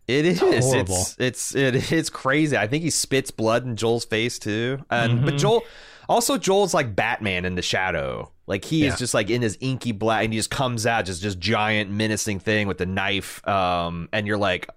It 0.08 0.26
is. 0.26 0.40
horrible. 0.40 0.96
It's 0.96 1.16
it's 1.18 1.54
it, 1.54 1.92
it's 1.92 2.10
crazy. 2.10 2.56
I 2.56 2.66
think 2.66 2.82
he 2.82 2.90
spits 2.90 3.30
blood 3.30 3.64
in 3.64 3.76
Joel's 3.76 4.04
face 4.04 4.38
too. 4.38 4.78
And 4.90 5.24
but 5.24 5.34
Mhm. 5.34 5.38
Joel 5.38 5.62
also 6.08 6.36
Joel's 6.38 6.74
like 6.74 6.94
Batman 6.96 7.44
in 7.44 7.54
the 7.54 7.62
shadow. 7.62 8.30
Like 8.46 8.64
he 8.64 8.84
Yeah. 8.84 8.92
is 8.92 8.98
just 8.98 9.14
like 9.14 9.30
in 9.30 9.40
his 9.42 9.56
inky 9.60 9.92
black 9.92 10.24
and 10.24 10.32
he 10.32 10.38
just 10.38 10.50
comes 10.50 10.86
out 10.86 11.06
just 11.06 11.22
just 11.22 11.38
giant 11.38 11.90
menacing 11.90 12.40
thing 12.40 12.68
with 12.68 12.78
the 12.78 12.86
knife. 12.86 13.46
Um 13.48 14.08
and 14.12 14.26
you're 14.26 14.38
like 14.38 14.68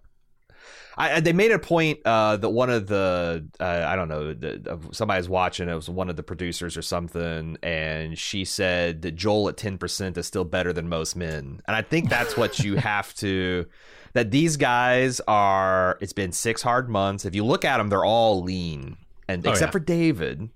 I, 0.99 1.19
they 1.19 1.32
made 1.32 1.51
a 1.51 1.59
point 1.59 1.99
uh, 2.05 2.38
that 2.38 2.49
one 2.49 2.71
of 2.71 2.88
the 2.88 3.45
uh, 3.59 3.86
I 3.88 3.95
don't 3.95 4.07
know 4.09 4.34
the, 4.34 4.67
of 4.67 4.89
somebody's 4.93 5.30
watching 5.30 5.69
it 5.69 5.75
was 5.75 5.88
one 5.88 6.09
of 6.09 6.15
the 6.15 6.23
producers 6.23 6.75
or 6.75 6.82
something, 6.82 7.55
and 7.61 8.17
she 8.17 8.45
said 8.45 9.03
that 9.03 9.11
Joel 9.15 9.49
at 9.49 9.57
ten 9.57 9.78
percent 9.78 10.17
is 10.17 10.25
still 10.25 10.43
better 10.43 10.73
than 10.73 10.89
most 10.89 11.15
men, 11.15 11.61
and 11.67 11.75
I 11.75 11.84
think 11.84 12.09
that's 12.09 12.36
what 12.36 12.57
you 12.61 12.78
have 12.78 13.13
to. 13.17 13.67
That 14.13 14.32
these 14.32 14.57
guys 14.57 15.21
are. 15.28 15.99
It's 16.01 16.13
been 16.13 16.32
six 16.32 16.63
hard 16.63 16.89
months. 16.89 17.25
If 17.25 17.36
you 17.36 17.45
look 17.45 17.63
at 17.63 17.78
them, 17.78 17.89
they're 17.89 18.03
all 18.03 18.41
lean, 18.41 18.97
and 19.28 19.45
Oh, 19.45 19.51
except 19.51 19.67
yeah. 19.69 19.71
for 19.73 19.80
David, 19.80 20.49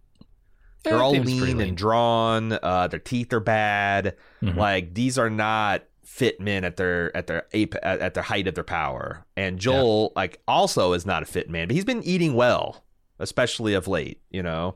they're 0.84 0.94
Yeah, 0.96 1.02
all 1.02 1.12
lean, 1.12 1.42
lean. 1.42 1.62
and 1.62 1.78
drawn. 1.78 2.54
Uh, 2.54 2.88
their 2.88 3.00
teeth 3.00 3.32
are 3.34 3.40
bad. 3.40 4.16
Mhm. 4.42 4.56
Like 4.56 4.94
these 4.94 5.18
are 5.18 5.30
not 5.30 5.84
fit 6.04 6.42
men 6.42 6.64
at 6.66 6.76
their 6.78 7.16
at 7.16 7.28
their 7.28 7.48
ape 7.54 7.76
at, 7.84 8.00
at 8.02 8.14
their 8.14 8.24
height 8.24 8.48
of 8.48 8.56
their 8.56 8.64
power. 8.64 9.26
And 9.38 9.60
Joel 9.60 10.12
like 10.16 10.42
also 10.48 10.94
is 10.94 11.06
not 11.06 11.24
a 11.24 11.26
fit 11.26 11.50
man, 11.50 11.68
but 11.68 11.76
he's 11.76 11.86
been 11.86 12.04
eating 12.04 12.34
well, 12.34 12.84
especially 13.20 13.74
of 13.74 13.88
late. 13.88 14.22
You 14.30 14.44
know, 14.44 14.76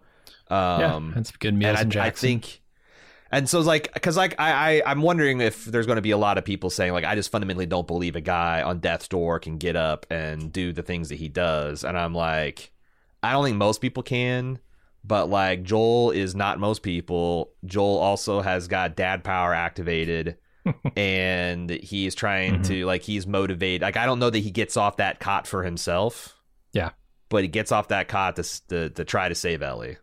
yeah, 0.49 0.95
um, 0.95 1.12
that's 1.16 1.32
good 1.32 1.53
meals 1.56 1.80
and 1.80 1.95
I, 1.97 2.08
I 2.08 2.10
think. 2.12 2.62
And 3.32 3.49
so 3.49 3.58
it's 3.58 3.68
like, 3.68 3.91
because 3.93 4.16
like 4.16 4.39
I, 4.39 4.80
I 4.80 4.91
I'm 4.91 5.01
wondering 5.01 5.41
if 5.41 5.66
there's 5.66 5.88
going 5.88 5.97
to 5.97 6.01
be 6.01 6.12
a 6.12 6.18
lot 6.18 6.38
of 6.38 6.45
people 6.45 6.70
saying 6.70 6.93
like 6.93 7.03
I 7.03 7.16
just 7.16 7.32
fundamentally 7.32 7.66
don't 7.66 7.88
believe 7.88 8.16
a 8.16 8.22
guy 8.22 8.62
on 8.62 8.80
death's 8.80 9.08
door 9.10 9.39
can 9.39 9.58
get 9.58 9.76
up 9.76 10.06
and 10.10 10.53
do 10.53 10.72
the 10.72 10.84
things 10.84 11.10
that 11.10 11.16
he 11.16 11.28
does, 11.28 11.84
and 11.84 11.97
I'm 11.97 12.14
like, 12.14 12.72
I 13.24 13.34
don't 13.34 13.43
think 13.43 13.58
most 13.58 13.82
people 13.82 14.03
can, 14.03 14.60
but 15.06 15.30
like 15.30 15.64
Joel 15.64 16.12
is 16.12 16.36
not 16.36 16.60
most 16.60 16.82
people. 16.82 17.51
Joel 17.66 17.97
also 17.97 18.41
has 18.41 18.68
got 18.68 18.95
dad 18.95 19.24
power 19.24 19.53
activated. 19.53 20.38
and 20.97 21.70
he's 21.70 22.16
trying 22.16 22.56
Mhm. 22.62 22.66
to 22.68 22.86
like 22.88 23.03
he's 23.03 23.28
motivated 23.28 23.84
like 23.84 23.97
i 23.97 24.06
don't 24.08 24.18
know 24.18 24.32
that 24.32 24.39
he 24.39 24.49
gets 24.49 24.76
off 24.78 24.97
that 24.97 25.20
cot 25.20 25.45
for 25.45 25.62
himself 25.62 26.36
Yeah. 26.74 26.89
but 27.30 27.43
he 27.43 27.47
gets 27.49 27.72
off 27.72 27.89
that 27.89 28.08
cot 28.08 28.36
to 28.38 28.68
to, 28.70 28.89
to 28.89 29.06
try 29.06 29.30
to 29.30 29.36
save 29.36 29.62
ellie 29.62 29.97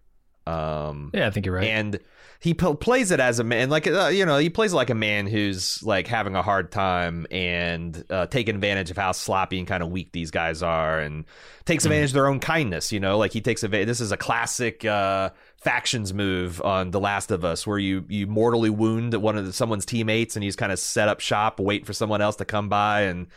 um 0.47 1.11
yeah, 1.15 1.27
I 1.27 1.31
think 1.31 1.47
you're 1.47 1.57
right. 1.57 1.67
and 1.67 1.99
he 2.43 2.55
p- 2.55 2.75
plays 2.75 3.13
it 3.13 3.21
as 3.21 3.39
a 3.39 3.45
man 3.45 3.71
like 3.71 3.87
uh, 3.87 4.09
you 4.09 4.27
know 4.27 4.37
he 4.37 4.51
plays 4.51 4.73
like 4.73 4.91
a 4.91 4.97
man 4.97 5.29
who's 5.29 5.81
like 5.85 6.09
having 6.09 6.35
a 6.35 6.43
hard 6.43 6.73
time 6.73 7.25
and 7.31 8.05
uh, 8.11 8.27
taking 8.27 8.57
advantage 8.57 8.91
of 8.91 8.97
how 8.97 9.13
sloppy 9.13 9.61
and 9.61 9.69
kind 9.69 9.81
of 9.81 9.91
weak 9.91 10.11
these 10.11 10.33
guys 10.33 10.61
are 10.61 10.99
and 10.99 11.25
takes 11.67 11.85
advantage 11.85 12.11
of 12.11 12.15
their 12.15 12.27
own 12.27 12.41
kindness 12.41 12.91
you 12.91 12.99
know? 12.99 13.17
Like 13.17 13.33
he 13.33 13.41
takes 13.41 13.63
advantage 13.63 13.87
this 13.87 14.01
is 14.01 14.11
a 14.11 14.17
classic 14.17 14.85
uh, 14.85 15.31
factions 15.59 16.13
move 16.13 16.61
on 16.63 16.91
the 16.91 16.99
last 16.99 17.31
of 17.31 17.45
us 17.45 17.65
where 17.65 17.79
you 17.79 18.05
you 18.09 18.27
mortally 18.27 18.71
wound 18.71 19.15
one 19.15 19.39
of 19.39 19.47
the, 19.47 19.53
someone's 19.53 19.87
teammates 19.87 20.35
and 20.35 20.43
he's 20.43 20.57
kind 20.57 20.73
of 20.73 20.81
set 20.81 21.09
up 21.09 21.21
shop 21.21 21.61
wait 21.61 21.87
for 21.87 21.93
someone 21.93 22.21
else 22.21 22.35
to 22.37 22.45
come 22.45 22.69
by 22.69 23.03
and 23.03 23.29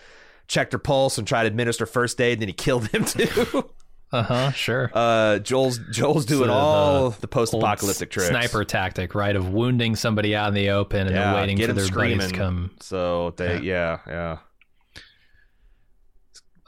check 0.47 0.71
their 0.71 0.79
pulse 0.79 1.19
and 1.19 1.27
try 1.27 1.43
to 1.43 1.47
administer 1.47 1.85
first 1.85 2.19
aid 2.19 2.33
and 2.33 2.41
then 2.41 2.49
he 2.49 2.53
killed 2.57 2.87
him 2.87 3.05
too 3.05 3.69
uh 4.11 4.23
huh. 4.23 4.51
Sure. 4.51 4.89
uh 4.93 5.39
joel's 5.39 5.79
joel's 5.91 6.25
doing 6.25 6.43
So 6.43 6.47
the 6.47 6.53
all 6.53 7.09
the 7.09 7.15
Old 7.27 7.31
post-apocalyptic 7.31 8.09
tricks 8.11 8.29
Sniper 8.29 8.63
tactic, 8.63 9.15
right? 9.15 9.35
Of 9.35 9.49
wounding 9.49 9.95
somebody 9.95 10.35
out 10.35 10.47
in 10.49 10.53
the 10.53 10.69
open 10.69 11.07
and 11.07 11.15
then 11.15 11.33
waiting 11.35 11.57
for 11.57 11.73
their 11.73 11.89
buddies 11.89 12.27
to 12.27 12.33
come. 12.33 12.71
So 12.79 13.31
they, 13.37 13.59
yeah, 13.59 13.99
yeah, 14.07 14.37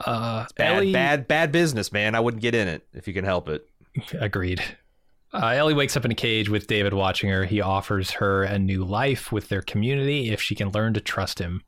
Uh, 0.04 0.46
bad, 0.56 0.76
Ellie, 0.76 0.92
bad, 0.92 1.26
bad 1.28 1.52
business, 1.52 1.92
man. 1.92 2.14
I 2.14 2.20
wouldn't 2.20 2.42
get 2.42 2.54
in 2.54 2.68
it 2.68 2.86
if 2.92 3.08
you 3.08 3.14
can 3.14 3.24
help 3.24 3.48
it. 3.48 3.66
Agreed. 4.20 4.62
Uh, 5.32 5.48
Ellie 5.48 5.74
wakes 5.74 5.96
up 5.96 6.04
in 6.04 6.10
a 6.10 6.14
cage 6.14 6.48
with 6.48 6.66
David 6.66 6.94
watching 6.94 7.28
her. 7.30 7.44
He 7.44 7.60
offers 7.60 8.12
her 8.12 8.44
a 8.44 8.58
new 8.58 8.84
life 8.84 9.30
with 9.30 9.48
their 9.48 9.60
community 9.60 10.30
if 10.30 10.40
she 10.40 10.54
can 10.54 10.70
learn 10.70 10.94
to 10.94 11.00
trust 11.00 11.38
him. 11.38 11.62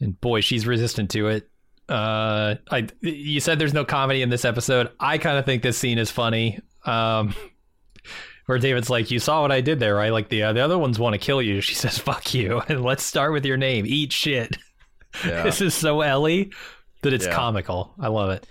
And 0.00 0.18
boy, 0.20 0.40
she's 0.40 0.66
resistant 0.66 1.10
to 1.10 1.26
it. 1.28 1.48
Uh, 1.88 2.56
I 2.70 2.86
you 3.00 3.40
said 3.40 3.58
there's 3.58 3.72
no 3.74 3.84
comedy 3.84 4.22
in 4.22 4.28
this 4.30 4.44
episode. 4.44 4.90
I 5.00 5.18
kind 5.18 5.38
of 5.38 5.44
think 5.46 5.62
this 5.62 5.78
scene 5.78 5.98
is 5.98 6.10
funny. 6.10 6.60
Um, 6.84 7.34
where 8.46 8.58
David's 8.58 8.90
like, 8.90 9.10
"You 9.10 9.18
saw 9.18 9.42
what 9.42 9.52
I 9.52 9.60
did 9.60 9.80
there, 9.80 9.94
right? 9.94 10.12
Like 10.12 10.28
the 10.28 10.42
uh, 10.44 10.52
the 10.52 10.60
other 10.60 10.78
ones 10.78 10.98
want 10.98 11.14
to 11.14 11.18
kill 11.18 11.40
you." 11.42 11.60
She 11.68 11.74
says, 11.74 11.98
"Fuck 11.98 12.34
you," 12.34 12.60
and 12.68 12.82
let's 12.82 13.02
start 13.02 13.32
with 13.32 13.44
your 13.44 13.56
name. 13.56 13.84
Eat 13.86 14.12
shit. 14.12 14.56
Yeah, 15.24 15.42
This 15.42 15.60
is 15.62 15.74
so 15.74 16.02
Ellie 16.02 16.52
that 17.02 17.12
it's 17.14 17.26
Yeah. 17.26 17.34
comical. 17.34 17.94
I 17.98 18.08
love 18.08 18.30
it. 18.30 18.46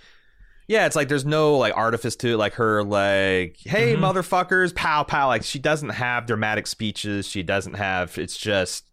yeah. 0.67 0.85
It's 0.87 0.95
like 0.95 1.07
there's 1.07 1.25
no 1.25 1.57
like 1.57 1.77
artifice 1.77 2.15
to 2.17 2.29
it. 2.33 2.37
Like 2.37 2.53
her, 2.55 2.83
like, 2.83 3.57
hey, 3.59 3.95
Mhm. 3.95 3.99
motherfuckers, 3.99 4.73
pow, 4.73 5.03
pow. 5.03 5.27
Like 5.27 5.43
she 5.43 5.59
doesn't 5.59 5.89
have 5.89 6.25
dramatic 6.25 6.65
speeches. 6.65 7.27
She 7.27 7.43
doesn't 7.43 7.75
have. 7.75 8.17
It's 8.17 8.35
just, 8.35 8.85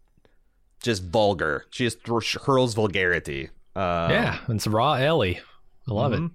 just 0.83 1.03
vulgar. 1.03 1.65
She 1.71 1.85
just 1.85 2.05
hurls 2.45 2.75
vulgarity. 2.75 3.49
Yeah, 3.75 4.39
and 4.47 4.55
it's 4.57 4.67
raw 4.67 4.93
Ellie. 4.93 5.39
I 5.87 5.93
love 5.93 6.13
it. 6.13 6.19
Mhm. 6.21 6.31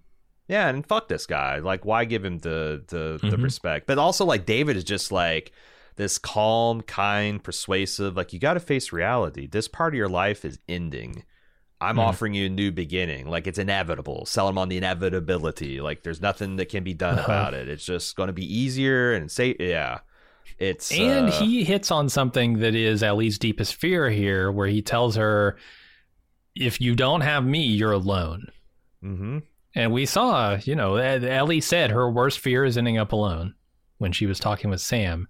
Yeah, 0.49 0.69
and 0.69 0.85
fuck 0.87 1.09
this 1.09 1.27
guy. 1.27 1.59
Like, 1.59 1.85
why 1.85 2.05
give 2.05 2.25
him 2.25 2.39
the 2.39 2.83
the, 2.89 3.19
the 3.23 3.37
Mhm. 3.37 3.43
respect? 3.45 3.87
But 3.87 3.99
also, 3.99 4.25
like, 4.25 4.47
David 4.47 4.77
is 4.77 4.85
just 4.85 5.13
like 5.13 5.53
this 5.97 6.19
calm, 6.19 6.81
kind, 6.83 7.43
persuasive. 7.43 8.17
Like, 8.17 8.33
you 8.33 8.39
got 8.39 8.55
to 8.55 8.61
face 8.61 8.93
reality. 8.93 9.47
This 9.47 9.69
part 9.69 9.93
of 9.95 9.99
your 9.99 10.09
life 10.09 10.45
is 10.45 10.59
ending. 10.69 11.25
I'm 11.81 11.97
Mhm. 11.97 12.01
offering 12.03 12.35
you 12.35 12.47
a 12.47 12.51
new 12.51 12.71
beginning. 12.73 13.29
Like, 13.29 13.47
it's 13.47 13.59
inevitable. 13.59 14.27
Sell 14.27 14.49
him 14.49 14.59
on 14.59 14.69
the 14.69 14.77
inevitability. 14.77 15.81
Like, 15.81 16.03
there's 16.03 16.21
nothing 16.21 16.57
that 16.57 16.69
can 16.69 16.85
be 16.85 16.95
done 16.95 17.19
Uh-huh. 17.19 17.25
about 17.25 17.55
it. 17.55 17.69
It's 17.69 17.85
just 17.85 18.17
going 18.17 18.27
to 18.29 18.33
be 18.33 18.45
easier 18.45 19.13
and 19.15 19.31
say, 19.31 19.57
yeah. 19.59 19.99
It's 20.59 20.91
And 20.93 21.29
uh, 21.29 21.33
he 21.41 21.65
hits 21.65 21.91
on 21.91 22.09
something 22.09 22.59
that 22.59 22.75
is 22.75 23.03
Ellie's 23.03 23.39
deepest 23.39 23.75
fear 23.77 24.11
here, 24.11 24.51
where 24.53 24.67
he 24.69 24.83
tells 24.83 25.17
her, 25.17 25.57
if 26.55 26.81
you 26.81 26.95
don't 26.95 27.21
have 27.21 27.45
me, 27.45 27.65
you're 27.65 27.93
alone. 27.93 28.49
mhm. 29.03 29.43
And 29.75 29.93
we 29.93 30.05
saw, 30.05 30.59
you 30.65 30.75
know, 30.75 30.97
Ellie 30.97 31.61
said 31.61 31.93
her 31.93 32.11
worst 32.11 32.41
fear 32.41 32.65
is 32.65 32.77
ending 32.77 32.99
up 32.99 33.13
alone 33.13 33.55
when 33.99 34.11
she 34.11 34.27
was 34.27 34.41
talking 34.41 34.69
with 34.69 34.81
Sam. 34.81 35.29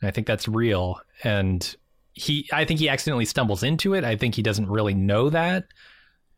And 0.00 0.08
I 0.08 0.10
think 0.10 0.26
that's 0.26 0.46
real. 0.46 1.00
And 1.24 1.74
he, 2.12 2.46
I 2.52 2.66
think 2.66 2.78
he 2.78 2.90
accidentally 2.90 3.24
stumbles 3.24 3.62
into 3.62 3.94
it. 3.94 4.04
I 4.04 4.16
think 4.16 4.34
he 4.34 4.42
doesn't 4.42 4.68
really 4.68 4.92
know 4.92 5.30
that, 5.30 5.64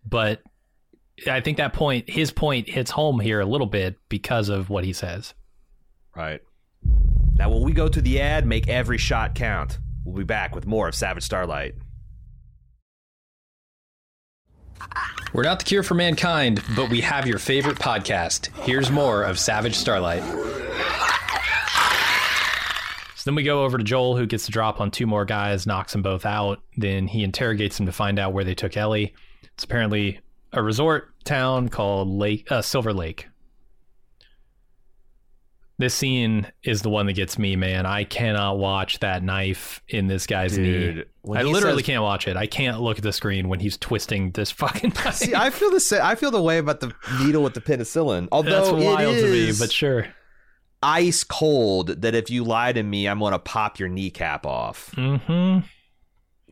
but 0.06 0.42
I 1.28 1.40
think 1.40 1.56
that 1.56 1.72
point, 1.72 2.08
his 2.08 2.30
point, 2.30 2.68
hits 2.68 2.92
home 2.92 3.18
here 3.18 3.40
a 3.40 3.46
little 3.46 3.66
bit 3.66 3.98
because 4.08 4.48
of 4.48 4.70
what 4.70 4.84
he 4.84 4.92
says. 4.92 5.34
Right. 6.14 6.40
Now, 7.34 7.50
when 7.50 7.62
we 7.62 7.72
go 7.72 7.88
to 7.88 8.00
the 8.00 8.20
ad, 8.20 8.46
make 8.46 8.68
every 8.68 8.98
shot 8.98 9.34
count. 9.34 9.78
We'll 10.04 10.16
be 10.16 10.24
back 10.24 10.54
with 10.54 10.66
more 10.66 10.86
of 10.88 10.94
Savage 10.94 11.24
Starlight. 11.24 11.74
We're 15.32 15.44
not 15.44 15.58
the 15.60 15.64
cure 15.64 15.82
for 15.82 15.94
mankind, 15.94 16.62
but 16.76 16.90
we 16.90 17.00
have 17.00 17.26
your 17.26 17.38
favorite 17.38 17.78
podcast. 17.78 18.54
Here's 18.64 18.90
more 18.90 19.22
of 19.22 19.38
Savage 19.38 19.74
Starlight. 19.74 20.22
So 23.22 23.30
then 23.30 23.36
we 23.36 23.44
go 23.44 23.64
over 23.64 23.78
to 23.78 23.84
Joel, 23.84 24.16
who 24.16 24.26
gets 24.26 24.46
the 24.46 24.52
drop 24.52 24.80
on 24.80 24.90
two 24.90 25.06
more 25.06 25.24
guys, 25.24 25.66
knocks 25.66 25.92
them 25.92 26.02
both 26.02 26.26
out. 26.26 26.60
Then 26.76 27.06
he 27.06 27.22
interrogates 27.22 27.76
them 27.76 27.86
to 27.86 27.92
find 27.92 28.18
out 28.18 28.32
where 28.32 28.44
they 28.44 28.54
took 28.54 28.76
Ellie. 28.76 29.14
It's 29.54 29.64
apparently 29.64 30.20
a 30.52 30.62
resort 30.62 31.14
town 31.24 31.68
called 31.68 32.08
Lake 32.08 32.50
uh, 32.50 32.62
Silver 32.62 32.92
Lake. 32.92 33.28
This 35.82 35.94
scene 35.94 36.46
is 36.62 36.82
the 36.82 36.90
one 36.90 37.06
that 37.06 37.14
gets 37.14 37.40
me, 37.40 37.56
man. 37.56 37.86
I 37.86 38.04
cannot 38.04 38.56
watch 38.58 39.00
that 39.00 39.24
knife 39.24 39.82
in 39.88 40.06
this 40.06 40.28
guy's 40.28 40.56
knee. 40.56 40.64
Dude, 40.64 41.08
when 41.22 41.40
I 41.40 41.42
literally 41.42 41.82
says- 41.82 41.86
can't 41.86 42.02
watch 42.04 42.28
it. 42.28 42.36
I 42.36 42.46
can't 42.46 42.80
look 42.80 42.98
at 42.98 43.02
the 43.02 43.12
screen 43.12 43.48
when 43.48 43.58
he's 43.58 43.76
twisting 43.78 44.30
this 44.30 44.50
fucking 44.62 44.90
knife. 44.90 45.14
See, 45.16 45.34
I 45.34 45.50
feel 45.50 45.72
the 45.72 45.80
sa- 45.80 46.06
I 46.06 46.14
feel 46.14 46.30
the 46.30 46.40
way 46.40 46.58
about 46.58 46.78
the 46.78 46.92
needle 47.20 47.42
with 47.42 47.54
the 47.54 47.60
penicillin. 47.60 48.28
Although 48.32 48.50
That's 48.50 48.70
wild 48.86 49.16
it 49.16 49.22
to 49.22 49.32
me, 49.32 49.52
but 49.58 49.72
sure. 49.72 50.06
ice 50.84 51.24
cold 51.24 52.02
that 52.02 52.14
if 52.14 52.30
you 52.30 52.44
lie 52.44 52.72
to 52.72 52.82
me, 52.84 53.08
I'm 53.08 53.18
going 53.18 53.32
to 53.32 53.40
pop 53.40 53.80
your 53.80 53.88
kneecap 53.88 54.46
off. 54.46 54.92
hmm 54.94 55.58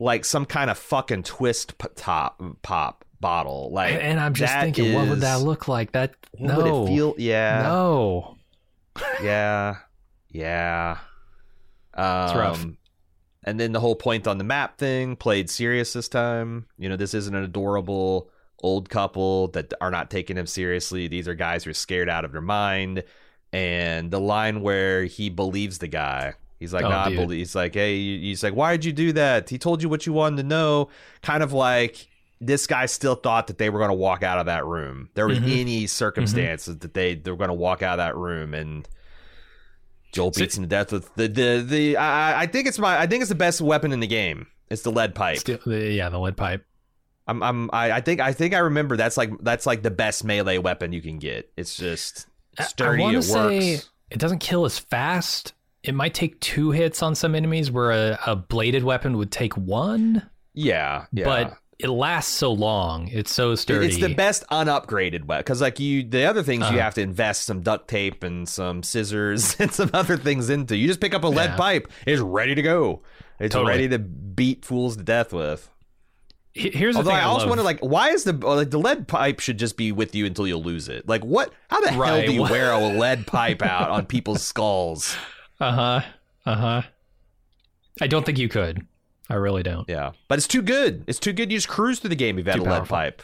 Like 0.00 0.24
some 0.24 0.44
kind 0.44 0.70
of 0.70 0.76
fucking 0.76 1.22
twist 1.22 1.78
p- 1.78 1.86
top 1.94 2.42
pop 2.62 3.04
bottle. 3.20 3.70
Like 3.72 3.94
And 3.94 4.18
I'm 4.18 4.34
just 4.34 4.52
thinking, 4.54 4.92
what 4.92 5.06
would 5.08 5.20
that 5.20 5.40
look 5.42 5.68
like? 5.68 5.92
That 5.92 6.16
no, 6.36 6.56
would 6.56 6.66
it 6.66 6.92
feel? 6.96 7.14
Yeah. 7.16 7.62
no. 7.62 8.38
Yeah. 9.22 9.76
Yeah. 10.30 10.98
Um, 11.94 12.24
It's 12.24 12.34
rough. 12.34 12.66
And 13.44 13.58
then 13.58 13.72
the 13.72 13.80
whole 13.80 13.96
point 13.96 14.26
on 14.26 14.38
the 14.38 14.44
map 14.44 14.76
thing 14.78 15.16
played 15.16 15.48
serious 15.48 15.92
this 15.94 16.08
time. 16.08 16.66
You 16.78 16.88
know, 16.88 16.96
this 16.96 17.14
isn't 17.14 17.34
an 17.34 17.42
adorable 17.42 18.30
old 18.62 18.90
couple 18.90 19.48
that 19.48 19.72
are 19.80 19.90
not 19.90 20.10
taking 20.10 20.36
him 20.36 20.46
seriously. 20.46 21.08
These 21.08 21.26
are 21.26 21.34
guys 21.34 21.64
who 21.64 21.70
are 21.70 21.74
scared 21.74 22.10
out 22.10 22.24
of 22.26 22.32
their 22.32 22.42
mind. 22.42 23.02
And 23.52 24.10
the 24.10 24.20
line 24.20 24.60
where 24.60 25.04
he 25.04 25.30
believes 25.30 25.78
the 25.78 25.88
guy, 25.88 26.34
he's 26.58 26.72
like, 26.74 26.84
Oh, 26.84 26.90
nah, 26.90 27.06
I 27.06 27.14
believe. 27.14 27.38
He's 27.38 27.54
like, 27.54 27.74
hey, 27.74 27.96
he's 27.96 28.42
like, 28.44 28.52
why'd 28.52 28.84
you 28.84 28.92
do 28.92 29.12
that? 29.14 29.48
He 29.48 29.56
told 29.58 29.82
you 29.82 29.88
what 29.88 30.06
you 30.06 30.12
wanted 30.12 30.36
to 30.36 30.42
know. 30.42 30.90
Kind 31.22 31.42
of 31.42 31.52
like 31.54 32.06
this 32.40 32.66
guy 32.66 32.86
still 32.86 33.14
thought 33.14 33.48
that 33.48 33.58
they 33.58 33.68
were 33.70 33.78
going 33.78 33.90
to 33.90 33.94
walk 33.94 34.22
out 34.22 34.38
of 34.38 34.46
that 34.46 34.64
room. 34.64 35.10
There 35.14 35.26
was 35.26 35.38
Mhm. 35.38 35.60
any 35.60 35.86
circumstances 35.86 36.78
that 36.78 36.94
they 36.94 37.14
they 37.14 37.30
were 37.30 37.36
going 37.36 37.48
to 37.48 37.54
walk 37.54 37.82
out 37.82 37.98
of 37.98 38.04
that 38.04 38.16
room, 38.16 38.54
and 38.54 38.88
Joel 40.12 40.32
So- 40.32 40.40
beats 40.40 40.56
him 40.56 40.64
to 40.64 40.68
death 40.68 40.92
with 40.92 41.14
the 41.14 41.28
the 41.28 41.64
the. 41.66 41.96
I, 41.96 42.42
I 42.42 42.46
think 42.46 42.66
it's 42.66 42.78
my 42.78 42.98
I 42.98 43.06
think 43.06 43.20
it's 43.22 43.28
the 43.28 43.34
best 43.34 43.60
weapon 43.60 43.92
in 43.92 44.00
the 44.00 44.06
game. 44.06 44.46
It's 44.70 44.82
the 44.82 44.90
lead 44.92 45.14
pipe. 45.14 45.38
Still, 45.38 45.58
yeah, 45.66 46.08
the 46.08 46.18
lead 46.18 46.36
pipe. 46.36 46.64
I'm 47.26 47.42
I'm 47.42 47.70
I, 47.72 47.92
I 47.92 48.00
think 48.00 48.20
I 48.20 48.32
think 48.32 48.54
I 48.54 48.58
remember 48.58 48.96
that's 48.96 49.16
like 49.16 49.30
that's 49.42 49.66
like 49.66 49.82
the 49.82 49.90
best 49.90 50.24
melee 50.24 50.58
weapon 50.58 50.92
you 50.92 51.02
can 51.02 51.18
get. 51.18 51.50
It's 51.56 51.76
just 51.76 52.26
sturdy. 52.60 53.02
I 53.02 53.04
want 53.04 53.16
it 53.16 53.22
to 53.22 53.32
works. 53.34 53.54
say 53.64 53.80
it 54.10 54.18
doesn't 54.18 54.38
kill 54.40 54.64
as 54.64 54.78
fast. 54.78 55.52
It 55.82 55.94
might 55.94 56.12
take 56.14 56.40
two 56.40 56.72
hits 56.72 57.02
on 57.02 57.14
some 57.14 57.34
enemies, 57.34 57.70
where 57.70 57.90
a, 57.90 58.18
a 58.26 58.36
bladed 58.36 58.82
weapon 58.84 59.16
would 59.16 59.30
take 59.30 59.56
one. 59.56 60.28
yeah, 60.54 61.06
yeah. 61.12 61.24
But 61.24 61.56
it 61.82 61.88
lasts 61.88 62.32
so 62.34 62.52
long. 62.52 63.08
It's 63.08 63.32
so 63.32 63.54
sturdy. 63.54 63.86
It's 63.86 63.98
the 63.98 64.14
best 64.14 64.44
unupgraded 64.50 65.24
weapon 65.24 65.40
because, 65.40 65.60
like 65.60 65.80
you, 65.80 66.02
the 66.02 66.24
other 66.24 66.42
things 66.42 66.60
you 66.62 66.66
Uh-huh. 66.76 66.78
have 66.80 66.94
to 66.94 67.00
invest 67.02 67.42
some 67.46 67.60
duct 67.62 67.88
tape 67.88 68.22
and 68.22 68.48
some 68.48 68.82
scissors 68.82 69.56
and 69.58 69.72
some 69.72 69.90
other 69.92 70.16
things 70.16 70.50
into. 70.50 70.76
You 70.76 70.86
just 70.86 71.00
pick 71.00 71.14
up 71.14 71.24
a 71.24 71.28
lead 71.28 71.50
Yeah. 71.50 71.56
pipe, 71.56 71.88
it's 72.06 72.20
ready 72.20 72.54
to 72.54 72.62
go. 72.62 73.02
It's 73.38 73.54
Totally. 73.54 73.70
ready 73.72 73.88
to 73.88 73.98
beat 73.98 74.64
fools 74.64 74.96
to 74.96 75.02
death 75.02 75.32
with. 75.32 75.68
He- 76.52 76.70
Here's 76.70 76.94
the 76.94 76.98
Although 76.98 77.10
thing. 77.10 77.18
I 77.20 77.24
also 77.24 77.48
wonder, 77.48 77.62
like, 77.62 77.78
why 77.80 78.10
is 78.10 78.24
the 78.24 78.32
like 78.32 78.70
the 78.70 78.78
lead 78.78 79.06
pipe 79.08 79.38
should 79.40 79.58
just 79.58 79.76
be 79.76 79.92
with 79.92 80.14
you 80.14 80.26
until 80.26 80.46
you 80.46 80.56
lose 80.56 80.88
it? 80.88 81.08
Like, 81.08 81.24
what? 81.24 81.52
How 81.68 81.80
the 81.80 81.90
hell 81.92 82.20
do 82.22 82.32
you 82.32 82.42
wear 82.54 82.72
a 82.72 82.78
lead 82.88 83.26
pipe 83.26 83.62
out 83.62 83.88
on 83.90 84.06
people's 84.06 84.42
skulls? 84.42 85.16
Uh 85.60 85.72
huh. 85.72 86.00
Uh 86.44 86.54
huh. 86.56 86.82
I 88.00 88.06
don't 88.08 88.26
think 88.26 88.38
you 88.38 88.48
could. 88.48 88.86
I 89.30 89.34
really 89.36 89.62
don't. 89.62 89.88
Yeah, 89.88 90.12
but 90.28 90.38
it's 90.38 90.48
too 90.48 90.60
good. 90.62 91.04
It's 91.06 91.18
too 91.20 91.32
good. 91.32 91.50
You 91.52 91.58
just 91.58 91.68
cruise 91.68 92.00
through 92.00 92.10
the 92.10 92.16
game. 92.16 92.38
If 92.38 92.46
you 92.46 92.50
had 92.50 92.60
Too 92.60 92.68
a 92.68 92.70
lead 92.70 92.88
pipe. 92.88 93.22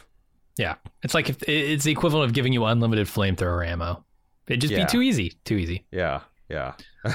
Yeah, 0.57 0.75
it's 1.03 1.13
like 1.13 1.29
if 1.29 1.43
it's 1.47 1.83
the 1.83 1.91
equivalent 1.91 2.29
of 2.29 2.33
giving 2.33 2.53
you 2.53 2.63
unlimited 2.65 3.07
flamethrower 3.07 3.67
ammo. 3.67 4.03
It'd 4.47 4.61
just 4.61 4.71
Yeah. 4.73 4.85
be 4.85 4.89
too 4.91 5.01
easy. 5.01 5.33
Too 5.43 5.55
easy. 5.57 5.85
Yeah, 5.91 6.21
yeah. 6.49 6.73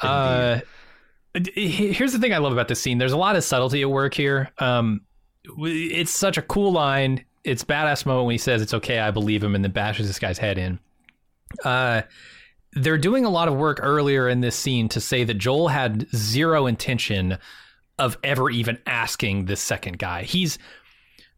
Uh, 0.00 0.60
here's 1.54 2.12
the 2.12 2.18
thing 2.18 2.34
I 2.34 2.38
love 2.38 2.52
about 2.52 2.68
this 2.68 2.80
scene. 2.80 2.98
There's 2.98 3.12
a 3.12 3.16
lot 3.16 3.36
of 3.36 3.44
subtlety 3.44 3.80
at 3.82 3.90
work 3.90 4.12
here. 4.14 4.50
Um, 4.58 5.02
it's 5.58 6.10
such 6.10 6.36
a 6.36 6.42
cool 6.42 6.72
line. 6.72 7.24
It's 7.44 7.64
badass 7.64 8.04
moment 8.04 8.26
when 8.26 8.34
he 8.34 8.38
says 8.38 8.60
it's 8.60 8.74
okay, 8.74 8.98
I 8.98 9.10
believe 9.12 9.42
him, 9.42 9.54
and 9.54 9.64
then 9.64 9.72
bashes 9.72 10.06
this 10.08 10.18
guy's 10.18 10.38
head 10.38 10.58
in. 10.58 10.78
Uh, 11.64 12.02
they're 12.74 12.98
doing 12.98 13.24
a 13.24 13.30
lot 13.30 13.48
of 13.48 13.54
work 13.54 13.78
earlier 13.82 14.28
in 14.28 14.40
this 14.40 14.56
scene 14.56 14.88
to 14.90 15.00
say 15.00 15.24
that 15.24 15.34
Joel 15.34 15.68
had 15.68 16.06
zero 16.14 16.66
intention 16.66 17.38
of 18.02 18.18
ever 18.24 18.50
even 18.50 18.78
asking 18.86 19.44
this 19.44 19.60
second 19.60 19.98
guy. 19.98 20.24
He's 20.24 20.58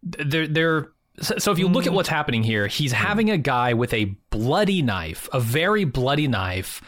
they're 0.03 0.49
they're 0.49 0.93
so 1.21 1.53
if 1.53 1.59
you 1.59 1.69
look 1.69 1.87
at 1.87 1.91
hmm. 1.91 1.97
what's 1.97 2.09
happening 2.09 2.43
here, 2.43 2.67
he's 2.67 2.93
hmm. 2.93 2.97
having 2.97 3.31
a 3.31 3.39
guy 3.39 3.75
with 3.75 3.93
a 3.93 4.17
bloody 4.31 4.83
knife, 4.83 5.29
a 5.33 5.41
very 5.41 5.85
bloody 5.85 6.27
knife, 6.27 6.83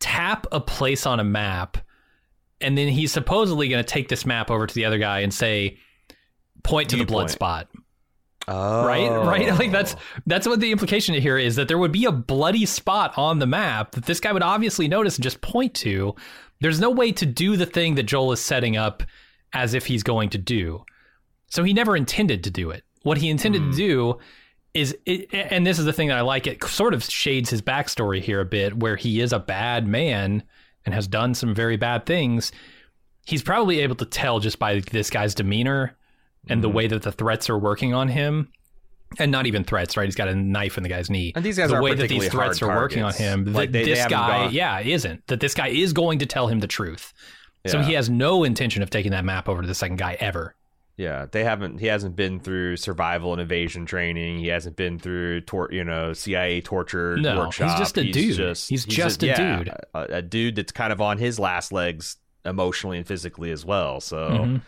tap 0.00 0.46
a 0.52 0.60
place 0.60 1.06
on 1.06 1.20
a 1.20 1.24
map, 1.24 1.78
and 2.60 2.76
then 2.76 2.88
he's 2.88 3.12
supposedly 3.12 3.68
going 3.68 3.82
to 3.82 3.88
take 3.88 4.08
this 4.08 4.26
map 4.26 4.50
over 4.50 4.66
to 4.66 4.74
the 4.74 4.84
other 4.84 4.98
guy 4.98 5.20
and 5.20 5.32
say, 5.32 5.78
point 6.62 6.90
to 6.90 6.96
the 6.96 7.04
blood 7.04 7.30
spot. 7.30 7.68
Oh, 8.46 8.86
Right, 8.86 9.08
right. 9.08 9.48
Like 9.58 9.72
that's 9.72 9.96
that's 10.26 10.46
what 10.46 10.60
the 10.60 10.72
implication 10.72 11.14
here 11.14 11.38
is 11.38 11.56
that 11.56 11.68
there 11.68 11.78
would 11.78 11.92
be 11.92 12.04
a 12.04 12.12
bloody 12.12 12.66
spot 12.66 13.16
on 13.16 13.38
the 13.38 13.46
map 13.46 13.92
that 13.92 14.04
this 14.04 14.20
guy 14.20 14.32
would 14.32 14.42
obviously 14.42 14.88
notice 14.88 15.16
and 15.16 15.22
just 15.22 15.40
point 15.40 15.74
to. 15.76 16.14
There's 16.60 16.80
no 16.80 16.90
way 16.90 17.12
to 17.12 17.26
do 17.26 17.56
the 17.56 17.66
thing 17.66 17.94
that 17.96 18.04
Joel 18.04 18.32
is 18.32 18.40
setting 18.40 18.76
up 18.76 19.02
as 19.52 19.74
if 19.74 19.86
he's 19.86 20.02
going 20.02 20.30
to 20.30 20.38
do. 20.38 20.84
So 21.48 21.62
he 21.62 21.72
never 21.72 21.96
intended 21.96 22.42
to 22.44 22.50
do 22.50 22.70
it. 22.70 22.84
What 23.02 23.18
he 23.18 23.28
intended 23.28 23.62
Hmm. 23.62 23.70
to 23.72 23.76
do 23.76 24.18
is, 24.72 24.96
it, 25.06 25.28
and 25.32 25.66
this 25.66 25.78
is 25.78 25.84
the 25.84 25.92
thing 25.92 26.08
that 26.08 26.18
I 26.18 26.22
like. 26.22 26.46
It 26.46 26.64
sort 26.64 26.94
of 26.94 27.04
shades 27.04 27.50
his 27.50 27.62
backstory 27.62 28.20
here 28.20 28.40
a 28.40 28.44
bit, 28.44 28.78
where 28.78 28.96
he 28.96 29.20
is 29.20 29.32
a 29.32 29.38
bad 29.38 29.86
man 29.86 30.42
and 30.84 30.94
has 30.94 31.06
done 31.06 31.34
some 31.34 31.54
very 31.54 31.76
bad 31.76 32.06
things. 32.06 32.50
He's 33.26 33.42
probably 33.42 33.80
able 33.80 33.94
to 33.96 34.04
tell 34.04 34.40
just 34.40 34.58
by 34.58 34.80
this 34.80 35.10
guy's 35.10 35.34
demeanor 35.34 35.96
and 36.48 36.62
the 36.62 36.68
Mhm. 36.68 36.74
way 36.74 36.86
that 36.88 37.02
the 37.02 37.12
threats 37.12 37.48
are 37.48 37.58
working 37.58 37.94
on 37.94 38.08
him. 38.08 38.48
And 39.18 39.30
not 39.30 39.46
even 39.46 39.62
threats, 39.62 39.96
right? 39.96 40.06
He's 40.06 40.16
got 40.16 40.26
a 40.28 40.34
knife 40.34 40.76
in 40.76 40.82
the 40.82 40.88
guy's 40.88 41.08
knee. 41.08 41.32
And 41.36 41.44
these 41.44 41.56
guys 41.56 41.70
the 41.70 41.80
way 41.80 41.94
that 41.94 42.08
these 42.08 42.28
threats 42.28 42.60
are 42.62 42.68
working 42.68 43.02
on 43.04 43.12
him, 43.12 43.44
that 43.44 43.50
Like, 43.52 43.70
they- 43.72 43.84
they 43.84 43.90
this 43.90 43.98
haven't 44.00 44.10
guy, 44.18 44.44
gone- 44.46 44.52
yeah, 44.52 44.80
isn't. 44.80 45.26
That 45.28 45.38
this 45.40 45.54
guy 45.54 45.68
is 45.68 45.92
going 45.92 46.18
to 46.18 46.26
tell 46.26 46.48
him 46.48 46.58
the 46.60 46.66
truth. 46.66 47.12
So 47.66 47.80
he 47.80 47.92
has 47.94 48.10
no 48.10 48.44
intention 48.44 48.82
of 48.82 48.90
taking 48.90 49.12
that 49.12 49.24
map 49.24 49.48
over 49.48 49.62
to 49.62 49.68
the 49.68 49.74
second 49.74 49.96
guy 49.96 50.16
ever. 50.20 50.54
Yeah, 50.96 51.26
they 51.32 51.42
haven't. 51.44 51.78
He 51.80 51.86
hasn't 51.86 52.14
been 52.14 52.38
through 52.38 52.76
survival 52.76 53.32
and 53.32 53.40
evasion 53.40 53.84
training. 53.86 54.38
He 54.40 54.48
hasn't 54.48 54.76
been 54.76 54.98
through, 54.98 55.40
tor- 55.40 55.70
you 55.72 55.82
know, 55.82 56.12
CIA 56.12 56.60
torture 56.60 57.16
No, 57.16 57.30
he's 57.30 57.38
workshop. 57.38 57.78
just 57.78 57.96
a 57.98 58.04
dude. 58.04 58.36
Just, 58.36 58.68
He's 58.68 58.84
just 58.84 59.22
a 59.22 59.26
yeah, 59.26 59.58
dude. 59.58 59.68
a, 59.68 60.02
a 60.18 60.22
dude 60.22 60.56
that's 60.56 60.70
kind 60.72 60.92
of 60.92 61.00
on 61.00 61.18
his 61.18 61.38
last 61.40 61.72
legs 61.72 62.16
emotionally 62.44 62.98
and 62.98 63.06
physically 63.06 63.50
as 63.50 63.64
well. 63.64 64.00
So 64.00 64.16
Mhm. 64.28 64.62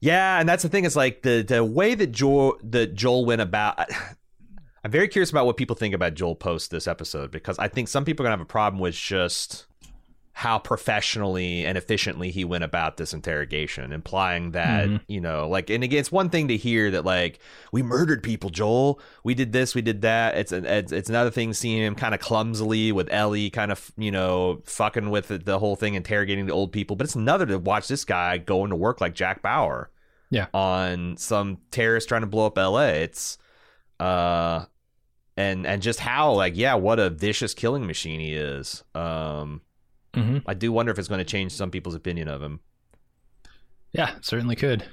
Yeah, 0.00 0.38
and 0.38 0.48
that's 0.48 0.62
the 0.62 0.68
thing. 0.68 0.84
Is 0.84 0.96
like 0.96 1.22
the 1.22 1.42
the 1.42 1.64
way 1.64 1.94
that 1.94 2.12
Joel 2.12 2.58
that 2.62 2.94
Joel 2.94 3.24
went 3.24 3.40
about. 3.40 3.78
I'm 4.84 4.92
very 4.92 5.08
curious 5.08 5.30
about 5.30 5.46
what 5.46 5.56
people 5.56 5.74
think 5.74 5.94
about 5.94 6.14
Joel 6.14 6.36
post 6.36 6.70
this 6.70 6.86
episode 6.86 7.32
because 7.32 7.58
I 7.58 7.66
think 7.66 7.88
some 7.88 8.04
people 8.04 8.24
are 8.24 8.26
gonna 8.26 8.36
have 8.36 8.40
a 8.40 8.48
problem 8.48 8.80
with 8.80 8.94
just 8.94 9.66
how 10.38 10.58
professionally 10.58 11.64
and 11.64 11.78
efficiently 11.78 12.30
he 12.30 12.44
went 12.44 12.62
about 12.62 12.98
this 12.98 13.14
interrogation, 13.14 13.90
implying 13.90 14.50
that 14.50 14.86
Mhm. 14.86 15.00
you 15.08 15.18
know, 15.18 15.48
like, 15.48 15.70
and 15.70 15.82
again, 15.82 15.98
it's 15.98 16.12
one 16.12 16.28
thing 16.28 16.48
to 16.48 16.58
hear 16.58 16.90
that 16.90 17.06
like 17.06 17.38
we 17.72 17.82
murdered 17.82 18.22
people, 18.22 18.50
Joel, 18.50 19.00
we 19.24 19.32
did 19.32 19.52
this, 19.52 19.74
we 19.74 19.80
did 19.80 20.02
that. 20.02 20.36
It's 20.36 20.52
an, 20.52 20.66
it's, 20.66 20.92
it's 20.92 21.08
another 21.08 21.30
thing 21.30 21.54
seeing 21.54 21.82
him 21.82 21.94
kind 21.94 22.14
of 22.14 22.20
clumsily 22.20 22.92
with 22.92 23.08
Ellie, 23.10 23.48
kind 23.48 23.72
of 23.72 23.90
you 23.96 24.10
know 24.10 24.60
fucking 24.66 25.08
with 25.08 25.28
the, 25.28 25.38
the 25.38 25.58
whole 25.58 25.74
thing, 25.74 25.94
interrogating 25.94 26.44
the 26.44 26.52
old 26.52 26.70
people. 26.70 26.96
But 26.96 27.06
it's 27.06 27.14
another 27.14 27.46
to 27.46 27.58
watch 27.58 27.88
this 27.88 28.04
guy 28.04 28.36
going 28.36 28.68
to 28.68 28.76
work 28.76 29.00
like 29.00 29.14
Jack 29.14 29.40
Bauer, 29.40 29.90
Yeah. 30.30 30.48
on 30.52 31.16
some 31.16 31.60
terrorist 31.70 32.08
trying 32.10 32.20
to 32.20 32.26
blow 32.26 32.44
up 32.44 32.58
L.A. 32.58 32.88
It's 33.04 33.38
uh 33.98 34.66
and 35.38 35.66
and 35.66 35.80
just 35.80 36.00
how 36.00 36.32
like 36.32 36.52
yeah 36.56 36.74
what 36.74 36.98
a 37.00 37.08
vicious 37.08 37.54
killing 37.54 37.86
machine 37.86 38.20
he 38.20 38.34
is 38.34 38.84
um 38.94 39.62
Mhm. 40.16 40.42
I 40.46 40.54
do 40.54 40.72
wonder 40.72 40.90
if 40.90 40.98
it's 40.98 41.08
going 41.08 41.18
to 41.18 41.24
change 41.24 41.52
some 41.52 41.70
people's 41.70 41.94
opinion 41.94 42.28
of 42.28 42.42
him. 42.42 42.60
Yeah, 43.92 44.14
certainly 44.22 44.56
could. 44.56 44.84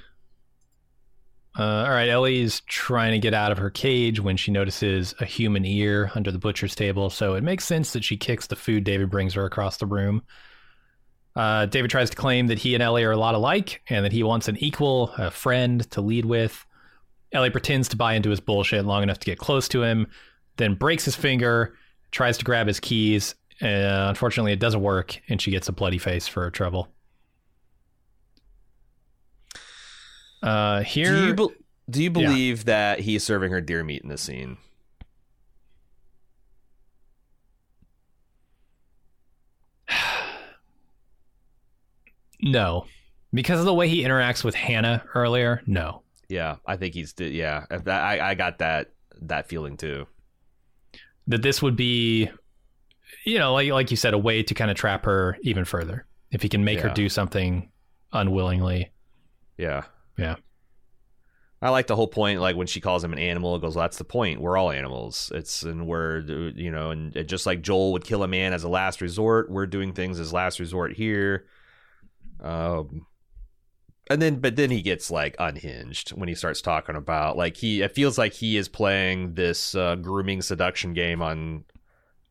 Uh, 1.56 1.62
all 1.86 1.90
right, 1.90 2.08
Ellie's 2.08 2.60
trying 2.66 3.12
to 3.12 3.18
get 3.18 3.32
out 3.32 3.52
of 3.52 3.58
her 3.58 3.70
cage 3.70 4.18
when 4.18 4.36
she 4.36 4.50
notices 4.50 5.14
a 5.20 5.24
human 5.24 5.64
ear 5.64 6.10
under 6.14 6.32
the 6.32 6.38
butcher's 6.38 6.74
table, 6.74 7.10
so 7.10 7.34
it 7.34 7.44
makes 7.44 7.64
sense 7.64 7.92
that 7.92 8.02
she 8.02 8.16
kicks 8.16 8.48
the 8.48 8.56
food 8.56 8.82
David 8.82 9.08
brings 9.08 9.34
her 9.34 9.44
across 9.44 9.76
the 9.76 9.86
room. 9.86 10.22
Uh, 11.36 11.66
David 11.66 11.90
tries 11.90 12.10
to 12.10 12.16
claim 12.16 12.48
that 12.48 12.58
he 12.58 12.74
and 12.74 12.82
Ellie 12.82 13.04
are 13.04 13.12
a 13.12 13.16
lot 13.16 13.34
alike 13.34 13.82
and 13.88 14.04
that 14.04 14.12
he 14.12 14.22
wants 14.24 14.48
an 14.48 14.56
equal, 14.58 15.12
a 15.16 15.30
friend 15.30 15.88
to 15.92 16.00
lead 16.00 16.24
with. 16.24 16.64
Ellie 17.32 17.50
pretends 17.50 17.88
to 17.88 17.96
buy 17.96 18.14
into 18.14 18.30
his 18.30 18.40
bullshit 18.40 18.84
long 18.84 19.02
enough 19.02 19.18
to 19.20 19.26
get 19.26 19.38
close 19.38 19.68
to 19.68 19.82
him, 19.82 20.06
then 20.56 20.74
breaks 20.74 21.04
his 21.04 21.16
finger, 21.16 21.76
tries 22.10 22.38
to 22.38 22.44
grab 22.44 22.66
his 22.66 22.80
keys. 22.80 23.34
Uh, 23.62 24.06
unfortunately, 24.08 24.52
it 24.52 24.58
doesn't 24.58 24.80
work, 24.82 25.20
and 25.28 25.40
she 25.40 25.50
gets 25.50 25.68
a 25.68 25.72
bloody 25.72 25.98
face 25.98 26.26
for 26.26 26.42
her 26.42 26.50
trouble. 26.50 26.88
Uh, 30.42 30.82
here, 30.82 31.10
Do 31.12 31.26
you, 31.26 31.34
be- 31.34 31.54
do 31.90 32.02
you 32.02 32.04
Yeah. 32.10 32.28
believe 32.28 32.64
that 32.66 33.00
he's 33.00 33.24
serving 33.24 33.50
her 33.52 33.60
deer 33.60 33.82
meat 33.84 34.02
in 34.02 34.08
this 34.08 34.20
scene? 34.22 34.58
no, 42.40 42.86
because 43.32 43.58
of 43.60 43.66
the 43.66 43.74
way 43.74 43.88
he 43.88 44.02
interacts 44.02 44.44
with 44.44 44.54
Hannah 44.54 45.04
earlier. 45.14 45.62
No, 45.66 46.02
Yeah, 46.28 46.56
I 46.66 46.76
think 46.76 46.94
he's. 46.94 47.14
Yeah, 47.18 47.64
I, 47.70 48.20
I 48.20 48.34
got 48.34 48.58
that 48.58 48.90
that 49.22 49.48
feeling 49.48 49.76
too. 49.76 50.06
that 51.28 51.42
this 51.42 51.62
would 51.62 51.76
be, 51.76 52.28
you 53.24 53.38
know, 53.38 53.52
like 53.54 53.70
like 53.70 53.90
you 53.90 53.96
said, 53.96 54.14
a 54.14 54.18
way 54.18 54.42
to 54.42 54.54
kind 54.54 54.70
of 54.70 54.76
trap 54.76 55.04
her 55.04 55.36
even 55.42 55.64
further. 55.64 56.06
If 56.30 56.42
he 56.42 56.48
can 56.48 56.64
make 56.64 56.80
her 56.80 56.88
do 56.88 57.08
something 57.08 57.70
unwillingly. 58.12 58.90
Yeah. 59.56 59.84
Yeah. 60.18 60.34
I 61.62 61.70
like 61.70 61.86
the 61.86 61.94
whole 61.94 62.08
point, 62.08 62.40
like 62.40 62.56
when 62.56 62.66
she 62.66 62.80
calls 62.80 63.04
him 63.04 63.12
an 63.12 63.20
animal, 63.20 63.54
it 63.54 63.60
goes, 63.60 63.76
well, 63.76 63.84
that's 63.84 63.98
the 63.98 64.04
point. 64.04 64.40
We're 64.40 64.56
all 64.56 64.72
animals. 64.72 65.30
It's, 65.32 65.62
and 65.62 65.86
we're, 65.86 66.20
you 66.56 66.72
know, 66.72 66.90
and 66.90 67.14
it, 67.16 67.24
just 67.24 67.46
like 67.46 67.62
Joel 67.62 67.92
would 67.92 68.04
kill 68.04 68.24
a 68.24 68.28
man 68.28 68.52
as 68.52 68.64
a 68.64 68.68
last 68.68 69.00
resort, 69.00 69.48
we're 69.48 69.66
doing 69.66 69.92
things 69.92 70.18
as 70.18 70.32
last 70.32 70.58
resort 70.58 70.94
here. 70.94 71.46
Um, 72.42 73.06
and 74.10 74.20
then, 74.20 74.40
but 74.40 74.56
then 74.56 74.70
he 74.70 74.82
gets 74.82 75.10
like 75.10 75.36
unhinged 75.38 76.10
when 76.10 76.28
he 76.28 76.34
starts 76.34 76.60
talking 76.60 76.96
about, 76.96 77.36
like, 77.36 77.56
he, 77.56 77.80
it 77.80 77.94
feels 77.94 78.18
like 78.18 78.32
he 78.32 78.56
is 78.56 78.68
playing 78.68 79.34
this 79.34 79.76
uh, 79.76 79.94
grooming 79.94 80.42
seduction 80.42 80.94
game 80.94 81.22
on, 81.22 81.64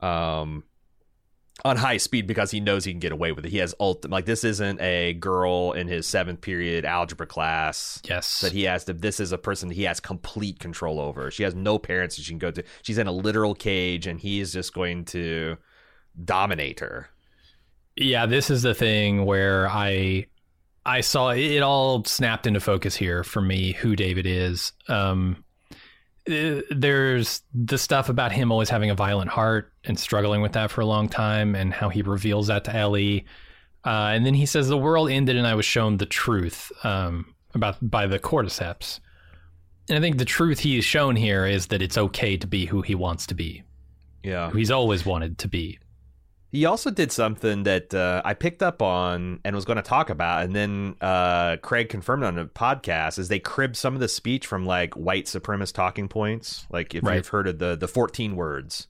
um, 0.01 0.65
on 1.63 1.77
high 1.77 1.97
speed 1.97 2.25
because 2.27 2.49
he 2.51 2.59
knows 2.59 2.83
he 2.83 2.91
can 2.91 2.99
get 2.99 3.11
away 3.11 3.31
with 3.31 3.45
it. 3.45 3.51
He 3.51 3.57
has 3.59 3.75
ultimate 3.79 4.11
like 4.13 4.25
this 4.25 4.43
isn't 4.43 4.81
a 4.81 5.13
girl 5.13 5.71
in 5.73 5.87
his 5.87 6.07
seventh 6.07 6.41
period 6.41 6.83
algebra 6.83 7.27
class 7.27 8.01
Yes. 8.09 8.39
that 8.41 8.51
he 8.51 8.63
has 8.63 8.85
to. 8.85 8.93
This 8.93 9.19
is 9.19 9.31
a 9.31 9.37
person 9.37 9.69
he 9.69 9.83
has 9.83 9.99
complete 9.99 10.59
control 10.59 10.99
over. 10.99 11.29
She 11.29 11.43
has 11.43 11.53
no 11.53 11.77
parents 11.77 12.15
that 12.15 12.23
she 12.23 12.31
can 12.31 12.39
go 12.39 12.49
to. 12.51 12.63
She's 12.81 12.97
in 12.97 13.07
a 13.07 13.11
literal 13.11 13.53
cage, 13.53 14.07
and 14.07 14.19
he 14.19 14.39
is 14.39 14.51
just 14.51 14.73
going 14.73 15.05
to 15.05 15.57
dominate 16.25 16.79
her. 16.79 17.09
yeah, 17.95 18.25
this 18.25 18.49
is 18.49 18.63
the 18.63 18.73
thing 18.73 19.25
where 19.25 19.67
I 19.69 20.25
I 20.85 21.01
saw 21.01 21.29
it 21.29 21.61
all 21.61 22.03
snapped 22.03 22.45
into 22.47 22.59
focus 22.59 22.95
here 22.95 23.23
for 23.23 23.41
me 23.41 23.71
who 23.73 23.95
David 23.95 24.25
is. 24.25 24.73
Um 24.87 25.42
there's 26.25 27.41
the 27.53 27.77
stuff 27.77 28.09
about 28.09 28.31
him 28.31 28.51
always 28.51 28.69
having 28.69 28.89
a 28.89 28.95
violent 28.95 29.29
heart 29.29 29.73
and 29.83 29.99
struggling 29.99 30.41
with 30.41 30.53
that 30.53 30.71
for 30.71 30.81
a 30.81 30.85
long 30.85 31.09
time 31.09 31.55
and 31.55 31.73
how 31.73 31.89
he 31.89 32.01
reveals 32.01 32.47
that 32.47 32.63
to 32.65 32.75
Ellie. 32.75 33.25
Uh, 33.85 34.11
and 34.13 34.25
then 34.25 34.33
he 34.33 34.45
says 34.45 34.67
the 34.69 34.77
world 34.77 35.09
ended 35.09 35.35
and 35.35 35.45
I 35.45 35.55
was 35.55 35.65
shown 35.65 35.97
the 35.97 36.05
truth 36.05 36.71
um, 36.83 37.33
about 37.53 37.75
by 37.81 38.07
the 38.07 38.19
cordyceps. 38.19 38.99
And 39.89 39.97
I 39.97 40.01
think 40.01 40.17
the 40.17 40.25
truth 40.25 40.59
he's 40.59 40.85
shown 40.85 41.15
here 41.17 41.45
is 41.45 41.67
that 41.67 41.81
it's 41.81 41.97
okay 41.97 42.37
to 42.37 42.47
be 42.47 42.65
who 42.65 42.81
he 42.81 42.95
wants 42.95 43.27
to 43.27 43.35
be, 43.35 43.63
Yeah. 44.23 44.49
who 44.49 44.57
he's 44.57 44.71
always 44.71 45.05
wanted 45.05 45.37
to 45.39 45.49
be. 45.49 45.79
He 46.53 46.65
also 46.65 46.91
did 46.91 47.11
something 47.11 47.63
that 47.63 47.95
uh, 47.95 48.21
I 48.23 48.35
picked 48.35 48.61
up 48.61 48.79
on 48.83 49.39
and 49.43 49.55
was 49.55 49.65
going 49.65 49.77
to 49.77 49.81
talk 49.81 50.11
about, 50.11 50.43
and 50.43 50.55
then 50.55 50.95
uh, 51.01 51.57
Craig 51.57 51.89
confirmed 51.89 52.23
on 52.23 52.37
a 52.37 52.45
podcast. 52.45 53.17
Is 53.17 53.27
they 53.27 53.39
cribbed 53.39 53.75
some 53.75 53.95
of 53.95 53.99
the 53.99 54.07
speech 54.07 54.45
from 54.45 54.63
like 54.63 54.93
white 54.93 55.25
supremacist 55.25 55.73
talking 55.73 56.07
points, 56.07 56.67
like 56.69 56.93
if 56.93 57.03
Right. 57.03 57.15
you've 57.15 57.27
heard 57.29 57.47
of 57.47 57.57
the 57.57 57.75
the 57.75 57.87
fourteen 57.87 58.35
words. 58.35 58.87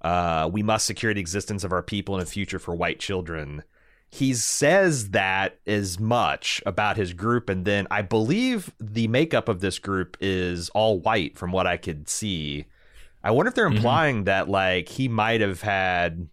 Uh, 0.00 0.48
we 0.50 0.62
must 0.62 0.86
secure 0.86 1.12
the 1.12 1.20
existence 1.20 1.64
of 1.64 1.72
our 1.72 1.82
people 1.82 2.14
and 2.14 2.22
a 2.22 2.26
future 2.26 2.58
for 2.58 2.74
white 2.74 2.98
children. 2.98 3.62
He 4.08 4.32
says 4.32 5.10
that 5.10 5.58
as 5.66 6.00
much 6.00 6.62
about 6.64 6.96
his 6.96 7.12
group, 7.12 7.50
and 7.50 7.66
then 7.66 7.86
I 7.90 8.00
believe 8.00 8.72
the 8.80 9.08
makeup 9.08 9.50
of 9.50 9.60
this 9.60 9.78
group 9.78 10.16
is 10.20 10.70
all 10.70 10.98
white, 11.00 11.36
from 11.36 11.52
what 11.52 11.66
I 11.66 11.76
could 11.76 12.08
see. 12.08 12.64
I 13.22 13.32
wonder 13.32 13.48
if 13.48 13.54
they're 13.54 13.68
Mhm. 13.68 13.76
implying 13.76 14.24
that 14.24 14.48
like 14.48 14.88
he 14.88 15.08
might 15.08 15.42
have 15.42 15.60
had 15.60 16.28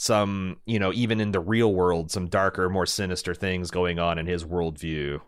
some, 0.00 0.56
you 0.64 0.78
know, 0.78 0.94
even 0.94 1.20
in 1.20 1.30
the 1.30 1.40
real 1.40 1.74
world, 1.74 2.10
some 2.10 2.26
darker, 2.26 2.70
more 2.70 2.86
sinister 2.86 3.34
things 3.34 3.70
going 3.70 3.98
on 3.98 4.18
in 4.18 4.24
his 4.24 4.44
worldview. 4.44 5.20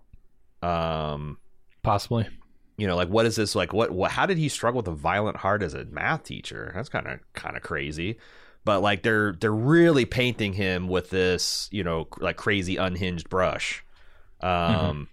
Um, 0.63 1.37
Possibly. 1.83 2.27
you 2.79 2.87
know, 2.87 2.97
like 2.97 3.11
what 3.11 3.27
is 3.27 3.37
this 3.37 3.55
like? 3.55 3.75
What, 3.75 3.91
what? 3.91 4.13
How 4.13 4.25
did 4.25 4.39
he 4.39 4.49
struggle 4.49 4.79
with 4.79 4.89
a 4.89 4.93
violent 4.93 5.37
heart 5.37 5.63
as 5.63 5.75
a 5.75 5.85
math 5.85 6.23
teacher? 6.23 6.73
That's 6.75 6.89
kind 6.89 7.07
of 7.07 7.21
kind 7.35 7.55
of 7.55 7.63
crazy. 7.63 8.19
But 8.65 8.81
like 8.81 9.03
they're 9.03 9.35
they're 9.39 9.53
really 9.53 10.07
painting 10.07 10.55
him 10.55 10.89
with 10.89 11.11
this, 11.11 11.69
you 11.71 11.85
know, 11.85 12.09
like 12.19 12.39
crazy 12.39 12.79
unhinged 12.79 13.29
brush. 13.29 13.85
Um, 14.41 15.09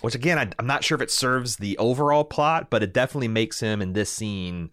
which 0.00 0.16
again, 0.16 0.36
I, 0.36 0.50
I'm 0.58 0.66
not 0.66 0.82
sure 0.82 0.96
if 0.96 1.02
it 1.02 1.12
serves 1.12 1.58
the 1.58 1.78
overall 1.78 2.24
plot, 2.24 2.70
but 2.70 2.82
it 2.82 2.92
definitely 2.92 3.28
makes 3.28 3.60
him 3.60 3.80
in 3.80 3.92
this 3.92 4.10
scene 4.10 4.70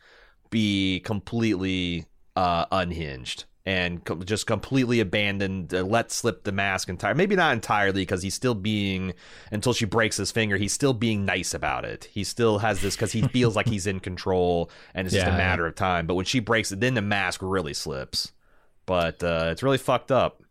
be 0.50 1.02
completely 1.02 2.08
uh, 2.36 2.66
unhinged 2.72 3.46
and 3.66 4.04
co- 4.04 4.16
just 4.24 4.46
completely 4.46 5.00
abandoned, 5.00 5.74
uh, 5.74 5.84
let 5.84 6.12
slip 6.12 6.44
the 6.44 6.52
mask 6.52 6.90
entirely. 6.90 7.18
Maybe 7.18 7.36
not 7.36 7.54
entirely 7.54 8.02
because 8.02 8.22
he's 8.22 8.34
still 8.34 8.56
being 8.56 9.14
until 9.52 9.72
she 9.74 9.86
breaks 9.86 10.18
his 10.18 10.32
finger. 10.32 10.58
He's 10.58 10.74
still 10.74 10.94
being 10.94 11.24
nice 11.26 11.54
about 11.54 11.86
it. 11.86 12.06
He 12.12 12.24
still 12.26 12.58
has 12.60 12.82
this 12.82 12.96
because 12.96 13.12
he 13.14 13.22
feels 13.30 13.56
like 13.56 13.68
he's 13.68 13.88
in 13.88 14.00
control 14.02 14.70
and 14.94 15.08
it's 15.08 15.16
just 15.16 15.28
a 15.36 15.38
matter 15.38 15.66
of 15.66 15.76
time. 15.76 16.08
But 16.08 16.16
when 16.16 16.26
she 16.26 16.40
breaks 16.40 16.72
it, 16.72 16.80
then 16.82 16.94
the 16.94 17.02
mask 17.02 17.42
really 17.42 17.74
slips. 17.74 18.34
But 18.86 19.24
uh, 19.24 19.48
it's 19.52 19.64
really 19.64 19.78
fucked 19.78 20.12
up. 20.12 20.42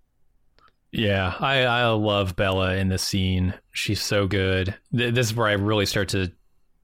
Yeah, 0.91 1.35
I, 1.41 1.65
I 1.65 1.87
love 1.89 2.37
Bella 2.37 2.75
in 2.77 2.89
this 2.89 3.03
scene. 3.03 3.55
She's 3.73 4.03
so 4.03 4.27
good. 4.27 4.75
Th- 4.97 5.13
This 5.15 5.29
is 5.29 5.35
where 5.35 5.49
I 5.49 5.53
really 5.53 5.87
start 5.87 6.09
to 6.11 6.33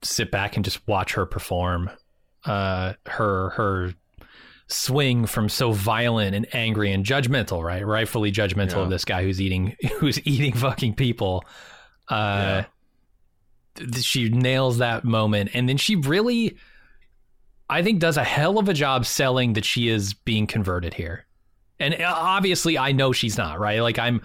sit 0.01 0.31
back 0.31 0.55
and 0.55 0.65
just 0.65 0.87
watch 0.87 1.13
her 1.13 1.25
perform. 1.25 1.89
Uh, 2.45 2.93
her 3.05 3.49
her 3.51 3.93
swing 4.69 5.25
from 5.25 5.49
so 5.49 5.71
violent 5.71 6.35
and 6.35 6.47
angry 6.53 6.91
and 6.91 7.03
judgmental, 7.05 7.63
right? 7.63 7.85
Rightfully 7.85 8.31
judgmental 8.31 8.75
Yeah. 8.77 8.83
of 8.83 8.89
this 8.89 9.03
guy 9.03 9.23
who's 9.23 9.41
eating 9.41 9.75
who's 9.99 10.25
eating 10.27 10.53
fucking 10.53 10.93
people. 10.95 11.43
Uh, 12.07 12.63
th- 13.75 14.03
she 14.03 14.29
nails 14.29 14.77
that 14.79 15.03
moment, 15.03 15.51
and 15.53 15.67
then 15.69 15.77
she 15.77 15.95
really, 15.95 16.57
I 17.69 17.83
think, 17.83 17.99
does 17.99 18.17
a 18.17 18.23
hell 18.23 18.57
of 18.59 18.69
a 18.69 18.73
job 18.73 19.05
selling 19.05 19.53
that 19.53 19.65
she 19.65 19.89
is 19.89 20.13
being 20.13 20.47
converted 20.47 20.93
here. 20.93 21.25
And 21.79 21.93
uh, 21.95 22.13
obviously, 22.15 22.77
I 22.77 22.91
know 22.91 23.11
she's 23.11 23.37
not 23.37 23.59
right. 23.59 23.79
Like 23.81 23.97
I'm, 23.99 24.21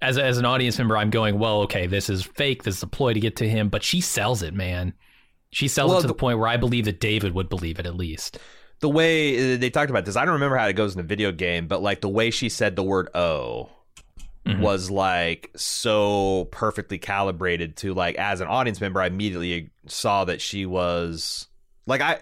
as 0.00 0.18
as 0.18 0.38
an 0.38 0.44
audience 0.44 0.78
member, 0.78 0.96
I'm 0.96 1.10
going, 1.10 1.38
well, 1.38 1.62
okay, 1.62 1.86
this 1.86 2.08
is 2.10 2.22
fake. 2.22 2.62
This 2.62 2.76
is 2.78 2.82
a 2.82 2.86
ploy 2.86 3.12
to 3.12 3.20
get 3.20 3.36
to 3.36 3.48
him. 3.48 3.68
But 3.68 3.82
she 3.82 4.00
sells 4.00 4.42
it, 4.42 4.54
man. 4.54 4.94
She 5.50 5.68
sells 5.68 5.90
Well, 5.90 5.98
it 5.98 6.02
to 6.02 6.06
the, 6.08 6.12
the- 6.14 6.18
point 6.18 6.38
where 6.38 6.48
I 6.48 6.56
believe 6.56 6.86
that 6.86 7.00
David 7.00 7.34
would 7.34 7.48
believe 7.48 7.78
it 7.78 7.86
at 7.86 7.94
least. 7.96 8.38
The 8.80 8.88
way 8.88 9.54
uh, 9.54 9.56
they 9.56 9.70
talked 9.70 9.90
about 9.90 10.04
this, 10.04 10.16
I 10.16 10.24
don't 10.24 10.34
remember 10.34 10.56
how 10.56 10.66
it 10.66 10.74
goes 10.74 10.94
in 10.94 10.98
the 10.98 11.06
video 11.06 11.32
game, 11.32 11.66
but 11.66 11.82
like 11.82 12.00
the 12.00 12.08
way 12.08 12.30
she 12.30 12.48
said 12.48 12.76
the 12.76 12.82
word 12.82 13.08
"oh" 13.14 13.70
Mhm. 14.46 14.60
was 14.60 14.90
like 14.90 15.50
so 15.56 16.46
perfectly 16.52 16.98
calibrated 16.98 17.76
to 17.78 17.94
like 17.94 18.14
as 18.16 18.40
an 18.40 18.46
audience 18.46 18.80
member, 18.80 19.00
I 19.00 19.06
immediately 19.08 19.70
saw 19.86 20.24
that 20.26 20.40
she 20.40 20.66
was 20.66 21.48
like 21.86 22.00
I. 22.00 22.20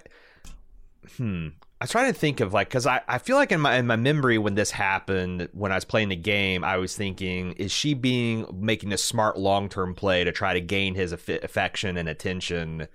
Hmm. 1.16 1.48
I 1.80 1.84
was 1.84 1.90
trying 1.90 2.10
to 2.10 2.18
think 2.18 2.40
of 2.40 2.54
like 2.54 2.68
because 2.68 2.86
I, 2.86 3.02
I 3.06 3.18
feel 3.18 3.36
like 3.36 3.52
in 3.52 3.60
my 3.60 3.76
in 3.76 3.86
my 3.86 3.96
memory 3.96 4.38
when 4.38 4.54
this 4.54 4.70
happened 4.70 5.50
when 5.52 5.70
I 5.70 5.74
was 5.74 5.84
playing 5.84 6.08
the 6.08 6.16
game 6.16 6.64
I 6.64 6.78
was 6.78 6.96
thinking 6.96 7.52
is 7.54 7.72
she 7.72 7.92
being 7.92 8.46
making 8.54 8.90
a 8.92 8.96
smart 8.96 9.36
long 9.38 9.68
term 9.68 9.94
play 9.94 10.24
to 10.24 10.32
try 10.32 10.54
to 10.54 10.62
gain 10.62 10.94
his 10.94 11.12
aff- 11.12 11.28
affection 11.28 11.98
and 11.98 12.08
attention 12.08 12.88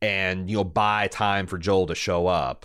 and 0.00 0.48
you 0.48 0.56
know 0.56 0.64
buy 0.64 1.08
time 1.08 1.46
for 1.46 1.58
Joel 1.58 1.86
to 1.88 1.94
show 1.94 2.26
up 2.26 2.64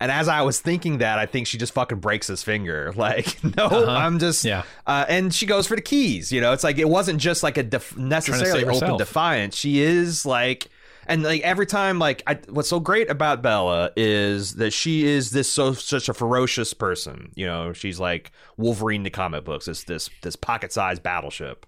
and 0.00 0.12
as 0.12 0.28
I 0.28 0.42
was 0.42 0.60
thinking 0.60 0.98
that 0.98 1.18
I 1.18 1.26
think 1.26 1.46
she 1.46 1.58
just 1.58 1.72
fucking 1.72 1.98
breaks 1.98 2.26
his 2.28 2.42
finger 2.42 2.92
like 2.96 3.42
no 3.56 3.66
Uh-huh. 3.66 3.90
I'm 3.90 4.18
just 4.18 4.44
Yeah. 4.44 4.62
uh, 4.86 5.04
and 5.08 5.34
she 5.34 5.46
goes 5.46 5.66
for 5.66 5.76
the 5.76 5.82
keys. 5.82 6.30
You 6.32 6.40
know, 6.40 6.52
it's 6.52 6.64
like 6.64 6.78
it 6.78 6.88
wasn't 6.88 7.20
just 7.20 7.42
like 7.42 7.56
a 7.58 7.62
def- 7.62 7.96
necessarily 7.96 8.62
open 8.64 8.74
herself. 8.74 8.98
defiance. 8.98 9.56
She 9.56 9.80
is 9.80 10.24
like, 10.26 10.68
and 11.06 11.22
like 11.22 11.40
every 11.42 11.64
time, 11.66 11.98
like 11.98 12.22
I, 12.26 12.34
what's 12.50 12.68
so 12.68 12.80
great 12.80 13.08
about 13.10 13.40
Bella 13.42 13.90
is 13.96 14.56
that 14.56 14.72
she 14.72 15.06
is 15.06 15.30
this 15.30 15.50
so 15.50 15.72
such 15.72 16.08
a 16.10 16.14
ferocious 16.14 16.74
person. 16.74 17.32
You 17.34 17.46
know, 17.46 17.72
she's 17.72 17.98
like 17.98 18.30
Wolverine 18.58 19.04
the 19.04 19.10
comic 19.10 19.44
books. 19.44 19.68
It's 19.68 19.84
this 19.84 20.10
this 20.22 20.36
pocket 20.36 20.70
sized 20.72 21.02
battleship. 21.02 21.64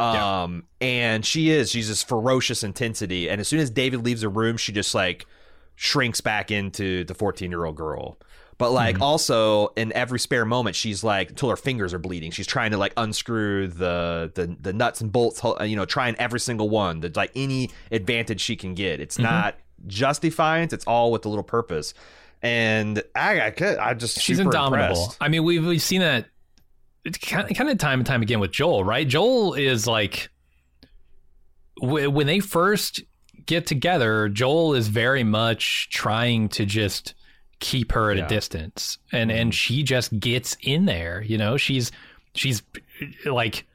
Um, 0.00 0.64
and 0.80 1.24
she 1.26 1.50
is 1.50 1.70
she's 1.70 1.88
this 1.88 2.02
ferocious 2.02 2.62
intensity. 2.64 3.28
And 3.28 3.40
as 3.40 3.48
soon 3.48 3.60
as 3.60 3.70
David 3.70 4.04
leaves 4.04 4.22
the 4.22 4.28
room, 4.28 4.56
she 4.56 4.72
just 4.72 4.94
like 4.94 5.26
shrinks 5.82 6.20
back 6.20 6.50
into 6.50 7.04
the 7.04 7.14
14 7.14 7.50
year 7.50 7.64
old 7.64 7.74
girl. 7.74 8.18
But 8.58 8.72
like 8.72 8.96
Mm-hmm. 8.96 9.02
also 9.02 9.68
in 9.68 9.90
every 9.94 10.18
spare 10.18 10.44
moment, 10.44 10.76
she's 10.76 11.02
like 11.02 11.30
until 11.30 11.48
her 11.48 11.56
fingers 11.56 11.94
are 11.94 11.98
bleeding. 11.98 12.30
She's 12.32 12.46
trying 12.46 12.72
to 12.72 12.76
like 12.76 12.92
unscrew 12.98 13.68
the 13.68 14.30
the, 14.34 14.54
the 14.60 14.74
nuts 14.74 15.00
and 15.00 15.10
bolts. 15.10 15.40
You 15.64 15.76
know, 15.76 15.86
trying 15.86 16.16
every 16.16 16.38
single 16.40 16.68
one. 16.68 17.00
That's 17.00 17.16
like 17.16 17.32
any 17.34 17.70
advantage 17.90 18.42
she 18.42 18.56
can 18.56 18.74
get. 18.74 19.00
It's 19.00 19.14
Mm-hmm. 19.16 19.22
not 19.24 19.56
just 19.86 20.20
defiance. 20.20 20.74
It's 20.74 20.84
all 20.84 21.10
with 21.12 21.24
a 21.24 21.30
little 21.30 21.42
purpose. 21.42 21.94
And 22.42 23.02
I 23.14 23.40
I, 23.46 23.50
could, 23.50 23.78
I 23.78 23.94
just 23.94 24.20
She's 24.20 24.38
indomitable. 24.38 24.88
impressed. 25.00 25.16
I 25.18 25.28
mean, 25.28 25.44
we've 25.44 25.64
we've 25.64 25.80
seen 25.80 26.02
that 26.02 26.26
it's 27.06 27.16
kind 27.16 27.50
of, 27.50 27.56
kind 27.56 27.70
of 27.70 27.78
time 27.78 28.00
and 28.00 28.06
time 28.06 28.20
again 28.20 28.40
with 28.40 28.50
Joel, 28.52 28.84
right? 28.84 29.08
Joel 29.08 29.54
is 29.54 29.86
like 29.86 30.28
when 31.80 32.26
they 32.26 32.40
first 32.40 33.00
get 33.50 33.66
together, 33.66 34.28
Joel 34.28 34.74
is 34.74 34.88
very 34.88 35.24
much 35.24 35.88
trying 35.90 36.48
to 36.50 36.64
just 36.64 37.14
keep 37.58 37.92
her 37.92 38.10
at 38.10 38.16
Yeah. 38.16 38.24
a 38.24 38.28
distance, 38.28 38.96
and 39.12 39.30
and 39.30 39.54
she 39.54 39.82
just 39.82 40.18
gets 40.18 40.56
in 40.62 40.86
there. 40.86 41.20
You 41.22 41.36
know, 41.36 41.56
she's 41.58 41.92
she's 42.34 42.62
like. 43.26 43.66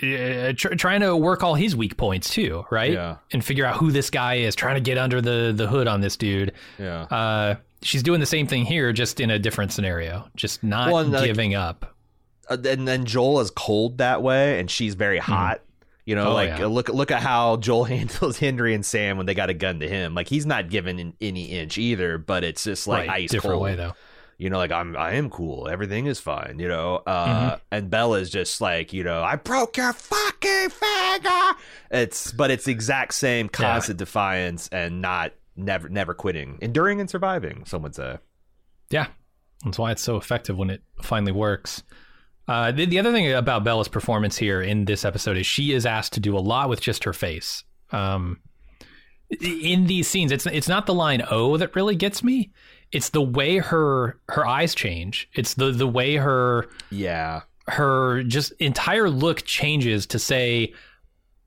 Uh, 0.00 0.52
tr- 0.56 0.74
trying 0.76 1.00
to 1.00 1.16
work 1.16 1.42
all 1.42 1.54
his 1.56 1.74
weak 1.74 1.96
points 1.96 2.30
too, 2.30 2.64
right? 2.70 2.92
Yeah. 2.92 3.16
And 3.32 3.44
figure 3.44 3.64
out 3.66 3.76
who 3.76 3.90
this 3.90 4.08
guy 4.08 4.34
is, 4.36 4.54
trying 4.54 4.76
to 4.76 4.80
get 4.80 4.98
under 4.98 5.20
the 5.20 5.52
the 5.56 5.66
hood 5.66 5.88
on 5.88 6.00
this 6.00 6.16
dude 6.16 6.52
Yeah. 6.78 7.02
uh, 7.10 7.54
she's 7.82 8.04
doing 8.04 8.20
the 8.20 8.26
same 8.26 8.46
thing 8.46 8.64
here, 8.64 8.92
just 8.92 9.18
in 9.18 9.30
a 9.30 9.38
different 9.38 9.72
scenario, 9.72 10.28
just 10.36 10.62
not 10.62 10.88
Well, 10.92 10.98
and, 10.98 11.10
like- 11.12 11.24
giving 11.24 11.54
up. 11.56 11.96
uh, 12.48 12.56
and 12.64 12.86
then 12.86 13.04
Joel 13.04 13.40
is 13.40 13.50
cold 13.50 13.98
that 13.98 14.22
way, 14.22 14.60
and 14.60 14.70
she's 14.70 14.94
very 14.94 15.18
hot. 15.18 15.60
You 16.06 16.14
know, 16.14 16.28
Oh, 16.30 16.34
like 16.34 16.58
yeah. 16.58 16.66
look 16.66 16.88
look 16.88 17.10
at 17.10 17.22
how 17.22 17.56
Joel 17.58 17.84
handles 17.94 18.38
Henry 18.38 18.74
and 18.74 18.84
Sam 18.84 19.16
when 19.16 19.26
they 19.26 19.34
got 19.34 19.50
a 19.50 19.54
gun 19.54 19.80
to 19.80 19.88
him. 19.88 20.14
Like 20.14 20.28
he's 20.28 20.46
not 20.46 20.68
giving 20.70 20.98
an, 21.00 21.14
any 21.20 21.44
inch 21.46 21.78
either, 21.78 22.18
but 22.18 22.42
it's 22.44 22.64
just 22.64 22.86
like 22.88 23.08
right, 23.08 23.22
ice 23.22 23.30
different 23.30 23.54
cold. 23.54 23.62
way 23.64 23.74
though. 23.76 23.92
You 24.38 24.48
know, 24.48 24.56
like 24.56 24.72
I'm 24.72 24.96
I 24.96 25.12
am 25.14 25.28
cool. 25.28 25.68
Everything 25.68 26.06
is 26.06 26.18
fine. 26.18 26.58
You 26.58 26.68
know, 26.68 27.02
uh, 27.06 27.26
Mm-hmm. 27.50 27.56
and 27.72 27.90
Bella's 27.90 28.30
just 28.30 28.60
like 28.62 28.92
you 28.94 29.04
know 29.04 29.22
I 29.22 29.36
broke 29.36 29.76
your 29.76 29.92
fucking 29.92 30.70
finger. 30.70 31.58
It's 31.90 32.32
but 32.32 32.50
it's 32.50 32.64
the 32.64 32.72
exact 32.72 33.12
same 33.14 33.48
constant 33.50 33.98
defiance 33.98 34.68
and 34.72 35.02
not 35.02 35.32
never 35.56 35.90
never 35.90 36.14
quitting, 36.14 36.56
enduring 36.62 37.00
and 37.00 37.10
surviving. 37.10 37.64
Some 37.66 37.82
would 37.82 37.94
say. 37.94 38.16
Yeah, 38.88 39.08
that's 39.64 39.78
why 39.78 39.92
it's 39.92 40.02
so 40.02 40.16
effective 40.16 40.56
when 40.56 40.70
it 40.70 40.82
finally 41.02 41.32
works. 41.32 41.82
Uh, 42.48 42.72
the, 42.72 42.84
the 42.86 42.98
other 42.98 43.12
thing 43.12 43.32
about 43.32 43.62
Bella's 43.64 43.88
performance 43.88 44.36
here 44.36 44.60
in 44.60 44.84
this 44.84 45.04
episode 45.04 45.36
is 45.36 45.46
she 45.46 45.72
is 45.72 45.86
asked 45.86 46.14
to 46.14 46.20
do 46.20 46.36
a 46.36 46.40
lot 46.40 46.68
with 46.68 46.80
just 46.80 47.04
her 47.04 47.12
face. 47.12 47.62
Um, 47.92 48.40
in 49.40 49.86
these 49.86 50.08
scenes, 50.08 50.32
it's 50.32 50.46
it's 50.46 50.68
not 50.68 50.86
the 50.86 50.94
line 50.94 51.22
"oh" 51.30 51.56
that 51.56 51.76
really 51.76 51.94
gets 51.94 52.24
me. 52.24 52.50
It's 52.90 53.10
the 53.10 53.22
way 53.22 53.58
her 53.58 54.18
her 54.28 54.44
eyes 54.46 54.74
change. 54.74 55.28
It's 55.34 55.54
the 55.54 55.70
the 55.70 55.86
way 55.86 56.16
her 56.16 56.68
Yeah. 56.90 57.42
her 57.68 58.24
just 58.24 58.50
entire 58.58 59.08
look 59.08 59.44
changes 59.44 60.06
to 60.08 60.18
say, 60.18 60.74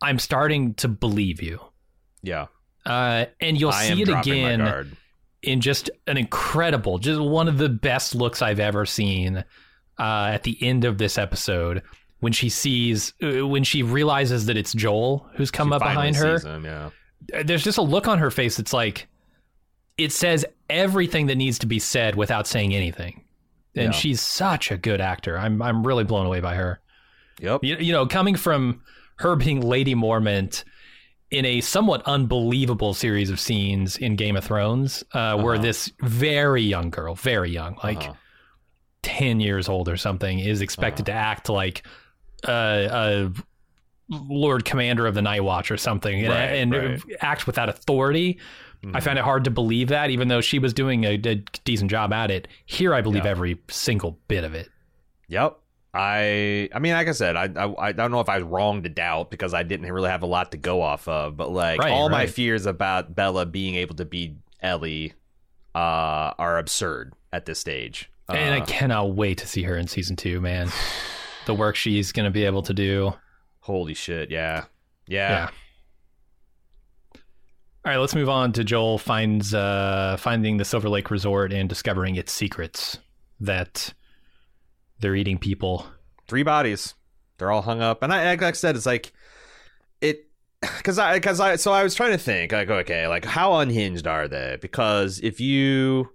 "I'm 0.02 0.20
starting 0.20 0.76
to 0.76 0.88
believe 0.88 1.42
you." 1.42 1.60
Yeah. 2.22 2.46
Uh, 2.86 3.26
and 3.42 3.60
you'll 3.60 3.72
I 3.72 3.88
see 3.88 4.02
it 4.02 4.10
again 4.10 4.96
in 5.42 5.60
just 5.60 5.90
an 6.08 6.16
incredible, 6.16 7.00
just 7.00 7.20
one 7.20 7.50
of 7.50 7.58
the 7.58 7.68
best 7.70 8.16
looks 8.16 8.42
I've 8.42 8.62
ever 8.62 8.86
seen 8.86 9.44
uh, 10.00 10.32
at 10.34 10.44
the 10.44 10.58
end 10.62 10.86
of 10.86 10.98
this 10.98 11.18
episode 11.18 11.82
when 12.20 12.32
she 12.34 12.50
sees, 12.50 13.14
uh, 13.22 13.46
when 13.48 13.64
she 13.64 13.84
realizes 13.84 14.46
that 14.46 14.58
it's 14.58 14.74
Joel 14.74 15.28
who's 15.36 15.52
come 15.52 15.70
She 15.70 15.74
up 15.76 15.82
behind 15.82 16.16
her. 16.16 16.40
him, 16.40 16.66
yeah. 16.66 16.90
There's 17.44 17.64
just 17.64 17.78
a 17.78 17.82
look 17.82 18.08
on 18.08 18.20
her 18.20 18.32
face 18.32 18.58
that's 18.58 18.74
like, 18.74 19.08
it 19.98 20.12
says 20.12 20.46
everything 20.70 21.28
that 21.28 21.36
needs 21.36 21.60
to 21.60 21.66
be 21.68 21.80
said 21.80 22.16
without 22.16 22.48
saying 22.48 22.74
anything. 22.74 23.24
And 23.76 23.86
Yeah. 23.86 23.92
she's 23.92 24.22
such 24.22 24.72
a 24.72 24.78
good 24.78 25.02
actor. 25.02 25.38
I'm 25.38 25.62
I'm 25.62 25.86
really 25.86 26.04
blown 26.04 26.26
away 26.26 26.40
by 26.40 26.56
her. 26.56 26.80
Yep. 27.40 27.64
You, 27.64 27.76
you 27.78 27.92
know, 27.92 28.06
coming 28.06 28.36
from 28.36 28.82
her 29.18 29.36
being 29.36 29.62
Lady 29.62 29.96
Mormont 29.96 30.64
in 31.32 31.46
a 31.46 31.62
somewhat 31.62 32.04
unbelievable 32.06 32.94
series 32.94 33.30
of 33.32 33.40
scenes 33.40 33.98
in 33.98 34.16
Game 34.16 34.36
of 34.36 34.44
Thrones, 34.44 35.04
uh, 35.14 35.36
where 35.38 35.56
Uh-huh. 35.56 35.64
this 35.64 35.92
very 36.02 36.62
young 36.62 36.90
girl, 36.92 37.16
very 37.16 37.50
young, 37.52 37.76
like 37.84 37.98
Uh-huh. 37.98 38.14
10 39.04 39.40
years 39.40 39.70
old 39.70 39.88
or 39.88 39.98
something, 39.98 40.40
is 40.40 40.62
expected 40.62 41.06
to 41.06 41.12
act 41.14 41.50
like 41.50 41.86
uh, 42.48 42.88
a 42.92 43.32
Lord 44.10 44.66
Commander 44.66 45.08
of 45.08 45.14
the 45.16 45.22
Night 45.22 45.44
Watch 45.44 45.72
or 45.72 45.78
something 45.78 46.20
and, 46.26 46.30
Right, 46.30 46.40
and 46.56 46.72
right. 46.74 47.02
act 47.22 47.48
without 47.48 47.70
authority. 47.70 48.40
I 48.84 49.00
Mhm. 49.00 49.04
found 49.04 49.20
it 49.20 49.24
hard 49.24 49.46
to 49.46 49.50
believe 49.52 49.88
that, 49.90 50.10
even 50.10 50.28
though 50.28 50.42
she 50.42 50.60
was 50.60 50.74
doing 50.74 51.06
a, 51.06 51.14
a 51.14 51.36
decent 51.64 51.90
job 51.90 52.12
at 52.12 52.30
it. 52.32 52.50
Here, 52.66 52.94
I 52.94 53.00
believe 53.00 53.24
Yeah. 53.24 53.32
every 53.32 53.58
single 53.70 54.20
bit 54.28 54.44
of 54.44 54.54
it. 54.56 54.68
Yep. 55.30 55.58
I 55.94 56.70
I 56.74 56.80
mean, 56.80 56.94
like 56.94 57.08
I 57.08 57.12
said, 57.12 57.36
I, 57.38 57.44
I 57.56 57.88
I 57.90 57.92
don't 57.94 58.12
know 58.12 58.20
if 58.20 58.28
I 58.28 58.40
was 58.40 58.44
wrong 58.44 58.84
to 58.84 58.90
doubt 58.90 59.30
because 59.32 59.54
I 59.54 59.64
didn't 59.64 59.90
really 59.92 60.10
have 60.10 60.24
a 60.24 60.26
lot 60.28 60.52
to 60.52 60.58
go 60.58 60.82
off 60.82 61.08
of, 61.08 61.38
but 61.38 61.52
like 61.52 61.80
Right, 61.80 61.92
all 61.92 62.10
my 62.10 62.26
fears 62.26 62.66
about 62.66 63.16
Bella 63.16 63.46
being 63.46 63.76
able 63.76 63.96
to 63.96 64.06
be 64.06 64.36
Ellie 64.60 65.14
uh, 65.76 66.34
are 66.38 66.58
absurd 66.58 67.14
at 67.32 67.46
this 67.46 67.60
stage. 67.60 68.10
And 68.30 68.54
I 68.56 68.60
Uh, 68.60 68.66
cannot 68.66 69.16
wait 69.16 69.38
to 69.40 69.48
see 69.48 69.64
her 69.64 69.78
in 69.78 69.88
season 69.88 70.16
two, 70.16 70.40
man. 70.42 70.70
The 71.46 71.54
work 71.54 71.76
she's 71.76 72.12
going 72.12 72.26
to 72.26 72.32
be 72.32 72.46
able 72.46 72.62
to 72.64 72.74
do. 72.74 73.14
holy 73.62 73.94
shit, 73.94 74.30
yeah, 74.32 74.66
Yeah. 75.08 75.30
yeah, 75.30 75.50
All 77.86 77.92
right, 77.92 77.98
let's 77.98 78.16
move 78.16 78.30
on 78.30 78.54
to 78.54 78.64
Joel 78.64 78.98
finds 78.98 79.54
uh, 79.54 80.16
finding 80.20 80.58
the 80.58 80.64
Silver 80.66 80.88
Lake 80.90 81.12
Resort 81.12 81.52
and 81.52 81.68
discovering 81.68 82.16
its 82.16 82.32
secrets 82.32 82.98
that 83.42 83.94
they're 85.00 85.16
eating 85.16 85.38
people. 85.38 85.86
Three 86.30 86.44
bodies, 86.44 86.94
they're 87.38 87.52
all 87.52 87.62
hung 87.62 87.82
up, 87.82 88.04
and 88.04 88.14
I 88.14 88.24
like 88.30 88.42
I 88.42 88.52
said, 88.54 88.78
it's 88.78 88.86
like 88.86 89.12
it 90.00 90.28
because 90.78 90.98
I 90.98 91.16
because 91.16 91.42
I 91.42 91.58
so 91.58 91.74
I 91.74 91.84
was 91.84 91.94
trying 91.94 92.12
to 92.14 92.18
think 92.18 92.54
like 92.54 92.70
okay, 92.70 93.06
like 93.08 93.26
how 93.26 93.56
unhinged 93.56 94.08
are 94.08 94.30
they? 94.30 94.58
Because 94.62 95.20
if 95.22 95.42
you 95.42 96.10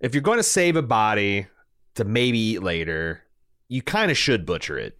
if 0.00 0.14
you're 0.14 0.22
going 0.22 0.38
to 0.38 0.42
save 0.42 0.76
a 0.76 0.82
body 0.82 1.46
to 1.94 2.04
maybe 2.04 2.38
eat 2.38 2.62
later, 2.62 3.22
you 3.68 3.82
kind 3.82 4.10
of 4.10 4.16
should 4.16 4.44
butcher 4.46 4.78
it. 4.78 4.98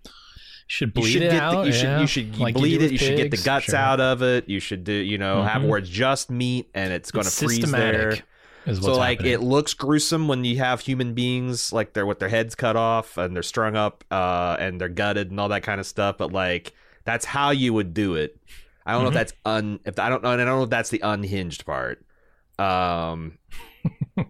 Should 0.69 0.89
You 0.89 0.93
bleed 1.03 1.11
should 1.13 1.23
it 1.23 1.31
get 1.31 1.43
out. 1.43 1.61
the, 1.61 1.67
you 1.69 1.73
should 1.73 2.01
you 2.01 2.07
should 2.09 2.35
you 2.37 2.43
like 2.43 2.55
bleed 2.55 2.79
do 2.79 2.85
it. 2.87 2.93
You 2.93 2.99
should 2.99 3.17
get 3.17 3.31
the 3.31 3.37
guts 3.37 3.67
sure. 3.67 3.77
out 3.77 4.01
of 4.01 4.23
it. 4.23 4.49
You 4.49 4.59
should 4.59 4.83
do 4.83 4.93
you 4.93 5.17
know 5.17 5.45
have 5.45 5.63
Mhm. 5.63 5.69
where 5.69 5.79
it's 5.79 5.89
just 5.89 6.29
meat 6.31 6.69
and 6.75 6.93
it's 6.93 7.13
going 7.13 7.25
to 7.25 7.31
freeze 7.31 7.71
there. 7.71 8.17
So 8.75 8.97
like 8.97 9.19
happening. 9.19 9.33
it 9.35 9.43
looks 9.43 9.75
gruesome 9.75 10.27
when 10.27 10.45
you 10.45 10.57
have 10.59 10.81
human 10.81 11.15
beings 11.15 11.73
like 11.73 11.93
they're 11.93 12.05
with 12.05 12.19
their 12.19 12.29
heads 12.29 12.57
cut 12.57 12.75
off 12.75 13.17
and 13.17 13.33
they're 13.37 13.45
strung 13.45 13.77
up 13.77 14.03
uh 14.11 14.57
and 14.59 14.81
they're 14.81 14.89
gutted 14.89 15.31
and 15.31 15.39
all 15.39 15.51
that 15.51 15.63
kind 15.63 15.79
of 15.81 15.87
stuff. 15.87 16.19
But 16.19 16.33
like 16.33 16.73
that's 17.05 17.25
how 17.27 17.51
you 17.51 17.73
would 17.73 17.95
do 17.95 18.17
it. 18.17 18.37
I 18.85 18.91
don't 18.93 19.03
know 19.05 19.11
Mhm. 19.11 19.13
if 19.13 19.15
that's 19.15 19.33
un 19.45 19.79
if 19.85 19.99
I 20.01 20.09
don't 20.09 20.25
know 20.25 20.33
and 20.33 20.43
I 20.43 20.45
don't 20.45 20.57
know 20.59 20.65
if 20.65 20.71
that's 20.71 20.91
the 20.91 21.01
unhinged 21.05 21.65
part. 21.65 22.05
Um 22.59 23.39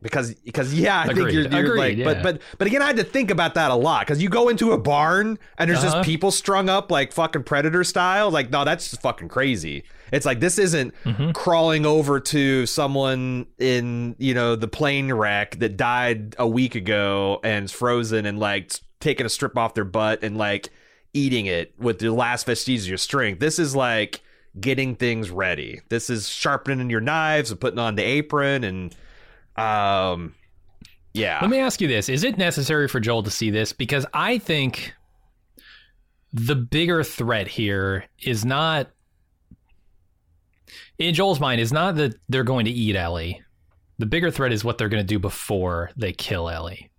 because 0.02 0.34
because 0.34 0.74
yeah, 0.74 1.00
I 1.00 1.06
think 1.06 1.18
you're, 1.30 1.30
you're 1.30 1.46
Agreed, 1.46 1.78
like 1.78 1.96
yeah. 1.98 2.04
but 2.04 2.22
but 2.22 2.42
but 2.58 2.66
again 2.66 2.82
I 2.82 2.86
had 2.86 2.96
to 2.96 3.04
think 3.04 3.30
about 3.30 3.54
that 3.54 3.70
a 3.70 3.74
lot 3.74 4.00
because 4.06 4.22
you 4.22 4.28
go 4.28 4.48
into 4.48 4.72
a 4.72 4.78
barn 4.78 5.38
and 5.58 5.70
there's 5.70 5.82
Uh-huh. 5.84 5.96
just 5.98 6.06
people 6.06 6.30
strung 6.30 6.68
up 6.68 6.90
like 6.90 7.12
fucking 7.12 7.44
predator 7.44 7.84
style 7.84 8.30
like 8.30 8.50
no 8.50 8.64
that's 8.64 8.90
just 8.90 9.02
fucking 9.02 9.28
crazy. 9.28 9.84
It's 10.12 10.26
like 10.26 10.40
this 10.40 10.58
isn't 10.58 10.94
Mhm. 11.04 11.34
crawling 11.34 11.86
over 11.86 12.20
to 12.20 12.66
someone 12.66 13.46
in 13.58 14.16
you 14.18 14.34
know 14.34 14.56
the 14.56 14.68
plane 14.68 15.12
wreck 15.12 15.58
that 15.60 15.76
died 15.76 16.34
a 16.38 16.46
week 16.48 16.74
ago 16.74 17.40
and 17.44 17.66
is 17.66 17.72
frozen 17.72 18.26
and 18.26 18.38
like 18.38 18.72
taking 19.00 19.26
a 19.26 19.28
strip 19.28 19.56
off 19.56 19.74
their 19.74 19.84
butt 19.84 20.22
and 20.24 20.36
like 20.38 20.70
eating 21.14 21.46
it 21.46 21.72
with 21.78 21.98
the 21.98 22.10
last 22.12 22.44
vestiges 22.46 22.84
of 22.84 22.88
your 22.88 22.98
strength. 22.98 23.40
This 23.40 23.58
is 23.58 23.74
like 23.76 24.20
getting 24.60 24.94
things 24.96 25.30
ready. 25.30 25.80
This 25.90 26.08
is 26.10 26.28
sharpening 26.28 26.88
your 26.90 27.00
knives 27.00 27.50
and 27.50 27.60
putting 27.60 27.78
on 27.78 27.94
the 27.94 28.02
apron 28.02 28.64
and 28.64 28.94
um 29.56 30.34
yeah. 31.12 31.38
Let 31.40 31.50
me 31.50 31.58
ask 31.58 31.80
you 31.80 31.88
this: 31.88 32.08
Is 32.10 32.24
it 32.24 32.36
necessary 32.36 32.88
for 32.88 33.00
Joel 33.00 33.22
to 33.22 33.30
see 33.30 33.50
this? 33.50 33.72
Because 33.72 34.04
I 34.12 34.36
think 34.38 34.94
the 36.32 36.54
bigger 36.54 37.02
threat 37.02 37.48
here 37.48 38.04
is 38.20 38.44
not, 38.44 38.90
in 40.98 41.14
Joel's 41.14 41.40
mind, 41.40 41.60
is 41.60 41.72
not 41.72 41.96
that 41.96 42.16
they're 42.28 42.44
going 42.44 42.66
to 42.66 42.70
eat 42.70 42.96
Ellie. 42.96 43.42
The 43.98 44.04
bigger 44.06 44.30
threat 44.30 44.52
is 44.52 44.62
what 44.62 44.76
they're 44.76 44.90
going 44.90 45.02
to 45.02 45.06
do 45.06 45.18
before 45.18 45.90
they 45.96 46.12
kill 46.12 46.48
Ellie. 46.50 46.90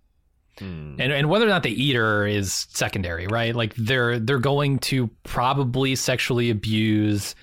Hmm. 0.58 0.96
and 0.98 1.12
and 1.12 1.30
whether 1.30 1.44
or 1.46 1.50
not 1.50 1.62
they 1.62 1.70
eat 1.70 1.94
her 1.94 2.26
is 2.26 2.66
secondary, 2.70 3.28
right? 3.28 3.54
Like 3.54 3.76
they're 3.76 4.18
they're 4.18 4.40
going 4.40 4.80
to 4.80 5.06
probably 5.22 5.94
sexually 5.94 6.50
abuse 6.50 7.36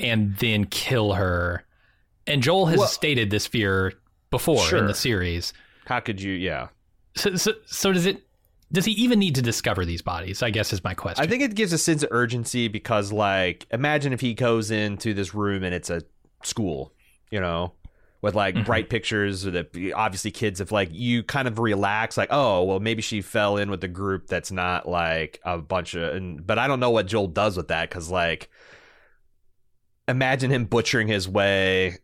and 0.00 0.36
then 0.38 0.64
kill 0.64 1.12
her. 1.12 1.64
And 2.26 2.42
Joel 2.42 2.66
has 2.66 2.78
Well- 2.80 2.88
stated 2.88 3.30
this 3.30 3.46
fear 3.46 3.92
before 4.30 4.76
in 4.76 4.86
the 4.86 4.94
series. 4.94 5.52
How 5.86 6.00
could 6.00 6.20
you? 6.20 6.32
Yeah, 6.32 6.68
So, 7.16 7.36
so, 7.36 7.52
so 7.66 7.92
does 7.92 8.06
it? 8.06 8.22
Does 8.70 8.84
he 8.84 8.92
even 8.92 9.18
need 9.18 9.34
to 9.36 9.42
discover 9.42 9.86
these 9.86 10.02
bodies? 10.02 10.42
I 10.42 10.50
guess 10.50 10.72
is 10.74 10.84
my 10.84 10.92
question. 10.92 11.24
I 11.24 11.26
think 11.26 11.42
it 11.42 11.54
gives 11.54 11.72
a 11.72 11.78
sense 11.78 12.02
of 12.02 12.10
urgency 12.12 12.68
because, 12.68 13.10
like, 13.12 13.66
imagine 13.70 14.12
if 14.12 14.20
he 14.20 14.34
goes 14.34 14.70
into 14.70 15.14
this 15.14 15.32
room 15.34 15.64
and 15.64 15.74
it's 15.74 15.88
a 15.88 16.02
school, 16.42 16.92
you 17.30 17.40
know, 17.40 17.72
with 18.20 18.34
like 18.34 18.54
Mhm. 18.54 18.66
bright 18.66 18.90
pictures 18.90 19.44
that 19.44 19.70
obviously 19.94 20.30
kids 20.32 20.58
have 20.58 20.70
like 20.72 20.90
you 20.92 21.22
kind 21.22 21.48
of 21.48 21.58
relax, 21.58 22.18
like, 22.18 22.28
oh, 22.30 22.62
well, 22.64 22.78
maybe 22.80 23.00
she 23.00 23.22
fell 23.22 23.56
in 23.56 23.70
with 23.70 23.82
a 23.84 23.88
group 23.88 24.26
that's 24.26 24.52
not 24.52 24.86
like 24.86 25.40
a 25.44 25.56
bunch 25.56 25.94
of, 25.94 26.14
and, 26.14 26.46
but 26.46 26.58
I 26.58 26.66
don't 26.66 26.80
know 26.80 26.90
what 26.90 27.06
Joel 27.06 27.28
does 27.28 27.56
with 27.56 27.68
that 27.68 27.88
because, 27.88 28.10
like, 28.10 28.50
imagine 30.06 30.50
him 30.50 30.64
butchering 30.64 31.08
his 31.08 31.28
way 31.28 31.98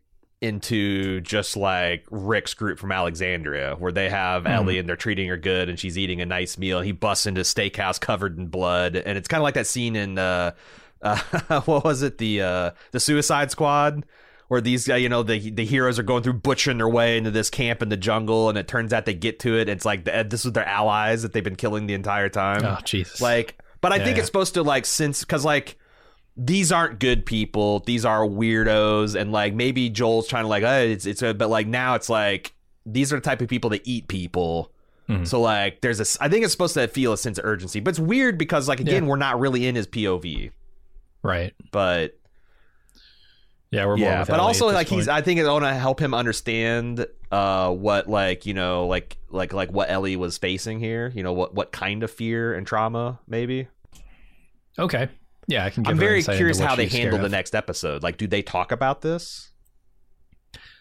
into 0.45 1.21
just 1.21 1.57
like 1.57 2.05
Rick's 2.09 2.53
group 2.53 2.79
from 2.79 2.91
Alexandria, 2.91 3.75
where 3.77 3.91
they 3.91 4.09
have 4.09 4.43
Mhm. 4.43 4.49
Ellie 4.51 4.79
and 4.79 4.87
they're 4.87 4.95
treating 4.95 5.27
her 5.29 5.37
good 5.37 5.69
and 5.69 5.79
she's 5.79 5.97
eating 5.97 6.21
a 6.21 6.25
nice 6.25 6.57
meal. 6.57 6.81
He 6.81 6.91
busts 6.91 7.25
into 7.25 7.41
steakhouse 7.41 7.99
covered 7.99 8.37
in 8.37 8.47
blood, 8.47 8.95
and 8.95 9.17
it's 9.17 9.27
kind 9.27 9.39
of 9.39 9.43
like 9.43 9.55
that 9.55 9.67
scene 9.67 9.95
in 9.95 10.17
uh, 10.17 10.51
uh, 11.01 11.17
what 11.65 11.83
was 11.83 12.01
it 12.01 12.17
the 12.17 12.41
uh, 12.41 12.71
the 12.91 12.99
Suicide 12.99 13.51
Squad. 13.51 14.05
Where 14.47 14.61
these, 14.61 14.87
uh, 14.87 14.93
you 14.93 15.09
know, 15.09 15.23
the 15.23 15.49
the 15.49 15.65
heroes 15.65 15.97
are 15.97 16.03
going 16.03 16.21
through 16.21 16.33
butchering 16.33 16.77
their 16.77 16.87
way 16.87 17.17
into 17.17 17.31
this 17.31 17.49
camp 17.49 17.81
in 17.81 17.89
the 17.89 17.97
jungle, 17.97 18.47
and 18.47 18.59
it 18.59 18.67
turns 18.67 18.93
out 18.93 19.05
they 19.05 19.15
get 19.15 19.39
to 19.39 19.57
it. 19.57 19.67
It's 19.67 19.85
like 19.85 20.05
the, 20.05 20.23
this 20.29 20.43
was 20.45 20.53
their 20.53 20.67
allies 20.67 21.23
that 21.23 21.33
they've 21.33 21.43
been 21.43 21.55
killing 21.55 21.87
the 21.87 21.95
entire 21.95 22.29
time. 22.29 22.63
oh 22.63 22.77
Jesus! 22.85 23.19
Like, 23.19 23.57
but 23.81 23.91
I 23.91 23.97
think 23.97 24.17
Yeah. 24.17 24.19
it's 24.19 24.27
supposed 24.27 24.53
to 24.53 24.61
like 24.61 24.85
since 24.85 25.21
because 25.21 25.43
like 25.43 25.79
these 26.37 26.71
aren't 26.71 26.99
good 26.99 27.25
people. 27.25 27.79
These 27.79 28.03
are 28.05 28.21
weirdos, 28.21 29.19
and 29.19 29.31
like 29.31 29.53
maybe 29.53 29.89
Joel's 29.89 30.27
trying 30.27 30.43
to 30.43 30.47
like, 30.49 30.63
oh, 30.63 30.81
it's 30.81 31.05
it's 31.05 31.21
a, 31.21 31.33
but 31.33 31.49
like 31.49 31.67
now 31.67 31.95
it's 31.95 32.09
like 32.09 32.53
these 32.85 33.11
are 33.13 33.17
the 33.17 33.21
type 33.21 33.41
of 33.41 33.47
people 33.47 33.69
that 33.71 33.81
eat 33.85 34.07
people. 34.07 34.71
Mhm. 35.09 35.27
So 35.27 35.39
like, 35.39 35.81
there's 35.81 35.99
a. 35.99 36.23
I 36.23 36.29
think 36.29 36.43
it's 36.43 36.51
supposed 36.51 36.73
to 36.73 36.87
feel 36.87 37.13
a 37.13 37.17
sense 37.17 37.37
of 37.37 37.45
urgency, 37.45 37.79
but 37.79 37.91
it's 37.91 37.99
weird 37.99 38.37
because 38.37 38.67
like 38.67 38.79
again, 38.79 39.03
Yeah. 39.03 39.09
we're 39.09 39.15
not 39.17 39.39
really 39.39 39.65
in 39.67 39.75
his 39.75 39.87
POV, 39.87 40.51
right? 41.23 41.53
but 41.71 42.17
Yeah, 43.71 43.85
we're 43.85 43.97
more 43.97 44.07
yeah, 44.07 44.23
but 44.25 44.33
Ellie 44.33 44.41
also 44.41 44.67
like 44.71 44.87
he's. 44.87 45.07
I 45.07 45.21
think 45.21 45.39
it's 45.39 45.47
to 45.47 45.73
help 45.73 45.99
him 46.01 46.13
understand 46.13 47.05
uh 47.31 47.71
what 47.71 48.07
like 48.07 48.45
you 48.45 48.53
know 48.53 48.87
like 48.87 49.17
like 49.29 49.51
like 49.53 49.71
what 49.71 49.89
Ellie 49.89 50.15
was 50.15 50.37
facing 50.37 50.79
here. 50.79 51.11
You 51.15 51.23
know 51.23 51.33
what 51.33 51.53
what 51.53 51.71
kind 51.71 52.03
of 52.03 52.11
fear 52.11 52.53
and 52.53 52.65
trauma 52.67 53.19
maybe. 53.27 53.67
okay. 54.79 55.07
Yeah, 55.47 55.65
I 55.65 55.69
can. 55.69 55.85
I'm 55.85 55.97
very 55.97 56.23
curious 56.23 56.59
how 56.59 56.75
they 56.75 56.87
handle 56.87 57.19
the 57.19 57.29
next 57.29 57.53
episode. 57.55 58.03
Like, 58.03 58.17
do 58.17 58.27
they 58.27 58.41
talk 58.41 58.71
about 58.71 59.01
this? 59.01 59.51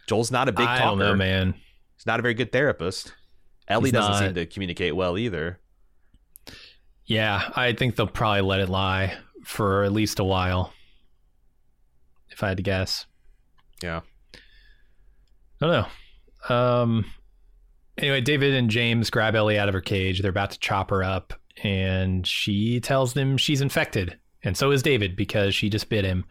Joel's 0.06 0.30
not 0.30 0.48
a 0.48 0.52
big 0.52 0.66
I 0.66 0.78
talker. 0.78 0.90
don't 0.90 0.98
know, 0.98 1.14
man. 1.16 1.54
He's 1.96 2.06
not 2.06 2.18
a 2.18 2.22
very 2.22 2.34
good 2.34 2.52
therapist. 2.52 3.14
Ellie 3.68 3.84
He's 3.84 3.92
doesn't 3.92 4.10
not. 4.12 4.18
seem 4.20 4.34
to 4.34 4.46
communicate 4.46 4.94
well 4.96 5.16
either. 5.18 5.60
Yeah, 7.06 7.50
I 7.54 7.72
think 7.72 7.96
they'll 7.96 8.06
probably 8.06 8.42
let 8.42 8.60
it 8.60 8.68
lie 8.68 9.14
for 9.44 9.84
at 9.84 9.92
least 9.92 10.18
a 10.18 10.24
while. 10.24 10.72
If 12.30 12.42
I 12.42 12.48
had 12.48 12.56
to 12.56 12.62
guess. 12.62 13.06
Yeah. 13.82 14.00
I 15.62 15.66
don't 15.66 15.86
know. 16.50 16.54
Um. 16.54 17.04
Anyway, 17.96 18.20
David 18.20 18.54
and 18.54 18.70
James 18.70 19.08
grab 19.08 19.34
Ellie 19.36 19.58
out 19.58 19.68
of 19.68 19.74
her 19.74 19.80
cage. 19.80 20.20
They're 20.20 20.30
about 20.30 20.50
to 20.50 20.58
chop 20.58 20.90
her 20.90 21.04
up, 21.04 21.32
and 21.62 22.26
she 22.26 22.80
tells 22.80 23.12
them 23.14 23.36
she's 23.36 23.60
infected, 23.60 24.18
and 24.44 24.56
so 24.56 24.70
is 24.70 24.82
David 24.82 25.16
because 25.16 25.54
she 25.54 25.68
just 25.68 25.88
bit 25.88 26.04
him. 26.04 26.24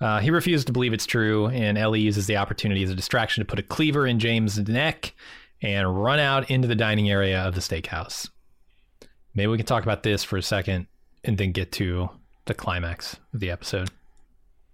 Uh, 0.00 0.18
he 0.18 0.30
refuses 0.30 0.64
to 0.64 0.72
believe 0.72 0.92
it's 0.92 1.06
true, 1.06 1.46
and 1.46 1.78
Ellie 1.78 2.00
uses 2.00 2.26
the 2.26 2.36
opportunity 2.36 2.82
as 2.82 2.90
a 2.90 2.94
distraction 2.94 3.40
to 3.40 3.48
put 3.48 3.60
a 3.60 3.62
cleaver 3.62 4.06
in 4.06 4.18
James' 4.18 4.58
neck 4.58 5.14
and 5.62 6.02
run 6.02 6.18
out 6.18 6.50
into 6.50 6.66
the 6.66 6.74
dining 6.74 7.08
area 7.08 7.40
of 7.40 7.54
the 7.54 7.60
steakhouse. 7.60 8.28
Maybe 9.34 9.46
we 9.46 9.56
can 9.56 9.66
talk 9.66 9.84
about 9.84 10.02
this 10.02 10.24
for 10.24 10.36
a 10.36 10.42
second 10.42 10.86
and 11.22 11.38
then 11.38 11.52
get 11.52 11.70
to 11.72 12.10
the 12.46 12.54
climax 12.54 13.16
of 13.32 13.40
the 13.40 13.50
episode. 13.50 13.90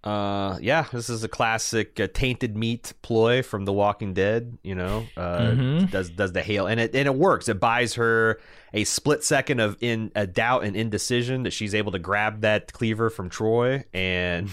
Uh, 0.04 0.56
yeah, 0.60 0.86
this 0.92 1.10
is 1.10 1.24
a 1.24 1.28
classic 1.28 1.98
uh, 1.98 2.06
tainted 2.14 2.56
meat 2.56 2.92
ploy 3.02 3.42
from 3.42 3.64
The 3.64 3.72
Walking 3.72 4.14
Dead. 4.14 4.56
You 4.62 4.76
know, 4.76 5.06
uh, 5.16 5.38
Mhm. 5.50 5.90
does 5.90 6.08
does 6.10 6.32
the 6.32 6.40
hail 6.42 6.66
and 6.68 6.78
it 6.78 6.94
and 6.94 7.06
it 7.06 7.14
works. 7.14 7.48
It 7.48 7.58
buys 7.58 7.94
her 7.94 8.38
a 8.72 8.84
split 8.84 9.24
second 9.24 9.58
of 9.60 9.76
in 9.80 10.12
a 10.14 10.26
doubt 10.26 10.62
and 10.64 10.76
indecision 10.76 11.42
that 11.42 11.52
she's 11.52 11.74
able 11.74 11.90
to 11.92 11.98
grab 11.98 12.42
that 12.42 12.72
cleaver 12.72 13.10
from 13.10 13.28
Troy 13.28 13.84
and 13.92 14.48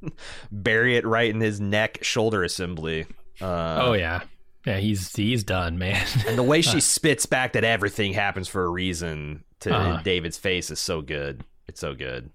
bury 0.52 0.96
it 0.96 1.06
right 1.06 1.30
in 1.30 1.40
his 1.40 1.60
neck 1.60 1.98
shoulder 2.02 2.42
assembly. 2.42 3.06
Uh, 3.40 3.78
oh 3.82 3.92
yeah, 3.92 4.22
yeah. 4.66 4.78
He's 4.78 5.14
he's 5.14 5.44
done, 5.44 5.78
man. 5.78 6.04
And 6.26 6.36
the 6.36 6.42
way 6.42 6.62
she 6.62 6.80
spits 6.80 7.26
back 7.26 7.52
that 7.52 7.64
everything 7.64 8.12
happens 8.12 8.48
for 8.48 8.64
a 8.64 8.68
reason 8.68 9.44
to 9.60 9.72
Uh-huh. 9.74 10.02
David's 10.02 10.36
face 10.38 10.70
is 10.70 10.80
so 10.80 11.00
good. 11.00 11.44
It's 11.68 11.80
so 11.80 11.94
good. 11.94 12.30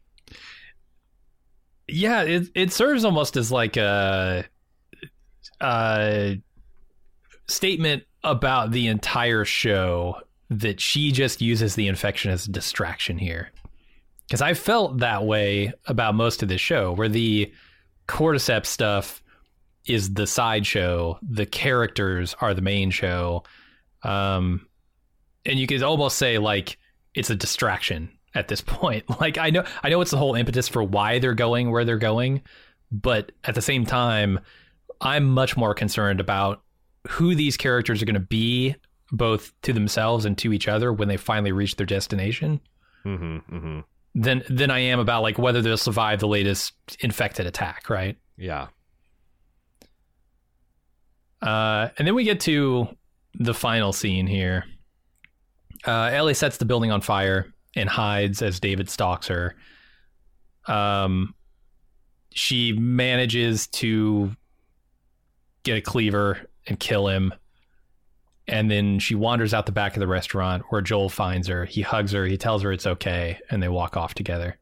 Yeah, 1.88 2.24
it 2.24 2.50
it 2.56 2.74
serves 2.74 3.06
almost 3.06 3.38
as 3.38 3.52
like 3.52 3.78
a, 3.78 4.46
statement 7.48 8.04
about 8.24 8.72
the 8.72 8.88
entire 8.88 9.46
show 9.46 10.16
that 10.50 10.80
she 10.80 11.12
just 11.12 11.42
uses 11.42 11.76
the 11.76 11.88
infection 11.88 12.32
as 12.32 12.48
a 12.48 12.52
distraction 12.52 13.18
here. 13.18 13.52
Because 14.28 14.42
I 14.42 14.56
felt 14.56 15.00
that 15.00 15.26
way 15.26 15.74
about 15.86 16.16
most 16.16 16.42
of 16.42 16.50
the 16.50 16.58
show, 16.58 16.92
where 16.92 17.10
the 17.10 17.54
cordyceps 18.08 18.66
stuff 18.66 19.22
is 19.86 20.14
the 20.16 20.26
sideshow, 20.26 21.20
the 21.22 21.46
characters 21.46 22.36
are 22.42 22.56
the 22.56 22.62
main 22.62 22.90
show, 22.90 23.44
um, 24.04 24.66
and 25.46 25.60
you 25.60 25.68
could 25.68 25.84
almost 25.84 26.18
say 26.18 26.40
like 26.40 26.80
it's 27.14 27.30
a 27.30 27.36
distraction 27.36 28.10
at 28.36 28.48
this 28.48 28.62
point. 28.66 29.06
Like 29.20 29.38
I 29.38 29.50
know 29.50 29.64
I 29.84 29.90
know 29.90 30.02
it's 30.02 30.12
the 30.12 30.18
whole 30.18 30.36
impetus 30.36 30.68
for 30.68 30.84
why 30.84 31.20
they're 31.20 31.34
going 31.34 31.72
where 31.72 31.86
they're 31.86 31.98
going, 31.98 32.44
but 32.92 33.32
at 33.44 33.56
the 33.56 33.62
same 33.62 33.86
time, 33.86 34.40
I'm 35.02 35.26
much 35.26 35.58
more 35.58 35.74
concerned 35.74 36.20
about 36.20 36.62
who 37.08 37.34
these 37.36 37.58
characters 37.58 38.02
are 38.02 38.06
going 38.06 38.14
to 38.16 38.20
be 38.20 38.76
both 39.12 39.54
to 39.62 39.74
themselves 39.74 40.26
and 40.26 40.38
to 40.40 40.52
each 40.52 40.68
other 40.68 40.92
when 40.92 41.08
they 41.08 41.18
finally 41.18 41.52
reach 41.52 41.76
their 41.76 41.86
destination 41.86 42.60
Mm-hmm, 43.06 43.56
mm-hmm. 43.56 43.80
than 44.16 44.44
than 44.50 44.72
I 44.72 44.80
am 44.80 45.00
about 45.00 45.22
like 45.22 45.38
whether 45.38 45.62
they'll 45.62 45.78
survive 45.78 46.20
the 46.20 46.28
latest 46.28 46.74
infected 47.00 47.46
attack, 47.46 47.90
right? 47.90 48.18
Yeah. 48.36 48.68
Uh, 51.42 51.90
and 51.98 52.08
then 52.08 52.16
we 52.16 52.24
get 52.24 52.40
to 52.42 52.88
the 53.36 53.54
final 53.54 53.94
scene 53.94 54.26
here. 54.26 54.66
Uh, 55.86 56.10
Ellie 56.12 56.34
sets 56.34 56.58
the 56.58 56.66
building 56.66 56.92
on 56.92 57.02
fire 57.02 57.54
and 57.76 57.90
hides 57.90 58.42
as 58.42 58.60
David 58.60 58.90
stalks 58.90 59.28
her. 59.28 59.56
Um, 60.68 61.34
she 62.32 62.74
manages 62.74 63.68
to 63.68 64.36
get 65.64 65.78
a 65.78 65.82
cleaver 65.82 66.48
and 66.68 66.80
kill 66.80 67.08
him. 67.08 67.34
And 68.48 68.70
then 68.70 69.00
she 69.00 69.16
wanders 69.16 69.54
out 69.54 69.66
the 69.66 69.72
back 69.72 69.96
of 69.96 70.00
the 70.00 70.08
restaurant 70.08 70.64
where 70.70 70.82
Joel 70.82 71.10
finds 71.10 71.48
her. 71.48 71.66
He 71.66 71.82
hugs 71.82 72.12
her. 72.12 72.26
He 72.26 72.38
tells 72.38 72.62
her 72.62 72.72
it's 72.72 72.86
okay. 72.86 73.40
And 73.50 73.62
they 73.62 73.70
walk 73.70 73.98
off 73.98 74.14
together. 74.14 74.58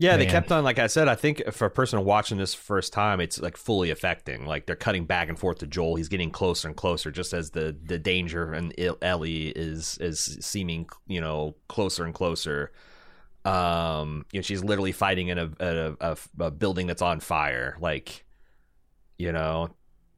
Yeah, 0.00 0.16
they 0.16 0.24
kept 0.24 0.50
on. 0.50 0.64
Like 0.64 0.78
I 0.78 0.86
said, 0.86 1.08
I 1.08 1.14
think 1.14 1.52
for 1.52 1.66
a 1.66 1.70
person 1.70 2.02
watching 2.06 2.38
this 2.38 2.54
first 2.54 2.90
time, 2.90 3.20
it's 3.20 3.38
like 3.38 3.58
fully 3.58 3.90
affecting. 3.90 4.46
Like 4.46 4.64
they're 4.64 4.74
cutting 4.74 5.04
back 5.04 5.28
and 5.28 5.38
forth 5.38 5.58
to 5.58 5.66
Joel. 5.66 5.96
He's 5.96 6.08
getting 6.08 6.30
closer 6.30 6.68
and 6.68 6.76
closer, 6.76 7.10
just 7.10 7.34
as 7.34 7.50
the 7.50 7.76
the 7.84 7.98
danger 7.98 8.54
and 8.54 8.74
Ellie 9.02 9.48
is 9.48 9.98
is 9.98 10.38
seeming, 10.40 10.88
you 11.06 11.20
know, 11.20 11.54
closer 11.68 12.06
and 12.06 12.14
closer. 12.14 12.72
Um, 13.44 14.24
you 14.32 14.38
know, 14.38 14.42
she's 14.42 14.64
literally 14.64 14.92
fighting 14.92 15.28
in 15.28 15.36
a 15.38 15.50
a, 15.60 15.96
a, 16.00 16.16
a 16.38 16.50
building 16.50 16.86
that's 16.86 17.02
on 17.02 17.20
fire. 17.20 17.76
Like, 17.78 18.24
you 19.18 19.32
know, 19.32 19.68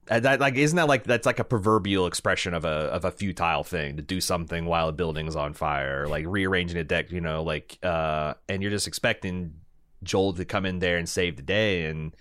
that 0.07 0.39
like 0.39 0.55
isn't 0.55 0.77
that 0.77 0.87
like 0.87 1.03
that's 1.03 1.27
like 1.27 1.41
a 1.41 1.45
proverbial 1.45 2.07
expression 2.07 2.55
of 2.55 2.65
a 2.65 2.69
of 2.69 3.05
a 3.05 3.11
futile 3.11 3.65
thing 3.65 3.97
to 3.97 4.03
do 4.03 4.21
something 4.21 4.65
while 4.65 4.87
a 4.87 4.93
building's 4.93 5.35
on 5.35 5.55
fire, 5.55 6.07
like 6.07 6.25
rearranging 6.29 6.79
a 6.79 6.85
deck. 6.85 7.11
You 7.11 7.21
know, 7.21 7.43
like 7.43 7.79
uh, 7.83 8.35
and 8.49 8.63
you're 8.63 8.71
just 8.71 8.87
expecting 8.87 9.55
Joel 10.03 10.33
to 10.35 10.45
come 10.45 10.67
in 10.67 10.79
there 10.79 10.99
and 10.99 11.09
save 11.09 11.37
the 11.37 11.43
day, 11.43 11.87
and 11.87 12.15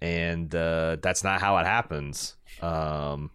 and 0.00 0.54
uh, 0.54 0.96
that's 1.00 1.24
not 1.24 1.40
how 1.40 1.56
it 1.58 1.66
happens. 1.66 2.36
Um, 2.60 3.30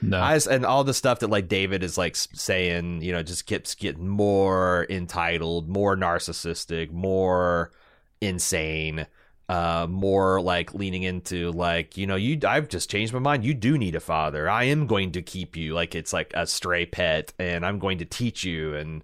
No. 0.00 0.20
I 0.20 0.34
just, 0.36 0.46
and 0.46 0.64
all 0.64 0.84
the 0.84 0.94
stuff 0.94 1.20
that 1.20 1.28
like 1.30 1.48
David 1.48 1.82
is 1.82 1.98
like 1.98 2.14
saying, 2.16 3.02
you 3.02 3.12
know, 3.12 3.22
just 3.22 3.46
keeps 3.46 3.74
getting 3.74 4.08
more 4.08 4.86
entitled, 4.90 5.68
more 5.68 5.96
narcissistic, 5.96 6.90
more 6.92 7.72
insane, 8.20 9.06
uh, 9.48 9.86
more 9.88 10.40
like 10.40 10.74
leaning 10.74 11.02
into 11.04 11.50
like, 11.52 11.96
you 11.96 12.06
know, 12.06 12.16
you 12.16 12.38
I've 12.46 12.68
just 12.68 12.90
changed 12.90 13.12
my 13.12 13.18
mind. 13.18 13.44
You 13.44 13.54
do 13.54 13.78
need 13.78 13.94
a 13.94 14.00
father. 14.00 14.48
I 14.48 14.64
am 14.64 14.86
going 14.86 15.12
to 15.12 15.22
keep 15.22 15.56
you 15.56 15.74
like 15.74 15.94
it's 15.94 16.12
like 16.12 16.32
a 16.34 16.46
stray 16.46 16.86
pet, 16.86 17.32
and 17.38 17.64
I'm 17.64 17.78
going 17.78 17.98
to 17.98 18.04
teach 18.04 18.44
you. 18.44 18.74
And 18.74 19.02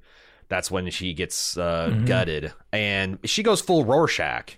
that's 0.55 0.71
when 0.71 0.89
she 0.91 1.13
gets 1.15 1.57
uh, 1.57 1.91
Mhm. 1.93 2.07
gutted, 2.07 2.53
and 2.73 3.19
she 3.25 3.43
goes 3.43 3.61
full 3.61 3.85
Rorschach. 3.85 4.57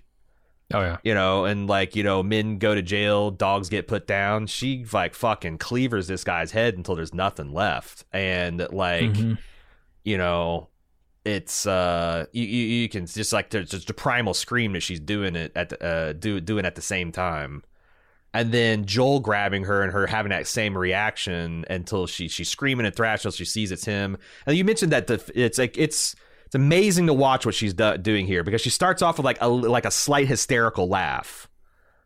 Oh 0.75 0.81
yeah. 0.81 0.97
you 1.05 1.15
know, 1.15 1.45
and 1.47 1.69
like, 1.69 1.95
you 1.97 2.03
know, 2.03 2.23
men 2.25 2.59
go 2.59 2.75
to 2.75 2.83
jail, 2.83 3.31
dogs 3.31 3.69
get 3.69 3.87
put 3.89 4.07
down. 4.07 4.47
She 4.49 4.85
like 4.93 5.15
fucking 5.15 5.57
cleavers 5.59 6.07
this 6.09 6.23
guy's 6.25 6.51
head 6.51 6.75
until 6.77 6.97
there's 6.97 7.15
nothing 7.15 7.53
left. 7.53 8.05
And 8.13 8.59
like, 8.73 9.13
Mhm. 9.13 9.39
you 10.05 10.19
know, 10.19 10.69
it's 11.25 11.67
uh 11.67 12.27
you, 12.33 12.45
you, 12.45 12.65
you 12.83 12.89
can 12.89 13.07
just 13.07 13.33
like 13.33 13.51
there's 13.51 13.71
just 13.71 13.89
a 13.91 13.95
primal 13.95 14.35
scream 14.35 14.73
that 14.75 14.81
she's 14.83 15.01
doing 15.01 15.35
it 15.37 15.53
at 15.57 15.69
the, 15.71 15.83
uh 15.85 16.13
do 16.13 16.41
doing 16.41 16.67
at 16.67 16.75
the 16.75 16.83
same 16.83 17.11
time. 17.13 17.63
And 18.39 18.53
then 18.53 18.85
Joel 18.87 19.21
grabbing 19.21 19.65
her 19.65 19.83
and 19.83 19.93
her 19.93 20.07
having 20.07 20.31
that 20.31 20.47
same 20.47 20.77
reaction 20.77 21.65
until 21.71 22.07
she 22.07 22.29
she's 22.29 22.49
screaming 22.49 22.87
and 22.87 22.95
thrashing 22.95 23.29
until 23.29 23.37
she 23.37 23.45
sees 23.45 23.73
it's 23.73 23.85
him. 23.85 24.17
And 24.47 24.57
you 24.57 24.65
mentioned 24.65 24.93
that 24.93 25.07
the 25.07 25.23
it's 25.35 25.59
like 25.59 25.77
it's 25.79 26.15
it's 26.45 26.55
amazing 26.55 27.07
to 27.09 27.13
watch 27.13 27.45
what 27.45 27.55
she's 27.55 27.75
do- 27.75 27.99
doing 27.99 28.27
here 28.27 28.45
because 28.45 28.61
she 28.61 28.71
starts 28.71 29.03
off 29.03 29.17
with 29.19 29.25
like 29.25 29.39
a 29.41 29.49
like 29.49 29.85
a 29.85 29.91
slight 29.91 30.29
hysterical 30.29 30.89
laugh 30.89 31.49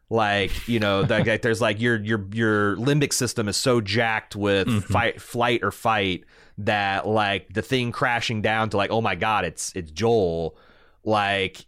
like 0.08 0.66
you 0.66 0.80
know 0.80 1.02
like, 1.02 1.26
like 1.26 1.42
there's 1.42 1.60
like 1.60 1.80
your 1.80 2.00
your 2.00 2.26
your 2.32 2.76
limbic 2.76 3.12
system 3.12 3.48
is 3.48 3.56
so 3.56 3.80
jacked 3.80 4.34
with 4.34 4.66
Mhm. 4.66 4.82
fight 4.84 5.20
flight 5.20 5.60
or 5.62 5.70
fight 5.70 6.24
that 6.58 7.06
like 7.06 7.52
the 7.52 7.62
thing 7.62 7.92
crashing 7.92 8.42
down 8.42 8.70
to 8.70 8.76
like 8.76 8.90
oh 8.90 9.00
my 9.00 9.14
god 9.14 9.44
it's 9.44 9.72
it's 9.76 9.90
Joel 9.90 10.56
like 11.04 11.64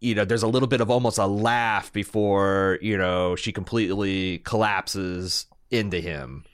you 0.00 0.14
know 0.14 0.24
there's 0.24 0.42
a 0.42 0.48
little 0.48 0.68
bit 0.68 0.80
of 0.80 0.90
almost 0.90 1.18
a 1.18 1.26
laugh 1.26 1.92
before 1.92 2.78
you 2.82 2.96
know 2.98 3.34
she 3.36 3.52
completely 3.52 4.38
collapses 4.38 5.46
into 5.70 6.00
him 6.00 6.44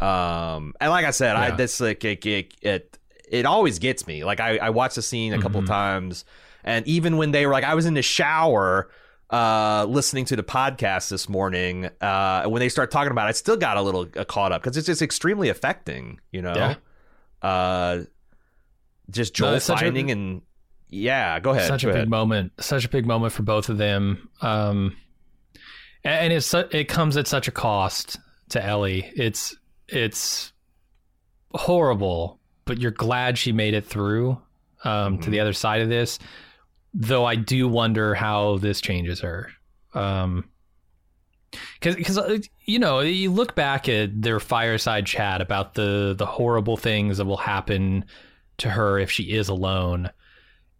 um 0.00 0.74
and 0.80 0.90
like 0.90 1.04
I 1.04 1.10
said 1.10 1.36
I 1.36 1.50
this 1.52 1.80
like 1.80 2.04
it, 2.04 2.24
it 2.26 2.54
it 2.60 2.98
it 3.30 3.46
always 3.46 3.78
gets 3.78 4.06
me 4.06 4.24
like 4.24 4.40
I 4.40 4.58
I 4.58 4.70
watched 4.70 4.96
the 4.96 5.02
scene 5.02 5.32
a 5.32 5.40
couple 5.40 5.62
Mhm. 5.62 5.66
times 5.68 6.24
and 6.64 6.86
even 6.86 7.16
when 7.16 7.30
they 7.30 7.46
were 7.46 7.52
like 7.52 7.64
I 7.64 7.74
was 7.74 7.86
in 7.86 7.94
the 7.94 8.02
shower 8.02 8.90
uh, 9.30 9.86
listening 9.88 10.26
to 10.26 10.36
the 10.36 10.42
podcast 10.42 11.08
this 11.08 11.26
morning, 11.26 11.88
uh, 12.02 12.44
when 12.44 12.60
they 12.60 12.68
start 12.68 12.90
talking 12.90 13.10
about 13.12 13.24
it, 13.24 13.28
I 13.30 13.32
still 13.32 13.56
got 13.56 13.78
a 13.78 13.80
little 13.82 14.06
uh, 14.14 14.24
caught 14.26 14.52
up 14.52 14.60
because 14.62 14.76
it's 14.76 14.86
just 14.86 15.00
extremely 15.00 15.48
affecting, 15.48 16.20
you 16.32 16.42
know? 16.42 16.52
Yeah. 16.54 16.74
Uh, 17.40 18.02
just 19.10 19.32
No, 19.40 19.46
Joel 19.46 19.54
it's 19.54 19.64
such 19.64 19.80
a- 19.80 19.84
finding 19.86 20.10
and 20.10 20.42
yeah, 20.94 21.40
go 21.40 21.50
ahead. 21.52 21.66
such 21.66 21.82
a 21.84 21.86
go 21.86 21.92
big 21.92 21.96
ahead. 22.00 22.08
moment 22.10 22.52
such 22.60 22.84
a 22.84 22.88
big 22.88 23.06
moment 23.06 23.32
for 23.32 23.42
both 23.42 23.68
of 23.70 23.78
them 23.78 24.28
um 24.42 24.94
and- 26.04 26.32
it's 26.32 26.52
it 26.54 26.86
comes 26.88 27.16
at 27.16 27.26
such 27.26 27.48
a 27.48 27.50
cost 27.50 28.18
to 28.50 28.62
ellie 28.64 29.10
it's 29.16 29.56
it's 29.88 30.52
horrible 31.54 32.38
but 32.64 32.78
you're 32.78 32.90
glad 32.90 33.36
she 33.38 33.52
made 33.52 33.74
it 33.74 33.84
through 33.86 34.38
um 34.84 35.18
to 35.18 35.28
Mhm. 35.28 35.30
the 35.32 35.40
other 35.40 35.52
side 35.52 35.80
of 35.80 35.88
this 35.88 36.18
though 36.94 37.24
i 37.24 37.36
do 37.36 37.68
wonder 37.68 38.14
how 38.14 38.58
this 38.58 38.80
changes 38.80 39.20
her 39.20 39.50
um 39.94 40.44
because 41.74 41.96
because 41.96 42.48
you 42.64 42.78
know 42.78 43.00
you 43.00 43.30
look 43.30 43.54
back 43.54 43.88
at 43.88 44.20
their 44.22 44.40
fireside 44.40 45.06
chat 45.06 45.40
about 45.40 45.74
the 45.74 46.14
the 46.16 46.26
horrible 46.26 46.76
things 46.76 47.18
that 47.18 47.26
will 47.26 47.36
happen 47.36 48.04
to 48.58 48.70
her 48.70 48.98
if 48.98 49.10
she 49.10 49.24
is 49.24 49.48
alone 49.48 50.10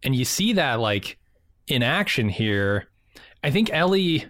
and 0.04 0.14
you 0.14 0.24
see 0.24 0.52
that 0.52 0.80
like 0.80 1.18
in 1.68 1.82
action 1.82 2.28
here 2.28 2.88
i 3.44 3.50
think 3.50 3.70
ellie 3.72 4.26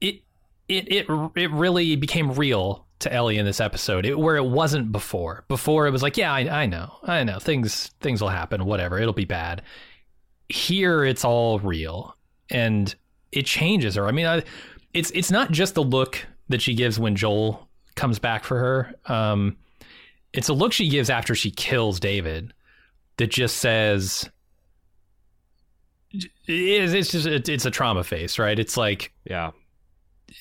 it 0.00 0.20
it 0.68 0.90
it 0.90 1.06
it 1.34 1.50
really 1.50 1.96
became 1.96 2.32
real 2.32 2.86
to 2.98 3.12
ellie 3.12 3.38
in 3.38 3.44
this 3.44 3.60
episode. 3.60 4.06
It, 4.06 4.18
where 4.18 4.36
it 4.36 4.46
wasn't 4.46 4.92
before. 4.92 5.44
Before 5.48 5.86
it 5.86 5.90
was 5.90 6.02
like 6.02 6.16
yeah 6.16 6.32
I, 6.32 6.62
I 6.62 6.66
know. 6.66 6.92
I 7.02 7.24
know. 7.24 7.38
Things 7.38 7.88
things 8.00 8.20
will 8.20 8.28
happen. 8.28 8.64
Whatever. 8.64 8.98
It'll 8.98 9.12
be 9.12 9.24
bad. 9.24 9.62
Here 10.48 11.04
it's 11.04 11.24
all 11.24 11.58
real. 11.58 12.16
And 12.50 12.94
it 13.32 13.46
changes 13.46 13.96
her. 13.96 14.06
I 14.06 14.12
mean 14.12 14.26
I, 14.26 14.42
it's 14.94 15.10
it's 15.12 15.30
not 15.30 15.50
just 15.50 15.74
the 15.74 15.82
look 15.82 16.26
that 16.48 16.62
she 16.62 16.74
gives 16.74 16.98
when 16.98 17.16
joel 17.16 17.68
comes 17.96 18.18
back 18.18 18.44
for 18.44 18.58
her. 18.58 18.94
Um 19.06 19.56
it's 20.32 20.48
a 20.48 20.54
look 20.54 20.72
she 20.72 20.88
gives 20.88 21.08
after 21.08 21.34
she 21.34 21.50
kills 21.50 21.98
david 21.98 22.52
that 23.16 23.30
just 23.30 23.56
says 23.56 24.28
it's 26.46 27.10
just 27.10 27.26
it's 27.26 27.48
it's 27.48 27.66
a 27.66 27.70
trauma 27.70 28.04
face, 28.04 28.38
right? 28.38 28.58
It's 28.58 28.76
like 28.76 29.12
Yeah. 29.24 29.52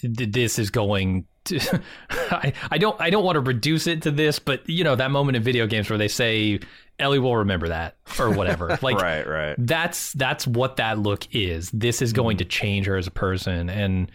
this 0.03 0.59
is 0.59 0.69
going 0.69 1.25
to 1.45 1.81
I, 2.09 2.53
I 2.71 2.77
don't 2.77 2.99
I 2.99 3.09
don't 3.09 3.23
want 3.23 3.35
to 3.35 3.41
reduce 3.41 3.87
it 3.87 4.01
to 4.03 4.11
this, 4.11 4.39
but 4.39 4.67
you 4.69 4.83
know 4.83 4.95
that 4.95 5.11
moment 5.11 5.35
in 5.35 5.43
video 5.43 5.67
games 5.67 5.89
where 5.89 5.97
they 5.97 6.07
say 6.07 6.59
Ellie 6.99 7.19
will 7.19 7.37
remember 7.37 7.69
that 7.69 7.95
or 8.19 8.31
whatever. 8.31 8.77
Like 8.81 8.97
right, 8.97 9.27
right. 9.27 9.55
that's 9.57 10.13
that's 10.13 10.45
what 10.45 10.77
that 10.77 10.99
look 10.99 11.27
is. 11.33 11.71
This 11.71 12.01
is 12.01 12.13
going 12.13 12.35
mm. 12.35 12.39
to 12.39 12.45
change 12.45 12.85
her 12.87 12.97
as 12.97 13.07
a 13.07 13.11
person, 13.11 13.69
and 13.69 14.11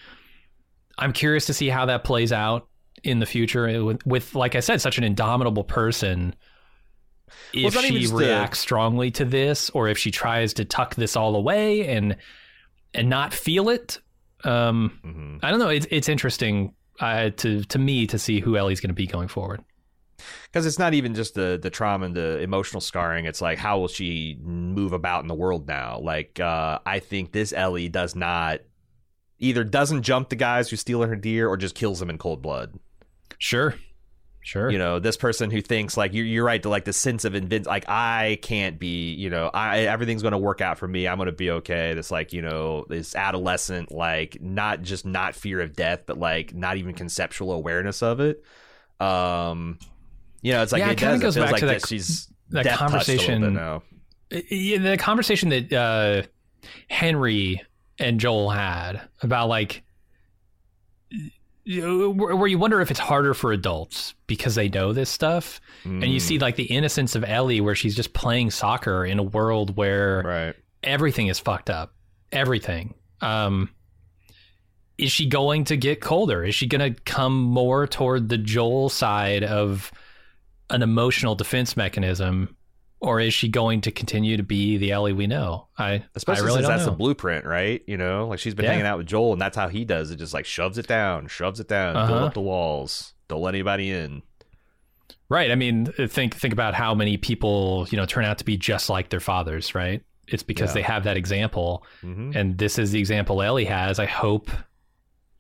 I'm 0.99 1.13
curious 1.13 1.47
to 1.47 1.55
see 1.55 1.69
how 1.69 1.87
that 1.87 2.05
plays 2.05 2.33
out 2.33 2.69
in 3.03 3.19
the 3.19 3.27
future 3.27 3.67
eh, 3.67 3.79
with, 3.79 4.05
with 4.07 4.35
like 4.35 4.55
I 4.55 4.61
said, 4.61 4.81
such 4.81 4.99
an 4.99 5.05
indomitable 5.05 5.65
person. 5.65 6.35
Well, 7.55 7.67
If 7.67 7.75
even 7.77 7.83
she 7.95 8.01
just 8.01 8.13
the- 8.13 8.19
reacts 8.25 8.59
strongly 8.59 9.11
to 9.13 9.25
this, 9.25 9.71
or 9.71 9.89
if 9.89 9.99
she 9.99 10.11
tries 10.11 10.55
to 10.55 10.65
tuck 10.65 10.95
this 10.95 11.17
all 11.17 11.37
away 11.37 11.87
and 11.89 12.17
and 12.95 13.09
not 13.09 13.33
feel 13.33 13.69
it, 13.69 13.99
um, 14.45 14.99
hmm 15.03 15.37
I 15.43 15.51
don't 15.51 15.59
know. 15.61 15.69
It's 15.69 15.87
it's 15.91 16.09
interesting 16.09 16.75
uh, 17.01 17.31
to 17.39 17.63
to 17.65 17.79
me 17.79 18.07
to 18.09 18.19
see 18.19 18.41
who 18.41 18.57
Ellie's 18.57 18.81
going 18.81 18.89
to 18.91 18.95
be 18.95 19.07
going 19.07 19.29
forward. 19.29 19.63
Because 20.45 20.67
it's 20.67 20.79
not 20.79 20.93
even 20.95 21.15
just 21.15 21.35
the 21.35 21.59
the 21.61 21.71
trauma 21.71 22.07
and 22.07 22.15
the 22.15 22.39
emotional 22.41 22.81
scarring. 22.81 23.25
It's 23.25 23.41
like 23.41 23.59
how 23.59 23.79
will 23.79 23.89
she 23.89 24.39
move 24.43 24.93
about 24.93 25.23
in 25.23 25.29
the 25.29 25.35
world 25.35 25.67
now? 25.67 25.99
Like 25.99 26.39
uh, 26.41 26.79
I 26.85 26.99
think 26.99 27.33
this 27.33 27.53
Ellie 27.53 27.89
does 27.89 28.15
not 28.15 28.61
either 29.39 29.65
doesn't 29.65 30.03
jump 30.03 30.29
the 30.29 30.37
guys 30.37 30.69
who 30.69 30.77
steal 30.77 31.01
her 31.03 31.17
deer 31.17 31.49
or 31.49 31.57
just 31.57 31.75
kills 31.75 31.99
them 32.01 32.11
in 32.11 32.19
cold 32.19 32.43
blood. 32.43 32.79
Sure, 33.39 33.75
sure. 34.43 34.71
you 34.71 34.79
know 34.79 34.99
this 34.99 35.17
person 35.17 35.51
who 35.51 35.61
thinks 35.61 35.97
like 35.97 36.13
you're, 36.15 36.25
you're 36.25 36.45
right 36.45 36.63
to 36.63 36.69
like 36.69 36.85
the 36.85 36.93
sense 36.93 37.25
of 37.25 37.35
invent 37.35 37.67
like 37.67 37.85
i 37.89 38.39
can't 38.43 38.79
be 38.79 39.13
you 39.13 39.29
know 39.31 39.51
i 39.53 39.81
everything's 39.81 40.23
going 40.23 40.33
to 40.33 40.39
work 40.39 40.61
out 40.61 40.79
for 40.79 40.89
me 40.89 41.07
i'm 41.07 41.17
going 41.19 41.27
to 41.27 41.33
be 41.33 41.51
okay 41.51 41.95
this 41.95 42.11
like 42.11 42.33
you 42.33 42.41
know 42.43 42.85
this 42.89 43.15
adolescent 43.15 43.93
like 43.93 44.39
not 44.41 44.83
just 44.83 45.05
not 45.05 45.35
fear 45.35 45.61
of 45.61 45.75
death 45.75 46.01
but 46.07 46.19
like 46.19 46.55
not 46.55 46.77
even 46.79 46.95
conceptual 46.95 47.53
awareness 47.53 48.03
of 48.03 48.21
it 48.21 48.43
um 48.99 49.79
you 50.43 50.53
know 50.53 50.63
it's 50.63 50.73
like 50.73 50.81
Yeah, 50.81 50.89
it 50.89 50.93
it, 50.93 50.99
does, 51.01 51.21
goes 51.21 51.37
it 51.37 51.41
back 51.41 51.53
like 51.53 51.61
to 51.61 51.67
that 51.67 51.81
that- 51.83 51.89
she's 51.89 52.29
that 52.51 52.65
death 52.65 52.79
touched 52.79 52.93
a 52.93 53.13
little 53.13 53.17
bit 53.17 53.27
conversation- 53.29 53.55
now. 53.55 53.83
yeah, 54.51 54.79
the 54.79 54.97
conversation 54.97 55.49
that 55.51 55.73
uh, 55.73 56.23
Henry 56.89 57.63
and 57.99 58.19
Joel 58.19 58.51
had 58.51 59.01
about 59.23 59.49
like 59.49 59.83
where 61.79 62.47
you 62.47 62.59
wonder 62.59 62.81
if 62.81 62.91
it's 62.91 63.01
harder 63.01 63.35
for 63.35 63.53
adults 63.53 64.15
because 64.27 64.55
they 64.55 64.69
know 64.69 64.93
this 64.93 65.11
stuff. 65.11 65.61
And 65.85 66.05
you 66.05 66.19
Mm, 66.19 66.23
see 66.23 66.39
like 66.39 66.57
the 66.57 66.65
innocence 66.65 67.15
of 67.15 67.25
Ellie 67.25 67.61
where 67.61 67.75
she's 67.75 67.95
just 67.95 68.13
playing 68.13 68.51
soccer 68.51 69.05
in 69.05 69.19
a 69.19 69.23
world 69.23 69.77
where 69.77 70.23
right. 70.23 70.55
everything 70.83 71.29
is 71.29 71.39
fucked 71.39 71.71
up. 71.71 71.95
Everything. 72.33 72.95
Um 73.21 73.71
is 74.99 75.11
she 75.11 75.27
going 75.27 75.65
to 75.65 75.77
get 75.79 76.01
colder? 76.03 76.45
Is 76.45 76.55
she 76.55 76.67
going 76.67 76.95
to 76.95 77.01
come 77.05 77.41
more 77.41 77.87
toward 77.87 78.29
the 78.29 78.37
Joel 78.37 78.91
side 78.91 79.43
of 79.43 79.91
an 80.69 80.83
emotional 80.83 81.35
defense 81.35 81.75
mechanism 81.77 82.55
or 83.01 83.19
is 83.21 83.33
she 83.35 83.49
going 83.49 83.81
to 83.81 83.91
continue 83.91 84.37
to 84.37 84.43
be 84.43 84.77
the 84.77 84.91
Ellie 84.93 85.13
we 85.13 85.27
know 85.27 85.69
i 85.79 86.05
especially 86.15 86.43
I 86.43 86.45
really 86.45 86.57
since 86.59 86.67
don't 86.69 86.77
that's 86.77 86.87
know. 86.87 86.93
the 86.93 86.97
blueprint 86.99 87.45
right 87.47 87.83
you 87.87 87.97
know 87.97 88.27
like 88.29 88.39
she's 88.39 88.55
been 88.55 88.65
Yeah. 88.67 88.73
hanging 88.73 88.87
out 88.87 88.99
with 88.99 89.07
joel 89.07 89.33
and 89.33 89.41
that's 89.41 89.57
how 89.57 89.69
he 89.69 89.85
does 89.85 90.11
it 90.11 90.17
just 90.17 90.35
like 90.35 90.45
shoves 90.47 90.77
it 90.79 90.87
down 90.87 91.27
shoves 91.29 91.61
it 91.61 91.69
down 91.69 91.95
build 91.95 92.11
Uh-huh. 92.19 92.27
up 92.27 92.35
the 92.35 92.41
walls 92.41 93.15
don't 93.29 93.41
let 93.43 93.55
anybody 93.55 93.91
in 93.91 94.23
Right. 95.29 95.53
I 95.53 95.55
mean, 95.55 95.87
think 95.87 96.35
think 96.35 96.53
about 96.53 96.75
how 96.75 96.93
many 96.93 97.17
people 97.17 97.87
you 97.91 97.97
know 97.97 98.05
turn 98.05 98.25
out 98.25 98.39
to 98.39 98.45
be 98.45 98.57
just 98.57 98.91
like 98.91 99.11
their 99.11 99.21
fathers. 99.21 99.77
Right. 99.77 100.03
It's 100.27 100.43
because 100.43 100.71
Yeah. 100.71 100.75
they 100.75 100.83
have 100.83 101.05
that 101.05 101.17
example, 101.17 101.85
hmm 102.01 102.33
and 102.35 102.59
this 102.59 102.81
is 102.81 102.91
the 102.91 102.99
example 102.99 103.41
Ellie 103.41 103.65
has. 103.67 104.01
I 104.01 104.07
hope 104.07 104.51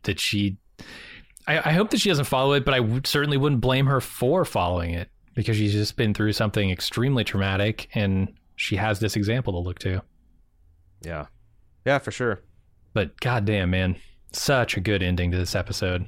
that 0.04 0.20
she, 0.20 0.58
I, 1.48 1.58
I 1.70 1.72
hope 1.72 1.90
that 1.90 1.98
she 2.00 2.08
doesn't 2.08 2.26
follow 2.26 2.52
it, 2.52 2.64
but 2.64 2.72
I 2.72 3.00
certainly 3.04 3.36
wouldn't 3.36 3.60
blame 3.62 3.86
her 3.86 4.00
for 4.00 4.44
following 4.44 4.92
it 4.94 5.08
because 5.34 5.56
she's 5.56 5.72
just 5.72 5.96
been 5.96 6.12
through 6.14 6.32
something 6.32 6.70
extremely 6.70 7.24
traumatic, 7.24 7.88
and 7.94 8.32
she 8.56 8.76
has 8.76 9.00
this 9.00 9.16
example 9.16 9.52
to 9.54 9.58
look 9.60 9.78
to. 9.80 10.02
Yeah. 11.02 11.26
Yeah, 11.86 11.98
for 11.98 12.10
sure. 12.10 12.40
But 12.92 13.18
goddamn, 13.20 13.70
man, 13.70 13.96
such 14.32 14.76
a 14.76 14.80
good 14.80 15.02
ending 15.02 15.30
to 15.30 15.36
this 15.38 15.54
episode. 15.54 16.06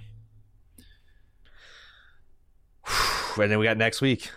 And 3.40 3.51
then 3.51 3.59
we 3.59 3.65
got 3.65 3.78
next 3.78 4.03
week. 4.03 4.31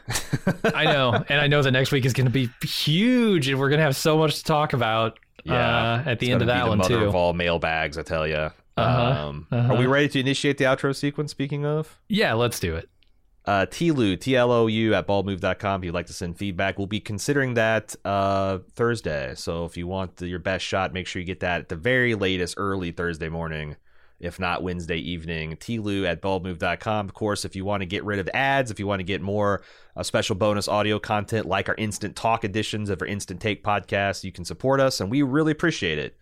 I 0.63 0.85
know, 0.85 1.11
and 1.29 1.41
I 1.41 1.47
know 1.47 1.61
that 1.61 1.71
next 1.71 1.91
week 1.91 2.05
is 2.05 2.13
going 2.13 2.27
to 2.27 2.31
be 2.31 2.49
huge, 2.65 3.49
and 3.49 3.59
we're 3.59 3.67
going 3.67 3.79
to 3.79 3.83
have 3.83 3.95
so 3.97 4.17
much 4.17 4.35
to 4.37 4.43
talk 4.45 4.71
about. 4.71 5.19
uh, 5.49 6.01
at 6.05 6.19
the 6.19 6.31
end 6.31 6.41
of 6.41 6.47
that 6.47 6.63
the 6.63 6.69
one 6.69 6.77
mother 6.77 6.99
too. 6.99 7.05
of 7.05 7.13
all 7.13 7.33
mailbags, 7.33 7.97
I 7.97 8.03
tell 8.03 8.25
you. 8.25 8.35
Uh-huh, 8.77 9.27
Um, 9.27 9.47
uh-huh. 9.51 9.73
Are 9.73 9.77
we 9.77 9.85
ready 9.85 10.07
to 10.07 10.19
initiate 10.21 10.57
the 10.59 10.63
outro 10.63 10.95
sequence? 10.95 11.31
Speaking 11.31 11.65
of, 11.65 11.99
Yeah, 12.07 12.33
let's 12.35 12.57
do 12.57 12.73
it. 12.75 12.87
Uh, 13.47 13.65
TLU, 13.67 14.19
T-L-O-U 14.19 14.93
at 14.95 15.07
baldmove.com 15.07 15.81
if 15.81 15.85
you'd 15.85 15.93
like 15.93 16.07
to 16.07 16.13
send 16.13 16.37
feedback. 16.37 16.77
We'll 16.77 16.87
be 16.87 16.99
considering 16.99 17.53
that 17.53 17.95
uh, 18.03 18.59
Thursday. 18.73 19.33
So 19.35 19.65
if 19.65 19.77
you 19.77 19.85
want 19.87 20.17
the, 20.17 20.27
your 20.27 20.39
best 20.39 20.65
shot, 20.65 20.93
make 20.93 21.05
sure 21.05 21.19
you 21.19 21.25
get 21.25 21.41
that 21.41 21.61
at 21.61 21.69
the 21.69 21.75
very 21.75 22.15
latest 22.15 22.55
early 22.57 22.91
Thursday 22.91 23.29
morning, 23.29 23.75
if 24.19 24.39
not 24.39 24.63
Wednesday 24.63 24.97
evening. 24.97 25.57
TLU 25.57 26.07
at 26.07 26.23
baldmove.com. 26.23 27.07
Of 27.07 27.13
course, 27.13 27.45
if 27.45 27.55
you 27.55 27.63
want 27.65 27.81
to 27.81 27.85
get 27.85 28.03
rid 28.03 28.17
of 28.17 28.27
ads, 28.33 28.71
if 28.71 28.79
you 28.79 28.87
want 28.87 28.99
to 28.99 29.05
get 29.05 29.21
more 29.21 29.61
uh, 29.95 30.01
special 30.01 30.35
bonus 30.35 30.67
audio 30.67 30.97
content 30.97 31.45
like 31.45 31.69
our 31.69 31.75
instant 31.75 32.15
talk 32.15 32.43
editions 32.43 32.89
of 32.89 32.99
our 32.99 33.07
instant 33.07 33.41
take 33.41 33.63
podcast, 33.63 34.23
you 34.23 34.31
can 34.31 34.43
support 34.43 34.79
us, 34.79 34.99
and 34.99 35.11
we 35.11 35.21
really 35.21 35.51
appreciate 35.51 35.99
it. 35.99 36.17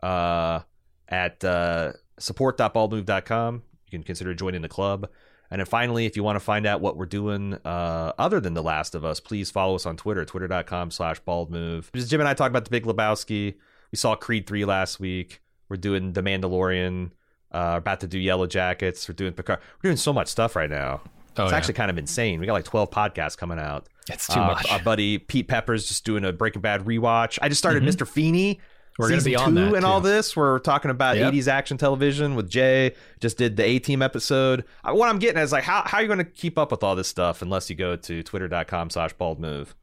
Uh, 0.00 0.60
at 1.08 1.42
uh, 1.42 1.92
support.baldmove.com, 2.20 3.62
you 3.86 3.90
can 3.90 4.04
consider 4.04 4.32
joining 4.32 4.62
the 4.62 4.68
club. 4.68 5.08
And 5.50 5.60
then 5.60 5.66
finally, 5.66 6.04
if 6.06 6.16
you 6.16 6.22
want 6.22 6.36
to 6.36 6.40
find 6.40 6.66
out 6.66 6.80
what 6.80 6.96
we're 6.96 7.06
doing 7.06 7.54
uh, 7.64 8.12
other 8.18 8.38
than 8.40 8.54
The 8.54 8.62
Last 8.62 8.94
of 8.94 9.04
Us, 9.04 9.18
please 9.20 9.50
follow 9.50 9.74
us 9.76 9.86
on 9.86 9.96
Twitter, 9.96 10.24
twitter.com 10.24 10.90
slash 10.90 11.22
baldmove. 11.22 11.90
Jim 12.08 12.20
and 12.20 12.28
I 12.28 12.34
talked 12.34 12.50
about 12.50 12.64
The 12.64 12.70
Big 12.70 12.84
Lebowski. 12.84 13.54
We 13.90 13.96
saw 13.96 14.14
Creed 14.14 14.46
3 14.46 14.64
last 14.66 15.00
week. 15.00 15.40
We're 15.70 15.76
doing 15.78 16.12
The 16.12 16.22
Mandalorian. 16.22 17.12
Uh, 17.50 17.74
about 17.78 18.00
to 18.00 18.06
do 18.06 18.18
Yellow 18.18 18.46
Jackets. 18.46 19.08
We're 19.08 19.14
doing 19.14 19.32
Picard. 19.32 19.60
We're 19.82 19.88
doing 19.88 19.96
so 19.96 20.12
much 20.12 20.28
stuff 20.28 20.54
right 20.54 20.68
now. 20.68 21.00
Oh, 21.38 21.44
it's 21.44 21.52
yeah. 21.52 21.56
actually 21.56 21.74
kind 21.74 21.90
of 21.90 21.96
insane. 21.96 22.40
We 22.40 22.46
got 22.46 22.52
like 22.52 22.64
12 22.64 22.90
podcasts 22.90 23.38
coming 23.38 23.58
out. 23.58 23.88
It's 24.10 24.26
too 24.26 24.40
Uh, 24.40 24.48
much. 24.48 24.70
Our 24.70 24.80
buddy 24.82 25.18
Pete 25.18 25.48
Pepper's 25.48 25.86
just 25.88 26.04
doing 26.04 26.24
a 26.24 26.32
Breaking 26.32 26.60
Bad 26.60 26.84
rewatch. 26.84 27.38
I 27.40 27.48
just 27.48 27.58
started 27.58 27.82
Mr. 27.84 28.06
Feeney. 28.06 28.60
We're 28.98 29.08
gonna 29.10 29.20
season 29.20 29.30
be 29.32 29.36
on 29.36 29.48
two 29.54 29.70
that, 29.70 29.74
and 29.76 29.84
all 29.86 30.00
this. 30.00 30.36
We're 30.36 30.58
talking 30.58 30.90
about 30.90 31.16
Yep. 31.16 31.32
80s 31.32 31.46
action 31.48 31.78
television 31.78 32.34
with 32.34 32.50
Jay. 32.50 32.94
Just 33.20 33.38
did 33.38 33.56
the 33.56 33.64
A 33.64 33.78
Team 33.78 34.02
episode. 34.02 34.64
What 34.84 35.08
I'm 35.08 35.18
getting 35.20 35.40
is 35.40 35.52
like, 35.52 35.64
how, 35.64 35.82
how 35.86 35.98
are 35.98 36.02
you 36.02 36.08
going 36.08 36.18
to 36.18 36.24
keep 36.24 36.58
up 36.58 36.70
with 36.72 36.82
all 36.82 36.96
this 36.96 37.08
stuff 37.08 37.40
unless 37.40 37.70
you 37.70 37.76
go 37.76 37.94
to 37.96 38.22
twitter.com 38.24 38.90
slash 38.90 39.12
bald 39.12 39.38
move 39.38 39.74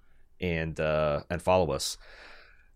and, 0.41 0.77
uh, 0.79 1.21
and 1.29 1.41
follow 1.41 1.71
us? 1.71 1.97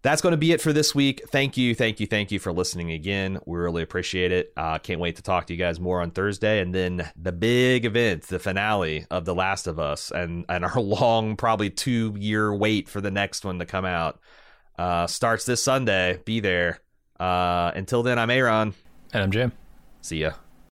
That's 0.02 0.22
going 0.22 0.32
to 0.32 0.38
be 0.38 0.54
it 0.54 0.62
for 0.62 0.72
this 0.72 0.96
week. 0.96 1.24
Thank 1.28 1.58
you, 1.58 1.76
thank 1.76 2.00
you, 2.00 2.08
thank 2.08 2.32
you 2.32 2.40
for 2.40 2.54
listening 2.54 2.92
again. 2.94 3.38
We 3.46 3.58
really 3.58 3.84
appreciate 3.84 4.32
it. 4.32 4.54
Uh, 4.56 4.78
can't 4.78 5.02
wait 5.02 5.18
to 5.18 5.22
talk 5.22 5.48
to 5.48 5.54
you 5.54 5.60
guys 5.60 5.78
more 5.78 6.02
on 6.02 6.12
Thursday, 6.12 6.62
and 6.62 6.74
then 6.74 7.12
the 7.22 7.34
big 7.34 7.84
event, 7.84 8.24
the 8.24 8.40
finale 8.40 9.06
of 9.12 9.26
The 9.26 9.36
Last 9.36 9.68
of 9.68 9.78
Us, 9.78 10.10
and 10.10 10.46
and 10.48 10.64
our 10.64 10.80
long, 10.80 11.36
probably 11.36 11.70
two 11.70 12.16
year 12.18 12.56
wait 12.56 12.88
for 12.88 13.02
the 13.02 13.12
next 13.12 13.44
one 13.44 13.60
to 13.60 13.66
come 13.66 13.84
out, 13.84 14.22
uh, 14.80 15.08
starts 15.08 15.44
this 15.46 15.62
Sunday. 15.62 16.20
Be 16.24 16.40
there. 16.40 16.80
Uh, 17.20 17.72
until 17.76 18.02
then, 18.02 18.18
I'm 18.18 18.30
Aaron. 18.30 18.74
and 19.14 19.24
I'm 19.24 19.32
Jim. 19.32 19.52
See 20.02 20.20
ya. 20.20 20.32